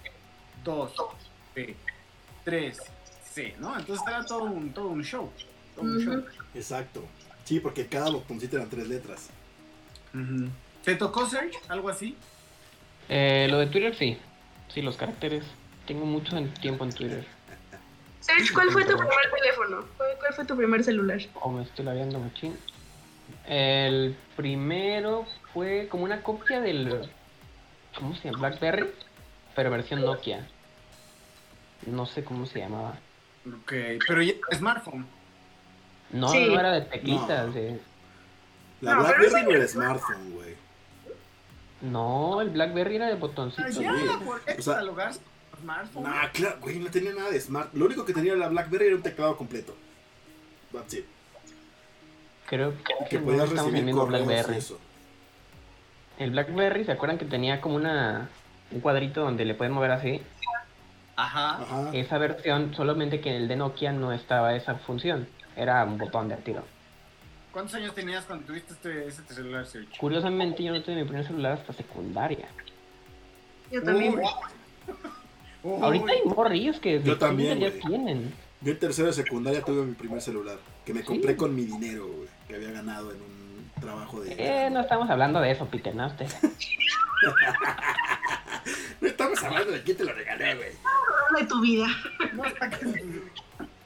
2, 0.65 0.93
B, 1.55 1.77
3, 2.45 2.79
C, 3.33 3.55
¿no? 3.59 3.79
Entonces 3.79 4.07
era 4.07 4.25
todo 4.25 4.45
un, 4.45 4.73
todo 4.73 4.89
un 4.89 5.03
show. 5.03 5.31
Todo 5.75 5.85
un 5.85 5.99
show. 6.01 6.25
Exacto. 6.55 7.05
Sí, 7.45 7.61
porque 7.61 7.87
cada 7.87 8.11
botoncito 8.11 8.57
eran 8.57 8.69
tres 8.69 8.89
letras. 8.89 9.31
¿Te 10.85 10.97
tocó 10.97 11.27
Search? 11.27 11.57
¿Algo 11.69 11.89
así? 11.89 12.17
Eh, 13.09 13.49
lo 13.51 13.59
de 13.59 13.67
Twitter 13.67 13.95
sí. 13.97 14.19
Sí, 14.73 14.83
los 14.83 14.97
caracteres. 14.97 15.45
Tengo 15.87 16.07
mucho 16.07 16.37
tiempo 16.61 16.85
en 16.85 16.93
Twitter. 16.93 17.27
Serge, 18.21 18.53
¿cuál 18.53 18.71
fue 18.71 18.85
tu 18.85 18.97
primer 18.97 19.31
teléfono? 19.35 19.85
¿Cuál, 19.97 20.35
fue 20.35 20.45
tu 20.45 20.57
primer 20.57 20.85
celular? 20.85 21.21
O 21.41 21.51
me 21.51 21.63
estoy 21.63 21.85
labiando 21.85 22.21
machín. 22.21 22.57
El 23.47 24.17
primero 24.37 25.27
fue 25.53 25.89
como 25.91 26.05
una 26.05 26.23
copia 26.23 26.61
del. 26.61 27.09
¿Cómo 27.97 28.15
se 28.15 28.31
llama? 28.31 28.49
Blackberry. 28.49 28.91
Pero 29.55 29.71
versión 29.71 30.01
Nokia. 30.03 30.47
No 31.87 32.07
sé 32.07 32.23
cómo 32.25 32.47
se 32.47 32.59
llamaba. 32.61 32.99
Ok, 33.47 33.73
pero 34.07 34.23
ya 34.23 34.35
smartphone. 34.53 35.07
No, 36.11 36.29
Sí. 36.29 36.47
no 36.47 36.61
era 36.61 36.73
de 36.73 36.81
teclitas. 36.83 37.47
No. 37.49 37.53
de- 37.53 37.81
La 38.81 38.95
No, 38.95 39.03
Blackberry 39.05 39.43
no 39.45 39.51
era 39.51 39.69
smartphone, 39.69 40.31
güey. 40.33 40.55
No, 41.83 42.41
el 42.41 42.51
Blackberry 42.51 42.97
era 42.97 43.09
de 43.09 43.15
botoncitos. 43.15 43.77
Ah, 43.79 43.81
ya, 43.81 43.93
güey. 43.93 44.19
¿por 44.25 44.41
qué 44.43 44.53
O 44.59 44.63
sea- 44.63 44.75
catalogarse 44.75 45.21
smartphone? 45.61 46.03
Nah, 46.05 46.29
claro, 46.33 46.57
güey, 46.61 46.79
no 46.79 46.91
tenía 46.91 47.13
nada 47.13 47.31
de 47.31 47.41
smart. 47.41 47.73
Lo 47.75 47.87
único 47.87 48.05
que 48.05 48.13
tenía 48.13 48.35
la 48.37 48.49
Blackberry 48.49 48.87
era 48.87 48.97
un 48.97 49.03
teclado 49.03 49.37
completo. 49.37 49.75
That's 50.73 50.95
it. 50.95 51.05
Creo 52.47 52.73
Que 52.85 53.09
que 53.09 53.19
no 53.19 53.25
podías 53.27 53.45
estamos 53.45 53.51
en 53.51 53.59
el 53.59 53.65
recibir 53.73 53.85
mismo 53.85 54.01
correos 54.03 54.23
y 54.23 54.27
Blackberry. 54.27 54.59
eso. 54.59 54.79
El 56.19 56.31
Blackberry, 56.33 56.85
¿se 56.85 56.93
acuerdan 56.93 57.19
que 57.19 57.25
tenía 57.25 57.61
como 57.61 57.77
una 57.77 58.29
un 58.71 58.81
cuadrito 58.81 59.23
donde 59.23 59.45
le 59.45 59.55
pueden 59.55 59.73
mover 59.73 59.91
así? 59.91 60.23
Ajá. 61.17 61.63
Ajá. 61.63 61.91
Esa 61.93 62.19
versión, 62.19 62.75
solamente 62.75 63.21
que 63.21 63.31
en 63.31 63.43
el 63.43 63.49
de 63.49 63.57
Nokia 63.57 63.93
no 63.93 64.13
estaba 64.13 64.55
esa 64.55 64.77
función. 64.77 65.29
Era 65.57 65.85
un 65.85 65.99
botón 65.99 66.29
de 66.29 66.37
tiro. 66.37 66.65
¿Cuántos 67.53 67.75
años 67.75 67.95
tenías 67.95 68.25
cuando 68.25 68.47
tuviste 68.47 68.73
este, 68.75 69.09
este 69.09 69.35
celular, 69.35 69.67
Search? 69.67 69.99
Curiosamente, 69.99 70.63
yo 70.63 70.73
no 70.73 70.83
tuve 70.83 70.97
mi 70.97 71.05
primer 71.05 71.27
celular 71.27 71.53
hasta 71.53 71.73
secundaria. 71.73 72.47
Yo 73.71 73.83
también. 73.83 74.19
Uy. 74.19 74.25
Uy. 75.63 75.83
Ahorita 75.83 76.13
hay 76.13 76.23
morrillos 76.25 76.81
que 76.81 77.03
Yo 77.03 77.19
también, 77.19 77.59
ya 77.59 77.71
tienen. 77.71 78.33
Yo 78.63 78.73
en 78.73 78.79
tercero 78.79 79.09
de 79.09 79.15
secundaria 79.15 79.63
tuve 79.63 79.85
mi 79.85 79.95
primer 79.95 80.23
celular. 80.23 80.57
Que 80.87 80.95
me 80.95 81.03
compré 81.03 81.37
con 81.37 81.55
mi 81.55 81.65
dinero, 81.65 82.07
güey. 82.07 82.29
Que 82.49 82.55
había 82.55 82.71
ganado 82.71 83.11
en 83.11 83.21
un 83.21 83.71
trabajo 83.81 84.21
de. 84.21 84.35
Eh, 84.39 84.71
no 84.71 84.81
estamos 84.81 85.11
hablando 85.11 85.41
de 85.41 85.51
eso, 85.51 85.67
Peter, 85.67 85.95
¿no? 85.95 86.07
Usted. 86.07 86.27
No 89.01 89.09
estamos 89.09 89.43
hablando 89.43 89.73
de 89.73 89.83
quién 89.83 89.97
te 89.97 90.05
lo 90.05 90.13
regalé, 90.13 90.55
güey. 90.55 90.69
Habla 91.27 91.41
de 91.41 91.47
tu 91.47 91.61
vida. 91.61 91.87
No 92.35 92.45
saques, 92.59 93.05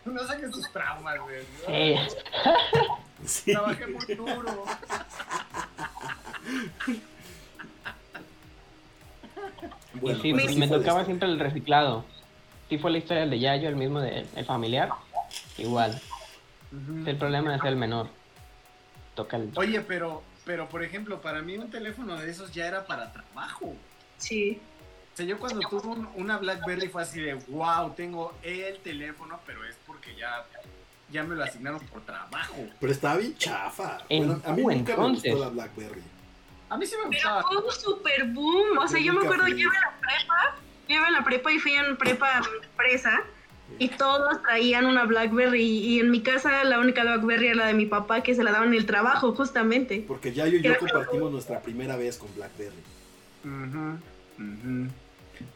no 0.05 0.27
saques 0.27 0.51
tus 0.51 0.73
traumas, 0.73 1.19
güey. 1.21 1.43
Eh, 1.69 2.09
Sí. 3.25 3.53
Trabajé 3.53 3.87
muy 3.87 4.05
duro. 4.15 4.65
Bueno, 9.95 10.19
y 10.19 10.23
sí, 10.23 10.33
pues 10.33 10.47
así 10.47 10.57
me 10.57 10.69
tocaba 10.69 11.05
siempre 11.05 11.29
el 11.29 11.39
reciclado. 11.39 12.05
Sí 12.69 12.79
fue 12.79 12.91
la 12.91 12.99
historia 12.99 13.23
del 13.23 13.31
de 13.31 13.39
Yayo, 13.41 13.69
el 13.69 13.77
mismo 13.77 14.01
de 14.01 14.27
el 14.35 14.45
familiar. 14.45 14.91
Igual. 15.57 16.01
El 17.07 17.17
problema 17.17 17.55
es 17.55 17.65
el 17.65 17.77
menor. 17.77 18.09
Toca 19.15 19.37
el... 19.37 19.51
Oye, 19.55 19.81
pero, 19.81 20.23
pero 20.45 20.69
por 20.69 20.83
ejemplo, 20.83 21.21
para 21.21 21.41
mí 21.41 21.57
un 21.57 21.71
teléfono 21.71 22.17
de 22.17 22.31
esos 22.31 22.53
ya 22.53 22.67
era 22.67 22.85
para 22.87 23.13
trabajo. 23.13 23.75
Sí. 24.19 24.61
O 25.13 25.17
sea, 25.17 25.27
yo 25.27 25.39
cuando 25.39 25.61
tuve 25.69 25.87
un- 25.89 26.09
una 26.17 26.39
BlackBerry 26.39 26.89
fue 26.89 27.03
así 27.03 27.21
de, 27.21 27.35
wow, 27.49 27.93
tengo 27.95 28.33
el 28.43 28.79
teléfono, 28.79 29.39
pero 29.47 29.65
es 29.65 29.77
porque 29.87 30.15
ya, 30.17 30.45
ya 31.11 31.23
me 31.23 31.37
lo 31.37 31.45
asignaron 31.45 31.81
por 31.87 32.03
trabajo. 32.03 32.57
Pero 32.81 32.93
estaba 32.93 33.17
bien 33.19 33.37
chafa. 33.39 33.99
En 34.09 34.27
Bueno, 34.27 34.43
a 34.45 34.53
mí 34.53 34.63
nunca 34.63 34.93
entonces. 34.95 35.25
me 35.25 35.31
gustó 35.31 35.45
la 35.45 35.51
Blackberry. 35.51 36.03
A 36.71 36.77
mí 36.77 36.87
sí 36.87 36.97
me 36.97 37.03
Pero 37.11 37.13
gustaba. 37.13 37.43
fue 37.45 37.57
un 37.59 37.73
super 37.73 38.25
boom. 38.33 38.79
O 38.79 38.89
sea, 38.89 39.01
Yo 39.01 39.13
me 39.13 39.25
acuerdo, 39.25 39.47
yo 39.47 39.57
iba 39.57 39.73
a 39.73 39.81
la 39.81 40.01
prepa, 40.01 40.57
yo 40.89 40.95
iba 40.97 41.07
a 41.07 41.11
la 41.13 41.25
prepa 41.25 41.53
y 41.53 41.59
fui 41.61 41.73
en 41.75 41.97
prepa 41.97 42.43
presa. 42.77 43.23
Y 43.79 43.89
todos 43.89 44.43
traían 44.43 44.85
una 44.87 45.05
Blackberry. 45.05 45.63
Y 45.63 46.01
en 46.01 46.11
mi 46.11 46.23
casa 46.23 46.65
la 46.65 46.81
única 46.81 47.03
Blackberry 47.03 47.47
era 47.49 47.57
la 47.57 47.67
de 47.67 47.75
mi 47.75 47.87
papá 47.87 48.23
que 48.23 48.35
se 48.35 48.43
la 48.43 48.51
daban 48.53 48.69
en 48.69 48.75
el 48.75 48.87
trabajo, 48.87 49.33
justamente. 49.35 50.05
Porque 50.09 50.33
ya 50.33 50.47
yo 50.49 50.59
y 50.59 50.63
yo 50.63 50.77
compartimos 50.79 51.31
nuestra 51.31 51.61
primera 51.61 51.97
vez 51.97 52.19
con 52.19 52.35
Blackberry. 52.35 52.75
Ujú, 53.45 53.99
ujú. 54.39 54.89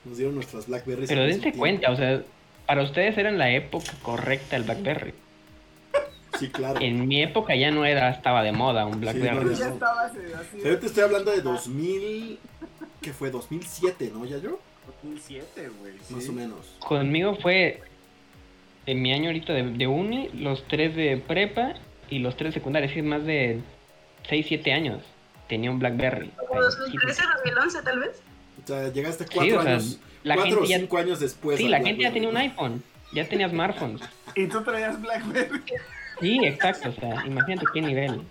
Nos 0.05 0.16
dieron 0.16 0.35
nuestras 0.35 0.66
Blackberries. 0.66 1.09
Pero 1.09 1.23
en 1.23 1.31
dense 1.31 1.52
cuenta, 1.52 1.90
o 1.90 1.97
sea, 1.97 2.23
para 2.66 2.82
ustedes 2.82 3.16
era 3.16 3.28
en 3.28 3.39
la 3.39 3.51
época 3.51 3.93
correcta 4.02 4.56
el 4.56 4.65
Blackberry. 4.65 5.15
Sí, 6.39 6.48
claro. 6.51 6.81
En 6.81 7.09
mi 7.09 7.23
época 7.23 7.56
ya 7.56 7.70
no 7.70 7.85
era, 7.85 8.10
estaba 8.10 8.43
de 8.43 8.52
moda 8.52 8.86
un 8.86 9.01
Blackberry. 9.01 9.44
no. 9.44 9.52
Ya 9.52 9.69
estaba 9.69 10.02
así, 10.02 10.19
O 10.19 10.60
sea, 10.60 10.70
yo 10.73 10.78
te 10.78 10.86
estoy 10.86 11.02
hablando 11.02 11.31
de 11.31 11.40
2000. 11.40 12.39
¿Qué 13.01 13.12
fue? 13.12 13.31
2007, 13.31 14.10
¿no? 14.12 14.24
¿Ya 14.24 14.39
yo? 14.39 14.60
2007, 15.02 15.69
güey. 15.81 15.94
sí. 16.06 16.15
Más 16.15 16.28
o 16.28 16.32
menos. 16.32 16.77
Conmigo 16.81 17.36
fue 17.36 17.81
en 18.86 19.02
mi 19.02 19.12
año 19.12 19.27
ahorita 19.27 19.52
de, 19.52 19.62
de 19.62 19.86
uni, 19.86 20.28
los 20.35 20.65
tres 20.69 20.94
de 20.94 21.16
prepa 21.16 21.74
y 22.10 22.20
los 22.20 22.36
tres 22.36 22.55
secundarios, 22.55 22.93
sí, 22.93 23.02
más 23.02 23.24
de 23.24 23.60
6, 24.28 24.47
7 24.48 24.73
años. 24.73 25.02
Tenía 25.49 25.70
un 25.70 25.79
Blackberry. 25.79 26.31
Como 26.49 26.61
2013, 26.61 27.23
2011 27.45 27.83
tal 27.83 27.99
vez. 28.01 28.20
O 28.62 28.66
sea, 28.66 28.89
llegaste 28.93 29.25
Sí, 29.25 29.31
cuatro 29.35 29.59
o 29.61 29.62
sea, 29.62 29.73
años. 29.73 29.99
la 30.25 30.35
cuatro 30.35 30.51
gente 30.53 30.65
o 30.65 30.69
ya- 30.69 30.79
cinco 30.79 30.99
años 30.99 31.20
después. 31.20 31.57
Sí, 31.59 31.69
la 31.69 31.79
gente 31.81 32.03
ya 32.03 32.12
tenía 32.12 32.29
un 32.29 32.37
iPhone, 32.37 32.83
ya 33.12 33.27
tenía 33.29 33.49
smartphones. 33.49 34.03
Y 34.35 34.47
tú 34.47 34.62
traías 34.62 35.01
BlackBerry. 35.01 35.62
Sí, 36.20 36.41
exacto, 36.45 36.91
o 36.91 36.93
sea, 36.93 37.25
imagínate 37.27 37.65
qué 37.73 37.81
nivel. 37.81 38.23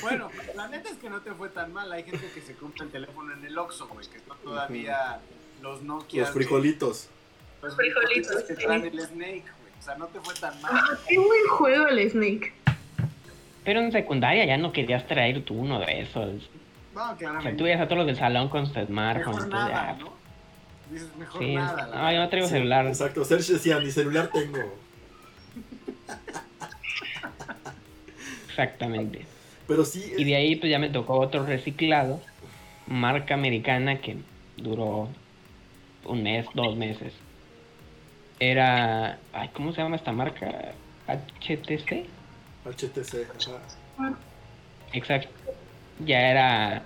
Bueno, 0.00 0.30
la 0.54 0.68
neta 0.68 0.88
es 0.90 0.96
que 0.98 1.10
no 1.10 1.20
te 1.20 1.32
fue 1.32 1.48
tan 1.48 1.72
mal. 1.72 1.90
Hay 1.92 2.04
gente 2.04 2.28
que 2.34 2.40
se 2.40 2.54
compra 2.54 2.84
el 2.84 2.90
teléfono 2.90 3.32
en 3.32 3.44
el 3.44 3.56
Oxxo, 3.58 3.88
güey, 3.88 4.06
que 4.08 4.20
son 4.20 4.36
todavía 4.44 5.18
los 5.60 5.82
Nokia. 5.82 6.22
Los 6.22 6.30
frijolitos. 6.30 7.08
Los 7.62 7.76
Frijolitos, 7.76 8.42
que 8.42 8.56
sí. 8.56 8.62
traen 8.64 8.84
el 8.84 9.00
Snake, 9.00 9.44
güey. 9.60 9.72
O 9.78 9.82
sea, 9.82 9.94
no 9.96 10.06
te 10.08 10.20
fue 10.20 10.34
tan 10.34 10.60
mal. 10.60 10.72
Ah, 10.74 10.98
qué 11.08 11.16
buen 11.18 11.46
juego 11.50 11.86
el 11.88 12.10
Snake. 12.10 12.52
Pero 13.64 13.80
en 13.80 13.92
secundaria 13.92 14.44
ya 14.44 14.56
no 14.56 14.72
querías 14.72 15.06
traer 15.06 15.42
tú 15.44 15.54
uno 15.54 15.78
de 15.80 16.00
esos. 16.02 16.50
No, 16.94 17.02
O 17.04 17.06
sea, 17.08 17.16
claramente. 17.16 17.56
tú 17.58 17.64
veías 17.64 17.80
a 17.80 17.84
todos 17.86 17.98
los 17.98 18.06
del 18.06 18.16
salón 18.16 18.48
con 18.48 18.66
su 18.66 18.72
smartphone. 18.86 19.34
Mejor 19.34 19.48
nada, 19.48 19.96
ya, 19.98 20.04
¿no? 20.04 20.12
Dices, 20.90 21.16
mejor 21.16 21.40
Sí, 21.42 21.54
nada. 21.54 21.86
no, 21.94 22.12
yo 22.12 22.18
no 22.18 22.28
traigo 22.28 22.46
Sí, 22.48 22.52
celular. 22.54 22.86
Exacto. 22.86 23.24
Sergio 23.24 23.54
decía, 23.54 23.78
mi 23.78 23.90
celular 23.90 24.28
tengo. 24.32 24.58
Exactamente. 28.48 29.24
Pero 29.66 29.84
sí. 29.84 30.12
Y 30.18 30.24
de 30.24 30.36
ahí 30.36 30.56
pues 30.56 30.70
ya 30.70 30.78
me 30.78 30.90
tocó 30.90 31.18
otro 31.18 31.46
reciclado, 31.46 32.20
marca 32.86 33.34
americana 33.34 33.98
que 34.00 34.16
duró 34.56 35.08
un 36.04 36.22
mes, 36.22 36.46
dos 36.54 36.76
meses. 36.76 37.12
Era, 38.38 39.18
ay, 39.32 39.50
¿cómo 39.52 39.72
se 39.72 39.80
llama 39.82 39.96
esta 39.96 40.12
marca? 40.12 40.72
HTC. 41.06 42.06
HTC. 42.64 43.26
ajá. 43.98 44.14
Exacto. 44.92 45.28
Ya 46.04 46.20
era 46.30 46.82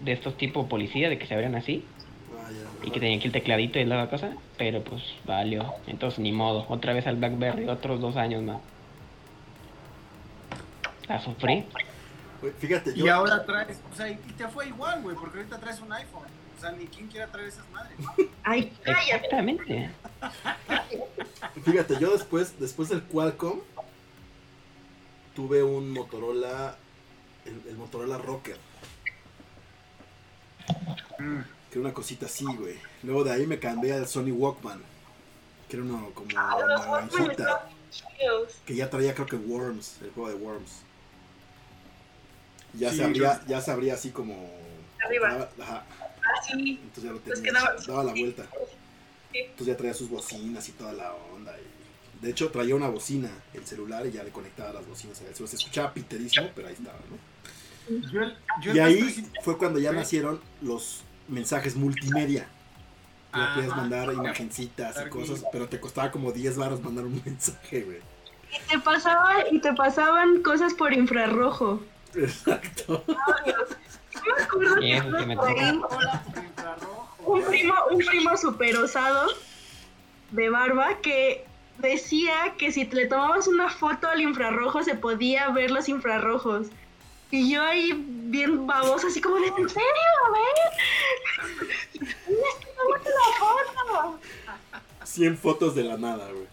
de 0.00 0.12
estos 0.12 0.36
tipo 0.36 0.68
policía, 0.68 1.08
de 1.08 1.18
que 1.18 1.26
se 1.26 1.34
abrían 1.34 1.54
así 1.54 1.84
Ah, 2.32 2.50
ya, 2.50 2.86
y 2.86 2.90
que 2.90 3.00
tenían 3.00 3.18
aquí 3.18 3.26
el 3.26 3.32
tecladito 3.32 3.78
y 3.78 3.84
la 3.84 4.08
cosa, 4.08 4.32
pero 4.56 4.82
pues 4.82 5.02
valió. 5.24 5.74
Entonces 5.86 6.18
ni 6.18 6.32
modo, 6.32 6.66
otra 6.68 6.92
vez 6.92 7.06
al 7.06 7.16
BlackBerry, 7.16 7.68
otros 7.68 8.00
dos 8.00 8.16
años 8.16 8.42
más. 8.42 8.60
La 11.08 11.20
sufrí. 11.20 11.64
Fíjate, 12.58 12.94
yo. 12.94 13.04
Y 13.04 13.08
ahora 13.08 13.44
traes, 13.44 13.80
o 13.92 13.96
sea, 13.96 14.08
y 14.08 14.14
te 14.16 14.48
fue 14.48 14.68
igual, 14.68 15.02
güey, 15.02 15.16
porque 15.16 15.38
ahorita 15.38 15.58
traes 15.58 15.80
un 15.80 15.92
iPhone. 15.92 16.28
O 16.56 16.60
sea, 16.60 16.72
ni 16.72 16.86
quién 16.86 17.08
quiera 17.08 17.26
traer 17.26 17.48
esas 17.48 17.68
madres. 17.70 17.96
Ay, 18.44 18.72
cállate. 18.82 19.14
Exactamente. 19.14 19.90
Fíjate, 21.64 21.98
yo 21.98 22.12
después, 22.12 22.58
después 22.58 22.88
del 22.90 23.02
Qualcomm, 23.02 23.60
tuve 25.40 25.62
un 25.62 25.90
Motorola, 25.92 26.76
el, 27.46 27.62
el 27.68 27.76
Motorola 27.76 28.18
Rocker, 28.18 28.58
Mm. 31.18 31.40
que 31.70 31.78
era 31.78 31.80
una 31.80 31.94
cosita 31.94 32.26
así, 32.26 32.44
güey. 32.44 32.78
Luego 33.02 33.24
de 33.24 33.32
ahí 33.32 33.46
me 33.46 33.58
cambié 33.58 33.92
al 33.94 34.06
Sony 34.06 34.32
Walkman, 34.32 34.82
que 35.68 35.76
era 35.76 35.84
uno 35.84 36.10
como 36.14 36.28
Ah, 36.36 36.58
naranjita, 36.66 37.68
que 38.66 38.74
ya 38.74 38.88
traía 38.90 39.14
creo 39.14 39.26
que 39.26 39.36
Worms, 39.36 39.96
el 40.02 40.10
juego 40.10 40.28
de 40.28 40.34
Worms. 40.36 40.70
Ya 42.74 42.90
Sí, 42.90 42.96
se 42.98 43.04
abría, 43.04 43.40
yo- 43.40 43.46
ya 43.48 43.60
se 43.62 43.70
abría 43.70 43.94
así 43.94 44.10
como 44.10 44.50
Arriba. 45.04 45.48
Ajá, 45.60 45.84
Ah, 46.22 46.42
sí. 46.46 46.78
entonces 46.82 47.04
ya 47.04 47.12
lo 47.12 47.18
Pues 47.20 47.42
tenía, 47.42 47.52
que 47.52 47.58
daba- 47.66 47.76
daba 47.86 48.04
la 48.04 48.12
vuelta. 48.12 48.46
Sí. 49.32 49.38
Entonces 49.38 49.66
ya 49.66 49.76
traía 49.76 49.94
sus 49.94 50.10
bocinas 50.10 50.68
y 50.68 50.72
toda 50.72 50.92
la 50.92 51.14
onda. 51.14 51.56
y- 51.58 51.69
de 52.20 52.30
hecho, 52.30 52.50
traía 52.50 52.74
una 52.74 52.88
bocina, 52.88 53.30
el 53.54 53.66
celular, 53.66 54.06
y 54.06 54.12
ya 54.12 54.22
le 54.22 54.30
conectaba 54.30 54.72
las 54.72 54.86
bocinas. 54.86 55.18
al 55.20 55.34
celular. 55.34 55.48
Se 55.48 55.56
escuchaba 55.56 55.94
piterísimo, 55.94 56.48
pero 56.54 56.68
ahí 56.68 56.74
estaba, 56.74 56.98
¿no? 57.08 58.10
Yo, 58.12 58.20
yo 58.62 58.74
Y 58.74 58.78
ahí 58.78 59.30
fue 59.42 59.56
cuando 59.56 59.78
ya 59.78 59.92
nacieron 59.92 60.40
los 60.60 61.02
mensajes 61.28 61.76
multimedia. 61.76 62.46
Ya 63.32 63.44
Ajá. 63.44 63.54
podías 63.54 63.76
mandar 63.76 64.12
imagencitas 64.12 64.96
y 65.06 65.08
cosas, 65.08 65.44
pero 65.52 65.68
te 65.68 65.80
costaba 65.80 66.10
como 66.10 66.32
10 66.32 66.56
baros 66.56 66.82
mandar 66.82 67.04
un 67.04 67.22
mensaje, 67.24 67.82
güey. 67.82 67.98
Y 68.52 68.68
te 68.68 68.78
pasaba, 68.80 69.48
y 69.50 69.60
te 69.60 69.72
pasaban 69.72 70.42
cosas 70.42 70.74
por 70.74 70.92
infrarrojo. 70.92 71.80
Exacto. 72.14 73.04
Me 74.36 74.42
acuerdo 74.42 74.74
que 74.76 75.00
me 75.26 75.36
un 77.24 77.42
primo, 77.44 77.74
un 77.90 77.98
primo 77.98 78.36
super 78.36 78.76
osado 78.76 79.28
de 80.30 80.50
barba 80.50 80.98
que 81.00 81.46
decía 81.80 82.54
que 82.58 82.72
si 82.72 82.84
le 82.86 83.06
tomabas 83.06 83.46
una 83.48 83.68
foto 83.70 84.08
al 84.08 84.20
infrarrojo 84.20 84.82
se 84.82 84.94
podía 84.94 85.48
ver 85.50 85.70
los 85.70 85.88
infrarrojos. 85.88 86.68
Y 87.30 87.52
yo 87.52 87.62
ahí 87.62 87.92
bien 88.06 88.66
babosa, 88.66 89.06
así 89.06 89.20
como 89.20 89.36
de, 89.36 89.46
¿en 89.46 89.68
serio? 89.68 89.90
A 90.26 90.30
ver. 90.32 92.08
¡Tómate 92.76 93.10
la 93.10 93.38
foto! 93.38 94.20
100 95.04 95.38
fotos 95.38 95.74
de 95.74 95.84
la 95.84 95.96
nada, 95.96 96.28
güey. 96.30 96.46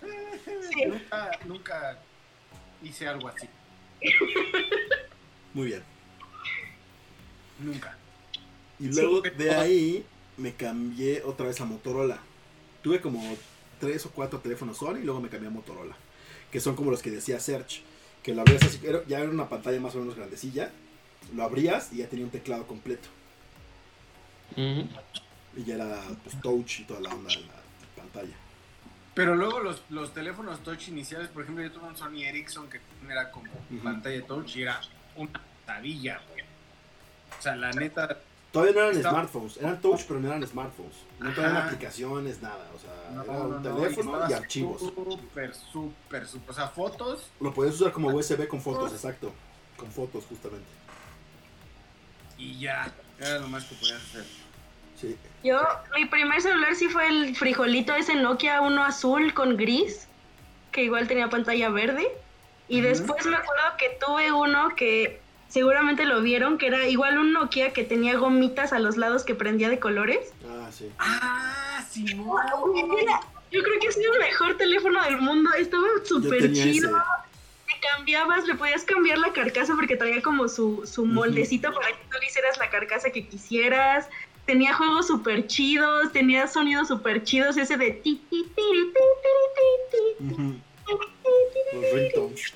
Sí. 0.74 0.86
Nunca, 0.86 1.32
nunca 1.46 2.00
hice 2.84 3.08
algo 3.08 3.28
así. 3.28 3.48
Muy 5.54 5.68
bien. 5.68 5.84
Nunca. 7.60 7.98
Y 8.80 8.88
luego 8.90 9.24
Sí. 9.24 9.30
de 9.32 9.56
ahí 9.56 10.06
me 10.38 10.54
cambié 10.54 11.24
otra 11.24 11.48
vez 11.48 11.60
a 11.62 11.66
Motorola. 11.66 12.20
Tuve 12.84 13.02
como 13.02 13.36
tres 13.80 14.06
o 14.06 14.12
cuatro 14.12 14.40
teléfonos 14.40 14.78
Sony 14.78 14.98
y 14.98 15.04
luego 15.04 15.22
me 15.22 15.30
cambié 15.30 15.48
a 15.48 15.52
Motorola. 15.52 15.96
Que 16.52 16.60
son 16.60 16.76
como 16.76 16.92
los 16.92 17.02
que 17.02 17.12
decía 17.12 17.40
Search. 17.40 17.82
Que 18.24 18.34
lo 18.34 18.42
abrías 18.42 18.64
así, 18.64 18.80
era- 18.84 19.04
ya 19.08 19.20
era 19.20 19.30
una 19.30 19.48
pantalla 19.50 19.80
más 19.80 19.96
o 19.96 20.00
menos 20.00 20.16
grandecilla. 20.16 20.72
Lo 21.36 21.44
abrías 21.44 21.92
y 21.94 21.98
ya 21.98 22.08
tenía 22.08 22.26
un 22.26 22.32
teclado 22.32 22.66
completo. 22.68 23.08
Y 24.56 25.64
ya 25.66 25.76
era 25.76 26.02
pues 26.24 26.40
touch 26.42 26.80
y 26.82 26.84
toda 26.86 27.00
la 27.02 27.10
onda 27.10 27.30
de 27.34 27.42
la 27.42 27.54
pantalla. 27.96 28.36
Pero 29.14 29.36
luego 29.36 29.60
los, 29.60 29.82
los 29.90 30.14
teléfonos 30.14 30.64
touch 30.64 30.90
iniciales, 30.90 31.28
por 31.30 31.44
ejemplo, 31.44 31.64
yo 31.64 31.72
tuve 31.72 31.88
un 31.88 31.98
Sony 31.98 32.24
Ericsson 32.24 32.70
que 32.70 32.80
era 33.10 33.32
como 33.32 33.52
pantalla 33.84 34.26
touch 34.26 34.56
y 34.58 34.62
era 34.64 34.80
una 35.16 35.42
maravilla, 35.66 36.22
güey. 36.30 36.44
O 37.38 37.42
sea, 37.42 37.56
la 37.56 37.72
neta, 37.72 38.20
Todavía 38.58 38.74
no 38.74 38.88
eran 38.88 38.98
Está- 38.98 39.10
smartphones, 39.12 39.58
eran 39.58 39.82
touch 39.82 40.02
pero 40.08 40.20
no 40.20 40.28
eran 40.30 40.48
smartphones. 40.48 40.96
No 41.20 41.34
traían 41.34 41.58
aplicaciones, 41.58 42.42
nada. 42.42 42.68
O 42.74 42.80
sea, 42.80 43.12
no, 43.14 43.24
era 43.24 43.34
no, 43.34 43.40
un 43.46 43.64
no, 43.64 43.76
teléfono 43.76 44.30
y 44.30 44.34
archivos. 44.34 44.80
Súper, 44.82 45.54
súper, 45.54 46.28
súper. 46.28 46.50
O 46.50 46.54
sea, 46.54 46.68
fotos. 46.68 47.30
Lo 47.40 47.54
podías 47.54 47.76
usar 47.76 47.92
como 47.92 48.10
USB 48.10 48.48
con 48.48 48.60
fotos, 48.60 48.92
exacto. 48.94 49.32
Con 49.76 49.92
fotos, 49.92 50.26
justamente. 50.28 50.68
Y 52.40 52.60
ya, 52.60 52.92
era 53.20 53.40
lo 53.40 53.48
más 53.48 53.64
que 53.66 53.76
podías 53.76 54.02
hacer. 54.02 54.26
Sí. 55.00 55.16
Yo, 55.44 55.62
mi 55.96 56.06
primer 56.06 56.42
celular 56.42 56.76
sí 56.76 56.88
fue 56.90 57.08
el 57.08 57.36
frijolito 57.36 57.94
ese 57.94 58.16
Nokia, 58.16 58.62
uno 58.62 58.84
azul 58.84 59.36
con 59.36 59.56
gris, 59.56 60.08
que 60.72 60.84
igual 60.84 61.08
tenía 61.08 61.30
pantalla 61.30 61.70
verde. 61.70 62.08
Y 62.68 62.82
después 62.82 63.24
me 63.28 63.36
acuerdo 63.36 63.64
que 63.78 63.98
tuve 64.04 64.32
uno 64.32 64.76
que 64.76 65.22
seguramente 65.50 66.06
lo 66.06 66.22
vieron, 66.22 66.58
que 66.58 66.68
era 66.68 66.88
igual 66.88 67.18
un 67.18 67.34
Nokia 67.34 67.74
que 67.74 67.84
tenía 67.84 68.18
gomitas 68.18 68.74
a 68.74 68.80
los 68.80 68.98
lados 68.98 69.24
que 69.24 69.36
prendía 69.36 69.70
de 69.70 69.80
colores. 69.80 70.34
Ah, 70.48 70.70
sí. 70.72 70.92
¡Ah, 71.00 71.86
Simón! 71.90 72.42
Mira, 72.74 73.22
yo 73.52 73.64
creo 73.64 73.80
que 73.80 73.88
es 73.88 73.98
el 73.98 74.20
mejor 74.20 74.58
teléfono 74.58 75.04
del 75.04 75.20
mundo, 75.20 75.52
estaba 75.54 75.86
súper 76.04 76.52
chido. 76.54 76.90
ese. 76.90 76.98
Te 77.68 77.88
cambiabas, 77.96 78.48
le 78.48 78.56
podías 78.56 78.84
cambiar 78.84 79.18
la 79.18 79.34
carcasa 79.34 79.74
porque 79.76 79.98
traía 79.98 80.22
como 80.22 80.48
su, 80.48 80.86
su 80.86 81.06
moldecito 81.06 81.74
para 81.74 81.88
que 81.88 82.04
tú 82.10 82.18
le 82.20 82.28
hicieras 82.28 82.58
la 82.58 82.70
carcasa 82.70 83.10
que 83.12 83.28
quisieras. 83.28 84.08
Tenía 84.46 84.74
juegos 84.74 85.08
súper 85.08 85.48
chidos, 85.48 86.14
tenía 86.14 86.48
sonidos 86.48 86.88
súper 86.88 87.24
chidos, 87.24 87.58
ese 87.58 87.76
de 87.76 87.92
ti, 87.92 88.26
ti, 88.30 88.44
ti, 88.44 88.46
ti, 88.56 88.64
ti, 88.94 89.04
ti, 89.54 90.26
ti, 90.28 90.34
Ujú. 90.34 90.54
ti, 90.86 90.94
Los 91.74 91.92
ringtones. 91.94 92.54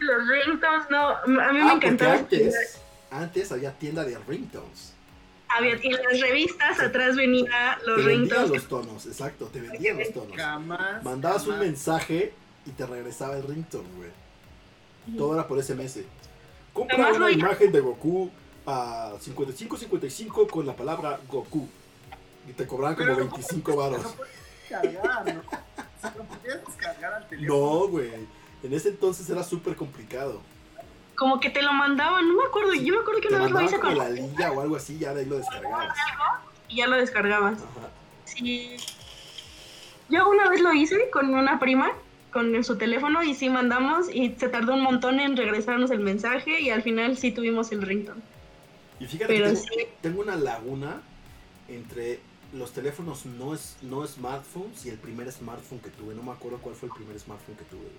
Y 0.00 0.04
los 0.04 0.28
ringtones, 0.28 0.90
no, 0.90 1.08
a 1.08 1.26
mí 1.26 1.58
me 1.58 1.70
Ah, 1.70 1.72
encantaba. 1.74 2.14
antes, 2.14 2.80
antes 3.10 3.52
había 3.52 3.72
tienda 3.72 4.04
de 4.04 4.18
ringtones. 4.26 4.94
Había 5.50 5.72
en 5.74 5.92
las 5.92 6.20
revistas 6.20 6.78
atrás 6.80 7.16
venía 7.16 7.78
los 7.86 7.96
Te 7.96 8.02
vendían 8.06 8.18
ringtones. 8.18 8.50
los 8.50 8.68
tonos, 8.68 9.06
exacto, 9.06 9.46
te 9.46 9.60
vendían 9.62 9.98
los 9.98 10.12
tonos. 10.12 10.36
Jamás. 10.36 11.02
Mandabas 11.02 11.46
un 11.46 11.58
mensaje 11.58 12.34
y 12.66 12.70
te 12.72 12.84
regresaba 12.86 13.36
el 13.36 13.44
ringtone, 13.44 13.88
güey. 13.96 14.10
Todo 15.16 15.34
era 15.34 15.46
por 15.48 15.58
SMS. 15.62 16.00
Compra 16.74 17.12
una 17.14 17.30
imagen 17.30 17.72
de 17.72 17.80
Goku 17.80 18.30
a 18.66 19.12
55.55 19.24 20.48
con 20.50 20.66
la 20.66 20.76
palabra 20.76 21.18
Goku. 21.28 21.66
Y 22.46 22.52
te 22.52 22.66
cobraban 22.66 22.94
como 22.94 23.06
Pero 23.14 23.24
no 23.24 23.30
25 23.30 23.76
varos. 23.76 24.02
No 24.02 24.10
puedes 24.12 24.34
descargar, 24.68 25.34
¿no? 25.34 25.42
O 25.98 26.00
sea, 26.00 26.14
lo 26.16 26.22
podías 26.24 26.64
descargar 26.64 27.12
al 27.14 27.28
teléfono. 27.28 27.58
No, 27.58 27.88
güey. 27.88 28.10
En 28.62 28.72
ese 28.72 28.88
entonces 28.88 29.28
era 29.30 29.42
súper 29.42 29.76
complicado. 29.76 30.40
Como 31.16 31.40
que 31.40 31.50
te 31.50 31.62
lo 31.62 31.72
mandaban, 31.72 32.28
no 32.28 32.34
me 32.34 32.44
acuerdo, 32.44 32.74
yo 32.74 32.94
me 32.94 33.00
acuerdo 33.00 33.20
que 33.20 33.28
una 33.28 33.42
vez 33.42 33.50
lo 33.50 33.60
hice 33.60 33.78
con 33.80 33.98
la 33.98 34.08
liga 34.08 34.52
o 34.52 34.60
algo 34.60 34.76
así, 34.76 34.98
ya 34.98 35.14
de 35.14 35.20
ahí 35.20 35.26
lo 35.26 35.38
descargabas. 35.38 35.96
y 36.68 36.76
ya 36.76 36.86
lo 36.86 36.96
descargabas. 36.96 37.58
Ajá. 37.58 37.88
Sí. 38.24 38.76
Yo 40.08 40.28
una 40.28 40.48
vez 40.48 40.60
lo 40.60 40.72
hice 40.72 41.10
con 41.10 41.34
una 41.34 41.58
prima, 41.58 41.90
con 42.32 42.62
su 42.62 42.78
teléfono, 42.78 43.22
y 43.22 43.34
sí 43.34 43.50
mandamos, 43.50 44.08
y 44.12 44.34
se 44.38 44.48
tardó 44.48 44.74
un 44.74 44.82
montón 44.82 45.18
en 45.18 45.36
regresarnos 45.36 45.90
el 45.90 46.00
mensaje, 46.00 46.60
y 46.60 46.70
al 46.70 46.82
final 46.82 47.16
sí 47.16 47.32
tuvimos 47.32 47.72
el 47.72 47.82
ringtone. 47.82 48.22
Y 49.00 49.06
fíjate 49.06 49.32
Pero 49.32 49.46
que 49.46 49.54
tengo, 49.54 49.66
sí. 49.66 49.88
tengo 50.00 50.20
una 50.22 50.36
laguna 50.36 51.02
entre 51.68 52.20
los 52.52 52.72
teléfonos 52.72 53.26
no, 53.26 53.54
es, 53.54 53.76
no 53.82 54.06
smartphones 54.06 54.86
y 54.86 54.90
el 54.90 54.98
primer 54.98 55.30
smartphone 55.30 55.80
que 55.80 55.90
tuve. 55.90 56.14
No 56.14 56.22
me 56.22 56.32
acuerdo 56.32 56.58
cuál 56.58 56.74
fue 56.74 56.88
el 56.88 56.94
primer 56.94 57.18
smartphone 57.18 57.56
que 57.56 57.64
tuve. 57.64 57.90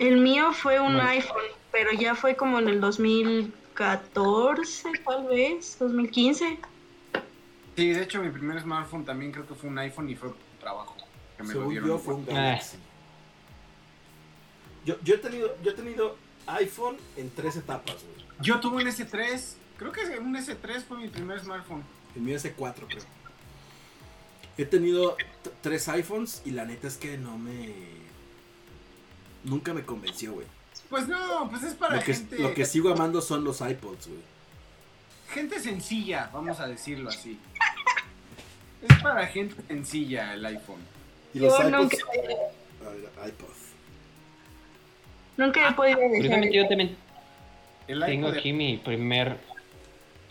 El 0.00 0.16
mío 0.16 0.52
fue 0.54 0.80
un 0.80 0.94
Bueno. 0.94 1.08
iPhone, 1.10 1.44
pero 1.70 1.92
ya 1.92 2.14
fue 2.14 2.34
como 2.34 2.58
en 2.58 2.68
el 2.68 2.80
2014, 2.80 4.92
tal 5.04 5.26
vez, 5.26 5.76
2015. 5.78 6.58
Sí, 7.76 7.90
de 7.90 8.02
hecho, 8.02 8.22
mi 8.22 8.30
primer 8.30 8.62
smartphone 8.62 9.04
también 9.04 9.30
creo 9.30 9.46
que 9.46 9.54
fue 9.54 9.68
un 9.68 9.78
iPhone 9.78 10.08
y 10.08 10.16
fue 10.16 10.30
por 10.30 10.38
trabajo. 10.58 10.96
Que 11.36 11.42
me 11.42 11.52
lo 11.52 11.68
dieron. 11.68 11.88
yo 11.88 11.98
fue 11.98 12.14
un. 12.14 12.24
Galaxy. 12.24 12.78
Yo, 14.86 14.96
yo, 15.02 15.16
he 15.16 15.18
tenido, 15.18 15.54
yo 15.62 15.70
he 15.70 15.74
tenido 15.74 16.16
iPhone 16.46 16.96
en 17.18 17.28
tres 17.30 17.56
etapas, 17.56 17.96
güey. 18.02 18.26
Yo 18.40 18.58
tuve 18.58 18.82
un 18.82 18.88
S3. 18.88 19.54
Creo 19.76 19.92
que 19.92 20.18
un 20.18 20.34
S3 20.34 20.82
fue 20.82 20.96
mi 20.96 21.08
primer 21.08 21.40
smartphone. 21.40 21.84
El 22.16 22.22
mío 22.22 22.36
es 22.36 22.44
C4, 22.46 22.86
creo. 22.86 23.02
He 24.56 24.64
tenido 24.64 25.18
tres 25.60 25.88
iPhones 25.88 26.40
y 26.46 26.52
la 26.52 26.64
neta 26.64 26.88
es 26.88 26.96
que 26.96 27.18
no 27.18 27.36
me... 27.36 27.99
Nunca 29.44 29.72
me 29.74 29.82
convenció, 29.82 30.32
güey. 30.34 30.46
Pues 30.88 31.08
no, 31.08 31.48
pues 31.50 31.62
es 31.62 31.74
para 31.74 31.96
Lo 31.96 32.02
que, 32.02 32.14
gente, 32.14 32.38
lo 32.38 32.54
que 32.54 32.64
sigo 32.66 32.90
amando 32.90 33.20
son 33.20 33.44
los 33.44 33.60
iPods, 33.60 34.08
güey. 34.08 34.20
gente 35.32 35.60
sencilla, 35.60 36.30
vamos 36.32 36.58
a 36.60 36.66
decirlo 36.66 37.08
así. 37.10 37.38
Es 38.82 39.02
para 39.02 39.26
gente 39.26 39.54
sencilla 39.68 40.34
el 40.34 40.44
iPhone. 40.46 40.80
Y 41.34 41.38
los 41.40 41.52
Yo 41.58 41.68
iPods... 41.68 41.72
nunca, 41.80 41.96
A 42.86 42.90
ver, 42.90 43.28
iPod. 43.28 43.46
nunca 45.36 45.68
he 45.68 45.72
podido 45.74 45.98
dejar. 45.98 46.10
Curiosamente 46.16 46.56
yo 46.56 46.68
también 46.68 46.96
El 47.88 48.00
tengo 48.04 48.28
aquí 48.28 48.52
mi 48.52 48.78
primer 48.78 49.38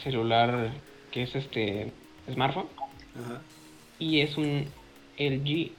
celular 0.03 0.71
que 1.11 1.23
es 1.23 1.35
este 1.35 1.91
smartphone 2.31 2.67
Ajá. 3.23 3.41
y 3.97 4.21
es 4.21 4.37
un 4.37 4.67
LG 5.17 5.71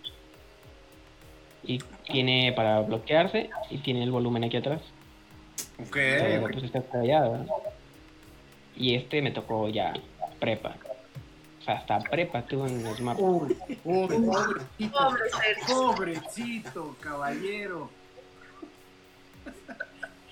y 1.64 1.78
tiene 2.10 2.52
para 2.54 2.80
bloquearse 2.80 3.50
y 3.70 3.78
tiene 3.78 4.02
el 4.02 4.10
volumen 4.10 4.44
aquí 4.44 4.56
atrás. 4.56 4.80
Ok, 5.78 5.90
Pero, 5.92 6.44
ok. 6.46 6.52
pues 6.52 6.64
está. 6.64 6.88
Y 8.76 8.94
este 8.94 9.20
me 9.22 9.30
tocó 9.30 9.68
ya 9.68 9.92
prepa. 10.38 10.74
O 11.60 11.62
sea, 11.64 11.74
hasta 11.74 11.98
prepa 12.00 12.42
un 12.52 12.82
smartphone. 12.96 13.56
Uy, 13.84 14.06
uy, 14.08 14.18
pobrecito, 14.18 14.98
Pobre 14.98 15.30
Sergio. 15.30 15.76
pobrecito, 15.76 16.96
caballero. 17.00 17.90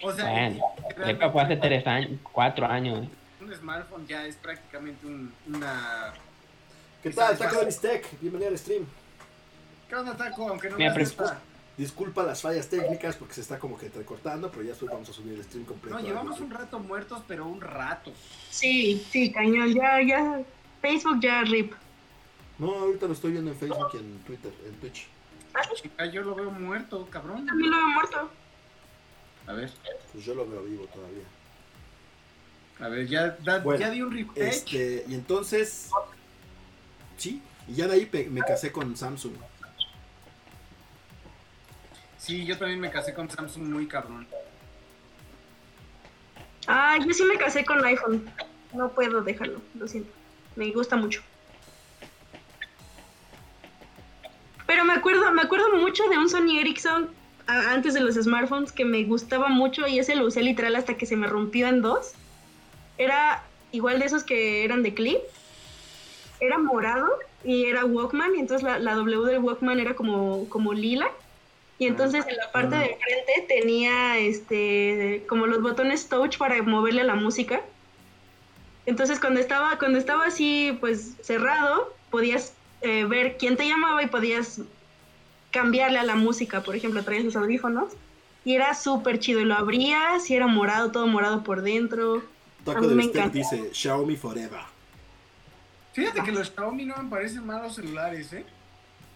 O 0.00 0.12
sea, 0.12 0.30
Bueno, 0.30 0.64
realmente 0.96 1.10
Epa 1.24 1.30
fue 1.32 1.42
hace 1.42 1.56
tres 1.56 1.84
años, 1.86 2.10
cuatro 2.32 2.66
años. 2.66 3.08
un 3.40 3.52
smartphone 3.54 4.06
ya 4.06 4.24
es 4.26 4.36
prácticamente 4.36 5.04
un- 5.04 5.32
una... 5.48 6.12
¿Qué 7.02 7.10
tal, 7.10 7.36
Taco 7.36 7.58
de 7.58 7.66
Bistec? 7.66 8.06
Bienvenido 8.20 8.50
al 8.50 8.58
stream. 8.58 8.84
¿Qué 9.88 9.94
onda, 9.94 10.16
Taco? 10.16 10.48
Aunque 10.48 10.68
no 10.70 10.76
me 10.76 10.92
gusta. 10.98 11.40
Disculpa 11.76 12.24
las 12.24 12.42
fallas 12.42 12.68
técnicas 12.68 13.14
porque 13.14 13.34
se 13.34 13.40
está 13.40 13.58
como 13.58 13.78
que 13.78 13.86
entrecortando, 13.86 14.50
pero 14.50 14.64
ya 14.64 14.70
después 14.70 14.90
vamos 14.90 15.08
a 15.08 15.12
subir 15.12 15.34
el 15.34 15.44
stream 15.44 15.64
completo. 15.64 15.96
No, 15.96 16.02
a 16.04 16.06
llevamos 16.06 16.40
un 16.40 16.50
rato 16.50 16.80
muertos, 16.80 17.22
pero 17.28 17.46
un 17.46 17.60
rato. 17.60 18.12
Sí, 18.50 19.06
sí, 19.10 19.30
cañón. 19.32 19.72
Ya, 19.72 20.02
ya. 20.02 20.40
Facebook 20.82 21.20
ya 21.20 21.42
rip. 21.42 21.72
No, 22.58 22.72
ahorita 22.74 23.06
lo 23.06 23.12
estoy 23.12 23.30
viendo 23.32 23.52
en 23.52 23.56
Facebook 23.56 23.90
y 23.94 23.96
en 23.98 24.18
Twitter, 24.24 24.52
en 24.66 24.74
Twitch. 24.80 25.06
Chica, 25.80 26.06
yo 26.06 26.22
lo 26.22 26.34
veo 26.34 26.50
muerto, 26.50 27.06
cabrón. 27.10 27.46
También 27.46 27.70
lo 27.70 27.78
he 27.78 27.94
muerto. 27.94 28.30
A 29.46 29.52
ver, 29.52 29.72
Pues 30.12 30.24
yo 30.24 30.34
lo 30.34 30.48
veo 30.48 30.62
vivo 30.64 30.86
todavía. 30.86 31.24
a 32.80 32.88
ver, 32.88 33.06
ya, 33.06 33.36
da- 33.44 33.58
Bueno, 33.60 33.80
ya 33.80 33.90
di 33.90 34.02
un 34.02 34.12
refresh. 34.12 34.48
Este, 34.48 35.04
y 35.08 35.14
entonces, 35.14 35.90
sí, 37.16 37.40
y 37.68 37.74
ya 37.74 37.86
de 37.86 37.94
ahí 37.94 38.28
me 38.30 38.40
casé 38.42 38.72
con 38.72 38.96
Samsung. 38.96 39.34
Sí, 42.28 42.44
yo 42.44 42.58
también 42.58 42.78
me 42.78 42.90
casé 42.90 43.14
con 43.14 43.30
Samsung 43.30 43.70
muy 43.70 43.86
cabrón. 43.86 44.26
Ah, 46.66 46.98
yo 47.02 47.14
sí 47.14 47.24
me 47.24 47.38
casé 47.38 47.64
con 47.64 47.82
iPhone. 47.82 48.30
No 48.74 48.90
puedo 48.90 49.22
dejarlo, 49.22 49.62
lo 49.78 49.88
siento. 49.88 50.12
Me 50.54 50.70
gusta 50.70 50.94
mucho. 50.96 51.22
Pero 54.66 54.84
me 54.84 54.92
acuerdo, 54.92 55.32
me 55.32 55.40
acuerdo 55.40 55.74
mucho 55.76 56.06
de 56.10 56.18
un 56.18 56.28
Sony 56.28 56.58
Ericsson 56.60 57.08
antes 57.46 57.94
de 57.94 58.00
los 58.00 58.16
smartphones 58.16 58.72
que 58.72 58.84
me 58.84 59.04
gustaba 59.04 59.48
mucho 59.48 59.86
y 59.86 59.98
ese 59.98 60.14
lo 60.14 60.26
usé 60.26 60.42
literal 60.42 60.76
hasta 60.76 60.98
que 60.98 61.06
se 61.06 61.16
me 61.16 61.28
rompió 61.28 61.66
en 61.66 61.80
dos. 61.80 62.12
Era 62.98 63.42
igual 63.72 64.00
de 64.00 64.04
esos 64.04 64.22
que 64.22 64.66
eran 64.66 64.82
de 64.82 64.92
clip. 64.92 65.20
Era 66.40 66.58
morado 66.58 67.08
y 67.42 67.64
era 67.64 67.86
Walkman 67.86 68.36
y 68.36 68.40
entonces 68.40 68.62
la, 68.62 68.78
la 68.78 68.96
W 68.96 69.24
del 69.24 69.38
Walkman 69.38 69.80
era 69.80 69.94
como, 69.94 70.46
como 70.50 70.74
lila. 70.74 71.10
Y 71.78 71.86
entonces 71.86 72.26
en 72.26 72.36
la 72.36 72.50
parte 72.50 72.76
de 72.76 72.84
enfrente 72.92 73.46
tenía 73.46 74.18
este 74.18 75.24
como 75.28 75.46
los 75.46 75.62
botones 75.62 76.08
touch 76.08 76.36
para 76.36 76.60
moverle 76.62 77.02
a 77.02 77.04
la 77.04 77.14
música. 77.14 77.60
Entonces 78.86 79.20
cuando 79.20 79.38
estaba, 79.38 79.78
cuando 79.78 79.98
estaba 79.98 80.26
así 80.26 80.76
pues 80.80 81.14
cerrado, 81.22 81.94
podías 82.10 82.54
eh, 82.80 83.04
ver 83.04 83.36
quién 83.38 83.56
te 83.56 83.68
llamaba 83.68 84.02
y 84.02 84.08
podías 84.08 84.60
cambiarle 85.50 85.98
a 85.98 86.04
la 86.04 86.16
música, 86.16 86.62
por 86.62 86.74
ejemplo, 86.76 87.02
traías 87.04 87.24
los 87.24 87.36
audífonos. 87.36 87.92
Y 88.44 88.54
era 88.54 88.74
súper 88.74 89.18
chido, 89.18 89.40
y 89.40 89.44
lo 89.44 89.54
abrías 89.54 90.30
y 90.30 90.34
era 90.34 90.46
morado, 90.46 90.90
todo 90.90 91.06
morado 91.06 91.42
por 91.42 91.62
dentro. 91.62 92.22
A 92.62 92.64
Taco 92.64 92.80
mí 92.82 92.88
de 92.88 92.94
me 92.94 93.04
encanta. 93.04 93.30
dice 93.30 93.70
Xiaomi 93.72 94.16
Forever. 94.16 94.60
Fíjate 95.92 96.22
que 96.22 96.32
los 96.32 96.48
Xiaomi 96.48 96.84
no 96.84 96.96
me 97.02 97.10
parecen 97.10 97.44
malos 97.46 97.74
celulares, 97.74 98.32
¿eh? 98.32 98.44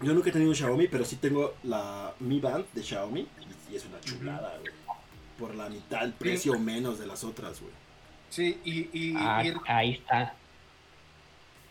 Yo 0.03 0.13
nunca 0.15 0.31
he 0.31 0.33
tenido 0.33 0.51
un 0.51 0.57
Xiaomi, 0.57 0.89
pero 0.89 1.05
sí 1.05 1.17
tengo 1.17 1.55
la 1.63 2.13
Mi 2.21 2.41
Band 2.41 2.65
de 2.73 2.83
Xiaomi 2.83 3.27
y, 3.71 3.77
es 3.77 3.85
una 3.87 4.01
chulada, 4.01 4.59
güey. 4.61 4.73
Por 5.39 5.55
la 5.55 5.69
mitad 5.69 6.05
el 6.05 6.13
precio 6.13 6.59
menos 6.59 6.99
de 6.99 7.07
las 7.07 7.25
otras, 7.25 7.61
güey. 7.61 7.73
Sí, 8.31 8.61
y, 8.65 8.81
y, 8.93 9.15
Ah, 9.17 9.43
y 9.45 9.49
el- 9.49 9.61
ahí 9.67 9.93
está. 9.95 10.35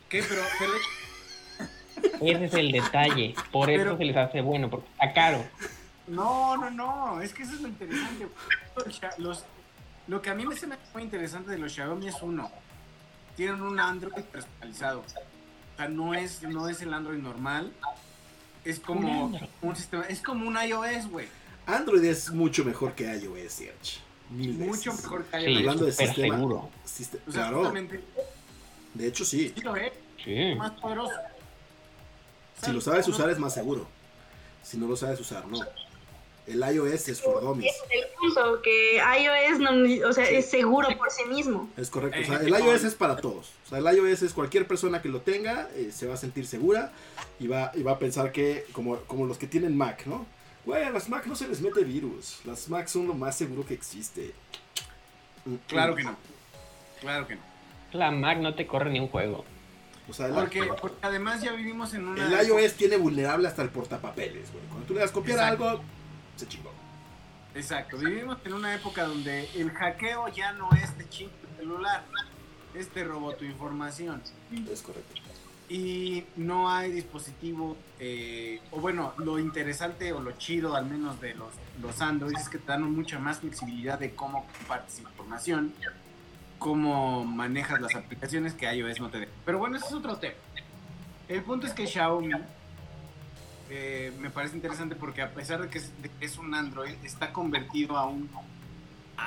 ¿qué? 0.10 0.24
Pero, 0.28 0.42
pero 0.60 0.74
Ese 2.22 2.46
es 2.46 2.54
el 2.54 2.72
detalle. 2.72 3.36
Por 3.52 3.70
eso 3.70 3.84
Pero- 3.84 3.98
se 3.98 4.06
les 4.06 4.18
hace 4.18 4.42
bueno, 4.42 4.70
porque 4.70 4.88
está 4.92 5.14
caro. 5.14 5.46
no, 6.08 6.58
no, 6.58 6.70
no, 6.72 7.22
es 7.22 7.34
que 7.34 7.44
eso 7.44 7.54
es 7.54 7.62
lo 7.62 7.68
interesante. 7.68 8.28
Los, 9.18 9.44
lo 10.08 10.22
que 10.22 10.30
a 10.30 10.36
mí 10.36 10.46
me 10.46 10.56
se 10.56 10.68
me 10.68 10.76
hace 10.76 10.84
muy 10.94 11.04
interesante 11.04 11.52
de 11.52 11.58
los 11.58 11.72
Xiaomi 11.74 12.08
es 12.08 12.22
uno, 12.22 12.50
tienen 13.36 13.62
un 13.62 13.80
Android 13.80 14.24
personalizado. 14.24 15.02
O 15.02 15.78
sea, 15.78 15.88
no 15.90 16.14
es, 16.14 16.44
no 16.44 16.68
es 16.70 16.82
el 16.82 16.94
Android 16.94 17.20
normal, 17.20 17.72
es 18.66 18.80
como 18.80 19.40
Un 19.62 19.76
sistema, 19.76 20.04
es 20.04 20.22
como 20.22 20.48
un 20.48 20.56
iOS, 20.58 21.08
güey. 21.10 21.28
Android 21.66 22.04
es 22.04 22.32
mucho 22.32 22.64
mejor 22.66 22.94
que 22.94 23.04
iOS, 23.06 23.52
Serge. 23.54 24.00
Mil 24.30 24.54
veces. 24.54 24.68
Mucho 24.68 24.94
mejor 24.94 25.26
que 25.26 25.40
Sí, 25.40 25.46
iOS. 25.46 25.58
Hablando 25.60 25.86
de 25.86 25.92
sistema. 25.92 26.36
seguro. 26.36 26.70
Siste- 26.86 27.20
O 27.28 27.32
sea, 27.32 27.50
claro, 27.50 27.74
de 28.94 29.08
hecho 29.08 29.26
sí. 29.26 29.52
sí 29.56 29.62
lo 29.62 29.76
es, 29.76 29.92
Sí. 30.24 30.56
más 30.56 30.72
poderoso. 30.72 31.14
Si 32.64 32.72
lo 32.72 32.80
sabes 32.82 33.08
usar 33.08 33.30
es 33.30 33.40
más 33.40 33.54
seguro. 33.54 33.88
Si 34.64 34.78
no 34.78 34.88
lo 34.88 34.96
sabes 34.96 35.20
usar, 35.20 35.46
no. 35.48 35.60
El 36.48 36.60
iOS 36.60 37.08
es 37.08 37.22
for 37.22 37.40
dummies. 37.42 37.72
Es 37.72 37.82
el 37.92 38.10
punto, 38.18 38.62
que 38.62 38.98
iOS 38.98 39.60
no, 39.60 40.08
o 40.10 40.14
sea, 40.14 40.28
es 40.30 40.50
seguro 40.50 40.88
por 40.98 41.10
sí 41.12 41.24
mismo. 41.26 41.70
Es 41.78 41.90
correcto. 41.90 42.18
O 42.20 42.22
Eh, 42.22 42.26
sea, 42.26 42.38
el 42.38 42.50
iOS 42.50 42.84
es 42.84 42.96
para 42.96 43.16
todos. 43.18 43.52
O 43.66 43.70
sea, 43.70 43.78
el 43.78 43.86
iOS 43.98 44.24
es 44.24 44.34
cualquier 44.34 44.68
persona 44.68 45.02
que 45.02 45.10
lo 45.10 45.22
tenga, 45.22 45.70
eh, 45.76 45.92
se 45.94 46.08
va 46.08 46.16
a 46.16 46.18
sentir 46.18 46.48
segura 46.48 46.92
y 47.40 47.48
va, 47.48 47.72
y 47.76 47.84
va 47.84 47.94
a 47.94 48.00
pensar 48.00 48.32
que, 48.32 48.66
como, 48.74 48.98
como 49.02 49.26
los 49.26 49.38
que 49.38 49.48
tienen 49.48 49.78
Mac, 49.78 50.06
¿no? 50.08 50.26
Güey, 50.66 50.84
a 50.84 50.90
las 50.92 51.10
Mac 51.10 51.26
no 51.26 51.36
se 51.36 51.48
les 51.48 51.62
mete 51.62 51.84
virus. 51.84 52.40
Las 52.46 52.70
Mac 52.70 52.88
son 52.88 53.08
lo 53.08 53.14
más 53.14 53.38
seguro 53.38 53.66
que 53.66 53.74
existe. 53.74 54.34
Mm, 55.46 55.56
Claro 55.68 55.94
mm. 55.94 55.96
que 55.98 56.04
no, 56.04 56.16
claro 57.02 57.28
que 57.28 57.36
no. 57.36 57.42
La 57.94 58.12
Mac 58.12 58.38
no 58.40 58.56
te 58.56 58.66
corre 58.68 58.90
ni 58.90 59.00
un 59.00 59.08
juego. 59.10 59.44
O 60.10 60.14
sea, 60.14 60.28
el, 60.28 60.34
Porque, 60.34 60.64
porque 60.82 60.98
además 61.02 61.42
ya 61.42 61.54
vivimos 61.54 61.94
en 61.94 62.08
una... 62.08 62.26
el 62.42 62.48
iOS 62.48 62.74
tiene 62.74 62.98
vulnerable 62.98 63.48
hasta 63.48 63.62
el 63.62 63.70
portapapeles, 63.70 64.52
güey. 64.52 64.66
Cuando 64.68 64.86
tú 64.88 64.94
le 64.96 65.00
das 65.02 65.12
copiar 65.12 65.40
Exacto. 65.40 65.70
algo, 65.70 65.84
se 66.42 66.48
chingó. 66.48 66.72
Exacto, 67.54 67.98
vivimos 67.98 68.38
en 68.46 68.54
una 68.54 68.74
época 68.74 69.04
donde 69.06 69.50
el 69.56 69.72
hackeo 69.72 70.28
ya 70.30 70.54
no 70.54 70.70
es 70.72 70.98
de 70.98 71.08
chip 71.10 71.30
celular, 71.58 72.04
es 72.74 72.90
te 72.90 73.04
robó 73.04 73.34
tu 73.34 73.46
información. 73.46 74.22
Es 74.72 74.82
correcto. 74.82 75.22
Y 75.70 76.26
no 76.36 76.70
hay 76.70 76.92
dispositivo, 76.92 77.78
eh, 78.00 78.60
o 78.72 78.80
bueno, 78.80 79.14
lo 79.18 79.40
interesante 79.40 80.12
o 80.12 80.20
lo 80.22 80.32
chido 80.34 80.76
al 80.76 80.86
menos 80.86 81.22
de 81.22 81.34
los, 81.36 81.54
los 81.82 82.02
Android 82.02 82.36
es 82.38 82.50
que 82.50 82.58
te 82.58 82.68
dan 82.68 82.92
mucha 82.92 83.20
más 83.20 83.40
flexibilidad 83.40 84.00
de 84.00 84.14
cómo 84.14 84.48
compartes 84.58 85.00
información, 85.00 85.74
cómo 86.60 87.24
manejas 87.24 87.80
las 87.80 87.96
aplicaciones 87.96 88.54
que 88.54 88.74
iOS 88.74 89.00
no 89.00 89.10
te 89.10 89.20
deja. 89.20 89.32
Pero 89.46 89.60
bueno, 89.60 89.78
ese 89.78 89.86
es 89.86 89.94
otro 89.94 90.18
tema. 90.18 90.36
El 91.30 91.44
punto 91.44 91.68
es 91.68 91.74
que 91.74 91.88
Xiaomi 91.88 92.34
eh, 93.74 94.12
me 94.20 94.30
parece 94.30 94.58
interesante 94.58 94.96
porque 94.96 95.22
a 95.22 95.34
pesar 95.34 95.62
de 95.62 95.70
que, 95.70 95.78
es, 95.78 96.02
de 96.02 96.10
que 96.10 96.26
es 96.26 96.38
un 96.38 96.54
Android, 96.54 96.94
está 97.06 97.32
convertido 97.32 97.98
a 97.98 98.06
un 98.06 98.30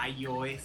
iOS. 0.07 0.63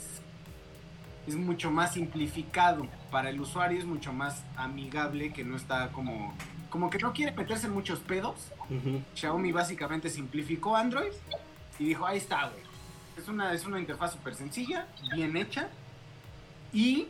Es 1.26 1.36
mucho 1.36 1.72
más 1.72 1.94
simplificado. 1.94 2.86
Para 3.10 3.30
el 3.30 3.40
usuario 3.40 3.80
es 3.80 3.86
mucho 3.86 4.12
más 4.12 4.44
amigable, 4.58 5.32
que 5.32 5.46
no 5.46 5.56
está 5.56 5.94
como... 5.94 6.36
Como 6.70 6.90
que 6.90 7.00
no 7.00 7.14
quiere 7.14 7.32
meterse 7.32 7.68
en 7.68 7.74
muchos 7.74 8.00
pedos. 8.00 8.52
Xiaomi 9.16 9.52
básicamente 9.54 10.10
simplificó 10.10 10.76
Android 10.76 11.14
y 11.80 11.86
dijo, 11.86 12.06
ahí 12.06 12.18
está, 12.18 12.50
güey. 12.50 12.62
Es 13.18 13.30
una, 13.30 13.54
es 13.54 13.66
una 13.66 13.80
interfaz 13.80 14.12
súper 14.12 14.36
sencilla, 14.36 14.88
bien 15.16 15.36
hecha 15.38 15.70
y 16.74 17.08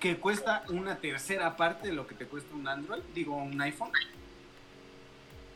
que 0.00 0.16
cuesta 0.16 0.64
una 0.68 0.96
tercera 0.96 1.56
parte 1.56 1.88
de 1.88 1.94
lo 1.94 2.06
que 2.06 2.14
te 2.14 2.26
cuesta 2.26 2.54
un 2.54 2.66
Android, 2.66 3.02
digo, 3.14 3.36
un 3.36 3.60
iPhone, 3.60 3.92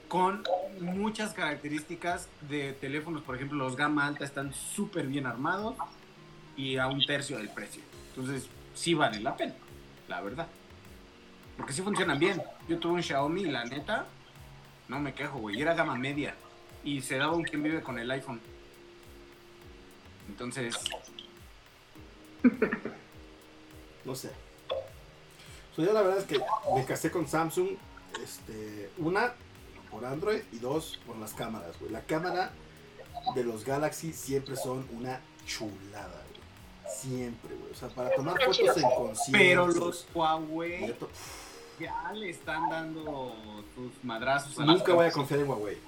con 0.08 0.42
muchas 0.80 1.32
características 1.34 2.28
de 2.48 2.72
teléfonos, 2.72 3.22
por 3.22 3.36
ejemplo, 3.36 3.58
los 3.58 3.76
gama 3.76 4.06
alta 4.06 4.24
están 4.24 4.52
súper 4.54 5.06
bien 5.06 5.26
armados 5.26 5.76
y 6.56 6.78
a 6.78 6.86
un 6.86 7.04
tercio 7.04 7.36
del 7.36 7.50
precio. 7.50 7.82
Entonces, 8.10 8.48
sí 8.74 8.94
vale 8.94 9.20
la 9.20 9.36
pena, 9.36 9.54
la 10.08 10.20
verdad. 10.20 10.48
Porque 11.56 11.72
sí 11.72 11.82
funcionan 11.82 12.18
bien. 12.18 12.42
Yo 12.68 12.78
tuve 12.78 12.94
un 12.94 13.02
Xiaomi 13.02 13.42
y 13.42 13.50
la 13.50 13.64
neta, 13.64 14.06
no 14.88 14.98
me 15.00 15.12
quejo, 15.12 15.38
güey. 15.38 15.60
Era 15.60 15.74
gama 15.74 15.96
media. 15.96 16.34
Y 16.84 17.02
se 17.02 17.18
daba 17.18 17.34
un 17.34 17.42
quien 17.42 17.62
vive 17.62 17.82
con 17.82 17.98
el 17.98 18.10
iPhone. 18.10 18.40
Entonces, 20.28 20.76
No 24.04 24.14
sé. 24.14 24.30
So, 25.76 25.84
yo 25.84 25.92
la 25.92 26.02
verdad 26.02 26.18
es 26.18 26.24
que 26.24 26.40
me 26.74 26.84
casé 26.84 27.10
con 27.10 27.28
Samsung. 27.28 27.68
Este, 28.22 28.90
una 28.98 29.34
por 29.90 30.04
Android 30.04 30.40
y 30.52 30.58
dos 30.58 30.98
por 31.06 31.16
las 31.16 31.34
cámaras, 31.34 31.78
güey. 31.78 31.92
La 31.92 32.02
cámara 32.02 32.52
de 33.34 33.44
los 33.44 33.64
Galaxy 33.64 34.12
siempre 34.12 34.56
son 34.56 34.86
una 34.92 35.20
chulada, 35.46 36.22
güey. 36.30 36.94
Siempre, 36.94 37.54
güey. 37.54 37.72
O 37.72 37.74
sea, 37.74 37.88
para 37.88 38.10
tomar 38.14 38.40
fotos 38.40 38.76
en 38.76 38.90
conciertos. 38.90 39.30
pero 39.32 39.66
los 39.66 40.06
Huawei 40.14 40.94
ya 41.78 42.12
le 42.12 42.30
están 42.30 42.68
dando 42.68 43.34
sus 43.74 44.04
madrazos 44.04 44.58
a 44.58 44.64
las 44.64 44.76
Nunca 44.78 44.94
voy 44.94 45.06
a 45.06 45.12
confiar 45.12 45.40
en 45.40 45.48
Huawei. 45.48 45.78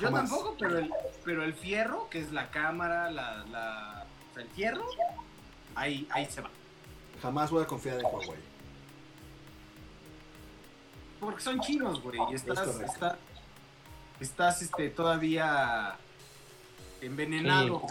Yo 0.00 0.08
jamás. 0.08 0.30
tampoco, 0.30 0.56
pero 0.58 0.78
el, 0.78 0.90
pero 1.24 1.44
el 1.44 1.54
fierro, 1.54 2.08
que 2.10 2.18
es 2.18 2.32
la 2.32 2.50
cámara, 2.50 3.10
la, 3.10 3.44
la, 3.50 4.06
o 4.30 4.34
sea, 4.34 4.42
el 4.42 4.48
fierro, 4.50 4.84
ahí, 5.74 6.08
ahí 6.10 6.26
se 6.26 6.40
va. 6.40 6.50
Jamás 7.20 7.50
voy 7.50 7.62
a 7.62 7.66
confiar 7.66 7.98
en 7.98 8.06
Huawei. 8.06 8.51
Porque 11.22 11.40
son 11.40 11.60
chinos, 11.60 12.02
güey. 12.02 12.18
Y 12.32 12.34
estás, 12.34 12.66
está- 12.80 13.16
estás 14.18 14.60
este, 14.62 14.90
todavía 14.90 15.94
envenenado 17.00 17.82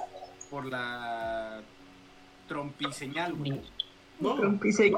por 0.49 0.65
la 0.65 1.61
trompiseñal, 2.49 3.33
güey. 3.33 3.61
No, 4.19 4.35
Trompiseña. 4.35 4.97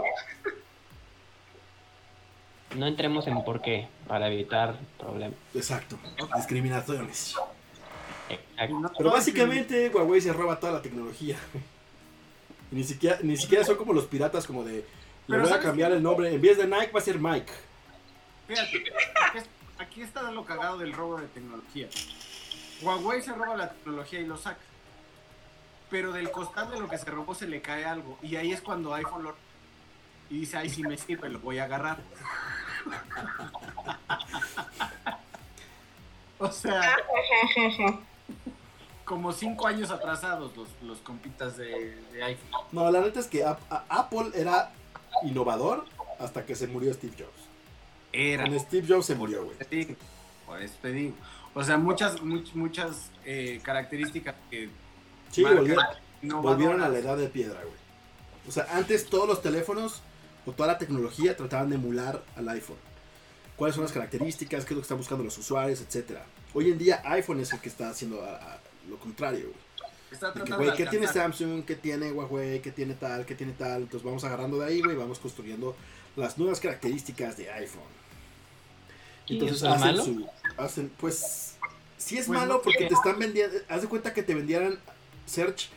No 2.76 2.88
entremos 2.88 3.28
en 3.28 3.44
por 3.44 3.62
qué, 3.62 3.88
para 4.08 4.32
evitar 4.32 4.80
problemas. 4.98 5.38
exacto. 5.54 6.00
Discriminaciones. 6.36 7.36
Exacto. 8.30 8.92
Pero 8.98 9.12
básicamente 9.12 9.90
Huawei 9.90 10.22
se 10.22 10.34
roba 10.34 10.60
toda 10.60 10.74
la 10.74 10.82
tecnología. 10.82 11.38
Ni 12.72 12.84
siquiera, 12.84 13.20
ni 13.22 13.38
siquiera 13.38 13.64
son 13.64 13.76
como 13.76 13.94
los 13.94 14.06
piratas 14.06 14.48
como 14.48 14.64
de 14.64 14.84
le 15.28 15.38
voy 15.38 15.46
a 15.46 15.50
¿sabes 15.50 15.64
cambiar 15.66 15.92
el 15.92 16.02
nombre. 16.02 16.34
En 16.34 16.42
vez 16.42 16.58
de 16.58 16.66
Nike 16.66 16.92
va 16.92 17.00
a 17.00 17.04
ser 17.04 17.20
Mike. 17.20 17.54
Fíjate, 18.48 18.84
aquí 19.26 19.38
es- 19.38 19.49
aquí 19.80 20.02
está 20.02 20.32
lo 20.32 20.45
cagado 20.45 20.78
del 20.78 20.94
robo 20.94 21.18
de 21.20 21.28
tecnología. 21.28 21.88
Huawei 22.82 23.22
se 23.22 23.34
roba 23.34 23.56
la 23.56 23.70
tecnología 23.72 24.20
y 24.20 24.26
lo 24.26 24.38
saca. 24.38 24.60
Pero 25.90 26.11
del 26.11 26.32
costal 26.32 26.72
de 26.72 26.80
lo 26.80 26.90
que 26.90 26.98
se 26.98 27.10
robó 27.11 27.36
se 27.36 27.48
le 27.48 27.61
cae 27.61 27.86
algo. 27.86 28.18
Y 28.22 28.36
ahí 28.36 28.52
es 28.52 28.61
cuando 28.61 28.94
iPhone 28.94 29.24
lo... 29.24 29.36
Y 30.30 30.40
dice, 30.40 30.57
ay, 30.57 30.70
si 30.70 30.82
me 30.84 30.98
sirve, 30.98 31.30
lo 31.30 31.40
voy 31.40 31.60
a 31.60 31.65
agarrar. 31.65 31.98
o 36.40 36.52
sea, 36.52 36.98
como 39.06 39.32
cinco 39.32 39.68
años 39.68 39.91
atrasados 39.91 40.56
los, 40.57 40.68
los 40.82 40.98
compitas 40.99 41.56
de, 41.57 41.95
de 42.11 42.24
iPhone. 42.24 42.49
No, 42.72 42.90
la 42.90 43.02
neta 43.02 43.20
es 43.20 43.28
que 43.28 43.45
Apple 43.45 44.32
era 44.34 44.72
innovador 45.24 45.86
hasta 46.20 46.45
que 46.45 46.56
se 46.56 46.68
murió 46.68 46.94
Steve 46.94 47.14
Jobs. 47.18 47.43
Era. 48.14 48.45
Con 48.48 48.60
Steve 48.60 48.85
Jobs 48.88 49.06
se 49.07 49.15
murió, 49.15 49.44
güey. 49.44 49.57
te 49.57 49.76
digo, 49.76 49.95
Por 50.45 50.61
eso 50.61 50.76
te 50.81 50.91
digo. 50.91 51.15
O 51.56 51.64
sea, 51.64 51.77
muchas, 51.77 52.22
much- 52.22 52.53
muchas 52.53 53.10
eh, 53.26 53.60
características 53.64 54.35
que 54.49 54.69
Sí, 55.31 55.44
volvieron, 55.44 55.84
volvieron 56.41 56.81
a 56.81 56.90
la 56.90 56.99
edad 56.99 57.18
de 57.18 57.27
piedra, 57.27 57.60
güey. 57.61 57.76
O 58.48 58.52
sea, 58.52 58.68
antes 58.72 59.07
todos 59.07 59.27
los 59.27 59.41
teléfonos 59.41 60.02
o 60.45 60.52
toda 60.52 60.68
la 60.73 60.77
tecnología 60.77 61.35
trataban 61.38 61.69
de 61.69 61.76
emular 61.76 62.23
al 62.35 62.48
iPhone. 62.49 62.77
¿Cuáles 63.56 63.76
son 63.76 63.84
las 63.84 63.94
características? 63.94 64.65
¿Qué 64.65 64.73
es 64.73 64.76
lo 64.76 64.81
que 64.81 64.85
están 64.85 64.98
buscando 64.98 65.23
los 65.23 65.38
usuarios? 65.38 65.81
Etcétera. 65.81 66.23
Hoy 66.53 66.72
en 66.72 66.77
día 66.77 67.02
iPhone 67.06 67.40
es 67.40 67.52
el 67.53 67.60
que 67.60 67.69
está 67.69 67.90
haciendo 67.90 68.22
a- 68.23 68.35
a 68.35 68.60
lo 68.90 68.98
contrario, 68.98 69.45
güey. 69.45 69.64
Que, 70.34 70.65
de 70.72 70.73
¿qué 70.76 70.85
tiene. 70.85 71.07
Samsung? 71.07 71.64
¿Qué 71.65 71.76
tiene 71.76 72.11
Huawei? 72.11 72.61
¿Qué 72.61 72.72
tiene 72.72 72.94
tal? 72.94 73.26
¿Qué 73.26 73.34
tiene 73.34 73.53
tal? 73.53 73.84
Entonces 73.84 74.03
vamos 74.03 74.23
agarrando 74.23 74.60
de 74.60 74.68
ahí, 74.68 74.81
güey, 74.81 74.95
vamos 74.95 75.18
construyendo 75.18 75.76
las 76.15 76.38
nuevas 76.38 76.60
características 76.60 77.35
de 77.38 77.49
iPhone. 77.52 77.81
¿Y 79.28 79.34
Entonces 79.34 79.58
es 79.58 79.64
hacen 79.64 79.80
malo? 79.80 80.04
su. 80.04 80.28
Hacen, 80.58 80.91
pues. 80.98 81.58
Sí 81.98 82.18
es 82.18 82.28
Pues 82.28 82.40
malo 82.40 82.62
porque 82.62 82.86
te 82.86 82.94
están 82.94 83.18
vendiendo. 83.18 83.58
Haz 83.70 83.82
de 83.82 83.88
cuenta 83.88 84.14
que 84.14 84.24
te 84.24 84.36
vendieran 84.36 84.78
Search 85.26 85.70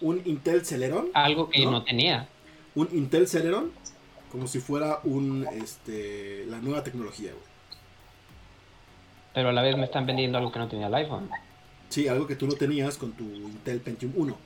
un 0.00 0.22
Intel 0.24 0.64
Celeron. 0.64 1.08
Algo 1.14 1.50
que 1.50 1.64
¿No? 1.64 1.70
no, 1.72 1.84
tenía. 1.84 2.28
Un 2.74 2.88
Intel 2.92 3.28
Celeron. 3.28 3.70
Como 4.32 4.46
si 4.46 4.60
fuera 4.60 5.00
un. 5.04 5.46
Este. 5.52 6.46
La 6.46 6.58
nueva 6.58 6.82
tecnología, 6.82 7.30
güey. 7.32 7.44
Pero 9.34 9.48
a 9.48 9.52
la 9.52 9.62
vez 9.62 9.76
me 9.76 9.84
están 9.84 10.06
vendiendo 10.06 10.38
algo 10.38 10.50
que 10.52 10.58
no 10.58 10.68
tenía 10.68 10.86
el 10.86 10.94
iPhone. 10.94 11.28
Sí, 11.88 12.08
algo 12.08 12.26
que 12.26 12.36
tú 12.36 12.46
no 12.46 12.54
tenías 12.54 12.96
con 12.96 13.12
tu 13.12 13.24
Intel 13.24 13.80
Pentium 13.80 14.12
1. 14.16 14.36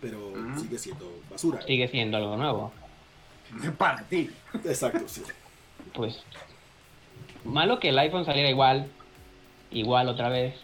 Pero 0.00 0.32
sigue 0.60 0.78
siendo 0.78 1.20
basura. 1.30 1.62
Sigue 1.62 1.88
siendo 1.88 2.16
algo 2.16 2.36
nuevo. 2.36 2.72
Para 3.78 4.02
ti. 4.02 4.30
Exacto, 4.64 5.04
sí. 5.06 5.22
Pues 5.94 6.22
malo 7.44 7.80
que 7.80 7.90
el 7.90 7.98
iPhone 7.98 8.24
saliera 8.24 8.48
igual, 8.48 8.90
igual 9.70 10.08
otra 10.08 10.28
vez. 10.28 10.54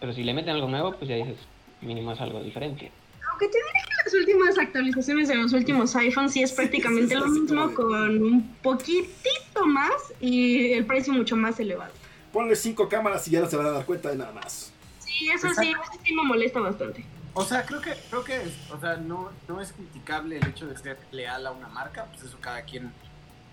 Pero 0.00 0.12
si 0.12 0.22
le 0.22 0.34
meten 0.34 0.54
algo 0.54 0.68
nuevo, 0.68 0.92
pues 0.92 1.08
ya 1.08 1.16
dices, 1.16 1.38
mínimo 1.80 2.12
es 2.12 2.20
algo 2.20 2.42
diferente. 2.42 2.90
Aunque 3.30 3.48
te 3.48 3.58
diré 3.58 3.70
que 3.86 4.04
las 4.04 4.14
últimas 4.14 4.58
actualizaciones 4.58 5.28
de 5.28 5.34
los 5.36 5.52
últimos 5.52 5.96
iPhones 5.96 6.32
sí 6.32 6.42
es 6.42 6.52
prácticamente 6.52 7.14
sí, 7.14 7.20
lo 7.20 7.26
sí, 7.26 7.40
mismo 7.40 7.74
con 7.74 8.22
un 8.22 8.56
poquitito 8.62 9.66
más 9.66 9.92
y 10.20 10.72
el 10.72 10.84
precio 10.84 11.12
mucho 11.12 11.36
más 11.36 11.58
elevado. 11.58 11.92
Ponle 12.32 12.54
cinco 12.56 12.88
cámaras 12.88 13.26
y 13.28 13.32
ya 13.32 13.40
no 13.40 13.48
se 13.48 13.56
van 13.56 13.66
a 13.66 13.70
dar 13.70 13.84
cuenta 13.86 14.10
de 14.10 14.16
nada 14.16 14.32
más. 14.32 14.72
Sí, 14.98 15.28
eso 15.28 15.48
sí, 15.54 15.70
eso 15.70 16.00
sí 16.04 16.12
me 16.12 16.22
molesta 16.22 16.60
bastante. 16.60 17.04
O 17.36 17.44
sea, 17.44 17.66
creo 17.66 17.80
que, 17.80 17.94
creo 18.10 18.24
que, 18.24 18.40
o 18.72 18.78
sea, 18.78 18.96
no, 18.96 19.30
no 19.48 19.60
es 19.60 19.72
criticable 19.72 20.36
el 20.36 20.46
hecho 20.46 20.66
de 20.66 20.76
ser 20.76 20.98
leal 21.10 21.46
a 21.46 21.50
una 21.50 21.66
marca, 21.68 22.06
pues 22.06 22.22
eso 22.22 22.38
cada 22.40 22.62
quien, 22.62 22.92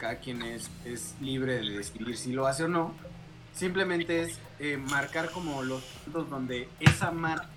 cada 0.01 0.15
quien 0.15 0.41
es, 0.41 0.71
es 0.83 1.13
libre 1.21 1.61
de 1.61 1.77
decidir 1.77 2.17
si 2.17 2.33
lo 2.33 2.47
hace 2.47 2.63
o 2.63 2.67
no. 2.67 2.91
Simplemente 3.53 4.23
es 4.23 4.39
eh, 4.59 4.77
marcar 4.77 5.29
como 5.29 5.61
los 5.61 5.83
puntos 5.83 6.27
donde 6.27 6.67
esa 6.79 7.11
marca 7.11 7.47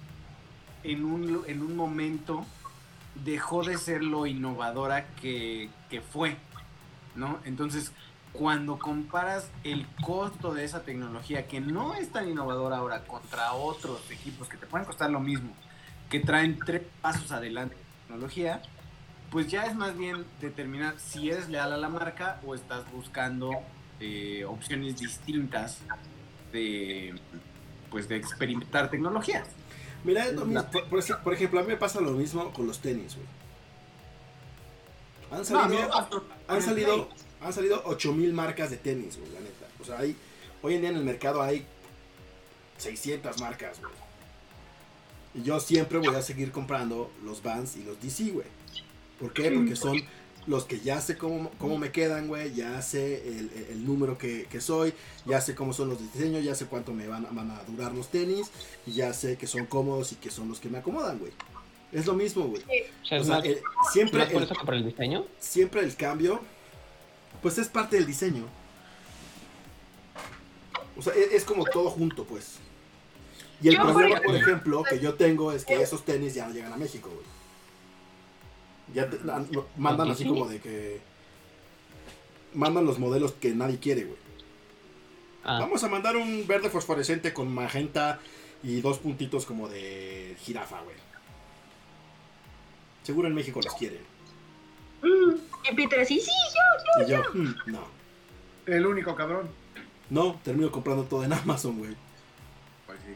en 0.82 1.06
un, 1.06 1.42
en 1.46 1.62
un 1.62 1.74
momento 1.74 2.44
dejó 3.24 3.64
de 3.64 3.78
ser 3.78 4.04
lo 4.04 4.26
innovadora 4.26 5.06
que, 5.22 5.70
que 5.88 6.02
fue, 6.02 6.36
¿no? 7.14 7.38
Entonces, 7.46 7.92
cuando 8.34 8.78
comparas 8.78 9.50
el 9.62 9.86
costo 10.04 10.52
de 10.52 10.64
esa 10.64 10.82
tecnología 10.82 11.46
que 11.46 11.62
no 11.62 11.94
es 11.94 12.12
tan 12.12 12.28
innovadora 12.28 12.76
ahora 12.76 13.04
contra 13.04 13.54
otros 13.54 14.10
equipos 14.10 14.50
que 14.50 14.58
te 14.58 14.66
pueden 14.66 14.84
costar 14.84 15.08
lo 15.08 15.20
mismo, 15.20 15.54
que 16.10 16.20
traen 16.20 16.58
tres 16.58 16.82
pasos 17.00 17.32
adelante 17.32 17.74
en 17.76 18.08
tecnología, 18.08 18.60
pues 19.34 19.48
ya 19.48 19.64
es 19.66 19.74
más 19.74 19.98
bien 19.98 20.24
determinar 20.40 20.94
si 21.00 21.28
eres 21.28 21.48
leal 21.48 21.72
a 21.72 21.76
la 21.76 21.88
marca 21.88 22.40
o 22.46 22.54
estás 22.54 22.88
buscando 22.92 23.50
eh, 23.98 24.44
opciones 24.46 24.96
distintas 24.96 25.78
de 26.52 27.14
pues 27.90 28.06
de 28.08 28.14
experimentar 28.16 28.90
tecnologías. 28.90 29.48
Mira. 30.04 30.70
Por, 30.70 30.84
por 30.88 30.98
ej- 31.00 31.22
por 31.24 31.34
ejemplo, 31.34 31.58
a 31.58 31.62
mí 31.64 31.68
me 31.70 31.76
pasa 31.76 32.00
lo 32.00 32.12
mismo 32.12 32.52
con 32.52 32.68
los 32.68 32.78
tenis, 32.78 33.16
güey. 33.16 33.26
Han 35.32 35.44
salido, 35.44 35.88
no, 35.88 36.22
han 36.46 36.62
salido, 36.62 37.08
han 37.40 37.52
salido 37.52 37.82
8000 37.86 38.32
marcas 38.32 38.70
de 38.70 38.76
tenis, 38.76 39.18
güey, 39.18 39.32
la 39.32 39.40
neta. 39.40 39.66
O 39.80 39.84
sea, 39.84 39.98
hay, 39.98 40.16
hoy 40.62 40.74
en 40.74 40.80
día 40.82 40.90
en 40.90 40.96
el 40.96 41.04
mercado 41.04 41.42
hay 41.42 41.66
600 42.78 43.40
marcas, 43.40 43.80
güey. 43.80 43.92
Y 45.34 45.42
yo 45.42 45.58
siempre 45.58 45.98
voy 45.98 46.14
a 46.14 46.22
seguir 46.22 46.52
comprando 46.52 47.10
los 47.24 47.42
Vans 47.42 47.76
y 47.76 47.82
los 47.82 48.00
DC, 48.00 48.30
güey. 48.30 48.46
¿Por 49.24 49.32
qué? 49.32 49.50
Porque 49.50 49.76
son 49.76 50.02
los 50.46 50.64
que 50.64 50.80
ya 50.80 51.00
sé 51.00 51.16
cómo, 51.16 51.50
cómo 51.58 51.78
me 51.78 51.90
quedan, 51.90 52.28
güey. 52.28 52.52
Ya 52.54 52.80
sé 52.82 53.26
el, 53.70 53.84
número 53.86 54.18
que, 54.18 54.44
que 54.50 54.60
soy. 54.60 54.92
Ya 55.26 55.40
sé 55.40 55.54
cómo 55.54 55.72
son 55.72 55.88
los 55.88 55.98
diseños. 56.12 56.44
Ya 56.44 56.54
sé 56.54 56.66
cuánto 56.66 56.92
me 56.92 57.06
van, 57.08 57.24
a- 57.26 57.30
van 57.30 57.50
a 57.50 57.62
durar 57.64 57.92
los 57.92 58.08
tenis. 58.08 58.50
Y 58.86 58.92
ya 58.92 59.12
sé 59.14 59.36
que 59.36 59.46
son 59.46 59.66
cómodos 59.66 60.12
y 60.12 60.16
que 60.16 60.30
son 60.30 60.48
los 60.48 60.60
que 60.60 60.68
me 60.68 60.78
acomodan, 60.78 61.18
güey. 61.18 61.32
Es 61.92 62.06
lo 62.06 62.14
mismo, 62.14 62.44
güey. 62.48 62.62
O 62.62 63.06
sea, 63.06 63.18
O 63.18 63.20
es 63.22 63.26
sea, 63.26 63.36
más, 63.36 63.44
el- 63.46 63.60
siempre, 63.92 64.18
más 64.20 64.28
por 64.28 64.36
el, 64.42 64.44
eso 64.44 64.54
que 64.54 64.64
por 64.66 64.74
el 64.74 64.84
diseño. 64.84 65.24
siempre 65.38 65.80
el 65.82 65.94
cambio, 65.96 66.40
pues 67.40 67.56
es 67.58 67.68
parte 67.68 67.96
del 67.96 68.04
diseño. 68.06 68.46
O 70.96 71.02
sea, 71.02 71.12
e- 71.14 71.34
es, 71.36 71.44
como 71.44 71.64
todo 71.64 71.90
junto, 71.90 72.24
pues. 72.24 72.56
Y 73.62 73.68
el 73.68 73.76
Yo, 73.76 73.82
problema, 73.82 74.20
por 74.20 74.34
ejemplo- 74.34 74.36
ejemplo, 74.36 74.82
que 74.84 75.00
yo 75.00 75.14
tengo 75.14 75.52
es 75.52 75.64
que 75.64 75.80
esos 75.80 76.04
tenis 76.04 76.34
ya 76.34 76.46
no 76.46 76.52
llegan 76.54 76.72
a 76.72 76.76
México, 76.76 77.08
güey. 77.12 77.24
Ya 78.92 79.08
te- 79.08 79.18
mandan 79.76 80.10
así 80.10 80.24
como 80.26 80.48
de 80.48 80.60
que... 80.60 81.00
Mandan 82.52 82.84
los 82.86 82.98
modelos 82.98 83.32
que 83.32 83.50
nadie 83.54 83.78
quiere, 83.78 84.04
güey. 84.04 84.18
Ah, 85.44 85.58
Vamos 85.60 85.82
a 85.84 85.88
mandar 85.88 86.16
un 86.16 86.46
verde 86.46 86.70
fosforescente 86.70 87.32
con 87.32 87.52
magenta 87.52 88.20
y 88.62 88.80
dos 88.80 88.98
puntitos 88.98 89.44
como 89.46 89.68
de 89.68 90.36
jirafa, 90.40 90.80
güey. 90.82 90.96
Seguro 93.02 93.28
en 93.28 93.34
México 93.34 93.60
los 93.62 93.74
quieren. 93.74 94.00
Mm, 95.02 95.34
Y 95.70 95.74
Peter 95.74 96.00
así, 96.00 96.20
sí, 96.20 96.30
yo. 96.54 97.04
Y 97.04 97.10
yo, 97.10 97.22
"Mm, 97.34 97.54
no. 97.66 97.86
El 98.66 98.86
único 98.86 99.14
cabrón. 99.14 99.50
No, 100.10 100.40
termino 100.44 100.70
comprando 100.70 101.04
todo 101.04 101.24
en 101.24 101.32
Amazon, 101.32 101.78
güey. 101.78 101.94
Pues 102.86 102.98
sí. 103.06 103.14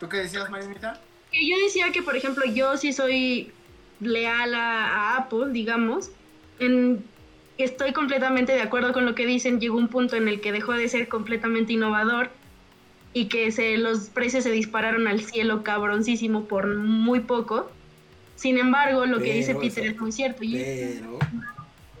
¿Tú 0.00 0.08
qué 0.08 0.18
decías, 0.18 0.50
Marinita? 0.50 1.00
Que 1.30 1.46
yo 1.48 1.56
decía 1.62 1.92
que, 1.92 2.02
por 2.02 2.16
ejemplo, 2.16 2.44
yo 2.46 2.76
sí 2.76 2.92
soy 2.92 3.52
leal 4.00 4.54
a, 4.54 4.86
a 4.86 5.16
Apple, 5.18 5.52
digamos. 5.52 6.10
En, 6.58 7.04
estoy 7.58 7.92
completamente 7.92 8.52
de 8.52 8.62
acuerdo 8.62 8.92
con 8.92 9.04
lo 9.04 9.14
que 9.14 9.26
dicen. 9.26 9.60
Llegó 9.60 9.76
un 9.76 9.88
punto 9.88 10.16
en 10.16 10.28
el 10.28 10.40
que 10.40 10.52
dejó 10.52 10.72
de 10.72 10.88
ser 10.88 11.08
completamente 11.08 11.72
innovador 11.72 12.30
y 13.12 13.26
que 13.26 13.50
se, 13.50 13.78
los 13.78 14.10
precios 14.10 14.44
se 14.44 14.50
dispararon 14.50 15.06
al 15.08 15.22
cielo 15.22 15.62
cabroncísimo 15.62 16.44
por 16.44 16.76
muy 16.76 17.20
poco. 17.20 17.70
Sin 18.34 18.58
embargo, 18.58 19.06
lo 19.06 19.18
que 19.18 19.32
dice 19.32 19.54
Peter 19.54 19.86
es 19.86 19.98
muy 19.98 20.12
cierto. 20.12 20.42
Yo 20.42 20.58
Pero, 20.58 21.18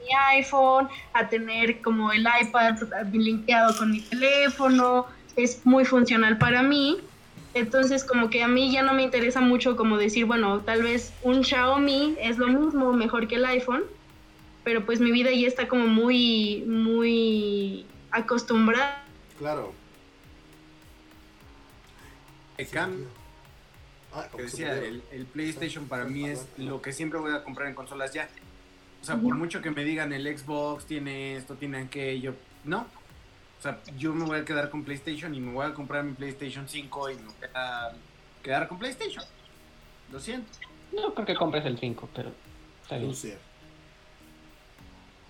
mi 0.04 0.36
iPhone, 0.36 0.88
a 1.14 1.26
tener 1.26 1.80
como 1.80 2.12
el 2.12 2.26
iPad 2.42 2.76
linkeado 3.12 3.74
con 3.78 3.92
mi 3.92 4.02
teléfono, 4.02 5.06
es 5.36 5.64
muy 5.64 5.86
funcional 5.86 6.36
para 6.36 6.62
mí. 6.62 6.98
Entonces 7.56 8.04
como 8.04 8.28
que 8.28 8.42
a 8.42 8.48
mí 8.48 8.70
ya 8.70 8.82
no 8.82 8.92
me 8.92 9.02
interesa 9.02 9.40
mucho 9.40 9.76
como 9.76 9.96
decir, 9.96 10.26
bueno, 10.26 10.60
tal 10.60 10.82
vez 10.82 11.12
un 11.22 11.42
Xiaomi 11.42 12.16
es 12.20 12.36
lo 12.36 12.48
mismo, 12.48 12.92
mejor 12.92 13.28
que 13.28 13.36
el 13.36 13.46
iPhone, 13.46 13.82
pero 14.62 14.84
pues 14.84 15.00
mi 15.00 15.10
vida 15.10 15.30
ya 15.32 15.46
está 15.48 15.66
como 15.66 15.86
muy, 15.86 16.64
muy 16.66 17.86
acostumbrada. 18.10 19.02
claro. 19.38 19.72
El 22.58 22.68
cam- 22.68 23.04
Ah, 24.12 24.28
que 24.34 24.42
decía, 24.44 24.72
el, 24.78 25.02
el 25.12 25.26
PlayStation 25.26 25.86
para 25.88 26.04
mí 26.06 26.24
es 26.26 26.46
lo 26.56 26.80
que 26.80 26.90
siempre 26.94 27.18
voy 27.18 27.34
a 27.34 27.42
comprar 27.44 27.68
en 27.68 27.74
consolas 27.74 28.14
ya. 28.14 28.28
O 29.02 29.04
sea, 29.04 29.16
por 29.16 29.34
mucho 29.34 29.60
que 29.60 29.70
me 29.70 29.84
digan 29.84 30.10
el 30.14 30.26
Xbox 30.38 30.86
tiene 30.86 31.36
esto, 31.36 31.54
tiene 31.54 31.78
aquello, 31.78 32.34
no. 32.64 32.86
O 33.58 33.62
sea, 33.62 33.80
yo 33.96 34.12
me 34.12 34.24
voy 34.24 34.38
a 34.38 34.44
quedar 34.44 34.70
con 34.70 34.84
PlayStation 34.84 35.34
y 35.34 35.40
me 35.40 35.52
voy 35.52 35.66
a 35.66 35.74
comprar 35.74 36.04
mi 36.04 36.12
PlayStation 36.12 36.68
5 36.68 37.10
y 37.10 37.14
me 37.16 37.22
voy 37.24 37.34
a 37.54 37.90
quedar 38.42 38.68
con 38.68 38.78
PlayStation. 38.78 39.24
Lo 40.12 40.20
siento. 40.20 40.50
No 40.92 41.14
creo 41.14 41.26
que 41.26 41.34
compres 41.34 41.64
el 41.64 41.78
5, 41.78 42.08
pero 42.14 42.32
está 42.82 42.96
bien. 42.98 43.12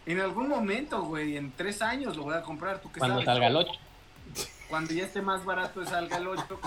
En 0.07 0.21
algún 0.21 0.49
momento, 0.49 1.03
güey, 1.03 1.37
en 1.37 1.51
tres 1.53 1.83
años 1.83 2.17
lo 2.17 2.25
voy 2.25 2.35
a 2.35 2.43
comprar. 2.43 2.81
¿Tú 2.81 2.91
qué 2.93 2.99
Cuando 2.99 3.17
sabes? 3.17 3.27
salga 3.27 3.47
el 3.49 3.57
8. 3.57 3.73
Cuando 4.69 4.93
ya 4.93 5.05
esté 5.05 5.23
más 5.23 5.45
barato 5.45 5.85
salga 5.85 6.17
el 6.17 6.29
8. 6.29 6.45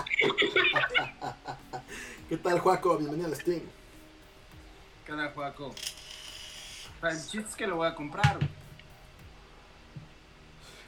¿Qué 2.28 2.36
tal, 2.38 2.58
Juaco? 2.60 2.96
Bienvenido 2.98 3.28
al 3.28 3.36
Steam. 3.36 3.62
Cada 5.06 5.30
juaco. 5.32 5.66
O 5.68 5.74
sea, 7.00 7.10
el 7.10 7.18
chiste 7.18 7.48
es 7.48 7.54
que 7.56 7.66
lo 7.66 7.76
voy 7.76 7.88
a 7.88 7.94
comprar. 7.94 8.36
güey. 8.36 8.48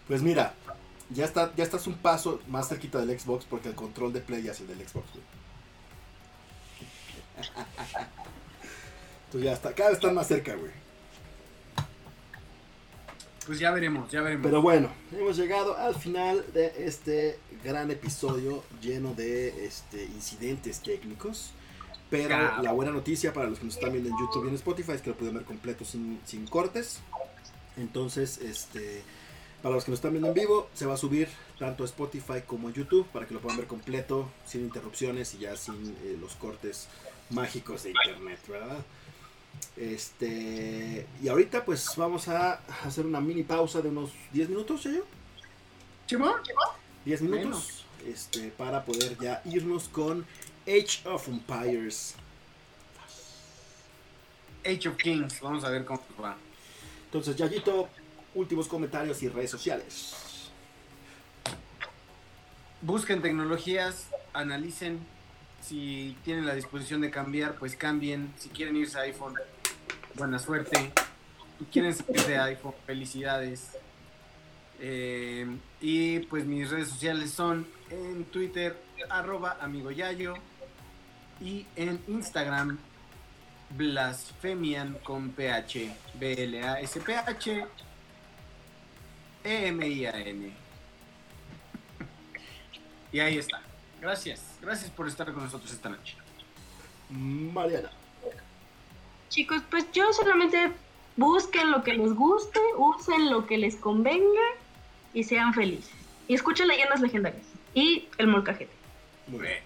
Pues 0.07 0.23
mira, 0.23 0.55
ya, 1.15 1.25
está, 1.25 1.53
ya 1.57 1.65
estás 1.65 1.87
un 1.87 1.95
paso 1.95 2.41
más 2.49 2.69
cerquita 2.69 2.99
del 2.99 3.19
Xbox 3.19 3.45
porque 3.45 3.69
el 3.69 3.75
control 3.75 4.13
de 4.13 4.21
Play 4.21 4.43
ya 4.43 4.53
es 4.53 4.61
el 4.61 4.69
del 4.69 4.87
Xbox, 4.87 5.07
güey. 5.13 5.25
Tú 9.31 9.41
ya 9.41 9.53
está, 9.53 9.75
cada 9.75 9.91
vez 9.91 9.99
están 9.99 10.15
más 10.15 10.29
cerca, 10.29 10.55
güey. 10.55 10.71
Pues 13.47 13.59
ya 13.59 13.73
veremos, 13.73 14.11
ya 14.11 14.21
veremos. 14.21 14.45
Pero 14.45 14.63
bueno, 14.63 14.89
hemos 15.11 15.37
llegado 15.37 15.77
al 15.77 15.95
final 15.97 16.45
de 16.53 16.87
este 16.87 17.39
gran 17.65 17.91
episodio 17.91 18.63
lleno 18.81 19.15
de 19.15 19.67
este, 19.67 20.05
incidentes 20.05 20.81
técnicos. 20.81 21.53
Pero 22.09 22.63
la 22.63 22.73
buena 22.73 22.93
noticia 22.93 23.33
para 23.33 23.49
los 23.49 23.59
que 23.59 23.65
nos 23.65 23.77
están 23.77 23.91
viendo 23.91 24.11
en 24.11 24.19
YouTube 24.19 24.45
y 24.45 24.49
en 24.49 24.55
Spotify 24.57 24.93
es 24.93 25.01
que 25.01 25.11
lo 25.11 25.17
pueden 25.17 25.35
ver 25.35 25.45
completo 25.45 25.85
sin, 25.85 26.21
sin 26.27 26.47
cortes. 26.47 27.01
Entonces, 27.79 28.37
este, 28.37 29.03
para 29.63 29.75
los 29.75 29.85
que 29.85 29.93
nos 29.93 29.99
están 29.99 30.13
viendo 30.13 30.29
en 30.29 30.35
vivo, 30.35 30.69
se 30.75 30.87
va 30.87 30.95
a 30.95 30.97
subir 30.97 31.29
tanto 31.59 31.85
a 31.85 31.87
Spotify 31.87 32.43
como 32.47 32.69
a 32.69 32.73
YouTube 32.73 33.07
para 33.13 33.27
que 33.27 33.35
lo 33.35 33.41
puedan 33.41 33.59
ver 33.59 33.67
completo, 33.67 34.29
sin 34.47 34.63
interrupciones 34.63 35.35
y 35.35 35.39
ya 35.39 35.57
sin 35.57 35.97
eh, 36.03 36.17
los 36.21 36.35
cortes 36.35 36.89
mágicos 37.31 37.85
de 37.85 37.91
internet, 37.91 38.41
¿verdad? 38.49 38.79
Este, 39.77 41.07
y 41.23 41.29
ahorita 41.29 41.65
pues 41.65 41.87
vamos 41.97 42.29
a 42.29 42.55
hacer 42.85 43.07
una 43.07 43.21
mini 43.21 43.45
pausa 43.45 43.81
de 43.81 43.89
unos 43.89 44.11
10 44.33 44.49
minutos, 44.49 44.83
¿ya 44.85 44.91
yo? 44.93 45.05
¿Chimón? 46.07 46.35
10 47.05 47.23
minutos 47.23 47.85
este, 48.07 48.49
para 48.51 48.85
poder 48.85 49.17
ya 49.21 49.43
irnos 49.45 49.89
con 49.89 50.27
Age 50.67 51.09
of 51.09 51.29
Empires. 51.29 52.15
Age 54.65 54.89
of 54.89 54.97
Kings. 54.97 55.41
Vamos 55.41 55.65
a 55.65 55.71
ver 55.71 55.85
cómo 55.85 56.01
va. 56.23 56.37
Entonces, 57.07 57.37
Yayito, 57.37 57.89
últimos 58.35 58.69
comentarios 58.69 59.23
y 59.23 59.29
redes 59.29 59.51
sociales. 59.51 60.15
Busquen 62.81 63.23
tecnologías, 63.23 64.09
analicen. 64.33 64.99
Si 65.61 66.17
tienen 66.25 66.47
la 66.47 66.55
disposición 66.55 67.01
de 67.01 67.11
cambiar, 67.11 67.55
pues 67.55 67.77
cambien. 67.77 68.33
Si 68.39 68.49
quieren 68.49 68.77
irse 68.77 68.99
a 68.99 69.03
iPhone, 69.03 69.35
buena 70.15 70.39
suerte. 70.41 70.93
Si 71.59 71.65
quieren 71.67 71.95
salir 71.95 72.23
de 72.27 72.39
iPhone, 72.39 72.75
felicidades. 72.85 73.77
Eh, 74.81 75.47
y 75.81 76.19
pues 76.21 76.45
mis 76.45 76.71
redes 76.71 76.89
sociales 76.89 77.31
son 77.31 77.69
en 77.91 78.25
Twitter, 78.25 78.77
arroba 79.09 79.59
amigoyayo. 79.61 80.35
Y 81.41 81.67
en 81.77 82.01
Instagram, 82.09 82.79
blasfemian 83.77 84.95
con 85.05 85.31
PH. 85.31 85.95
B-L-A-S-P-H. 86.15 87.67
E-M-I-A-N. 89.45 90.53
Y 93.13 93.21
ahí 93.21 93.39
está. 93.39 93.61
Gracias. 94.01 94.59
Gracias 94.61 94.91
por 94.91 95.07
estar 95.07 95.33
con 95.33 95.45
nosotros 95.45 95.73
esta 95.73 95.89
noche. 95.89 96.17
Mariana. 97.11 97.91
Chicos, 99.29 99.63
pues 99.71 99.91
yo 99.93 100.13
solamente 100.13 100.73
busquen 101.17 101.71
lo 101.71 101.83
que 101.83 101.95
les 101.95 102.13
guste, 102.15 102.61
usen 102.77 103.31
lo 103.31 103.47
que 103.47 103.59
les 103.59 103.77
convenga 103.77 104.43
y 105.15 105.25
sean 105.25 105.55
felices. 105.55 105.95
Y 106.29 106.35
escuchen 106.35 106.69
leyendas 106.69 107.01
legendarias. 107.01 107.47
Y 107.75 108.09
el 108.19 108.29
molcajete. 108.29 108.73
Muy 109.27 109.41
bien. 109.41 109.59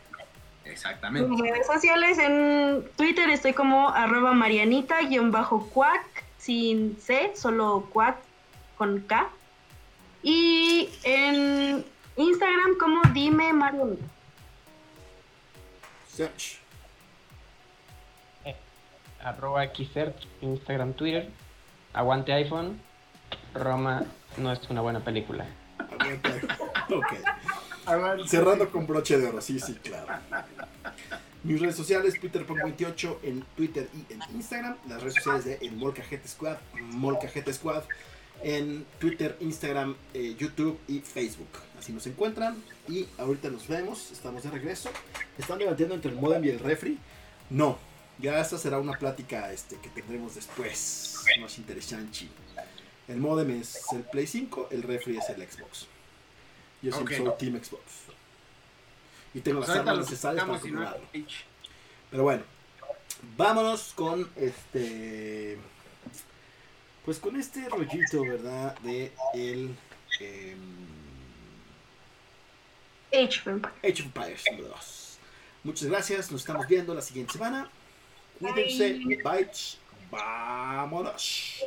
En 0.64 0.72
Exactamente. 0.72 1.42
redes 1.42 1.66
sociales, 1.66 2.18
en 2.18 2.84
Twitter 2.96 3.30
estoy 3.30 3.52
como 3.52 3.90
arroba 3.90 4.32
marianita-cuac, 4.32 6.24
sin 6.38 6.96
C, 7.00 7.32
solo 7.36 7.88
cuac 7.92 8.16
con 8.76 9.00
K. 9.02 9.28
Y 10.26 10.90
en 11.04 11.84
Instagram 12.16 12.76
como 12.80 13.00
dime 13.14 13.52
marianita. 13.52 14.04
Search. 16.12 16.58
Arroba 19.22 19.64
Xert, 19.72 20.16
Instagram, 20.40 20.94
Twitter. 20.94 21.30
Aguante 21.92 22.32
iPhone. 22.32 22.80
Roma 23.54 24.02
no 24.36 24.52
es 24.52 24.68
una 24.68 24.80
buena 24.80 24.98
película. 24.98 25.46
Aguanta. 25.78 26.34
Ok. 26.90 28.26
Cerrando 28.26 28.68
con 28.68 28.84
broche 28.84 29.18
de 29.18 29.28
oro, 29.28 29.40
sí, 29.40 29.60
sí, 29.60 29.74
claro. 29.74 30.08
Mis 31.44 31.60
redes 31.60 31.76
sociales, 31.76 32.20
Peter28 32.20 33.18
en 33.22 33.42
Twitter 33.54 33.88
y 33.94 34.12
en 34.12 34.20
Instagram. 34.34 34.74
Las 34.88 35.02
redes 35.02 35.14
sociales 35.14 35.44
de 35.44 35.64
El 35.64 35.76
Molcajete 35.76 36.26
Squad, 36.26 36.56
Molcajete 36.80 37.52
Squad. 37.52 37.84
En 38.42 38.86
Twitter, 38.98 39.36
Instagram, 39.40 39.96
eh, 40.14 40.36
YouTube 40.38 40.78
y 40.88 41.00
Facebook. 41.00 41.48
Así 41.78 41.92
nos 41.92 42.06
encuentran. 42.06 42.62
Y 42.88 43.06
ahorita 43.18 43.50
nos 43.50 43.66
vemos, 43.66 44.10
estamos 44.12 44.42
de 44.42 44.50
regreso. 44.50 44.90
¿Están 45.38 45.58
debatiendo 45.58 45.94
entre 45.94 46.10
el 46.10 46.16
modem 46.16 46.44
y 46.44 46.50
el 46.50 46.58
refri? 46.58 46.98
No, 47.50 47.78
ya 48.18 48.40
esta 48.40 48.58
será 48.58 48.78
una 48.78 48.98
plática 48.98 49.52
este, 49.52 49.76
que 49.78 49.88
tendremos 49.90 50.34
después. 50.34 51.16
Más 51.40 51.58
interesante. 51.58 52.28
El 53.08 53.18
modem 53.18 53.60
es 53.60 53.80
el 53.92 54.02
Play 54.02 54.26
5, 54.26 54.68
el 54.70 54.82
refri 54.82 55.16
es 55.16 55.28
el 55.30 55.36
Xbox. 55.36 55.86
Yo 56.82 56.92
siempre 56.92 57.16
soy 57.16 57.30
Team 57.38 57.60
Xbox. 57.62 57.82
Y 59.34 59.40
tengo 59.40 59.58
Pues 59.58 59.68
las 59.68 59.76
ahorita 59.76 59.92
armas 59.92 60.10
necesarias 60.10 60.44
para 60.44 60.58
controlarlo. 60.60 61.06
Pero 62.10 62.22
bueno, 62.22 62.42
vámonos 63.36 63.92
con 63.94 64.28
este. 64.36 65.58
Pues 67.06 67.20
con 67.20 67.36
este 67.36 67.68
rollito, 67.68 68.20
¿verdad? 68.22 68.76
De 68.80 69.12
el. 69.32 69.76
em, 70.20 70.58
Age 73.12 73.40
of 73.40 73.46
Empires. 73.46 73.78
Age 73.84 74.02
of 74.02 74.06
Empires 74.06 74.44
número 74.50 74.68
2. 74.70 75.18
Muchas 75.62 75.88
gracias, 75.88 76.32
nos 76.32 76.40
estamos 76.40 76.66
viendo 76.66 76.92
la 76.92 77.00
siguiente 77.00 77.34
semana. 77.34 77.70
Cuídense, 78.40 78.98
bye. 79.22 79.48
Vámonos. 80.10 81.62